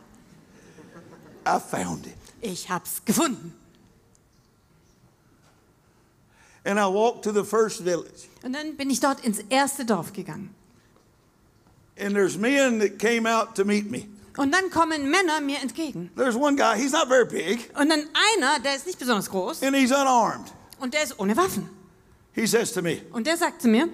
I 1.48 1.58
found 1.58 2.06
it. 2.06 2.19
Ich 2.42 2.70
hab's 2.70 3.04
gefunden. 3.06 3.54
And 6.66 6.78
I 6.80 6.86
walked 6.88 7.24
to 7.24 7.32
the 7.32 7.44
first 7.44 7.82
village. 7.84 8.28
Und 8.44 8.54
dann 8.54 8.76
bin 8.76 8.90
ich 8.90 9.00
dort 9.00 9.22
ins 9.26 9.40
erste 9.50 9.86
Dorf 9.86 10.14
gegangen. 10.14 10.54
And 12.00 12.14
there's 12.16 12.38
men 12.38 12.80
that 12.80 13.00
came 13.00 13.26
out 13.28 13.56
to 13.56 13.66
meet 13.66 13.90
me. 13.90 14.08
Und 14.38 14.54
dann 14.54 14.70
kommen 14.70 15.10
Männer 15.10 15.42
mir 15.42 15.60
entgegen. 15.60 16.12
There's 16.16 16.36
one 16.36 16.56
guy, 16.56 16.78
he's 16.78 16.92
not 16.94 17.08
very 17.08 17.26
big, 17.26 17.70
Und 17.78 17.90
dann 17.90 18.08
einer, 18.38 18.60
der 18.60 18.76
ist 18.76 18.86
nicht 18.86 18.98
besonders 19.00 19.30
groß 19.30 19.64
and 19.64 19.76
he's 19.76 19.92
unarmed. 19.92 20.48
und 20.80 20.94
der 20.94 21.04
ist 21.04 21.20
ohne 21.20 21.36
Waffen. 21.36 21.70
He 22.34 22.46
says 22.48 22.72
to 22.74 22.82
me, 22.82 23.02
Und 23.12 23.28
der 23.28 23.36
sagt 23.38 23.62
zu 23.62 23.68
mir, 23.68 23.90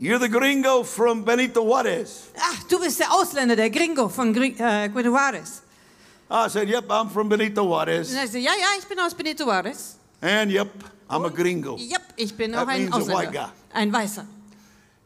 You're 0.00 0.18
the 0.18 0.28
gringo 0.28 0.82
from 0.82 1.24
Benito 1.24 1.62
Juarez. 1.62 2.24
ach, 2.36 2.64
du 2.64 2.80
bist 2.80 2.98
der 2.98 3.12
Ausländer, 3.12 3.54
der 3.54 3.70
Gringo 3.70 4.08
von 4.08 4.32
Gri 4.32 4.56
äh, 4.58 4.88
Benito 4.88 5.10
Juarez. 5.10 5.62
I 6.30 6.48
said, 6.48 6.68
Yep, 6.68 6.88
I'm 6.90 7.10
from 7.10 7.28
Benito 7.28 7.62
Und 7.62 7.68
Juarez. 7.68 8.12
er 8.12 8.26
sagt, 8.26 8.34
ja, 8.34 8.52
ja, 8.52 8.66
ich 8.78 8.86
bin 8.86 8.98
aus 8.98 9.14
Benito 9.14 9.44
Juarez. 9.44 9.96
And 10.20 10.50
yep, 10.50 10.68
I'm 11.08 11.24
a 11.26 11.28
gringo. 11.28 11.76
Ja, 11.78 11.98
ich 12.16 12.34
bin 12.34 12.52
That 12.52 12.64
auch 12.64 12.68
ein 12.68 12.82
means 12.84 12.94
a 12.94 12.98
white 12.98 13.12
Ausländer. 13.28 13.52
guy. 13.72 13.78
Ein 13.80 13.92
Weißer. 13.92 14.26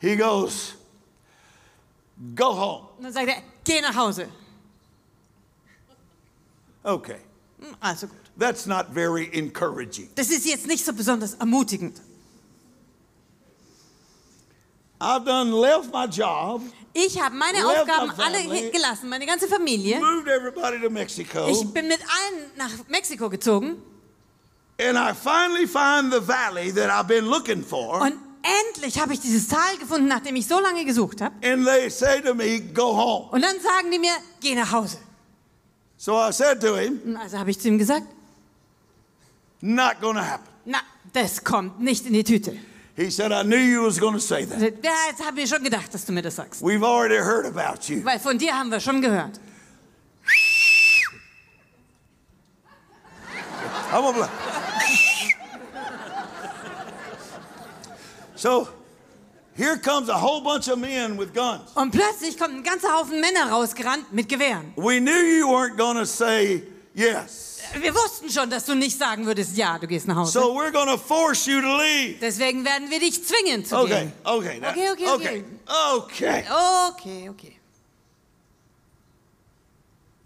He 0.01 0.16
goes, 0.16 0.74
Go 2.35 2.47
home. 2.57 2.89
Und 2.99 3.05
dann 3.05 3.12
sagt 3.12 3.28
er, 3.28 3.43
geh 3.65 3.81
nach 3.81 3.95
Hause. 3.95 4.28
Okay. 6.85 7.16
Hm, 7.61 7.77
Also 7.81 8.07
gut. 8.07 8.16
That's 8.39 8.66
not 8.66 8.86
very 8.95 9.28
encouraging. 9.32 10.09
Das 10.15 10.31
ist 10.31 10.47
jetzt 10.47 10.66
nicht 10.69 10.85
so 10.85 10.93
besonders 10.93 11.35
ermutigend. 11.35 12.01
I've 15.01 15.24
done 15.24 15.53
left 15.53 15.93
my 15.93 16.07
job, 16.07 16.62
Ich 16.94 17.20
habe 17.20 17.36
meine 17.36 17.66
Aufgaben 17.66 18.10
alle 18.10 18.70
gelassen, 18.70 19.09
meine 19.09 19.27
ganze 19.27 19.47
Familie. 19.47 20.01
Ich 21.51 21.73
bin 21.73 21.89
mit 21.89 22.01
allen 22.01 22.51
nach 22.56 22.70
Mexiko 22.89 23.28
gezogen 23.31 23.82
and 24.81 24.97
I 24.97 25.12
finally 25.12 25.66
find 25.66 26.12
the 26.12 26.20
valley 26.20 26.70
that 26.73 26.90
I've 26.90 27.09
been 27.09 27.27
looking 27.27 27.62
for. 27.62 28.01
und 28.01 28.15
endlich 28.43 29.01
habe 29.01 29.12
ich 29.12 29.20
dieses 29.20 29.48
Tal 29.48 29.77
gefunden, 29.78 30.06
nachdem 30.09 30.36
ich 30.36 30.47
so 30.47 30.60
lange 30.60 30.85
gesucht 30.85 31.20
habe. 31.20 31.35
And 31.44 31.66
they 31.66 31.90
say 31.90 32.20
to 32.23 32.35
me, 32.35 32.60
Go 32.60 32.97
home. 32.97 33.28
Und 33.31 33.43
dann 33.43 33.60
sagen 33.60 33.90
die 33.90 33.98
mir, 33.98 34.12
geh 34.40 34.55
nach 34.55 34.70
Hause. 34.70 34.98
So 35.97 36.12
I 36.15 36.32
said 36.32 36.60
to 36.60 36.77
him, 36.77 37.16
Also 37.20 37.39
habe 37.39 37.51
ich 37.51 37.59
zu 37.59 37.69
ihm 37.69 37.78
gesagt, 37.78 38.06
Not 39.60 40.01
to 40.01 40.15
happen. 40.15 40.47
na, 40.65 40.78
das 41.12 41.43
kommt 41.43 41.81
nicht 41.81 42.06
in 42.06 42.12
die 42.12 42.23
Tüte. 42.23 42.56
He 42.98 43.10
said, 43.10 43.30
I 43.30 43.44
knew 43.44 43.56
you 43.56 43.82
was 43.82 44.00
going 44.00 44.14
to 44.14 44.20
say 44.20 44.44
that. 44.44 44.60
Ja, 44.82 44.90
jetzt 45.08 45.24
haben 45.24 45.36
wir 45.36 45.46
schon 45.46 45.62
gedacht, 45.62 45.94
dass 45.94 46.04
du 46.04 46.10
mir 46.10 46.20
das 46.20 46.34
sagst. 46.34 46.60
We've 46.60 46.82
already 46.82 47.14
heard 47.14 47.46
about 47.46 47.88
you. 47.88 48.04
Weil 48.04 48.18
von 48.18 48.36
dir 48.36 48.52
haben 48.52 48.72
wir 48.72 48.80
schon 48.80 49.00
gehört. 49.00 49.38
I'm 53.92 54.04
a 54.04 54.28
so 58.34 58.68
here 59.54 59.78
comes 59.78 60.08
a 60.08 60.18
whole 60.18 60.40
bunch 60.42 60.68
of 60.68 60.78
men 60.78 61.16
with 61.16 61.32
guns. 61.32 61.70
Und 61.76 61.92
plötzlich 61.92 62.36
kommt 62.36 62.54
ein 62.54 62.64
ganzer 62.64 62.92
Haufen 62.94 63.20
Männer 63.20 63.52
rausgerannt 63.52 64.12
mit 64.12 64.28
Gewehren. 64.28 64.72
We 64.74 64.98
knew 64.98 65.12
you 65.12 65.46
weren't 65.46 65.76
going 65.76 65.96
to 65.96 66.04
say 66.04 66.64
yes. 66.94 67.57
Wir 67.81 67.95
wussten 67.95 68.31
schon, 68.31 68.49
dass 68.51 68.65
du 68.65 68.74
nicht 68.74 68.97
sagen 68.99 69.27
würdest, 69.27 69.57
ja, 69.57 69.78
du 69.78 69.86
gehst 69.86 70.07
nach 70.09 70.16
Hause. 70.16 70.32
So 70.32 70.53
we're 70.55 70.73
to 70.73 70.97
force 70.97 71.47
you 71.47 71.61
to 71.61 71.77
leave. 71.77 72.19
Deswegen 72.20 72.65
werden 72.65 72.90
wir 72.90 72.99
dich 73.01 73.23
zwingen 73.24 73.65
zu 73.65 73.77
Okay, 73.78 73.89
gehen. 73.89 74.12
okay. 74.24 74.61
now- 74.61 74.69
Okay, 74.70 74.90
okay, 74.90 75.09
okay. 75.09 75.45
Okay. 75.95 76.45
Okay, 76.89 77.28
okay. 77.31 77.55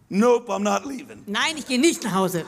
Nope, 0.08 0.48
I'm 0.52 0.62
not 0.62 0.84
leaving. 0.84 1.22
Nein, 1.26 1.56
ich 1.56 1.66
gehe 1.66 1.80
nicht 1.80 2.02
nach 2.04 2.14
Hause. 2.14 2.44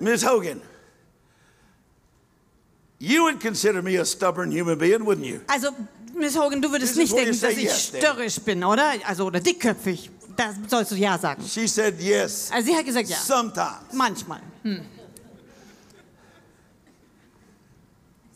Ms. 0.00 0.22
Hogan, 0.22 0.60
you 2.98 3.24
would 3.24 3.40
consider 3.40 3.80
me 3.82 3.96
a 3.96 4.04
stubborn 4.04 4.50
human 4.50 4.78
being, 4.78 5.04
wouldn't 5.06 5.26
you? 5.26 5.40
Also, 5.48 5.70
Miss 6.18 6.36
Hogan, 6.38 6.62
du 6.62 6.70
würdest 6.70 6.94
This 6.94 7.04
is 7.04 7.12
nicht 7.12 7.12
you 7.12 7.24
denken, 7.24 7.40
dass 7.40 7.52
ich 7.52 7.64
yes, 7.64 7.90
then. 7.90 8.00
störrisch 8.00 8.40
bin, 8.40 8.64
oder? 8.64 8.92
Also, 9.04 9.26
oder 9.26 9.40
dickköpfig. 9.40 10.10
Da 10.36 10.54
sollst 10.68 10.92
du 10.92 10.96
ja 10.96 11.18
sagen. 11.18 11.42
She 11.46 11.66
said 11.66 12.00
yes. 12.00 12.50
Also, 12.50 12.66
sie 12.70 12.76
hat 12.76 12.84
gesagt, 12.84 13.08
ja. 13.08 13.16
Sometimes. 13.16 13.92
Manchmal. 13.92 14.40
Hm. 14.62 14.80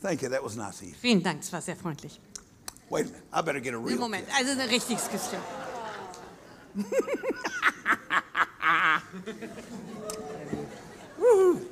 Thank 0.02 0.22
you. 0.22 0.28
That 0.28 0.42
was 0.42 0.56
nice 0.56 0.76
of 0.80 0.82
you. 0.82 0.94
Vielen 1.00 1.22
Dank, 1.22 1.40
das 1.40 1.52
war 1.52 1.60
sehr 1.60 1.76
freundlich. 1.76 2.20
Wait 2.90 3.06
a 3.06 3.08
minute. 3.08 3.22
I 3.32 3.42
better 3.42 3.60
get 3.60 3.74
a 3.74 3.78
real. 3.78 3.98
Moment, 3.98 4.26
also 4.36 4.52
ein 4.52 4.68
richtiges 4.68 5.08
Küsschen. 5.10 5.38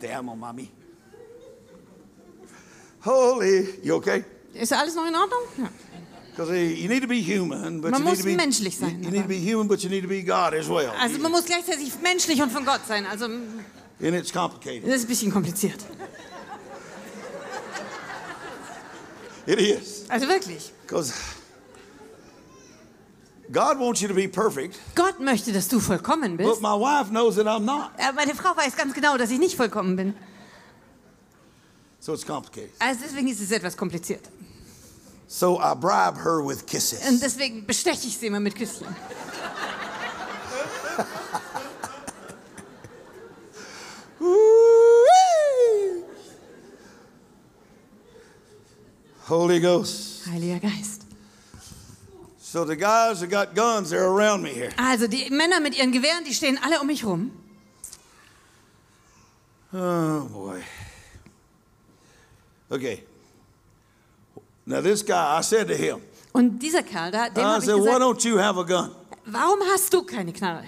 Damn, 0.01 0.29
oh, 0.29 0.37
mommy. 0.37 0.71
Holy, 3.05 3.79
you 3.83 3.95
okay? 3.95 4.25
Ist 4.55 4.73
alles 4.73 4.95
noch 4.95 5.07
in 5.07 5.15
Ordnung? 5.15 5.41
Ja. 5.57 5.69
Man 6.39 6.47
you 6.47 6.89
need 6.89 8.01
muss 8.05 8.19
to 8.19 8.25
be 8.25 8.37
menschlich 8.37 8.77
sein, 8.79 8.99
You, 9.03 9.07
you 9.07 9.11
need 9.11 9.19
aber- 9.19 9.23
to 9.23 9.29
be 9.29 9.39
human, 9.53 9.67
but 9.69 9.83
you 9.83 9.89
need 9.91 10.03
to 10.03 10.09
be 10.09 10.23
God 10.23 10.55
as 10.55 10.69
well. 10.69 10.91
Also, 11.01 11.19
man 11.19 11.33
muss 11.33 11.45
gleichzeitig 11.45 11.93
menschlich 12.01 12.41
und 12.41 12.51
von 12.53 12.65
Gott 12.65 12.81
sein. 12.87 13.05
Also, 13.07 13.27
das 13.27 14.07
and 14.07 14.15
it's 14.17 14.33
complicated. 14.33 14.85
ist 14.89 15.03
ein 15.05 15.09
bisschen 15.09 15.33
kompliziert. 15.33 15.85
It 19.47 19.59
is 19.59 20.05
Also 20.09 20.29
wirklich. 20.29 20.73
because 20.87 21.13
God 23.51 23.79
wants 23.79 24.01
you 24.03 24.09
to 24.09 24.15
be 24.15 24.29
perfect, 24.29 24.79
Gott 24.95 25.21
möchte, 25.21 25.53
dass 25.53 25.69
du 25.69 25.81
vollkommen 25.81 26.37
but 26.37 26.47
bist. 26.47 26.61
my 26.61 26.69
wife 26.79 27.09
knows 27.11 27.37
that 27.37 27.47
I'm 27.47 27.61
not. 27.65 27.91
Aber 27.99 28.13
meine 28.15 28.35
Frau 28.35 28.55
weiß 28.55 28.77
ganz 28.77 28.93
genau, 28.95 29.17
dass 29.17 29.31
ich 29.31 29.39
nicht 29.39 29.57
vollkommen 29.57 29.97
bin. 29.97 30.15
So 31.99 32.13
it's 32.13 32.27
complicated. 32.27 32.71
Also 32.79 33.01
deswegen 33.05 33.27
ist 33.29 33.41
es 33.41 33.51
etwas 33.51 33.77
kompliziert. 33.77 34.21
So 35.29 35.59
I 35.59 35.75
bribe 35.75 36.17
her 36.17 36.43
with 36.43 36.61
Und 36.63 36.67
kisses. 36.67 37.21
deswegen 37.21 37.67
besteche 37.67 38.09
ich 38.09 38.17
sie 38.17 38.27
immer 38.29 38.41
mit. 38.41 38.55
Woo-wee. 44.69 46.03
Holy 49.29 49.61
Ghost. 49.61 50.27
Heiliger 50.27 50.61
Geist. 50.61 51.03
So 52.41 52.65
the 52.65 52.77
guys 52.77 53.21
that 53.21 53.29
got 53.31 53.55
guns, 53.55 53.91
they're 53.91 54.07
around 54.09 54.43
me 54.43 54.51
here. 54.51 54.71
Also 54.79 55.07
die 55.07 55.29
Männer 55.31 55.61
mit 55.61 55.77
ihren 55.77 55.93
Gewehren, 55.93 56.25
die 56.25 56.33
stehen 56.33 56.59
alle 56.63 56.81
um 56.81 56.87
mich 56.87 57.05
rum. 57.05 57.31
Oh 59.73 60.21
boy. 60.33 60.63
Okay. 62.71 63.03
Now 64.69 64.83
this 64.83 65.03
guy, 65.03 65.39
I 65.39 65.41
said 65.43 65.67
to 65.69 65.75
him, 65.75 66.03
Und 66.35 66.59
dieser 66.59 66.83
Kerl 66.83 67.11
da, 67.11 67.31
dem 67.31 67.43
I 67.43 67.47
habe 67.47 67.59
ich 67.61 67.65
said, 67.65 67.77
why 67.77 67.85
gesagt, 67.85 68.03
don't 68.03 68.25
you 68.29 68.39
have 68.39 68.59
a 68.61 68.63
gun? 68.65 68.91
warum 69.25 69.61
hast 69.73 69.91
du 69.95 70.03
keine 70.03 70.31
Knarre? 70.31 70.65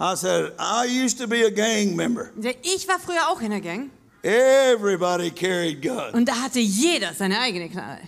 I 0.00 0.16
said, 0.16 0.52
I 0.58 0.84
used 0.84 1.16
to 1.20 1.28
be 1.28 1.46
a 1.46 1.50
gang 1.50 1.94
member. 1.94 2.30
Ich 2.62 2.88
war 2.88 2.98
früher 2.98 3.28
auch 3.30 3.40
in 3.40 3.50
der 3.50 3.60
Gang 3.60 3.90
Everybody 4.24 5.30
carried 5.30 5.80
guns. 5.80 6.12
und 6.12 6.26
da 6.28 6.34
hatte 6.42 6.58
jeder 6.58 7.14
seine 7.14 7.38
eigene 7.38 7.68
Knarre. 7.68 8.00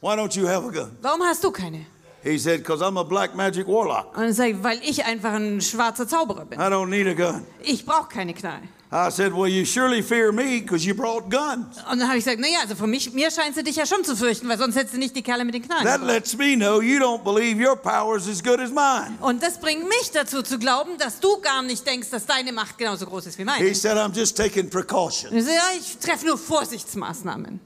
Why 0.00 0.16
don't 0.16 0.36
you 0.36 0.48
have 0.48 0.66
a 0.66 0.70
gun? 0.72 0.90
Warum 1.00 1.22
hast 1.22 1.44
du 1.44 1.52
keine? 1.52 1.86
He 2.24 2.36
said, 2.36 2.58
because 2.58 2.82
I'm 2.82 2.98
a 2.98 3.04
black 3.04 3.36
magic 3.36 3.68
warlock. 3.68 4.16
Und 4.18 4.30
ich 4.30 4.34
sage, 4.36 4.62
weil 4.64 4.80
ich 4.82 5.04
einfach 5.04 5.34
ein 5.34 5.60
schwarzer 5.60 6.08
Zauberer 6.08 6.46
bin. 6.46 6.58
I 6.58 6.64
don't 6.64 6.88
need 6.88 7.06
a 7.06 7.14
gun. 7.14 7.46
Ich 7.62 7.86
brauche 7.86 8.08
keine 8.08 8.34
Knarre. 8.34 8.62
I 8.92 9.08
said, 9.08 9.32
well, 9.32 9.46
you 9.46 9.64
surely 9.64 10.02
fear 10.02 10.32
me 10.32 10.60
because 10.60 10.84
you 10.84 10.96
brought 10.96 11.30
guns. 11.30 11.76
Und 11.88 12.00
dann 12.00 12.08
habe 12.08 12.18
ich 12.18 12.24
gesagt, 12.24 12.40
naja, 12.40 12.58
also 12.62 12.74
von 12.74 12.90
mich, 12.90 13.12
mir 13.12 13.30
scheint 13.30 13.54
sie 13.54 13.62
dich 13.62 13.76
ja 13.76 13.86
schon 13.86 14.02
zu 14.02 14.16
fürchten, 14.16 14.48
weil 14.48 14.58
sonst 14.58 14.74
hättest 14.74 14.94
du 14.94 14.98
nicht 14.98 15.14
die 15.14 15.22
Kerle 15.22 15.44
mit 15.44 15.54
den 15.54 15.62
Knarren. 15.62 15.84
That 15.84 16.02
lets 16.02 16.36
me 16.36 16.56
know 16.56 16.80
you 16.80 16.98
don't 16.98 17.22
believe 17.22 17.62
your 17.64 17.76
power 17.76 18.16
is 18.16 18.26
as 18.28 18.42
good 18.42 18.58
as 18.58 18.70
mine. 18.70 19.16
Und 19.20 19.44
das 19.44 19.60
bringt 19.60 19.84
mich 19.84 20.10
dazu 20.12 20.42
zu 20.42 20.58
glauben, 20.58 20.98
dass 20.98 21.20
du 21.20 21.40
gar 21.40 21.62
nicht 21.62 21.86
denkst, 21.86 22.10
dass 22.10 22.26
deine 22.26 22.50
Macht 22.52 22.78
genauso 22.78 23.06
groß 23.06 23.26
ist 23.26 23.38
wie 23.38 23.44
meine. 23.44 23.64
He 23.64 23.74
said, 23.74 23.96
I'm 23.96 24.12
just 24.12 24.36
taking 24.36 24.68
precaution. 24.68 25.30
Und 25.30 25.38
ich 25.38 25.46
ja, 25.46 25.62
ich 25.78 25.96
treffe 25.98 26.26
nur 26.26 26.36
Vorsichtsmaßnahmen. 26.36 27.60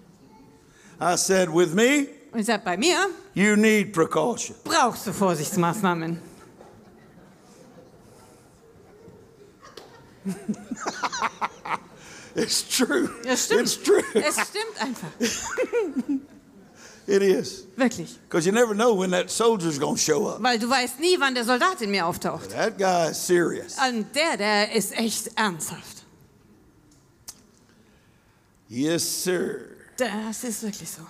I 1.01 1.17
said, 1.17 1.49
with 1.51 1.73
me, 1.73 2.07
Und 2.33 2.41
ich 2.41 2.47
sage, 2.47 2.61
bei 2.63 2.77
mir 2.77 3.09
you 3.33 3.57
need 3.57 3.95
precaution. 3.95 4.55
brauchst 4.63 5.07
du 5.07 5.13
Vorsichtsmaßnahmen. 5.15 6.34
It's 12.35 12.63
true. 12.63 13.11
Ja, 13.25 13.37
stimmt. 13.37 13.63
It's 13.63 13.83
true. 13.83 14.03
Es 14.15 14.35
stimmt 14.35 14.81
einfach. 14.81 15.11
It 17.07 17.23
is. 17.23 17.65
Wirklich. 17.77 18.19
Because 18.29 18.47
you 18.47 18.53
never 18.53 18.75
know 18.75 18.95
when 18.95 19.11
that 19.11 19.31
soldier's 19.31 19.79
going 19.79 19.97
to 19.97 20.01
show 20.01 20.27
up. 20.27 20.43
Weil 20.43 20.59
du 20.59 20.69
weißt 20.69 21.01
nie, 21.01 21.19
wann 21.21 21.35
der 21.35 21.45
Soldat 21.45 21.81
in 21.83 21.91
mir 21.91 22.07
auftaucht. 22.07 22.51
That 22.51 22.79
guy 22.79 23.11
is 23.11 23.25
serious. 23.25 23.77
Und 23.79 24.15
der, 24.15 24.37
der 24.37 24.73
ist 24.73 24.97
echt 24.97 25.31
ernsthaft. 25.37 26.03
Yes, 28.69 29.25
sir. 29.25 29.61
Das 29.97 30.43
ist 30.43 30.63
wirklich 30.63 30.91
so. 30.91 31.03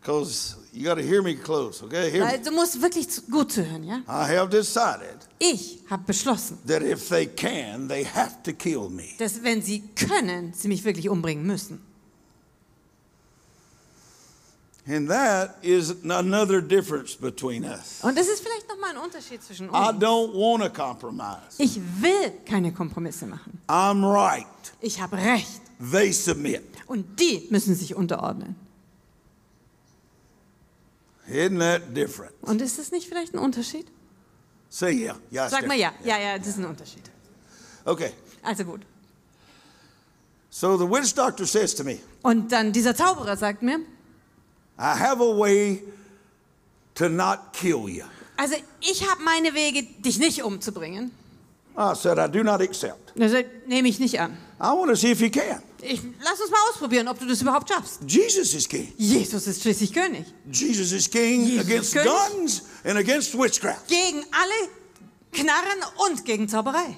Because 0.00 0.56
you 0.72 0.84
got 0.84 0.96
to 0.96 1.02
hear 1.02 1.22
me 1.22 1.34
close, 1.34 1.82
okay? 1.84 2.10
Hear 2.10 2.24
me. 2.26 2.38
du 2.38 2.50
musst 2.52 2.80
wirklich 2.80 3.08
zu- 3.08 3.22
gut 3.30 3.50
zuhören, 3.52 3.84
ja? 3.84 3.98
I 4.08 4.36
have 4.36 4.48
decided 4.50 5.16
Ich 5.38 5.80
habe 5.90 6.02
beschlossen, 6.06 6.58
that 6.66 6.82
if 6.82 7.08
they 7.08 7.26
can, 7.26 7.88
they 7.88 8.04
have 8.04 8.36
to 8.44 8.52
kill 8.52 8.88
me. 8.88 9.08
dass 9.18 9.42
wenn 9.42 9.62
sie 9.62 9.82
können, 9.94 10.52
sie 10.54 10.68
mich 10.68 10.84
wirklich 10.84 11.08
umbringen 11.08 11.46
müssen. 11.46 11.80
And 14.90 15.06
that 15.10 15.56
is 15.62 15.94
another 16.08 16.62
difference 16.62 17.14
between 17.14 17.62
us. 17.64 17.98
Und 18.02 18.16
das 18.16 18.26
ist 18.26 18.40
vielleicht 18.42 18.66
nochmal 18.68 18.92
ein 18.92 18.96
Unterschied 18.96 19.42
zwischen 19.42 19.66
I 19.66 19.90
uns. 19.90 20.02
don't 20.02 20.32
want 20.32 20.62
to 20.64 20.70
compromise. 20.70 21.56
Ich 21.58 21.78
will 22.00 22.32
keine 22.46 22.72
Kompromisse 22.72 23.26
machen. 23.26 23.60
I'm 23.68 24.02
right. 24.02 24.46
Ich 24.80 24.98
habe 24.98 25.16
Recht. 25.18 25.60
They 25.92 26.10
submit. 26.12 26.62
Und 26.86 27.20
die 27.20 27.46
müssen 27.50 27.74
sich 27.74 27.94
unterordnen. 27.94 28.56
Isn't 31.28 31.58
that 31.58 31.94
different? 31.94 32.32
Und 32.42 32.60
ist 32.62 32.78
das 32.78 32.90
nicht 32.90 33.08
vielleicht 33.08 33.34
ein 33.34 33.38
Unterschied? 33.38 33.86
Say 34.70 34.92
yeah. 34.92 35.16
Yeah. 35.32 35.44
it's 35.44 35.52
Sag 35.54 35.66
mal 35.66 35.76
ja. 35.76 35.92
Ja, 36.04 36.18
ja, 36.18 36.38
das 36.38 36.48
ist 36.48 36.58
ein 36.58 36.64
Unterschied. 36.66 37.02
Okay. 37.84 38.12
Also 38.42 38.64
gut. 38.64 38.80
So 40.50 40.76
the 40.76 40.84
witch 40.88 41.14
doctor 41.14 41.46
says 41.46 41.74
to 41.74 41.84
me, 41.84 41.98
Und 42.22 42.50
dann 42.52 42.72
dieser 42.72 42.94
Zauberer 42.94 43.36
sagt 43.36 43.62
mir, 43.62 43.78
I 44.78 44.94
have 44.98 45.20
a 45.22 45.38
way 45.38 45.82
to 46.94 47.08
not 47.08 47.52
kill 47.52 47.88
you. 47.88 48.04
also 48.36 48.54
ich 48.80 49.08
habe 49.08 49.22
meine 49.22 49.54
Wege, 49.54 49.82
dich 50.00 50.18
nicht 50.18 50.42
umzubringen. 50.42 51.10
I 51.76 51.94
said, 51.94 52.18
I 52.18 52.26
do 52.30 52.42
not 52.42 52.60
accept. 52.60 53.12
Das 53.14 53.32
nehme 53.66 53.88
ich 53.88 54.00
nicht 54.00 54.18
an. 54.20 54.36
I 54.60 54.64
want 54.72 54.88
to 54.90 54.96
see 54.96 55.12
if 55.12 55.20
you 55.20 55.30
can. 55.30 55.62
Ich, 55.80 56.00
lass 56.22 56.40
uns 56.40 56.50
mal 56.50 56.58
ausprobieren, 56.70 57.06
ob 57.08 57.18
du 57.18 57.26
das 57.26 57.40
überhaupt 57.40 57.68
schaffst. 57.68 58.00
Jesus 58.06 58.52
is 58.54 58.68
king. 58.68 58.92
Jesus 58.96 59.46
ist 59.46 59.62
schließlich 59.62 59.92
König. 59.92 60.24
Jesus 60.50 60.92
is 60.92 61.08
king 61.08 61.44
Jesus 61.44 61.64
against 61.66 61.92
König. 61.94 62.08
guns 62.10 62.62
and 62.84 62.98
against 62.98 63.38
witchcraft. 63.38 63.86
Gegen 63.88 64.24
alle 64.32 64.68
Knarren 65.32 65.84
und 66.08 66.24
gegen 66.24 66.48
Zauberei. 66.48 66.96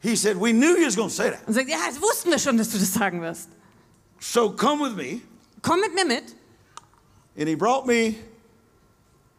He 0.00 0.16
said, 0.16 0.36
We 0.40 0.52
knew 0.52 0.76
you 0.76 0.86
was 0.86 0.96
going 0.96 1.08
to 1.10 1.14
say 1.14 1.30
that. 1.30 1.46
Und 1.46 1.54
sagt, 1.54 1.68
ja, 1.68 1.76
das 1.88 2.00
wussten 2.02 2.30
wir 2.30 2.38
schon, 2.38 2.56
dass 2.56 2.70
du 2.70 2.78
das 2.78 2.92
sagen 2.92 3.20
wirst. 3.22 3.48
So 4.18 4.50
come 4.50 4.84
with 4.88 4.96
me. 4.96 5.20
Komm 5.62 5.78
mit 5.80 5.94
mir 5.94 6.04
mit. 6.04 6.24
And 7.38 7.48
he 7.48 7.54
brought 7.54 7.86
me 7.86 8.16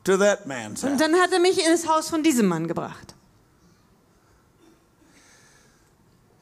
to 0.05 0.15
that 0.17 0.45
man's 0.47 0.83
Und 0.83 0.91
house. 0.91 0.99
dann 0.99 1.15
hat 1.15 1.31
er 1.33 1.39
mich 1.39 1.57
in 1.57 1.69
das 1.69 1.85
Haus 1.87 2.09
von 2.09 2.23
diesem 2.23 2.47
Mann 2.47 2.67
gebracht. 2.67 3.12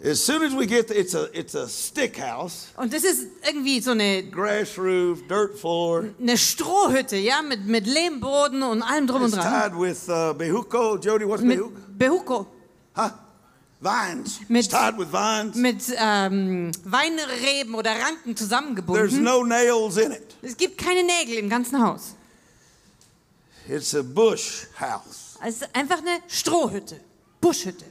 As 0.04 0.20
soon 0.26 0.42
as 0.44 0.54
we 0.58 0.66
get 0.66 0.88
there, 0.88 0.98
it's 0.98 1.14
a, 1.14 1.30
it's 1.32 1.54
a 1.54 1.68
stick 1.68 2.18
house, 2.20 2.70
Und 2.76 2.92
das 2.92 3.04
ist 3.04 3.28
irgendwie 3.46 3.80
so 3.82 3.92
eine, 3.92 4.24
grass 4.24 4.76
roof, 4.78 5.20
dirt 5.30 5.60
floor. 5.60 6.06
eine 6.20 6.38
Strohhütte, 6.38 7.18
ja, 7.18 7.44
mit, 7.44 7.66
mit 7.68 7.86
Lehmboden 7.86 8.64
und 8.64 8.82
allem 8.82 9.06
drum 9.06 9.22
und 9.22 9.28
It's 9.34 9.38
dran. 9.38 9.72
tied 9.72 9.80
with 9.80 10.10
uh, 10.10 10.34
bejuco. 10.34 10.98
Jody, 10.98 11.28
what's 11.28 11.44
Mit 11.44 11.60
bejuco? 11.60 11.78
Behuko. 11.98 12.48
Huh? 12.98 13.10
Vines. 13.80 14.40
Mit- 14.48 14.66
it's 14.66 14.74
tied 14.74 14.98
with 14.98 15.12
vines. 15.12 15.56
Mit 15.56 15.82
ähm, 15.98 16.72
Weinreben 16.84 17.76
oder 17.76 17.92
Ranken 17.92 18.34
There's 18.36 18.40
zusammengebunden. 18.40 19.22
no 19.24 19.44
nails 19.44 19.98
in 19.98 20.12
it. 20.14 20.36
Es 20.42 20.58
gibt 20.58 20.80
keine 20.80 21.04
Nägel 21.04 21.36
im 21.38 21.50
ganzen 21.50 21.80
Haus. 21.84 22.16
It's 23.70 23.94
a 23.94 24.02
bush 24.02 24.66
house. 24.80 25.38
Es 25.46 25.58
ist 25.62 25.76
einfach 25.76 26.00
eine 26.00 26.20
Strohhütte. 26.28 27.00
Buschhütte. 27.40 27.86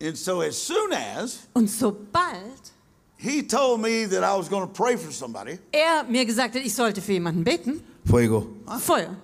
And 0.00 0.16
so 0.16 0.40
as 0.42 0.56
soon 0.56 0.92
as 0.92 1.46
Und 1.54 1.68
sobald 1.68 2.70
he 3.18 3.42
told 3.42 3.80
me 3.80 4.04
that 4.06 4.22
I 4.22 4.36
was 4.36 4.48
going 4.48 4.66
to 4.66 4.72
pray 4.72 4.96
for 4.96 5.10
somebody, 5.10 5.58
er 5.72 6.04
mir 6.04 6.24
gesagt 6.26 6.54
hat, 6.54 6.62
ich 6.62 6.74
sollte 6.74 7.00
für 7.00 7.12
jemanden 7.12 7.44
beten, 7.44 7.82
fuego. 8.04 8.46
Feuer. 8.78 9.16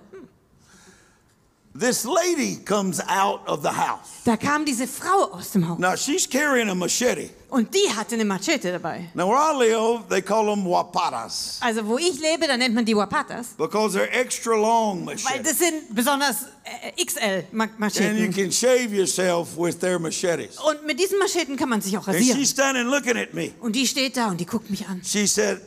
This 1.75 2.05
lady 2.05 2.57
comes 2.57 3.01
out 3.07 3.47
of 3.47 3.63
the 3.63 3.71
house. 3.71 4.23
Da 4.25 4.35
kam 4.37 4.63
diese 4.63 4.85
Frau 4.87 5.31
aus 5.31 5.51
dem 5.51 5.67
Haus. 5.67 5.79
Now 5.79 5.95
she's 5.95 6.27
carrying 6.27 6.69
a 6.69 6.75
machete. 6.75 7.31
Und 7.53 7.71
die 7.75 7.87
hatte 7.95 8.15
eine 8.15 8.25
Machete 8.25 8.71
dabei. 8.71 9.09
Now 9.13 9.27
where 9.29 9.37
I 9.37 9.69
live, 9.69 10.07
they 10.09 10.21
call 10.23 10.45
them 10.47 10.65
wapatas 10.65 11.59
Also 11.61 11.85
wo 11.87 11.99
ich 11.99 12.19
lebe, 12.19 12.47
da 12.47 12.57
nennt 12.57 12.73
man 12.73 12.83
die 12.83 12.95
Wapatas. 12.95 13.49
because 13.57 13.95
they're 13.95 14.09
extra 14.11 14.55
long 14.55 15.05
Weil 15.05 15.15
machetes. 15.15 15.43
das 15.43 15.59
sind 15.59 15.93
besonders 15.95 16.37
äh, 16.63 17.05
XL 17.05 17.43
Ma- 17.51 17.65
And 17.65 17.71
you 17.73 17.79
Macheten. 17.79 18.33
can 18.33 18.51
shave 18.51 18.91
yourself 18.95 19.55
with 19.55 19.77
their 19.79 19.99
machetes. 19.99 20.57
Und 20.57 20.83
mit 20.87 20.99
diesen 20.99 21.19
Macheten 21.19 21.55
kann 21.55 21.69
man 21.69 21.79
sich 21.81 21.95
auch 21.95 22.07
And 22.07 22.15
rasieren. 22.17 22.39
she's 22.39 22.49
standing 22.49 22.87
looking 22.87 23.17
at 23.17 23.33
me. 23.35 23.51
Und 23.61 23.75
die 23.75 23.85
steht 23.85 24.17
da 24.17 24.29
und 24.29 24.39
die 24.39 24.45
guckt 24.47 24.71
mich 24.71 24.87
an. 24.87 25.01
She 25.05 25.27
said, 25.27 25.61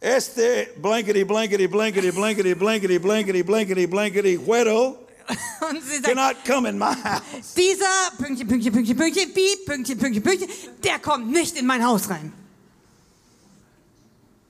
Este 0.00 0.66
blankety 0.82 1.22
blankety 1.24 1.68
blankety 1.68 2.10
blankety 2.10 2.54
blankety 2.54 2.98
blankety 2.98 3.42
blankety 3.44 3.86
blankety 3.86 4.36
güero 4.38 4.96
Und 5.70 5.82
sie 5.82 5.96
sagt, 5.96 6.06
cannot 6.06 6.36
come 6.46 6.68
in 6.68 6.78
my 6.78 6.86
house. 7.04 7.54
dieser 7.56 7.86
Pünktchen, 8.18 8.48
Pünktchen, 8.48 8.72
Pünktchen, 8.72 8.96
Pünktchen, 8.96 9.32
Piep, 9.32 9.66
Pünktchen, 9.66 9.98
Pünktchen, 9.98 10.22
Pünktchen, 10.22 10.48
der 10.82 10.98
kommt 10.98 11.30
nicht 11.30 11.56
in 11.56 11.66
mein 11.66 11.84
Haus 11.84 12.08
rein. 12.10 12.32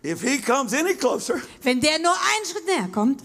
If 0.04 0.20
he 0.22 0.38
comes 0.38 0.72
any 0.74 0.94
closer, 0.94 1.40
Wenn 1.62 1.80
der 1.80 1.98
nur 1.98 2.12
einen 2.12 2.46
Schritt 2.46 2.66
näher 2.66 2.88
kommt, 2.88 3.22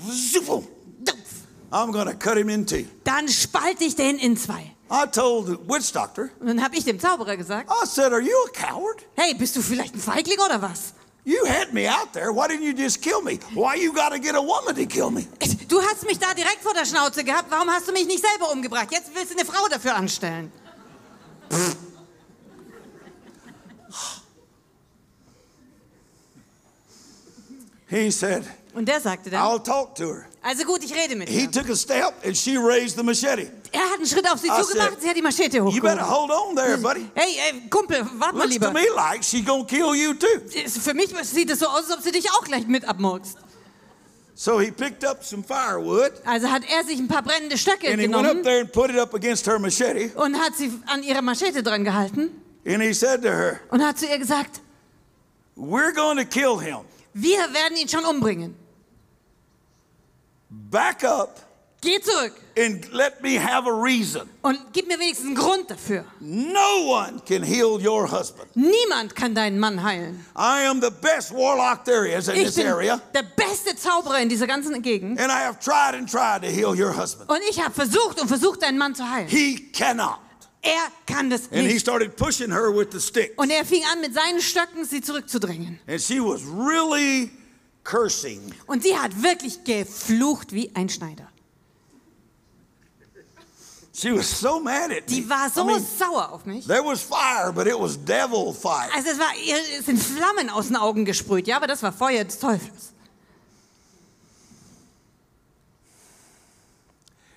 I'm 1.69 1.91
to 1.91 2.13
cut 2.17 2.37
him 2.37 2.49
in 2.49 2.65
two. 2.65 2.85
dann 3.03 3.27
spalte 3.27 3.83
ich 3.83 3.95
den 3.95 4.17
in 4.19 4.37
zwei. 4.37 4.71
I 4.89 5.05
told 5.11 5.47
the 5.47 5.57
witch 5.67 5.91
doctor, 5.91 6.29
Und 6.39 6.47
dann 6.47 6.63
habe 6.63 6.77
ich 6.77 6.85
dem 6.85 6.97
Zauberer 6.99 7.35
gesagt, 7.35 7.69
I 7.69 7.85
said, 7.85 8.13
Are 8.13 8.21
you 8.21 8.31
a 8.45 8.49
coward? 8.53 9.03
hey, 9.15 9.33
bist 9.33 9.55
du 9.55 9.61
vielleicht 9.61 9.93
ein 9.95 9.99
Feigling 9.99 10.39
oder 10.39 10.61
was? 10.61 10.93
You 11.27 11.43
had 11.45 11.73
me 11.73 11.85
out 11.87 12.13
there. 12.13 12.31
Why 12.31 12.47
didn't 12.47 12.63
you 12.63 12.73
just 12.73 13.01
kill 13.01 13.21
me? 13.21 13.37
Why 13.53 13.75
you 13.75 13.91
got 13.93 14.13
to 14.13 14.19
get 14.19 14.33
a 14.35 14.41
woman 14.41 14.73
to 14.75 14.85
kill 14.85 15.11
me? 15.11 15.27
Du 15.67 15.81
hast 15.81 16.05
mich 16.05 16.17
da 16.19 16.33
direkt 16.33 16.61
vor 16.63 16.73
der 16.73 16.85
Schnauze 16.85 17.21
gehabt, 17.21 17.51
warum 17.51 17.69
hast 17.69 17.85
du 17.85 17.91
mich 17.91 18.07
nicht 18.07 18.23
selber 18.25 18.49
umgebracht? 18.49 18.87
Jetzt 18.91 19.13
willst 19.13 19.31
du 19.33 19.37
eine 19.37 19.43
Frau 19.45 19.67
dafür 19.67 19.93
anstellen. 19.95 20.49
He 27.89 28.11
said, 28.11 28.43
Und 28.73 28.87
der 28.87 28.99
sagte 28.99 29.29
dann, 29.29 29.41
I'll 29.41 29.63
talk 29.63 29.95
to 29.95 30.13
her. 30.13 30.25
also 30.41 30.63
gut, 30.65 30.83
ich 30.83 30.93
rede 30.93 31.15
mit 31.15 31.29
He 31.29 31.43
ihr. 31.43 31.51
took 31.51 31.69
a 31.69 31.75
step 31.75 32.13
and 32.25 32.35
she 32.35 32.57
raised 32.57 32.95
the 32.97 33.03
machete. 33.03 33.49
Er 33.71 33.81
hat 33.81 33.95
einen 33.97 34.05
Schritt 34.05 34.29
auf 34.31 34.39
sie 34.39 34.47
I 34.47 34.61
zugemacht, 34.61 34.91
said, 34.91 35.01
sie 35.01 35.09
hat 35.09 35.15
die 35.17 35.21
Machete 35.21 35.57
You 35.57 35.63
better 35.81 36.07
hochgehoben. 36.07 36.09
hold 36.09 36.31
on 36.31 36.55
there, 36.55 36.77
buddy. 36.77 37.09
Hey, 37.15 37.35
ey, 37.51 37.69
Kumpel, 37.69 38.05
warte 38.17 38.35
mal 38.35 38.43
Looks 38.43 38.49
lieber. 38.53 38.67
to 38.67 38.73
me 38.73 38.85
like 38.95 39.23
she's 39.23 39.45
to 39.45 39.63
kill 39.65 39.95
you 39.95 40.13
too. 40.13 40.27
Für 40.81 40.93
mich 40.93 41.09
sieht 41.23 41.49
es 41.51 41.59
so 41.59 41.67
aus, 41.67 41.89
als 41.89 41.97
ob 41.97 42.01
sie 42.03 42.11
dich 42.11 42.29
auch 42.31 42.43
gleich 42.43 42.67
mit 42.67 42.85
abmurkst. 42.87 43.37
So 44.35 44.59
he 44.59 44.69
picked 44.71 45.03
up 45.03 45.23
some 45.23 45.43
firewood 45.43 46.11
Also 46.23 46.47
hat 46.51 46.61
er 46.69 46.83
sich 46.83 46.99
ein 46.99 47.07
paar 47.07 47.23
brennende 47.23 47.57
Stöcke 47.57 47.87
and 47.89 47.99
he 47.99 48.03
went 48.07 48.15
up 48.15 48.21
genommen 48.21 48.43
there 48.43 48.59
and 48.61 48.71
put 48.71 48.91
it 48.91 48.99
up 48.99 49.13
against 49.15 49.47
her 49.47 49.57
machete. 49.57 50.11
und 50.15 50.37
hat 50.39 50.55
sie 50.55 50.71
an 50.85 51.01
ihre 51.01 51.23
Machete 51.23 51.63
dran 51.63 51.83
gehalten 51.83 52.29
And 52.63 52.83
he 52.83 52.93
said 52.93 53.23
to 53.23 53.29
her, 53.29 53.59
und 53.71 53.83
hat 53.83 53.97
zu 53.97 54.05
ihr 54.05 54.19
gesagt, 54.19 54.61
We're 55.55 55.91
going 55.91 56.17
to 56.17 56.25
kill 56.25 56.59
him. 56.59 56.81
wir 57.13 57.39
werden 57.51 57.77
ihn 57.77 57.87
schon 57.89 58.05
umbringen. 58.05 58.55
Back 60.49 61.03
up 61.03 61.39
Geh 61.79 61.99
zurück 62.01 62.33
and 62.57 62.91
let 62.91 63.21
me 63.21 63.37
have 63.39 63.67
a 63.67 63.71
reason. 63.71 64.27
und 64.41 64.57
gib 64.73 64.87
mir 64.87 64.97
wenigstens 64.99 65.27
einen 65.27 65.35
Grund 65.35 65.69
dafür. 65.69 66.05
No 66.19 66.87
one 66.89 67.21
can 67.27 67.43
heal 67.43 67.79
your 67.79 68.09
husband. 68.09 68.47
Niemand 68.55 69.15
kann 69.15 69.35
deinen 69.35 69.59
Mann 69.59 69.83
heilen. 69.83 70.25
I 70.35 70.65
am 70.67 70.81
the 70.81 70.89
best 70.89 71.31
warlock 71.31 71.85
there 71.85 72.07
is 72.07 72.27
in 72.29 72.35
Ich 72.35 72.45
this 72.45 72.55
bin 72.55 72.65
area. 72.67 72.99
der 73.13 73.21
beste 73.23 73.75
Zauberer 73.75 74.19
in 74.21 74.27
dieser 74.27 74.47
ganzen 74.47 74.81
Gegend. 74.81 75.19
And 75.19 75.29
I 75.31 75.45
have 75.45 75.59
tried 75.59 75.93
and 75.93 76.09
tried 76.09 76.41
to 76.41 76.47
heal 76.49 76.73
your 76.75 76.95
husband. 76.97 77.29
Und 77.29 77.41
ich 77.47 77.61
habe 77.63 77.73
versucht 77.75 78.19
und 78.19 78.27
versucht, 78.27 78.63
deinen 78.63 78.79
Mann 78.79 78.95
zu 78.95 79.07
heilen. 79.07 79.27
He 79.27 79.69
cannot. 79.71 80.17
Er 80.63 80.91
kann 81.05 81.29
das 81.29 81.43
And 81.51 81.61
he 81.61 81.67
nicht. 81.73 81.81
started 81.81 82.15
pushing 82.17 82.51
her 82.51 82.75
with 82.75 82.87
the 82.91 82.99
stick. 82.99 83.33
Und 83.37 83.51
er 83.51 83.63
fing 83.63 83.83
an, 83.93 84.01
mit 84.01 84.15
seinen 84.15 84.41
Stöcken 84.41 84.83
sie 84.83 85.01
zurückzudrängen. 85.01 85.79
And 85.87 86.01
she 86.01 86.19
was 86.19 86.41
really 86.43 87.29
cursing. 87.83 88.41
Und 88.65 88.81
sie 88.81 88.97
hat 88.97 89.11
wirklich 89.21 89.63
geflucht 89.63 90.51
wie 90.53 90.71
ein 90.75 90.89
Schneider. 90.89 91.29
She 93.97 94.11
was 94.11 94.27
so 94.27 94.59
mad 94.59 94.91
at 94.91 95.09
me. 95.09 95.21
Die 95.21 95.27
war 95.27 95.49
so 95.49 95.63
I 95.63 95.65
mean, 95.65 95.83
sauer 95.83 96.31
auf 96.31 96.45
mich. 96.45 96.67
there 96.67 96.83
was 96.83 97.01
fire, 97.01 97.51
but 97.51 97.65
it 97.65 97.79
was 97.79 97.97
devil 97.97 98.53
fire. 98.53 98.91
Also 98.93 99.09
es, 99.09 99.17
war, 99.17 99.31
es 99.35 99.87
sind 99.87 99.97
Flammen 99.97 100.51
aus 100.51 100.67
den 100.67 100.75
Augen 100.75 101.03
gesprüht, 101.03 101.47
ja, 101.47 101.55
aber 101.55 101.65
das 101.65 101.81
war 101.81 101.91
Feuer 101.91 102.23
des 102.23 102.37
Teufels. 102.37 102.93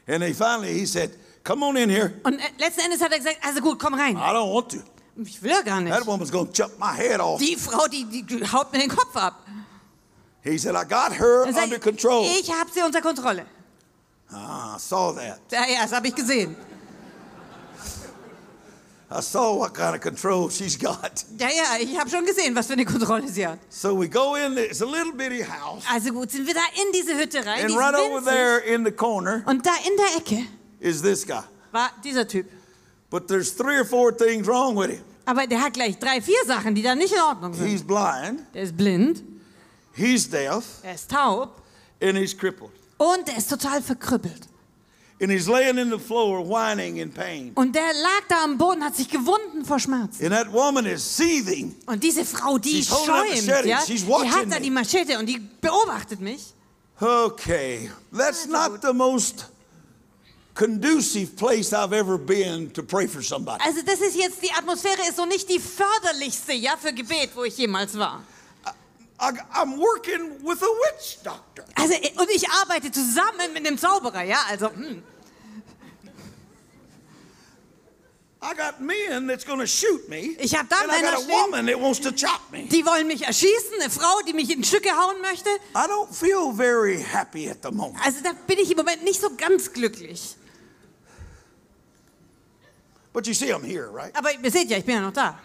And 0.07 0.23
he 0.23 0.35
finally 0.35 0.74
he 0.74 0.85
said, 0.85 1.12
"Come 1.45 1.65
on 1.65 1.78
in 1.78 1.89
here." 1.89 2.12
Und 2.24 2.39
äh, 2.39 2.43
letzten 2.59 2.81
Endes 2.82 3.01
hat 3.01 3.11
er 3.11 3.19
gesagt, 3.19 3.39
also 3.41 3.62
gut, 3.62 3.78
komm 3.78 3.95
rein. 3.95 4.16
I 4.16 4.20
don't 4.20 4.53
want 4.53 4.73
to. 4.73 4.78
Ich 5.16 5.43
will 5.43 5.62
gar 5.65 5.81
nicht. 5.81 5.97
That 5.97 6.07
woman's 6.07 6.31
to 6.31 6.45
chop 6.53 6.78
my 6.78 6.95
head 6.95 7.20
off. 7.20 7.41
Die 7.41 7.57
Frau, 7.57 7.87
die, 7.87 8.05
die, 8.05 8.47
haut 8.53 8.70
mir 8.70 8.81
den 8.81 8.91
Kopf 8.91 9.16
ab. 9.16 9.47
He 10.43 10.59
said, 10.59 10.74
"I 10.74 10.85
got 10.87 11.19
her 11.19 11.47
Er 11.47 11.55
sagt, 11.55 11.65
under 11.65 11.78
control." 11.78 12.27
Ich 12.39 12.53
habe 12.53 12.70
sie 12.70 12.82
unter 12.82 13.01
Kontrolle. 13.01 13.47
Ah, 14.32 14.77
I 14.77 14.78
saw 14.78 15.12
that. 15.12 15.40
Ja, 15.51 15.66
ja, 15.66 15.82
das 15.82 15.93
habe 15.93 16.09
ich 16.09 16.15
gesehen. 16.15 16.57
I 19.12 19.20
saw 19.23 19.57
what 19.59 19.74
kind 19.74 19.97
of 19.97 20.01
control 20.01 20.48
she's 20.51 20.77
got. 20.78 21.24
Ja, 21.36 21.48
ja, 21.48 21.77
ich 21.81 21.98
habe 21.98 22.09
schon 22.09 22.24
gesehen, 22.24 22.55
was 22.55 22.69
für 22.69 22.74
eine 22.74 22.85
Kontrolle 22.85 23.27
sie 23.28 23.44
hat. 23.44 23.59
So 23.69 23.98
we 23.98 24.09
go 24.09 24.36
in. 24.36 24.57
It's 24.57 24.81
a 24.82 24.86
little 24.86 25.12
bitty 25.12 25.43
house, 25.43 25.82
Also 25.90 26.12
gut, 26.12 26.31
sind 26.31 26.47
wir 26.47 26.55
da 26.55 26.61
in 26.81 26.93
diese 26.93 27.16
Hütte 27.19 27.44
rein. 27.44 27.65
and 27.65 27.77
right 27.77 27.94
over 27.97 28.23
there 28.24 28.59
in 28.61 28.85
the 28.85 28.93
corner 28.93 29.43
Und 29.47 29.66
da 29.66 29.73
in 29.85 29.97
der 29.97 30.16
Ecke 30.16 30.47
is 30.78 31.02
this 31.02 31.27
guy. 31.27 31.43
war 31.73 31.90
dieser 32.05 32.27
Typ. 32.28 32.47
But 33.11 33.27
there's 33.27 33.52
three 33.57 33.81
or 33.81 33.85
four 33.85 34.16
things 34.16 34.47
wrong 34.47 34.77
with 34.77 34.90
him. 34.90 35.02
Aber 35.27 35.44
der 35.48 35.61
hat 35.61 35.73
gleich 35.74 35.98
drei, 35.98 36.20
vier 36.20 36.44
Sachen, 36.47 36.77
die 36.77 36.82
da 36.82 36.94
nicht 36.94 37.12
in 37.12 37.20
Ordnung 37.20 37.52
sind. 37.52 37.66
He's 37.66 37.82
blind. 37.82 38.43
Der 38.55 38.62
ist 38.62 38.77
blind. 38.77 39.24
He's 39.93 40.31
deaf 40.31 40.65
Er 40.85 40.94
ist 40.94 41.11
taub 41.11 41.61
and 42.01 42.16
he's 42.16 42.32
crippled. 42.36 42.70
Und 43.01 43.28
er 43.28 43.39
ist 43.39 43.48
total 43.48 43.82
verkrüppelt. 43.82 44.48
And 45.22 45.31
he's 45.31 45.47
laying 45.47 45.78
in 45.78 45.90
the 45.90 45.98
floor 45.98 46.43
whining 46.43 46.97
in 46.97 47.12
pain. 47.12 47.52
Und 47.55 47.74
der 47.74 47.93
lag 47.93 48.22
da 48.28 48.44
am 48.44 48.56
Boden, 48.56 48.82
hat 48.82 48.97
sich 48.97 49.09
gewunden 49.09 49.64
vor 49.64 49.78
Schmerzen. 49.78 50.24
And 50.24 50.32
that 50.32 50.51
woman 50.52 50.86
is 50.86 51.02
seething. 51.02 51.74
Und 51.86 52.02
diese 52.02 52.24
Frau, 52.24 52.59
die 52.59 52.82
She's 52.82 52.89
schäumt, 52.89 53.66
ja, 53.66 53.81
She's 53.86 54.05
die 54.05 54.31
hat 54.31 54.51
da 54.51 54.59
die 54.59 54.70
Machete 54.70 55.18
und 55.18 55.27
die 55.27 55.39
beobachtet 55.39 56.20
mich. 56.20 56.55
Okay, 57.01 57.90
that's 58.12 58.47
not 58.47 58.82
the 58.82 58.93
most 58.93 59.47
conducive 60.55 61.36
place 61.36 61.72
I've 61.72 61.94
ever 61.94 62.18
been 62.18 62.70
to 62.72 62.82
pray 62.82 63.06
for 63.06 63.22
somebody. 63.22 63.62
Also 63.64 63.81
das 63.82 64.01
ist 64.01 64.16
jetzt, 64.16 64.43
die 64.43 64.52
Atmosphäre 64.52 65.01
ist 65.09 65.16
so 65.16 65.24
nicht 65.24 65.48
die 65.48 65.60
förderlichste, 65.60 66.52
ja, 66.52 66.77
für 66.78 66.93
Gebet, 66.93 67.31
wo 67.35 67.44
ich 67.44 67.56
jemals 67.56 67.98
war. 67.98 68.22
I'm 69.21 69.79
working 69.79 70.43
with 70.43 70.63
a 70.63 70.67
witch 70.67 71.19
doctor. 71.23 71.65
Also, 71.75 71.95
und 71.95 72.31
ich 72.31 72.49
arbeite 72.49 72.91
zusammen 72.91 73.53
mit 73.53 73.67
dem 73.67 73.77
Zauberer, 73.77 74.23
ja, 74.23 74.39
also, 74.49 74.71
hm. 74.71 75.03
I 78.43 78.55
got 78.55 78.81
men 78.81 79.27
that's 79.27 79.45
going 79.45 79.59
to 79.59 79.67
shoot 79.67 80.09
me. 80.09 80.35
Ich 80.39 80.55
hab 80.55 80.67
da 80.71 80.81
and 80.81 80.91
I 80.91 81.03
got 81.03 81.23
a 81.23 81.29
woman 81.29 81.67
that 81.67 81.79
wants 81.79 82.01
to 82.01 82.11
chop 82.11 82.51
me. 82.51 82.67
Die 82.69 82.87
wollen 82.87 83.07
mich 83.07 83.23
erschießen, 83.27 83.79
eine 83.79 83.91
Frau, 83.91 84.21
die 84.27 84.33
mich 84.33 84.49
in 84.49 84.65
Stücke 84.65 84.91
hauen 84.97 85.21
möchte. 85.21 85.51
I 85.75 85.87
don't 85.87 86.11
feel 86.11 86.51
very 86.55 87.03
happy 87.03 87.51
at 87.51 87.59
the 87.63 87.71
moment. 87.71 88.03
Also 88.03 88.23
da 88.23 88.33
bin 88.47 88.59
ich 88.59 88.71
im 88.71 88.79
Moment 88.79 89.05
nicht 89.05 89.21
so 89.21 89.29
ganz 89.37 89.71
glücklich. 89.71 90.37
But 93.13 93.27
you 93.27 93.35
see, 93.35 93.53
I'm 93.53 93.63
here, 93.63 93.91
right? 93.93 94.17
Aber 94.17 94.33
ihr 94.33 94.51
seht 94.51 94.71
ja, 94.71 94.79
ich 94.79 94.87
bin 94.87 94.95
ja 94.95 95.03
noch 95.03 95.13
da. 95.13 95.39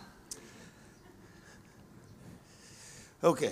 Okay. 3.22 3.52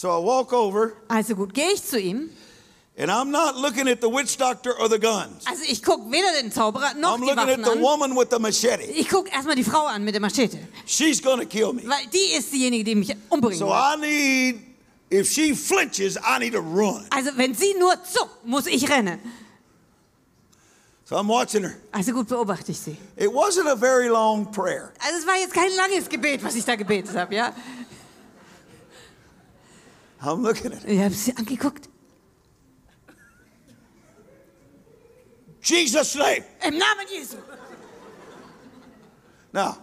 So 0.00 0.08
I 0.10 0.24
walk 0.24 0.52
over, 0.52 0.92
Also 1.08 1.34
gut, 1.34 1.52
gehe 1.52 1.72
ich 1.72 1.82
zu 1.82 1.98
ihm. 1.98 2.30
and 2.96 3.10
I'm 3.10 3.32
not 3.32 3.56
looking 3.56 3.88
at 3.88 4.00
the 4.00 4.08
witch 4.08 4.36
doctor 4.36 4.72
or 4.78 4.88
the 4.88 4.96
guns. 4.98 5.44
Also 5.44 5.64
ich 5.66 5.82
gucke 5.82 6.08
weder 6.08 6.40
den 6.40 6.52
Zauberer 6.52 6.94
noch 6.94 7.16
I'm 7.16 7.20
die 7.20 7.26
looking 7.26 7.36
Waffen 7.36 7.64
at 7.64 7.64
the 7.64 7.72
an. 7.72 7.80
woman 7.80 8.14
with 8.16 8.28
the 8.30 8.38
machete. 8.38 8.84
Ich 8.92 9.08
gucke 9.08 9.28
erstmal 9.32 9.56
die 9.56 9.64
Frau 9.64 9.86
an 9.86 10.04
mit 10.04 10.14
der 10.14 10.20
Machete. 10.20 10.60
She's 10.86 11.20
to 11.20 11.44
kill 11.46 11.72
me. 11.72 11.82
Weil 11.84 12.06
die 12.12 12.36
ist 12.38 12.52
diejenige, 12.52 12.84
die 12.84 12.94
mich 12.94 13.16
umbringen 13.28 13.58
So. 13.58 13.72
I 13.72 13.96
need, 13.98 14.60
if 15.10 15.28
she 15.28 15.52
flinches, 15.52 16.16
I 16.16 16.38
need 16.38 16.52
to 16.52 16.60
run. 16.60 17.04
Also 17.10 17.30
wenn 17.34 17.52
sie 17.54 17.74
nur 17.76 18.00
zuckt, 18.04 18.46
muss 18.46 18.68
ich 18.68 18.88
rennen. 18.88 19.18
So 21.06 21.16
I'm 21.16 21.26
watching 21.26 21.64
her. 21.64 21.74
Also 21.90 22.12
gut, 22.12 22.28
beobachte 22.28 22.70
ich 22.70 22.78
sie. 22.78 22.96
It 23.16 23.30
wasn't 23.30 23.66
a 23.68 23.74
very 23.74 24.06
long 24.06 24.46
prayer. 24.52 24.92
Also 25.00 25.18
es 25.18 25.26
war 25.26 25.36
jetzt 25.40 25.54
kein 25.54 25.74
langes 25.74 26.08
Gebet, 26.08 26.44
was 26.44 26.54
ich 26.54 26.64
da 26.64 26.76
gebetet 26.76 27.16
habe, 27.16 27.34
ja. 27.34 27.52
I'm 30.20 30.42
looking 30.42 30.72
at 30.72 30.82
her. 30.84 30.88
Ich 30.90 31.00
habe 31.00 31.14
sie 31.14 31.36
angeguckt. 31.36 31.88
Jesus' 35.62 36.14
name. 36.14 36.44
Im 36.66 36.78
Namen 36.78 37.06
Jesu. 37.12 37.36
Now, 39.52 39.76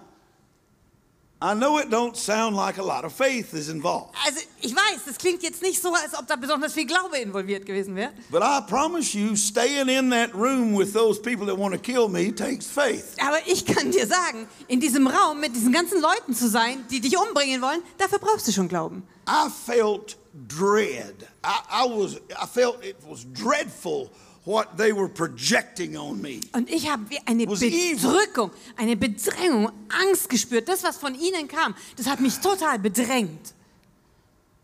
I 1.41 1.53
know 1.53 1.77
it 1.79 1.89
don't 1.89 2.15
sound 2.15 2.55
like 2.55 2.77
a 2.77 2.83
lot 2.83 3.03
of 3.03 3.11
faith 3.13 3.53
is 3.53 3.67
involved, 3.69 4.15
Also 4.25 4.39
ich 4.61 4.73
weiß, 4.73 5.01
das 5.05 5.17
klingt 5.17 5.43
jetzt 5.43 5.61
nicht 5.61 5.81
so, 5.81 5.93
als 5.93 6.17
ob 6.17 6.27
da 6.27 6.35
besonders 6.37 6.73
viel 6.73 6.85
Glaube 6.85 7.17
involviert 7.17 7.65
gewesen 7.65 7.95
wäre. 7.95 8.11
but 8.31 8.41
I 8.41 8.61
promise 8.67 9.15
you, 9.17 9.35
staying 9.35 9.89
in 9.89 10.09
that 10.11 10.33
room 10.33 10.75
with 10.77 10.93
those 10.93 11.19
people 11.21 11.45
that 11.47 11.57
want 11.57 11.73
to 11.73 11.79
kill 11.79 12.07
me 12.07 12.33
takes 12.33 12.65
faith. 12.65 13.15
Aber 13.19 13.37
ich 13.45 13.65
kann 13.65 13.91
dir 13.91 14.07
sagen, 14.07 14.47
in 14.67 14.79
diesem 14.79 15.07
Raum 15.07 15.39
mit 15.39 15.55
diesen 15.55 15.73
ganzen 15.73 16.01
Leuten 16.01 16.33
zu 16.33 16.47
sein, 16.47 16.85
die 16.89 17.01
dich 17.01 17.17
umbringen 17.17 17.61
wollen, 17.61 17.81
dafür 17.97 18.19
brauchst 18.19 18.47
du 18.47 18.51
schon 18.51 18.67
Glauben. 18.69 19.03
I 19.27 19.49
felt 19.65 20.17
dread. 20.47 21.27
I, 21.43 21.61
I 21.71 21.85
was. 21.85 22.19
I 22.39 22.45
felt 22.45 22.83
it 22.83 22.97
was 23.07 23.23
dreadful 23.25 24.11
what 24.45 24.77
they 24.77 24.93
were 24.93 25.09
projecting 25.09 25.97
on 25.97 26.21
me. 26.21 26.41
Und 26.53 26.69
ich 26.69 26.89
habe 26.89 27.03
eine. 27.25 27.45
Bedrückung, 27.47 28.51
eine 28.75 28.95
Bedrängung, 28.95 29.71
Angst 29.89 30.29
gespürt. 30.29 30.67
Das, 30.67 30.83
was 30.83 30.97
von 30.97 31.15
ihnen 31.15 31.47
kam, 31.47 31.75
das 31.95 32.07
hat 32.07 32.19
mich 32.19 32.39
total 32.39 32.79
bedrängt. 32.79 33.53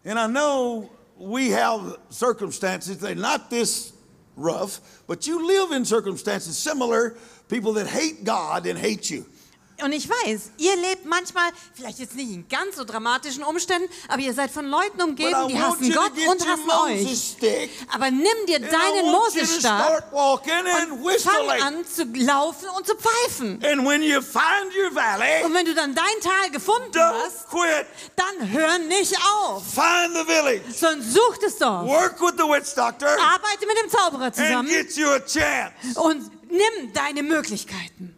And 0.03 0.18
I 0.18 0.27
know 0.27 0.89
we 1.18 1.52
have 1.52 1.99
circumstances, 2.10 2.98
they're 2.98 3.15
not 3.15 3.49
this 3.49 3.93
rough, 4.35 4.81
but 5.07 5.27
you 5.27 5.45
live 5.45 5.72
in 5.72 5.85
circumstances 5.85 6.57
similar, 6.57 7.15
people 7.48 7.73
that 7.73 7.88
hate 7.88 8.23
God 8.23 8.65
and 8.65 8.77
hate 8.77 9.10
you. 9.10 9.26
Und 9.83 9.93
ich 9.93 10.07
weiß, 10.09 10.51
ihr 10.57 10.75
lebt 10.75 11.05
manchmal, 11.05 11.49
vielleicht 11.73 11.99
jetzt 11.99 12.15
nicht 12.15 12.29
in 12.31 12.47
ganz 12.47 12.75
so 12.75 12.83
dramatischen 12.83 13.43
Umständen, 13.43 13.89
aber 14.07 14.21
ihr 14.21 14.33
seid 14.33 14.51
von 14.51 14.65
Leuten 14.67 15.01
umgeben, 15.01 15.47
die 15.47 15.59
hassen 15.59 15.91
Gott 15.93 16.11
und 16.27 16.47
hassen 16.47 16.69
euch. 16.85 17.35
Aber 17.93 18.11
nimm 18.11 18.45
dir 18.47 18.59
deinen 18.59 19.11
Mosesstab 19.11 20.11
und 20.13 21.21
fang 21.21 21.61
an 21.61 21.85
zu 21.85 22.03
laufen 22.03 22.69
und 22.77 22.85
zu 22.85 22.95
pfeifen. 22.95 23.63
And 23.63 23.85
when 23.87 24.03
you 24.03 24.21
find 24.21 24.71
your 24.75 24.93
valley, 24.93 25.43
Und 25.43 25.53
wenn 25.53 25.65
du 25.65 25.73
dann 25.73 25.95
dein 25.95 26.05
Tal 26.21 26.51
gefunden 26.51 26.99
hast, 26.99 27.47
dann 28.15 28.51
hör 28.51 28.77
nicht 28.79 29.15
auf, 29.43 29.63
Find 29.63 30.15
the 30.15 30.23
village. 30.25 30.61
sondern 30.73 31.01
such 31.01 31.37
das 31.41 31.57
Dorf. 31.57 31.87
Work 31.87 32.21
with 32.21 32.33
the 32.37 32.43
witch 32.43 32.73
doctor 32.75 33.09
Arbeite 33.09 33.65
mit 33.67 33.77
dem 33.83 33.89
Zauberer 33.89 34.31
zusammen 34.31 34.67
get 34.69 34.95
you 34.95 35.07
a 35.09 35.19
chance. 35.19 35.99
und 35.99 36.29
nimm 36.49 36.93
deine 36.93 37.23
Möglichkeiten. 37.23 38.17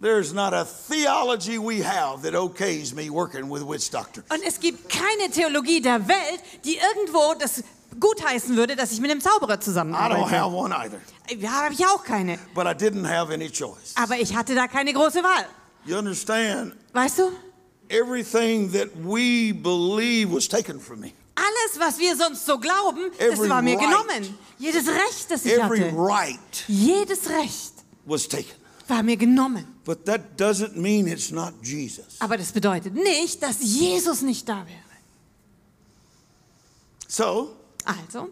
There's 0.00 0.32
not 0.34 0.52
a 0.52 0.64
theology 0.66 1.58
we 1.58 1.82
have 1.82 2.20
that 2.22 2.34
okays 2.34 2.92
me 2.94 3.08
working 3.08 3.48
with 3.50 3.62
witch 3.62 3.90
doctor. 3.90 4.22
Und 4.30 4.42
es 4.44 4.60
gibt 4.60 4.88
keine 4.90 5.30
Theologie 5.30 5.80
der 5.80 6.06
Welt, 6.06 6.40
die 6.64 6.76
irgendwo 6.76 7.34
das 7.38 7.62
gutheißen 7.98 8.54
würde, 8.56 8.76
dass 8.76 8.92
ich 8.92 9.00
mit 9.00 9.10
einem 9.10 9.22
Zauberer 9.22 9.54
I 9.54 9.56
don't 9.56 9.60
zusammenarbeite. 9.62 10.30
have 10.30 10.54
one 10.54 10.74
either, 10.76 11.00
Ja, 11.38 11.50
habe 11.64 11.72
ich 11.74 11.86
auch 11.86 12.04
keine. 12.04 12.38
but 12.54 12.66
I 12.66 12.74
didn't 12.74 13.08
have 13.08 13.32
any 13.32 13.48
choice. 13.50 13.94
Aber 13.94 14.18
ich 14.18 14.36
hatte 14.36 14.54
da 14.54 14.68
keine 14.68 14.92
große 14.92 15.22
Wahl. 15.22 15.46
You 15.86 15.96
understand? 15.96 16.74
Weißt 16.92 17.18
du? 17.20 17.30
Everything 17.88 18.70
that 18.72 18.88
we 18.96 19.52
believe 19.54 20.30
was 20.30 20.46
taken 20.46 20.78
from 20.78 21.00
me. 21.00 21.12
Alles, 21.36 21.78
was 21.78 21.98
wir 21.98 22.16
sonst 22.16 22.44
so 22.44 22.58
glauben, 22.58 23.10
das 23.18 23.28
Every 23.38 23.48
war 23.48 23.62
mir 23.62 23.78
right. 23.78 23.80
genommen. 23.88 24.38
Jedes 24.58 24.86
Recht, 24.88 25.30
das 25.30 25.44
ich 25.44 25.52
Every 25.54 25.80
hatte. 25.80 25.94
right 25.96 26.64
Jedes 26.66 27.28
Recht 27.30 27.72
was 28.04 28.28
taken. 28.28 28.52
War 28.88 29.02
mir 29.02 29.16
genommen. 29.16 29.66
But 29.84 30.04
that 30.06 30.36
doesn't 30.38 30.76
mean 30.76 31.06
it's 31.06 31.30
not 31.30 31.54
Jesus. 31.62 32.16
Aber 32.20 32.36
das 32.36 32.52
bedeutet 32.52 32.94
nicht, 32.94 33.42
dass 33.42 33.58
Jesus 33.60 34.22
nicht 34.22 34.48
da 34.48 34.66
wäre. 34.66 34.80
So 37.08 37.56
Also, 37.84 38.30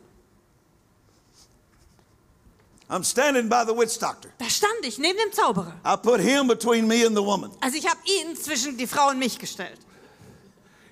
I'm 2.91 3.05
standing 3.05 3.49
by 3.49 3.65
the 3.67 3.73
witch 3.73 3.99
doctor. 3.99 4.31
da 4.39 4.49
stand 4.51 4.85
ich 4.85 4.99
neben 4.99 5.19
dem 5.19 5.33
Zauberer. 5.33 5.75
I 5.85 5.97
put 5.97 6.21
him 6.21 6.47
between 6.49 6.87
me 6.87 7.07
and 7.07 7.17
the 7.17 7.23
woman. 7.23 7.51
Also 7.61 7.77
ich 7.77 7.87
habe 7.89 8.01
ihn 8.05 8.37
zwischen 8.37 8.77
die 8.77 8.87
Frau 8.87 9.11
und 9.11 9.19
mich 9.19 9.39
gestellt. 9.39 9.79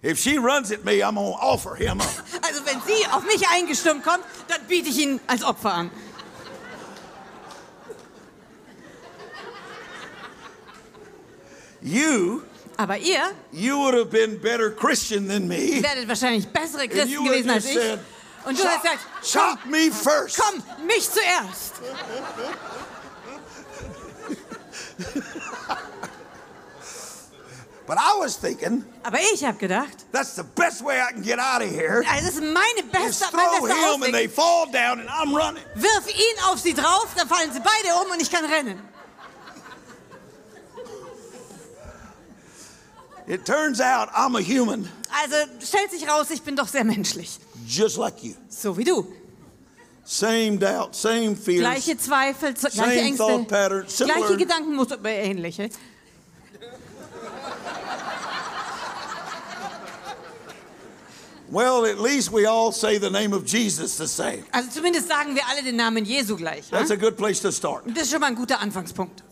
If 0.04 0.18
she 0.18 0.36
runs 0.36 0.72
at 0.72 0.84
me, 0.84 1.02
I'm 1.04 1.14
to 1.14 1.36
offer 1.40 1.76
him 1.76 2.00
up. 2.00 2.08
Also 2.42 2.64
wenn 2.66 2.80
sie 2.82 3.06
auf 3.12 3.24
mich 3.24 3.46
eingestürmt 3.48 4.02
kommt, 4.04 4.24
dann 4.48 4.60
biete 4.66 4.88
ich 4.88 4.98
ihn 4.98 5.20
als 5.28 5.44
Opfer 5.44 5.72
an. 5.74 5.90
You, 11.82 12.42
Aber 12.76 12.96
ihr 12.98 13.20
you 13.52 13.76
would 13.78 13.94
have 13.94 14.10
been 14.10 14.38
better 14.40 14.70
Christian 14.70 15.26
than 15.28 15.46
me. 15.48 15.82
werdet 15.82 16.06
wahrscheinlich 16.08 16.46
bessere 16.48 16.88
Christen 16.88 17.24
gewesen 17.24 17.50
als 17.50 17.64
ich. 17.66 17.74
said, 17.74 17.98
Und 18.44 18.58
du 18.58 18.64
hast 18.64 18.82
gesagt, 18.82 19.00
chop 19.22 19.64
me 19.66 19.90
first. 19.90 20.38
komm, 20.38 20.62
mich 20.86 21.08
zuerst. 21.08 21.74
But 27.84 27.98
I 27.98 28.16
was 28.18 28.36
thinking, 28.36 28.84
Aber 29.02 29.18
ich 29.34 29.44
habe 29.44 29.58
gedacht, 29.58 30.06
that's 30.12 30.36
the 30.36 30.44
best 30.44 30.82
way 30.84 31.00
I 31.00 31.12
can 31.12 31.22
get 31.22 31.38
out 31.40 31.62
of 31.62 31.68
here. 31.68 32.02
das 32.04 32.34
ist 32.34 32.40
meine 32.40 32.82
beste, 32.90 33.24
mein 33.32 33.44
throw 33.44 33.66
bester 33.66 33.74
him 33.74 34.02
and 34.02 34.02
Ausweg. 34.04 34.12
they 34.12 34.28
fall 34.28 34.66
down 34.70 35.00
and 35.00 35.08
I'm 35.10 35.34
running. 35.34 35.62
Wirf 35.74 36.06
ihn 36.08 36.44
auf 36.46 36.60
sie 36.60 36.74
drauf, 36.74 37.08
dann 37.16 37.26
fallen 37.28 37.52
sie 37.52 37.58
beide 37.60 37.94
um 37.96 38.12
und 38.12 38.22
ich 38.22 38.30
kann 38.30 38.44
rennen. 38.44 38.80
It 43.32 43.46
turns 43.46 43.80
out 43.80 44.10
I'm 44.14 44.36
a 44.36 44.42
human, 44.42 44.86
Also 45.24 45.36
stellt 45.64 45.90
sich 45.90 46.06
raus, 46.06 46.26
ich 46.30 46.42
bin 46.42 46.54
doch 46.54 46.68
sehr 46.68 46.84
menschlich. 46.84 47.38
just 47.66 47.96
like 47.96 48.22
you. 48.22 48.34
So 48.50 48.76
wie 48.76 48.84
du. 48.84 49.06
Same 50.04 50.58
doubt, 50.58 50.94
same 50.94 51.34
fears. 51.34 51.60
Gleiche 51.60 51.96
Zweifel, 51.96 52.54
Same 52.54 52.72
gleiche 52.74 53.16
thought 53.16 53.30
Ängste, 53.30 53.46
pattern, 53.48 53.84
similar- 53.88 54.16
gleiche 54.18 54.36
Gedankenmuster, 54.36 54.98
ähnliche. 55.06 55.70
Well, 61.48 61.86
at 61.86 61.98
least 61.98 62.32
we 62.32 62.44
all 62.46 62.70
say 62.72 62.98
the 62.98 63.10
name 63.10 63.32
of 63.32 63.46
Jesus 63.46 63.96
the 63.96 64.06
same. 64.06 64.44
Also 64.52 64.70
zumindest 64.70 65.08
sagen 65.08 65.34
wir 65.34 65.42
alle 65.48 65.62
den 65.62 65.76
Namen 65.76 66.04
Jesu 66.04 66.36
gleich. 66.36 66.68
That's 66.70 66.90
a 66.90 66.96
good 66.96 67.16
place 67.16 67.40
to 67.40 67.50
start. 67.50 67.84
Das 67.86 68.04
ist 68.04 68.10
schon 68.10 68.20
mal 68.20 68.26
ein 68.28 68.34
guter 68.34 68.60
Anfangspunkt. 68.60 69.22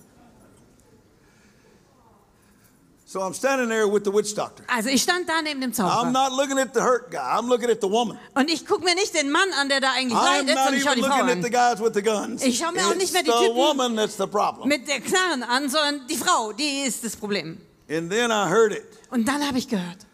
So 3.13 3.19
I'm 3.23 3.35
standing 3.35 3.69
there 3.69 3.89
with 3.89 4.05
the 4.05 4.13
witch 4.13 4.37
doctor. 4.37 4.63
Also 4.69 4.89
ich 4.89 5.03
stand 5.03 5.29
da 5.29 5.43
neben 5.43 5.61
dem 5.61 5.73
I'm 5.73 5.75
Zauberer. 5.75 6.13
not 6.13 6.31
looking 6.31 6.61
at 6.61 6.73
the 6.73 6.81
hurt 6.81 7.11
guy. 7.11 7.19
I'm 7.19 7.49
looking 7.49 7.69
at 7.69 7.81
the 7.81 7.89
woman. 7.91 8.17
Und 8.37 8.49
ich 8.49 8.65
gucke 8.65 8.85
mir 8.85 8.95
nicht 8.95 9.13
den 9.13 9.33
Mann 9.33 9.49
an, 9.61 9.69
der 9.69 9.81
da 9.81 9.91
eigentlich 9.97 10.17
I'm 10.17 10.25
leidet, 10.25 10.55
not 10.55 10.59
sondern 10.59 10.75
ich 10.75 10.85
schaue 10.85 10.95
die 10.95 11.03
Frau 11.03 11.09
looking 11.17 11.29
at 11.29 11.43
the 11.43 11.57
an. 11.59 11.77
guys 11.77 11.81
with 11.85 11.95
the 11.95 12.03
guns. 12.03 12.43
Ich 12.45 12.59
schau 12.59 12.71
mir 12.71 12.87
auch 12.87 12.95
nicht 12.95 13.13
mehr 13.13 13.25
die 13.25 13.31
Typen- 13.33 13.57
woman 13.57 13.97
that's 13.97 14.17
the 14.17 14.29
problem. 14.29 14.69
Mit 14.69 14.87
der 14.87 15.01
Knarren 15.01 15.43
an, 15.43 15.69
sondern 15.69 16.07
die 16.07 16.15
Frau, 16.17 16.53
die 16.53 16.83
ist 16.87 17.03
das 17.03 17.17
Problem. 17.17 17.59
And 17.91 18.09
then 18.13 18.31
I 18.31 18.49
heard 18.49 18.71
it. 18.71 18.85
Und 19.11 19.27
dann 19.27 19.45
habe 19.45 19.59
ich 19.59 19.67
gehört. 19.67 20.07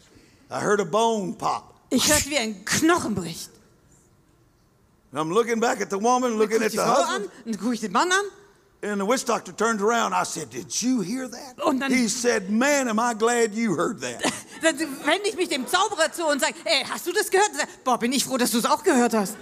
I 0.50 0.62
heard 0.64 0.80
a 0.80 0.84
bone 0.84 1.34
pop. 1.34 1.74
Ich 1.90 2.08
hörte, 2.08 2.30
wie 2.30 2.38
ein 2.38 2.64
Knochen 2.64 3.14
bricht. 3.14 3.50
And 5.12 5.20
I'm 5.20 5.34
looking 5.34 5.60
back 5.60 5.82
at 5.82 5.90
the 5.90 6.00
woman, 6.00 6.30
Dann 6.30 6.38
looking 6.38 6.62
at 6.62 6.70
the 6.70 6.78
Frau 6.78 6.96
husband. 6.96 7.26
an 7.26 7.30
und 7.44 7.60
gucke 7.60 7.74
ich 7.74 7.80
den 7.80 7.92
Mann 7.92 8.10
an. 8.10 8.24
And 8.82 9.00
the 9.00 9.06
witch 9.06 9.24
doctor 9.24 9.52
turns 9.52 9.80
around. 9.82 10.12
I 10.14 10.24
said, 10.24 10.50
Did 10.50 10.70
you 10.82 11.00
hear 11.00 11.28
that? 11.28 11.60
Und 11.64 11.80
dann- 11.80 11.90
he 11.92 12.08
said, 12.08 12.50
Man, 12.50 12.88
am 12.88 12.98
I 12.98 13.14
glad 13.14 13.54
you 13.54 13.74
heard 13.76 14.00
that. 14.02 14.22
Dann 14.62 14.78
wende 14.78 15.28
ich 15.28 15.36
mich 15.36 15.48
dem 15.48 15.66
Zauberer 15.66 16.10
zu 16.12 16.26
und 16.26 16.40
sage, 16.40 16.54
ey, 16.64 16.84
hast 16.88 17.06
du 17.06 17.12
das 17.12 17.30
gehört? 17.30 17.54
Sagt, 17.54 17.84
Boah, 17.84 17.98
bin 17.98 18.12
ich 18.12 18.24
froh, 18.24 18.36
dass 18.38 18.50
du 18.52 18.58
es 18.58 18.64
auch 18.64 18.82
gehört 18.82 19.12
hast. 19.14 19.36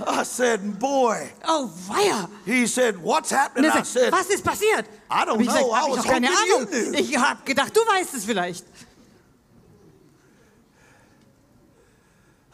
I 0.00 0.24
said, 0.24 0.78
Boy. 0.78 1.28
Oh, 1.46 1.68
weia. 1.88 2.28
He 2.44 2.66
said, 2.66 2.96
What's 3.02 3.30
happening? 3.32 3.70
I 3.70 3.82
said, 3.84 4.10
was 4.12 4.26
ist 4.28 4.42
passiert? 4.44 4.86
I 5.10 5.24
don't 5.24 5.34
Hab 5.34 5.40
ich 5.40 5.46
know. 5.48 5.72
I 5.72 5.80
hab 5.80 5.88
ich 5.88 5.96
was 5.96 6.04
doch 6.04 6.10
keine 6.12 6.26
hoping 6.28 6.48
you 6.48 6.56
Ahnung. 6.56 6.68
knew. 6.68 6.98
Ich 6.98 7.16
habe 7.16 7.44
gedacht, 7.44 7.76
du 7.76 7.80
weißt 7.80 8.14
es 8.14 8.24
vielleicht. 8.24 8.64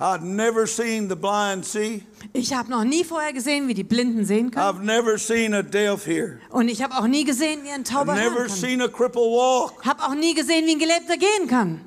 I'd 0.00 0.22
never 0.22 0.66
seen 0.66 1.10
the 1.10 1.14
blind 1.14 1.64
see. 1.66 2.02
Ich 2.32 2.54
habe 2.54 2.70
noch 2.70 2.84
nie 2.84 3.04
vorher 3.04 3.34
gesehen, 3.34 3.68
wie 3.68 3.74
die 3.74 3.84
Blinden 3.84 4.24
sehen 4.24 4.50
können. 4.50 4.64
I've 4.66 4.82
never 4.82 5.18
seen 5.18 5.52
a 5.52 5.62
deaf 5.62 6.06
hear. 6.06 6.40
Und 6.48 6.68
ich 6.68 6.82
habe 6.82 6.94
auch 6.96 7.06
nie 7.06 7.24
gesehen, 7.24 7.62
wie 7.64 7.70
ein 7.70 7.84
Tauber 7.84 8.14
Never 8.14 8.30
hören 8.36 8.46
kann. 8.48 8.56
seen 8.56 8.80
a 8.80 8.88
cripple 8.88 9.20
walk. 9.22 9.84
Habe 9.84 10.02
auch 10.04 10.14
nie 10.14 10.32
gesehen, 10.34 10.66
wie 10.66 10.72
ein 10.72 10.78
Gelähmter 10.78 11.18
gehen 11.18 11.46
kann. 11.48 11.82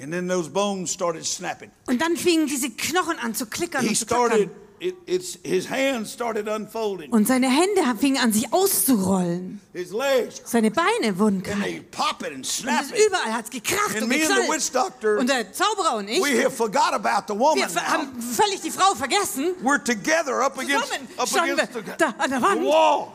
And 0.00 0.12
then 0.12 0.28
those 0.28 0.50
bones 0.50 0.92
started 0.92 1.24
snapping. 1.24 1.70
Und 1.86 2.00
dann 2.00 2.16
fingen 2.16 2.46
diese 2.46 2.70
Knochen 2.70 3.16
an 3.20 3.34
zu 3.34 3.46
klickern 3.46 3.82
He 3.82 3.88
und 3.90 3.96
zu 3.96 4.04
started, 4.04 4.48
klackern. 4.48 4.67
It, 4.80 4.94
it's, 5.06 5.38
his 5.42 5.68
hands 5.68 6.12
started 6.12 6.48
unfolding. 6.48 7.10
Und 7.12 7.26
seine 7.28 7.48
Hände 7.48 7.98
fingen 7.98 8.18
an, 8.22 8.32
sich 8.32 8.52
auszurollen. 8.52 9.60
His 9.72 9.92
legs, 9.92 10.40
Seine 10.44 10.70
Beine 10.70 11.18
wurden 11.18 11.36
and 11.36 11.44
kalt. 11.44 12.24
and 12.24 12.46
Und 12.92 12.98
überall 13.06 13.32
hat 13.32 13.44
es 13.44 13.50
gekracht 13.50 13.94
And 13.94 14.02
und 14.02 14.08
me 14.08 14.14
and 14.16 14.24
the 14.24 14.28
geknallt. 14.34 14.50
witch 14.50 14.70
doctor, 14.72 15.18
Und 15.18 15.28
der 15.28 15.52
Zauberer 15.52 15.96
und 15.96 16.08
ich, 16.08 16.22
we 16.22 16.42
have 16.44 16.50
forgot 16.54 16.92
about 16.92 17.32
the 17.32 17.38
woman 17.38 17.56
wir 17.58 17.68
ver- 17.68 17.80
now. 17.80 17.86
haben 17.88 18.22
völlig 18.22 18.60
die 18.60 18.70
Frau 18.70 18.94
vergessen. 18.94 19.54
We're 19.62 19.82
together 19.82 20.42
up 20.42 20.58
against, 20.58 20.92
up 21.16 21.28
wir 21.46 21.56
the, 21.56 21.80
da 21.98 22.14
an 22.18 22.30
der 22.30 22.38
the 22.38 22.44
Wand. 22.44 22.62
wall. 22.64 23.08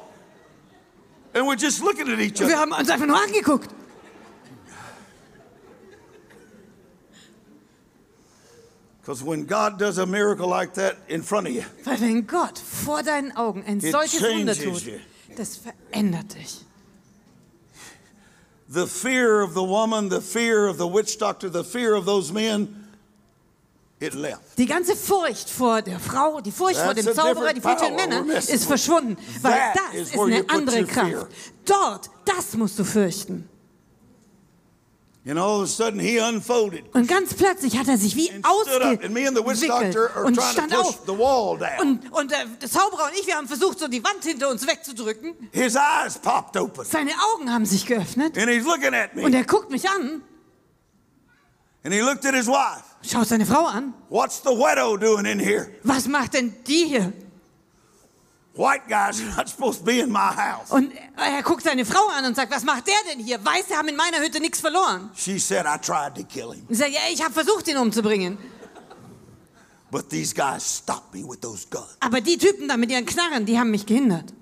And 1.33 1.45
we're 1.47 1.57
just 1.59 1.79
looking 1.81 2.07
at 2.11 2.19
each 2.19 2.39
Und 2.41 2.47
wir 2.47 2.59
haben 2.59 2.71
uns 2.71 2.89
einfach 2.89 3.07
nur 3.07 3.19
angeguckt. 3.21 3.69
Because 9.03 9.21
when 9.21 9.45
God 9.45 9.77
does 9.77 9.97
a 9.97 10.05
miracle 10.05 10.47
like 10.47 10.75
that 10.75 10.95
in 11.09 11.21
front 11.23 11.47
of 11.47 11.53
you, 11.53 11.63
Weil 11.83 11.99
wenn 11.99 12.25
Gott 12.25 12.57
vor 12.57 13.03
deinen 13.03 13.35
Augen 13.35 13.61
ein 13.67 13.79
It 13.79 13.91
solches 13.91 14.21
Wunder 14.21 14.53
changes 14.55 14.83
tut, 14.83 14.93
you. 14.93 14.99
das 15.35 15.57
verändert 15.57 16.33
dich. 16.35 16.61
the 18.69 18.87
fear 18.87 19.41
of 19.43 19.53
the 19.53 19.61
woman, 19.63 20.09
the 20.09 20.21
fear 20.21 20.67
of 20.67 20.77
the 20.77 20.87
witch 20.87 21.17
doctor, 21.17 21.49
the 21.49 21.63
fear 21.65 21.93
of 21.95 22.05
those 22.05 22.31
men, 22.31 22.87
it 23.99 24.13
left. 24.15 24.57
Die 24.57 24.65
ganze 24.65 24.95
Furcht 24.95 25.49
vor 25.49 25.81
der 25.81 25.99
Frau, 25.99 26.39
die 26.41 26.51
Furcht 26.51 26.77
vor 26.79 26.93
That's 26.95 27.05
dem 27.05 27.11
a 27.11 27.13
Zauberer, 27.13 27.53
die 27.53 27.55
different 27.55 27.79
Furcht 27.79 27.79
vor 27.79 27.87
den 27.89 27.97
power 27.97 28.07
Männern 28.07 28.23
we're 28.29 28.33
messing 28.35 28.55
ist 28.55 28.61
with. 28.61 28.67
verschwunden. 28.67 29.17
Weil 29.41 29.51
That 29.51 29.75
das 29.75 29.93
is 29.95 30.07
ist 30.09 30.13
where 30.17 30.27
you 30.29 30.33
eine 30.35 30.43
put 30.43 30.55
andere 30.55 30.79
your 30.79 30.87
fear. 30.87 31.09
Kraft. 31.19 31.31
Dort, 31.65 32.09
das 32.25 32.53
musst 32.55 32.79
du 32.79 32.83
fürchten. 32.85 33.35
And 33.35 33.43
all 33.43 33.43
of 33.43 33.43
a 33.43 33.43
sudden 33.43 33.43
he 33.43 33.43
unfolded 33.43 35.11
Und 35.25 37.07
ganz 37.07 37.33
plötzlich 37.33 37.77
hat 37.77 37.87
er 37.87 37.97
sich 37.97 38.15
wie 38.15 38.29
and 38.29 38.45
stood 38.45 38.81
up. 38.81 39.03
And 39.03 39.13
me 39.13 39.25
and 39.25 39.37
the 39.37 39.43
witch 39.43 39.69
ausgewickelt 39.69 39.95
doctor 39.95 40.15
are 40.15 40.25
und 40.25 40.35
trying 40.35 40.47
to 40.47 40.51
stand 40.53 40.71
push 40.71 40.79
auf. 40.85 40.99
the 41.05 41.17
wall 41.17 41.57
down. 41.57 41.79
Und, 41.79 42.11
und 42.11 42.31
der, 42.31 42.45
der 42.45 42.69
Zauberer 42.69 43.05
und 43.05 43.13
ich, 43.19 43.25
wir 43.25 43.35
haben 43.35 43.47
versucht, 43.47 43.79
so 43.79 43.87
die 43.87 44.03
Wand 44.03 44.23
hinter 44.23 44.49
uns 44.49 44.67
wegzudrücken. 44.67 45.33
Seine 46.83 47.11
Augen 47.33 47.53
haben 47.53 47.65
sich 47.65 47.85
geöffnet 47.85 48.37
And 48.37 48.49
he's 48.49 48.65
looking 48.65 48.93
at 48.93 49.15
und 49.15 49.33
er 49.33 49.45
guckt 49.45 49.69
mich 49.71 49.89
an, 49.89 50.23
And 51.85 51.93
he 51.93 51.99
looked 52.01 52.25
at 52.25 52.33
his 52.33 52.47
wife. 52.47 52.83
schaut 53.01 53.27
seine 53.27 53.45
Frau 53.45 53.65
an. 53.65 53.93
What's 54.09 54.41
the 54.43 54.49
widow 54.51 54.97
doing 54.97 55.25
in 55.25 55.39
here? 55.39 55.69
Was 55.83 56.07
macht 56.07 56.33
denn 56.33 56.53
die 56.67 56.85
hier? 56.85 57.13
White 58.55 58.83
guys 58.87 59.19
are 59.19 59.35
not 59.35 59.49
supposed 59.49 59.79
to 59.79 59.85
be 59.85 59.99
in 59.99 60.11
my 60.11 60.31
house. 60.35 60.69
Und 60.69 60.91
er 61.17 61.41
guckt 61.41 61.63
seine 61.63 61.85
Frau 61.85 62.07
an 62.15 62.25
und 62.25 62.35
sagt, 62.35 62.51
was 62.51 62.63
macht 62.63 62.85
der 62.85 62.93
denn 63.11 63.19
hier? 63.23 63.43
Weiße 63.43 63.75
haben 63.75 63.87
in 63.87 63.95
meiner 63.95 64.19
Hütte 64.19 64.39
nichts 64.39 64.59
verloren. 64.59 65.09
She 65.15 65.39
said, 65.39 65.65
I 65.65 65.79
tried 65.79 66.13
to 66.15 66.23
kill 66.23 66.53
him. 66.53 66.65
Und 66.69 66.75
sagt, 66.75 66.91
ja, 66.91 66.99
ich 67.11 67.23
habe 67.23 67.33
versucht, 67.33 67.67
ihn 67.67 67.77
umzubringen. 67.77 68.37
But 69.89 70.09
these 70.09 70.33
guys 70.35 70.63
stopped 70.79 71.13
me 71.13 71.23
with 71.23 71.39
those 71.41 71.67
guns. 71.69 71.97
Aber 71.99 72.21
die 72.21 72.37
Typen 72.37 72.67
da 72.67 72.77
mit 72.77 72.91
ihren 72.91 73.05
Knarren, 73.05 73.45
die 73.45 73.57
haben 73.57 73.71
mich 73.71 73.85
gehindert. 73.85 74.33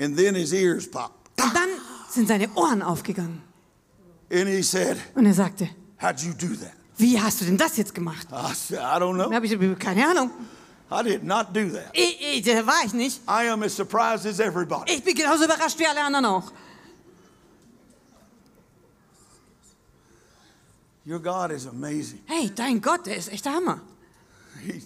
And 0.00 0.16
then 0.16 0.34
his 0.34 0.52
ears 0.52 0.90
popped. 0.90 1.40
Und 1.40 1.54
dann 1.54 1.68
sind 2.08 2.26
seine 2.26 2.52
Ohren 2.54 2.82
aufgegangen. 2.82 3.42
And 4.32 4.48
he 4.48 4.62
said, 4.62 4.96
Und 5.14 5.26
er 5.26 5.34
sagte, 5.34 5.70
How'd 6.00 6.24
you 6.24 6.32
do 6.32 6.54
that? 6.56 6.72
wie 6.96 7.20
hast 7.20 7.40
du 7.40 7.44
denn 7.46 7.56
das 7.56 7.76
jetzt 7.76 7.94
gemacht? 7.94 8.28
I 8.32 8.54
said, 8.54 8.78
I 8.78 8.98
don't 9.00 9.14
know. 9.14 9.32
habe 9.32 9.46
ich 9.46 9.78
keine 9.78 10.06
Ahnung. 10.06 10.30
I 10.90 11.02
did 11.04 11.22
not 11.22 11.52
do 11.54 11.68
that. 11.70 11.90
Ich, 11.92 12.46
ich, 12.46 12.66
war 12.66 12.84
ich 12.84 12.92
nicht. 12.92 13.20
I 13.28 13.48
am 13.48 13.62
as 13.62 13.74
surprised 13.76 14.26
as 14.26 14.40
everybody. 14.40 14.92
Ich 14.92 15.04
bin 15.04 15.14
genauso 15.14 15.44
überrascht 15.44 15.78
wie 15.78 15.86
alle 15.86 16.02
anderen 16.02 16.24
auch. 16.26 16.50
Your 21.06 21.20
God 21.20 21.50
is 21.52 21.66
amazing. 21.66 22.20
Hey, 22.26 22.50
dein 22.54 22.80
Gott, 22.80 23.06
der 23.06 23.16
ist 23.16 23.32
echt 23.32 23.44
der 23.44 23.54
Hammer. 23.54 23.80
He, 24.64 24.82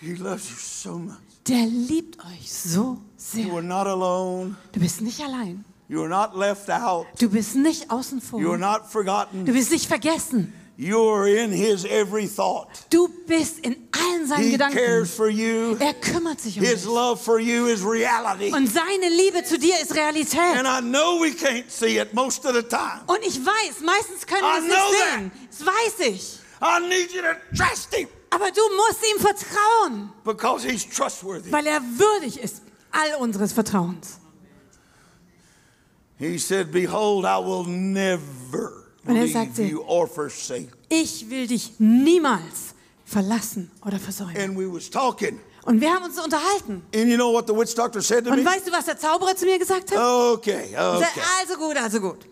he 0.00 0.14
loves 0.14 0.50
you 0.50 0.56
so 0.56 0.98
much. 0.98 1.16
Der 1.46 1.64
liebt 1.66 2.18
euch 2.20 2.52
so 2.52 2.80
You 2.80 3.00
sehr. 3.16 3.52
are 3.52 3.62
not 3.62 3.86
alone. 3.86 4.56
Du 4.72 4.80
bist 4.80 5.00
nicht 5.00 5.20
allein. 5.20 5.64
You 5.88 6.02
are 6.02 6.08
not 6.08 6.36
left 6.36 6.68
out. 6.68 7.06
Du 7.18 7.30
bist 7.30 7.56
nicht 7.56 7.90
außen 7.90 8.20
vor. 8.20 8.38
You 8.40 8.50
are 8.50 8.58
not 8.58 8.82
Du 8.84 8.88
forgotten. 8.90 9.44
bist 9.44 9.70
nicht 9.70 9.86
vergessen. 9.86 10.52
You 10.80 11.00
are 11.10 11.26
in 11.26 11.50
his 11.50 11.84
every 11.84 12.28
thought. 12.28 12.68
Du 12.88 13.08
bist 13.26 13.58
in 13.66 13.88
allen 13.92 14.28
seinen 14.28 14.44
He 14.44 14.50
Gedanken. 14.52 14.76
cares 14.78 15.12
for 15.12 15.28
you. 15.28 15.76
Er 15.80 15.92
kümmert 15.94 16.40
sich 16.40 16.56
um 16.56 16.64
His 16.64 16.82
dich. 16.82 16.84
love 16.86 17.20
for 17.20 17.40
you 17.40 17.66
is 17.66 17.82
reality. 17.84 18.52
Und 18.54 18.68
seine 18.68 19.08
Liebe 19.08 19.42
zu 19.42 19.58
dir 19.58 19.74
ist 19.82 19.92
Realität. 19.96 20.38
And 20.56 20.68
I 20.68 20.80
know 20.80 21.18
we 21.20 21.30
can't 21.30 21.68
see 21.68 21.98
it 21.98 22.14
most 22.14 22.46
of 22.46 22.54
the 22.54 22.62
time. 22.62 23.00
Und 23.08 23.18
ich 23.26 23.44
weiß, 23.44 23.80
meistens 23.84 24.24
können 24.24 24.44
I 24.44 24.44
wir 24.44 24.58
es 24.58 24.64
nicht 24.64 25.02
sehen. 25.02 25.30
That. 25.32 25.50
Das 25.50 25.66
weiß 25.66 26.06
ich. 26.10 26.38
I 26.62 26.88
need 26.88 27.12
you 27.12 27.22
to 27.22 27.34
trust 27.56 27.92
him 27.92 28.06
Aber 28.30 28.50
du 28.52 28.60
musst 28.76 29.00
ihm 29.12 29.20
vertrauen, 29.20 30.10
because 30.22 30.64
he's 30.64 30.86
trustworthy. 30.88 31.50
weil 31.50 31.66
er 31.66 31.80
würdig 31.82 32.38
ist 32.40 32.62
all 32.92 33.16
unseres 33.20 33.52
Vertrauens. 33.52 34.18
He 36.18 36.38
said, 36.38 36.70
Behold, 36.70 37.24
I 37.24 37.38
will 37.38 37.64
never 37.64 38.84
Und 39.08 39.16
er 39.16 39.28
sagte-. 39.28 39.62
Ich 40.88 41.30
will 41.30 41.46
dich 41.46 41.72
niemals 41.78 42.74
verlassen 43.04 43.70
oder 43.84 43.98
versäumen. 43.98 44.56
Und 45.64 45.80
wir 45.80 45.92
haben 45.92 46.04
uns 46.04 46.18
unterhalten. 46.18 46.82
And 46.94 47.08
you 47.08 47.16
know 47.16 47.32
what 47.32 47.46
the 47.46 47.54
witch 47.54 47.74
doctor 47.74 48.00
said 48.00 48.24
to 48.24 48.30
Und 48.30 48.38
me? 48.42 48.44
weißt 48.44 48.66
du, 48.66 48.72
was 48.72 48.86
der 48.86 48.98
Zauberer 48.98 49.36
zu 49.36 49.44
mir 49.44 49.58
gesagt 49.58 49.90
hat? 49.90 49.98
Okay, 49.98 50.68
okay. 50.76 51.20
Also 51.40 51.56
gut, 51.56 51.76
also 51.76 52.00
gut. 52.00 52.26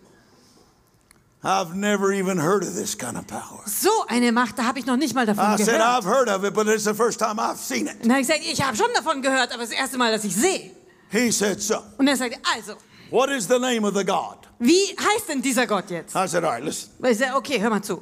I've 1.43 1.75
never 1.75 2.11
even 2.11 2.39
heard 2.41 2.63
of 2.63 2.73
this 2.75 2.97
kind 2.97 3.15
of 3.15 3.27
power. 3.27 3.61
So 3.67 3.89
eine 4.07 4.31
Macht, 4.31 4.57
da 4.57 4.63
habe 4.63 4.79
ich 4.79 4.85
noch 4.85 4.97
nicht 4.97 5.13
mal 5.13 5.25
davon 5.25 5.53
I 5.53 5.57
said, 5.57 5.67
gehört. 5.77 5.81
I've 5.81 6.05
heard 6.05 6.29
of 6.29 6.43
it, 6.43 6.53
but 6.53 6.67
it's 6.67 6.83
the 6.83 6.95
first 6.95 7.19
time 7.19 7.39
I've 7.39 7.57
seen 7.57 7.87
it. 7.87 8.09
Habe 8.09 8.21
ich 8.21 8.27
gesagt, 8.27 8.41
ich 8.43 8.61
habe 8.61 8.75
schon 8.75 8.91
davon 8.95 9.21
gehört, 9.21 9.51
aber 9.53 9.61
das 9.61 9.71
erste 9.71 9.97
Mal, 9.97 10.11
dass 10.11 10.23
ich 10.23 10.35
sehe. 10.35 10.71
He 11.09 11.31
said, 11.31 11.61
So, 11.61 11.77
Und 11.97 12.07
er 12.07 12.17
sagte, 12.17 12.37
also, 12.55 12.73
what 13.11 13.29
is 13.29 13.47
the 13.47 13.59
name 13.59 13.85
of 13.87 13.95
the 13.95 14.03
God? 14.05 14.37
wie 14.59 14.95
heißt 14.97 15.29
denn 15.29 15.41
dieser 15.41 15.67
Gott 15.67 15.89
jetzt? 15.89 16.15
I 16.15 16.27
said, 16.27 16.43
All 16.43 16.51
right, 16.51 16.63
listen. 16.63 16.91
Ich 17.05 17.17
sage, 17.17 17.35
okay, 17.35 17.59
hör 17.61 17.69
mal 17.69 17.81
zu. 17.83 18.01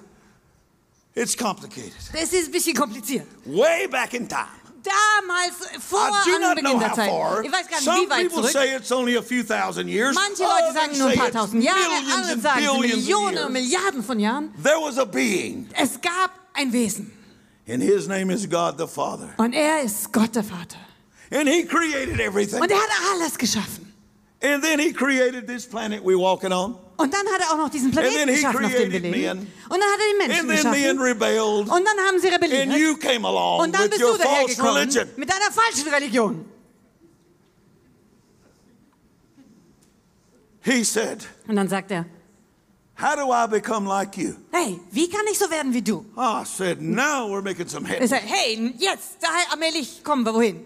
It's 1.14 1.36
complicated. 1.38 1.94
Das 2.14 2.34
ist 2.34 2.48
ein 2.48 2.52
bisschen 2.52 2.76
kompliziert. 2.76 3.26
Way 3.46 3.88
back 3.88 4.14
in 4.14 4.28
time. 4.28 4.48
Damals, 4.84 5.56
vor 5.80 6.00
I 6.00 6.30
do 6.30 6.40
not 6.40 6.50
Anbeginn 6.58 6.64
know 6.72 6.80
der 6.80 6.90
how 6.90 6.96
Zeit. 6.96 7.10
far. 7.10 7.44
Ich 7.44 7.52
weiß 7.52 7.68
gar 7.68 7.78
nicht, 7.78 7.86
Some 7.86 8.02
wie 8.06 8.10
weit 8.10 8.30
people 8.30 8.42
zurück. 8.44 8.52
say 8.52 8.76
it's 8.76 8.92
only 8.92 9.16
a 9.18 9.22
few 9.22 9.44
thousand 9.44 9.88
years. 9.88 10.14
Manche 10.14 10.44
Leute 10.44 10.74
sagen 10.74 10.98
nur 10.98 11.08
ein 11.10 11.18
paar 11.18 11.32
tausend 11.32 11.64
Jahre, 11.64 11.80
andere 12.14 12.34
and 12.34 12.42
sagen 12.44 12.80
Millionen 12.82 13.46
und 13.46 13.54
Milliarden 13.54 14.04
von 14.04 14.20
Jahren. 14.20 14.54
There 14.62 14.78
was 14.80 14.98
a 15.00 15.06
being, 15.06 15.68
Es 15.74 16.00
gab 16.02 16.32
ein 16.54 16.72
Wesen 16.72 17.12
and 17.68 17.82
his 17.82 18.08
name 18.08 18.32
is 18.32 18.48
God 18.48 18.76
the 18.78 18.86
Father. 18.88 19.30
und 19.38 19.54
er 19.54 19.82
ist 19.82 20.12
Gott 20.14 20.36
der 20.36 20.44
Vater. 20.44 20.78
And 21.32 21.50
he 21.50 21.64
created 21.66 22.20
everything. 22.20 22.62
Und 22.62 22.70
er 22.70 22.78
hat 22.78 22.90
alles 23.14 23.36
geschaffen. 23.38 23.85
And 24.42 24.64
then 24.64 24.80
he 24.80 24.92
created 24.94 25.48
this 25.48 25.66
planet 25.66 26.04
we're 26.04 26.20
walking 26.20 26.52
on. 26.52 26.78
Und 26.98 27.14
dann 27.14 27.26
hat 27.28 27.42
er 27.42 27.52
auch 27.52 27.58
noch 27.58 27.70
diesen 27.70 27.92
Planeten 27.92 28.28
geschaffen, 28.28 28.66
auf 28.66 28.72
dem 28.72 28.92
wir 28.92 29.00
leben. 29.00 29.12
men. 29.12 29.38
Und 29.40 29.80
dann 29.80 29.82
hat 29.82 30.00
er 30.00 30.12
die 30.12 30.28
Menschen 30.28 30.48
geschaffen. 30.48 31.00
rebelled. 31.00 31.70
Und 31.70 31.70
dann 31.70 31.98
haben 32.08 32.20
sie 32.20 32.28
rebelliert. 32.28 32.68
Und 32.68 33.76
dann 33.76 33.90
bist 33.90 34.02
du 34.02 34.18
dahergekommen 34.18 34.74
religion. 34.76 35.08
mit 35.18 35.30
deiner 35.30 35.52
falschen 35.52 35.88
Religion. 35.90 36.46
He 40.62 40.84
said, 40.84 41.28
Und 41.48 41.56
dann 41.58 41.68
sagt 41.68 41.92
er, 41.92 42.06
How 42.98 43.16
do 43.16 43.30
I 43.32 43.46
become 43.46 43.88
like 43.88 44.18
you? 44.18 44.36
hey, 44.52 44.80
wie 44.92 45.10
kann 45.10 45.26
ich 45.30 45.38
so 45.38 45.50
werden 45.52 45.74
wie 45.74 45.82
du? 45.82 46.06
I 46.18 46.44
said, 46.46 46.82
Now 46.82 47.28
we're 47.30 47.44
making 47.44 47.68
some 47.68 47.86
Er 47.88 48.08
sagt, 48.08 48.24
hey, 48.26 48.74
jetzt, 48.78 49.18
da 49.22 49.28
allmählich 49.52 50.04
kommen 50.04 50.24
wir 50.26 50.34
wohin. 50.34 50.66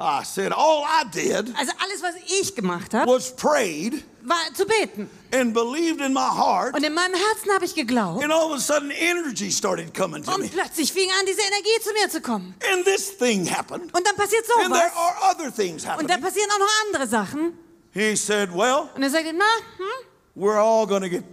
I 0.00 0.22
said, 0.24 0.52
All 0.52 0.84
I 0.84 1.04
did 1.12 1.52
Also 1.56 1.72
alles, 1.82 2.02
was 2.02 2.14
ich 2.40 2.54
gemacht 2.54 2.94
habe, 2.94 3.10
was 3.10 3.34
prayed 3.34 4.04
war 4.22 4.36
zu 4.54 4.64
beten. 4.64 5.10
and 5.32 5.52
believed 5.52 6.00
in 6.00 6.12
my 6.12 6.20
heart, 6.20 6.74
Und 6.76 6.84
in 6.84 6.94
meinem 6.94 7.14
Herzen 7.14 7.52
habe 7.52 7.64
ich 7.64 7.74
geglaubt. 7.74 8.22
and 8.22 8.32
all 8.32 8.46
of 8.52 8.52
a 8.52 8.60
sudden 8.60 8.90
energy 8.92 9.50
started 9.50 9.92
coming 9.94 10.22
to 10.22 10.30
me. 10.38 10.44
Und 10.44 10.52
plötzlich 10.52 10.92
fing 10.92 11.08
an, 11.18 11.26
diese 11.26 11.40
Energie 11.40 11.82
zu 11.82 11.92
mir 11.94 12.08
zu 12.08 12.20
kommen. 12.20 12.54
And 12.72 12.84
this 12.84 13.16
thing 13.18 13.44
happened. 13.50 13.92
Und 13.92 14.06
dann 14.06 14.14
passiert 14.16 14.44
And 14.62 14.72
there 14.72 14.92
are 14.94 15.32
other 15.34 15.52
things 15.52 15.82
Und 15.82 15.90
happening. 15.90 16.08
dann 16.08 16.20
passieren 16.20 16.48
auch 16.52 16.58
noch 16.60 16.70
andere 16.86 17.06
Sachen. 17.08 17.58
He 17.92 18.14
said, 18.14 18.50
Well, 18.54 18.88
Und 18.94 19.02
er 19.02 19.10
sagt, 19.10 19.24
na, 19.34 19.44
hm, 19.78 19.86
we're 20.36 20.58
all 20.60 20.86
going 20.86 21.02
to 21.02 21.08
get 21.08 21.24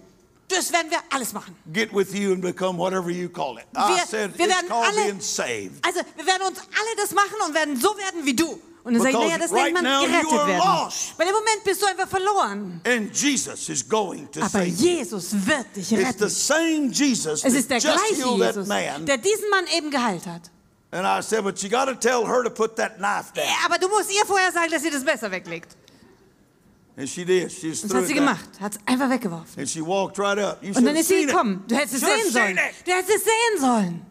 das 0.47 0.71
werden 0.71 0.89
wir 0.91 0.99
alles 1.09 1.33
machen. 1.33 1.55
get 1.73 1.91
with 1.93 2.13
you 2.13 2.31
and 2.33 2.41
become 2.41 2.77
whatever 2.77 3.09
you 3.09 3.27
call 3.29 3.57
it. 3.57 3.65
I 3.75 3.95
Wir- 3.95 4.05
said, 4.07 4.37
wir 4.37 4.45
it's 4.45 4.55
werden 4.55 4.69
called 4.69 4.87
alle- 4.87 5.03
being 5.05 5.19
saved. 5.21 5.83
Also, 5.85 6.01
wir 6.15 6.25
werden 6.25 6.47
uns 6.47 6.59
alle 6.59 6.95
das 6.97 7.11
machen 7.11 7.35
und 7.45 7.53
werden 7.53 7.75
so 7.79 7.95
werden 7.97 8.25
wie 8.25 8.35
du. 8.35 8.59
Und 8.83 8.93
er 8.93 9.01
sagt, 9.01 9.13
Because 9.13 9.27
naja, 9.31 9.37
das 9.39 9.51
right 9.51 9.73
nennt 9.73 9.83
man 9.83 10.05
gerettet 10.05 10.31
werden. 10.47 10.83
lost. 10.83 11.13
Weil 11.17 11.27
im 11.27 11.33
Moment 11.33 11.63
bist 11.63 11.81
du 11.81 11.87
einfach 11.87 12.07
verloren. 12.07 12.81
Jesus 13.11 13.67
is 13.69 13.89
going 13.89 14.29
to 14.31 14.41
Aber. 14.41 14.61
Jesus 14.63 15.31
wird 15.33 15.75
dich 15.75 15.91
retten. 15.91 16.29
same 16.29 16.89
Jesus 16.91 17.43
Es 17.43 17.53
ist 17.55 17.67
der 17.67 17.79
gleiche 17.79 18.13
Jesus, 18.13 18.67
man. 18.67 19.05
der 19.07 19.17
diesen 19.17 19.49
Mann 19.49 19.65
eben 19.75 19.89
geheilt 19.89 20.27
hat. 20.27 20.51
I 20.93 21.21
said. 21.21 21.43
Ja, 21.43 21.49
aber 23.65 23.77
du 23.79 23.89
musst 23.89 24.11
ihr 24.11 24.23
vorher 24.25 24.51
sagen, 24.51 24.69
dass 24.71 24.83
sie 24.83 24.91
das 24.91 25.03
besser 25.03 25.31
weglegt. 25.31 25.75
And 26.97 27.09
she 27.09 27.25
did. 27.25 27.51
She 27.51 27.67
just 27.69 27.83
Das 27.83 27.91
threw 27.91 27.99
hat 28.01 28.07
sie 28.07 28.13
gemacht, 28.13 28.49
hat 28.61 28.73
es 28.75 28.79
einfach 28.85 29.09
weggeworfen. 29.09 29.59
And 29.59 29.69
she 29.69 29.81
walked 29.85 30.17
right 30.17 30.37
up. 30.39 30.63
You 30.63 30.73
Und 30.75 30.85
dann 30.85 30.95
ist 30.95 31.07
sie 31.09 31.15
seen 31.15 31.23
it. 31.23 31.29
gekommen. 31.29 31.63
Du 31.67 31.75
hättest 31.75 31.95
es 31.95 31.99
sehen 32.01 32.31
sollen. 32.31 32.57
it. 32.57 32.87
Du 32.87 32.91
hättest 32.91 33.15
es 33.17 33.23
sehen 33.23 33.59
sollen. 33.59 34.05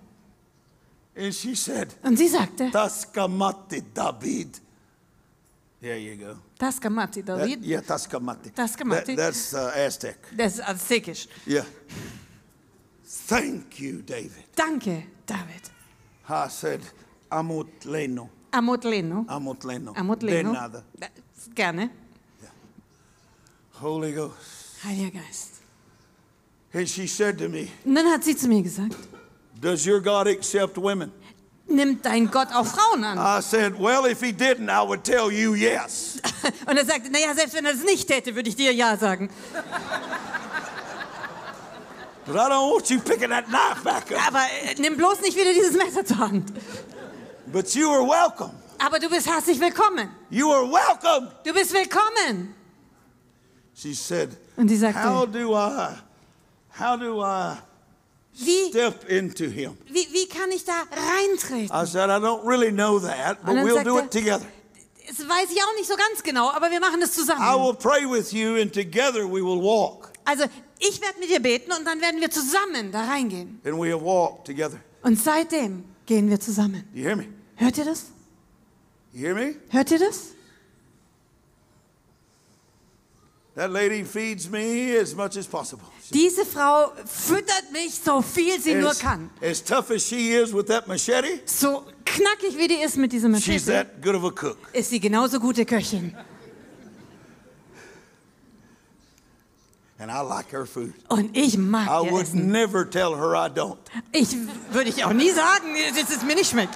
And 1.16 1.34
she 1.34 1.54
said, 1.54 1.94
Und 2.02 2.16
sie 2.18 2.28
sagte, 2.28 2.70
Taskamati 2.70 3.82
David. 3.94 4.60
There 5.80 5.98
you 5.98 6.16
go. 6.16 6.36
das 6.58 6.80
Gamati, 6.80 7.22
That- 7.22 7.40
David. 7.40 7.62
yeah, 7.64 7.80
Taskamati. 7.82 8.50
Taskamati. 8.50 9.14
That- 9.14 9.16
that's 9.16 9.52
uh, 9.54 9.70
Aztec. 9.76 10.16
Das 10.36 10.54
ist 10.54 10.60
aztekisch. 10.68 11.28
Yeah. 11.46 11.64
Thank 13.28 13.80
you, 13.80 14.02
David. 14.02 14.44
Danke, 14.56 15.04
David. 15.26 15.70
I 16.28 16.48
said, 16.48 16.80
Amut 17.30 17.84
Leno. 17.84 18.30
Amotleno. 18.52 19.24
Amut 19.28 19.64
Leno. 19.64 19.92
Amotleno. 19.94 20.52
De 20.52 20.58
nada. 20.58 20.84
Gerne. 21.54 21.90
Holy 23.84 24.12
Ghost. 24.12 24.34
Heiliger 24.82 25.10
Geist. 25.18 25.60
And 26.72 26.88
she 26.88 27.06
said 27.06 27.38
to 27.38 27.48
me, 27.48 27.68
Und 27.84 27.94
dann 27.94 28.06
hat 28.10 28.24
sie 28.24 28.34
zu 28.34 28.48
mir 28.48 28.62
gesagt, 28.62 28.96
Does 29.60 29.86
your 29.86 30.00
God 30.00 30.26
accept 30.26 30.76
women? 30.78 31.12
nimmt 31.66 32.04
dein 32.04 32.30
Gott 32.30 32.48
auch 32.52 32.66
Frauen 32.66 33.04
an? 33.04 33.18
I 33.18 33.42
said, 33.42 33.78
Well, 33.78 34.06
if 34.10 34.20
he 34.20 34.32
didn't, 34.32 34.70
I 34.70 34.86
would 34.86 35.04
tell 35.04 35.30
you 35.30 35.54
yes. 35.54 36.18
Und 36.66 36.78
er 36.78 36.84
sagte, 36.86 37.10
naja, 37.10 37.34
selbst 37.34 37.54
wenn 37.54 37.64
er 37.66 37.72
das 37.72 37.84
nicht 37.84 38.08
täte, 38.08 38.34
würde 38.34 38.48
ich 38.48 38.56
dir 38.56 38.72
ja 38.72 38.96
sagen. 38.96 39.28
But 42.26 42.36
I 42.36 42.48
don't 42.48 42.72
want 42.72 42.88
you 42.88 43.00
picking 43.00 43.28
that 43.28 43.46
knife 43.48 43.84
back 43.84 44.10
up. 44.10 44.28
Aber 44.28 44.40
äh, 44.62 44.74
nimm 44.78 44.96
bloß 44.96 45.20
nicht 45.20 45.36
wieder 45.36 45.52
dieses 45.52 45.76
Messer 45.76 46.06
zur 46.06 46.18
Hand. 46.18 46.52
But 47.52 47.74
you 47.74 47.90
are 47.90 48.02
welcome. 48.02 48.54
Aber 48.78 48.98
du 48.98 49.10
bist 49.10 49.26
herzlich 49.26 49.60
willkommen. 49.60 50.08
You 50.30 50.50
are 50.50 50.64
welcome. 50.64 51.30
Du 51.44 51.52
bist 51.52 51.74
willkommen. 51.74 52.54
She 53.76 53.94
said, 53.94 54.30
Und 54.56 54.68
sie 54.68 54.76
sagte, 54.76 55.02
How 55.04 55.26
do 55.26 55.54
I, 55.56 55.88
how 56.78 56.98
do 56.98 57.20
I 57.22 57.56
wie, 58.36 58.68
step 58.70 59.08
into 59.10 59.44
him? 59.44 59.76
wie, 59.88 60.06
wie 60.12 60.28
kann 60.28 60.50
ich 60.52 60.64
da 60.64 60.84
reintreten? 60.92 61.74
I 61.74 61.84
said, 61.86 62.08
I 62.10 62.20
don't 62.22 62.46
really 62.46 62.70
know 62.72 62.98
that, 63.00 63.44
but 63.44 63.54
we'll 63.56 63.82
do 63.82 63.96
sagte- 63.96 64.04
it 64.04 64.10
together. 64.24 64.46
Das 65.06 65.18
weiß 65.18 65.50
ich 65.52 65.60
auch 65.62 65.74
nicht 65.76 65.86
so 65.88 65.96
ganz 65.96 66.22
genau, 66.22 66.50
aber 66.50 66.70
wir 66.70 66.80
machen 66.80 67.00
das 67.00 67.10
I 67.10 67.20
zusammen. 67.20 67.42
will 67.62 67.74
pray 67.74 68.04
with 68.10 68.32
you, 68.32 68.54
and 68.60 68.72
together 68.72 69.24
we 69.26 69.42
will 69.42 69.60
walk. 69.60 70.10
Also 70.24 70.44
ich 70.78 71.00
werde 71.00 71.18
mit 71.20 71.28
dir 71.30 71.40
beten 71.40 71.72
und 71.72 71.84
dann 71.84 72.00
werden 72.00 72.20
wir 72.20 72.30
zusammen 72.30 72.90
da 72.90 73.04
reingehen. 73.04 73.60
And 73.64 73.74
we'll 73.74 74.00
walk 74.02 74.44
together. 74.44 74.78
Und 75.02 75.20
seitdem 75.22 75.84
gehen 76.06 76.30
wir 76.30 76.40
zusammen. 76.40 76.88
You 76.94 77.04
hear 77.04 77.16
me? 77.16 77.26
Hört 77.56 77.76
ihr 77.76 77.84
das? 77.84 78.06
You 79.12 79.20
hear 79.26 79.34
me? 79.34 79.56
Hört 79.68 79.90
ihr 79.90 79.98
das? 79.98 80.28
That 83.56 83.70
lady 83.70 84.02
feeds 84.02 84.50
me 84.50 84.96
as 84.96 85.14
much 85.14 85.36
as 85.36 85.46
possible. 85.46 85.84
Diese 86.10 86.44
Frau 86.44 86.92
füttert 87.06 87.70
mich 87.72 87.94
so 88.04 88.20
viel 88.20 88.60
sie 88.60 88.74
nur 88.74 88.90
As, 88.90 88.98
kann. 88.98 89.30
as 89.40 89.62
tough 89.62 89.90
as 89.92 90.02
she 90.04 90.32
is 90.32 90.52
with 90.52 90.66
that 90.66 90.88
machete, 90.88 91.40
So 91.46 91.84
knackig 92.04 92.58
wie 92.58 92.66
die 92.66 92.82
ist 92.82 92.96
mit 92.96 93.12
diesem 93.12 93.30
Machete, 93.30 93.52
she's 93.52 93.66
that 93.66 94.02
good 94.02 94.16
of 94.16 94.24
a 94.24 94.30
cook. 94.30 94.58
ist 94.72 94.90
sie 94.90 94.98
genauso 94.98 95.38
gute 95.38 95.64
Köchin. 95.64 96.14
And 100.00 100.10
I 100.10 100.20
like 100.22 100.50
her 100.52 100.66
food. 100.66 100.92
Und 101.08 101.36
ich 101.36 101.56
mag 101.56 101.86
I 101.88 102.04
ihr 102.06 102.10
would 102.12 102.22
Essen. 102.24 102.50
never 102.50 102.84
tell 102.84 103.14
her 103.16 103.34
I 103.36 103.48
don't. 103.48 103.78
Ich 104.10 104.36
würde 104.72 104.90
ich 104.90 105.04
auch 105.04 105.12
nie 105.12 105.30
sagen, 105.30 105.68
dass 105.96 106.10
es 106.10 106.22
mir 106.24 106.34
nicht 106.34 106.50
schmeckt. 106.50 106.74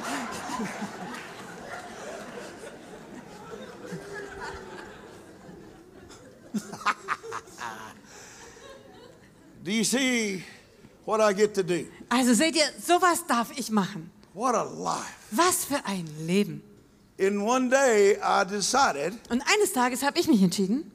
Do 9.65 9.71
you 9.71 9.85
see 9.85 10.43
what 11.05 11.21
I 11.21 11.33
get 11.35 11.55
to 11.55 11.63
do? 11.63 11.87
Also 12.09 12.35
seht 12.35 12.57
ihr, 12.57 12.65
sowas 12.85 13.25
darf 13.27 13.51
ich 13.59 13.71
machen. 13.71 14.11
What 14.35 14.55
a 14.55 14.63
life. 14.63 15.15
Was 15.31 15.65
für 15.65 15.85
ein 15.85 16.07
Leben. 16.27 16.63
In 17.17 17.41
one 17.41 17.69
day, 17.69 18.17
I 18.23 18.45
decided 18.49 19.15
Und 19.29 19.43
eines 19.43 19.73
Tages 19.73 20.03
habe 20.05 20.19
ich 20.21 20.29
mich 20.29 20.41
entschieden, 20.41 20.91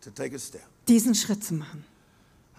to 0.00 0.10
take 0.10 0.34
a 0.34 0.38
step. 0.38 0.62
diesen 0.88 1.14
Schritt 1.14 1.44
zu 1.44 1.54
machen. 1.54 1.84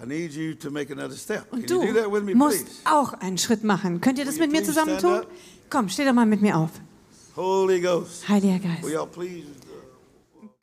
I 0.02 0.06
need 0.08 0.32
you 0.34 0.54
to 0.56 0.72
make 0.72 0.90
another 0.92 1.16
step. 1.18 1.50
Can 1.50 1.60
Und 1.60 1.70
you 1.70 1.82
du 1.82 1.88
do 1.94 2.00
that 2.00 2.10
with 2.12 2.24
me, 2.24 2.34
musst 2.34 2.66
please? 2.66 2.80
auch 2.86 3.14
einen 3.16 3.38
Schritt 3.38 3.64
machen. 3.66 4.00
Könnt 4.02 4.18
ihr 4.18 4.26
das 4.26 4.36
Will 4.36 4.44
you 4.46 4.48
mit 4.48 4.52
mir 4.54 4.58
please 4.64 4.72
zusammen 4.72 4.98
stand 5.00 5.24
tun? 5.24 5.32
up? 5.32 5.38
Komm, 5.70 5.90
steh 5.90 6.06
doch 6.06 6.14
mal 6.14 6.26
mit 6.26 6.42
mir 6.42 6.56
auf. 6.58 6.72
Holy 7.36 7.82
Ghost. 7.82 8.28
Heiliger 8.30 8.64
Will 8.64 8.76
Geist. 8.82 8.94
y'all 8.94 9.08
please 9.08 9.46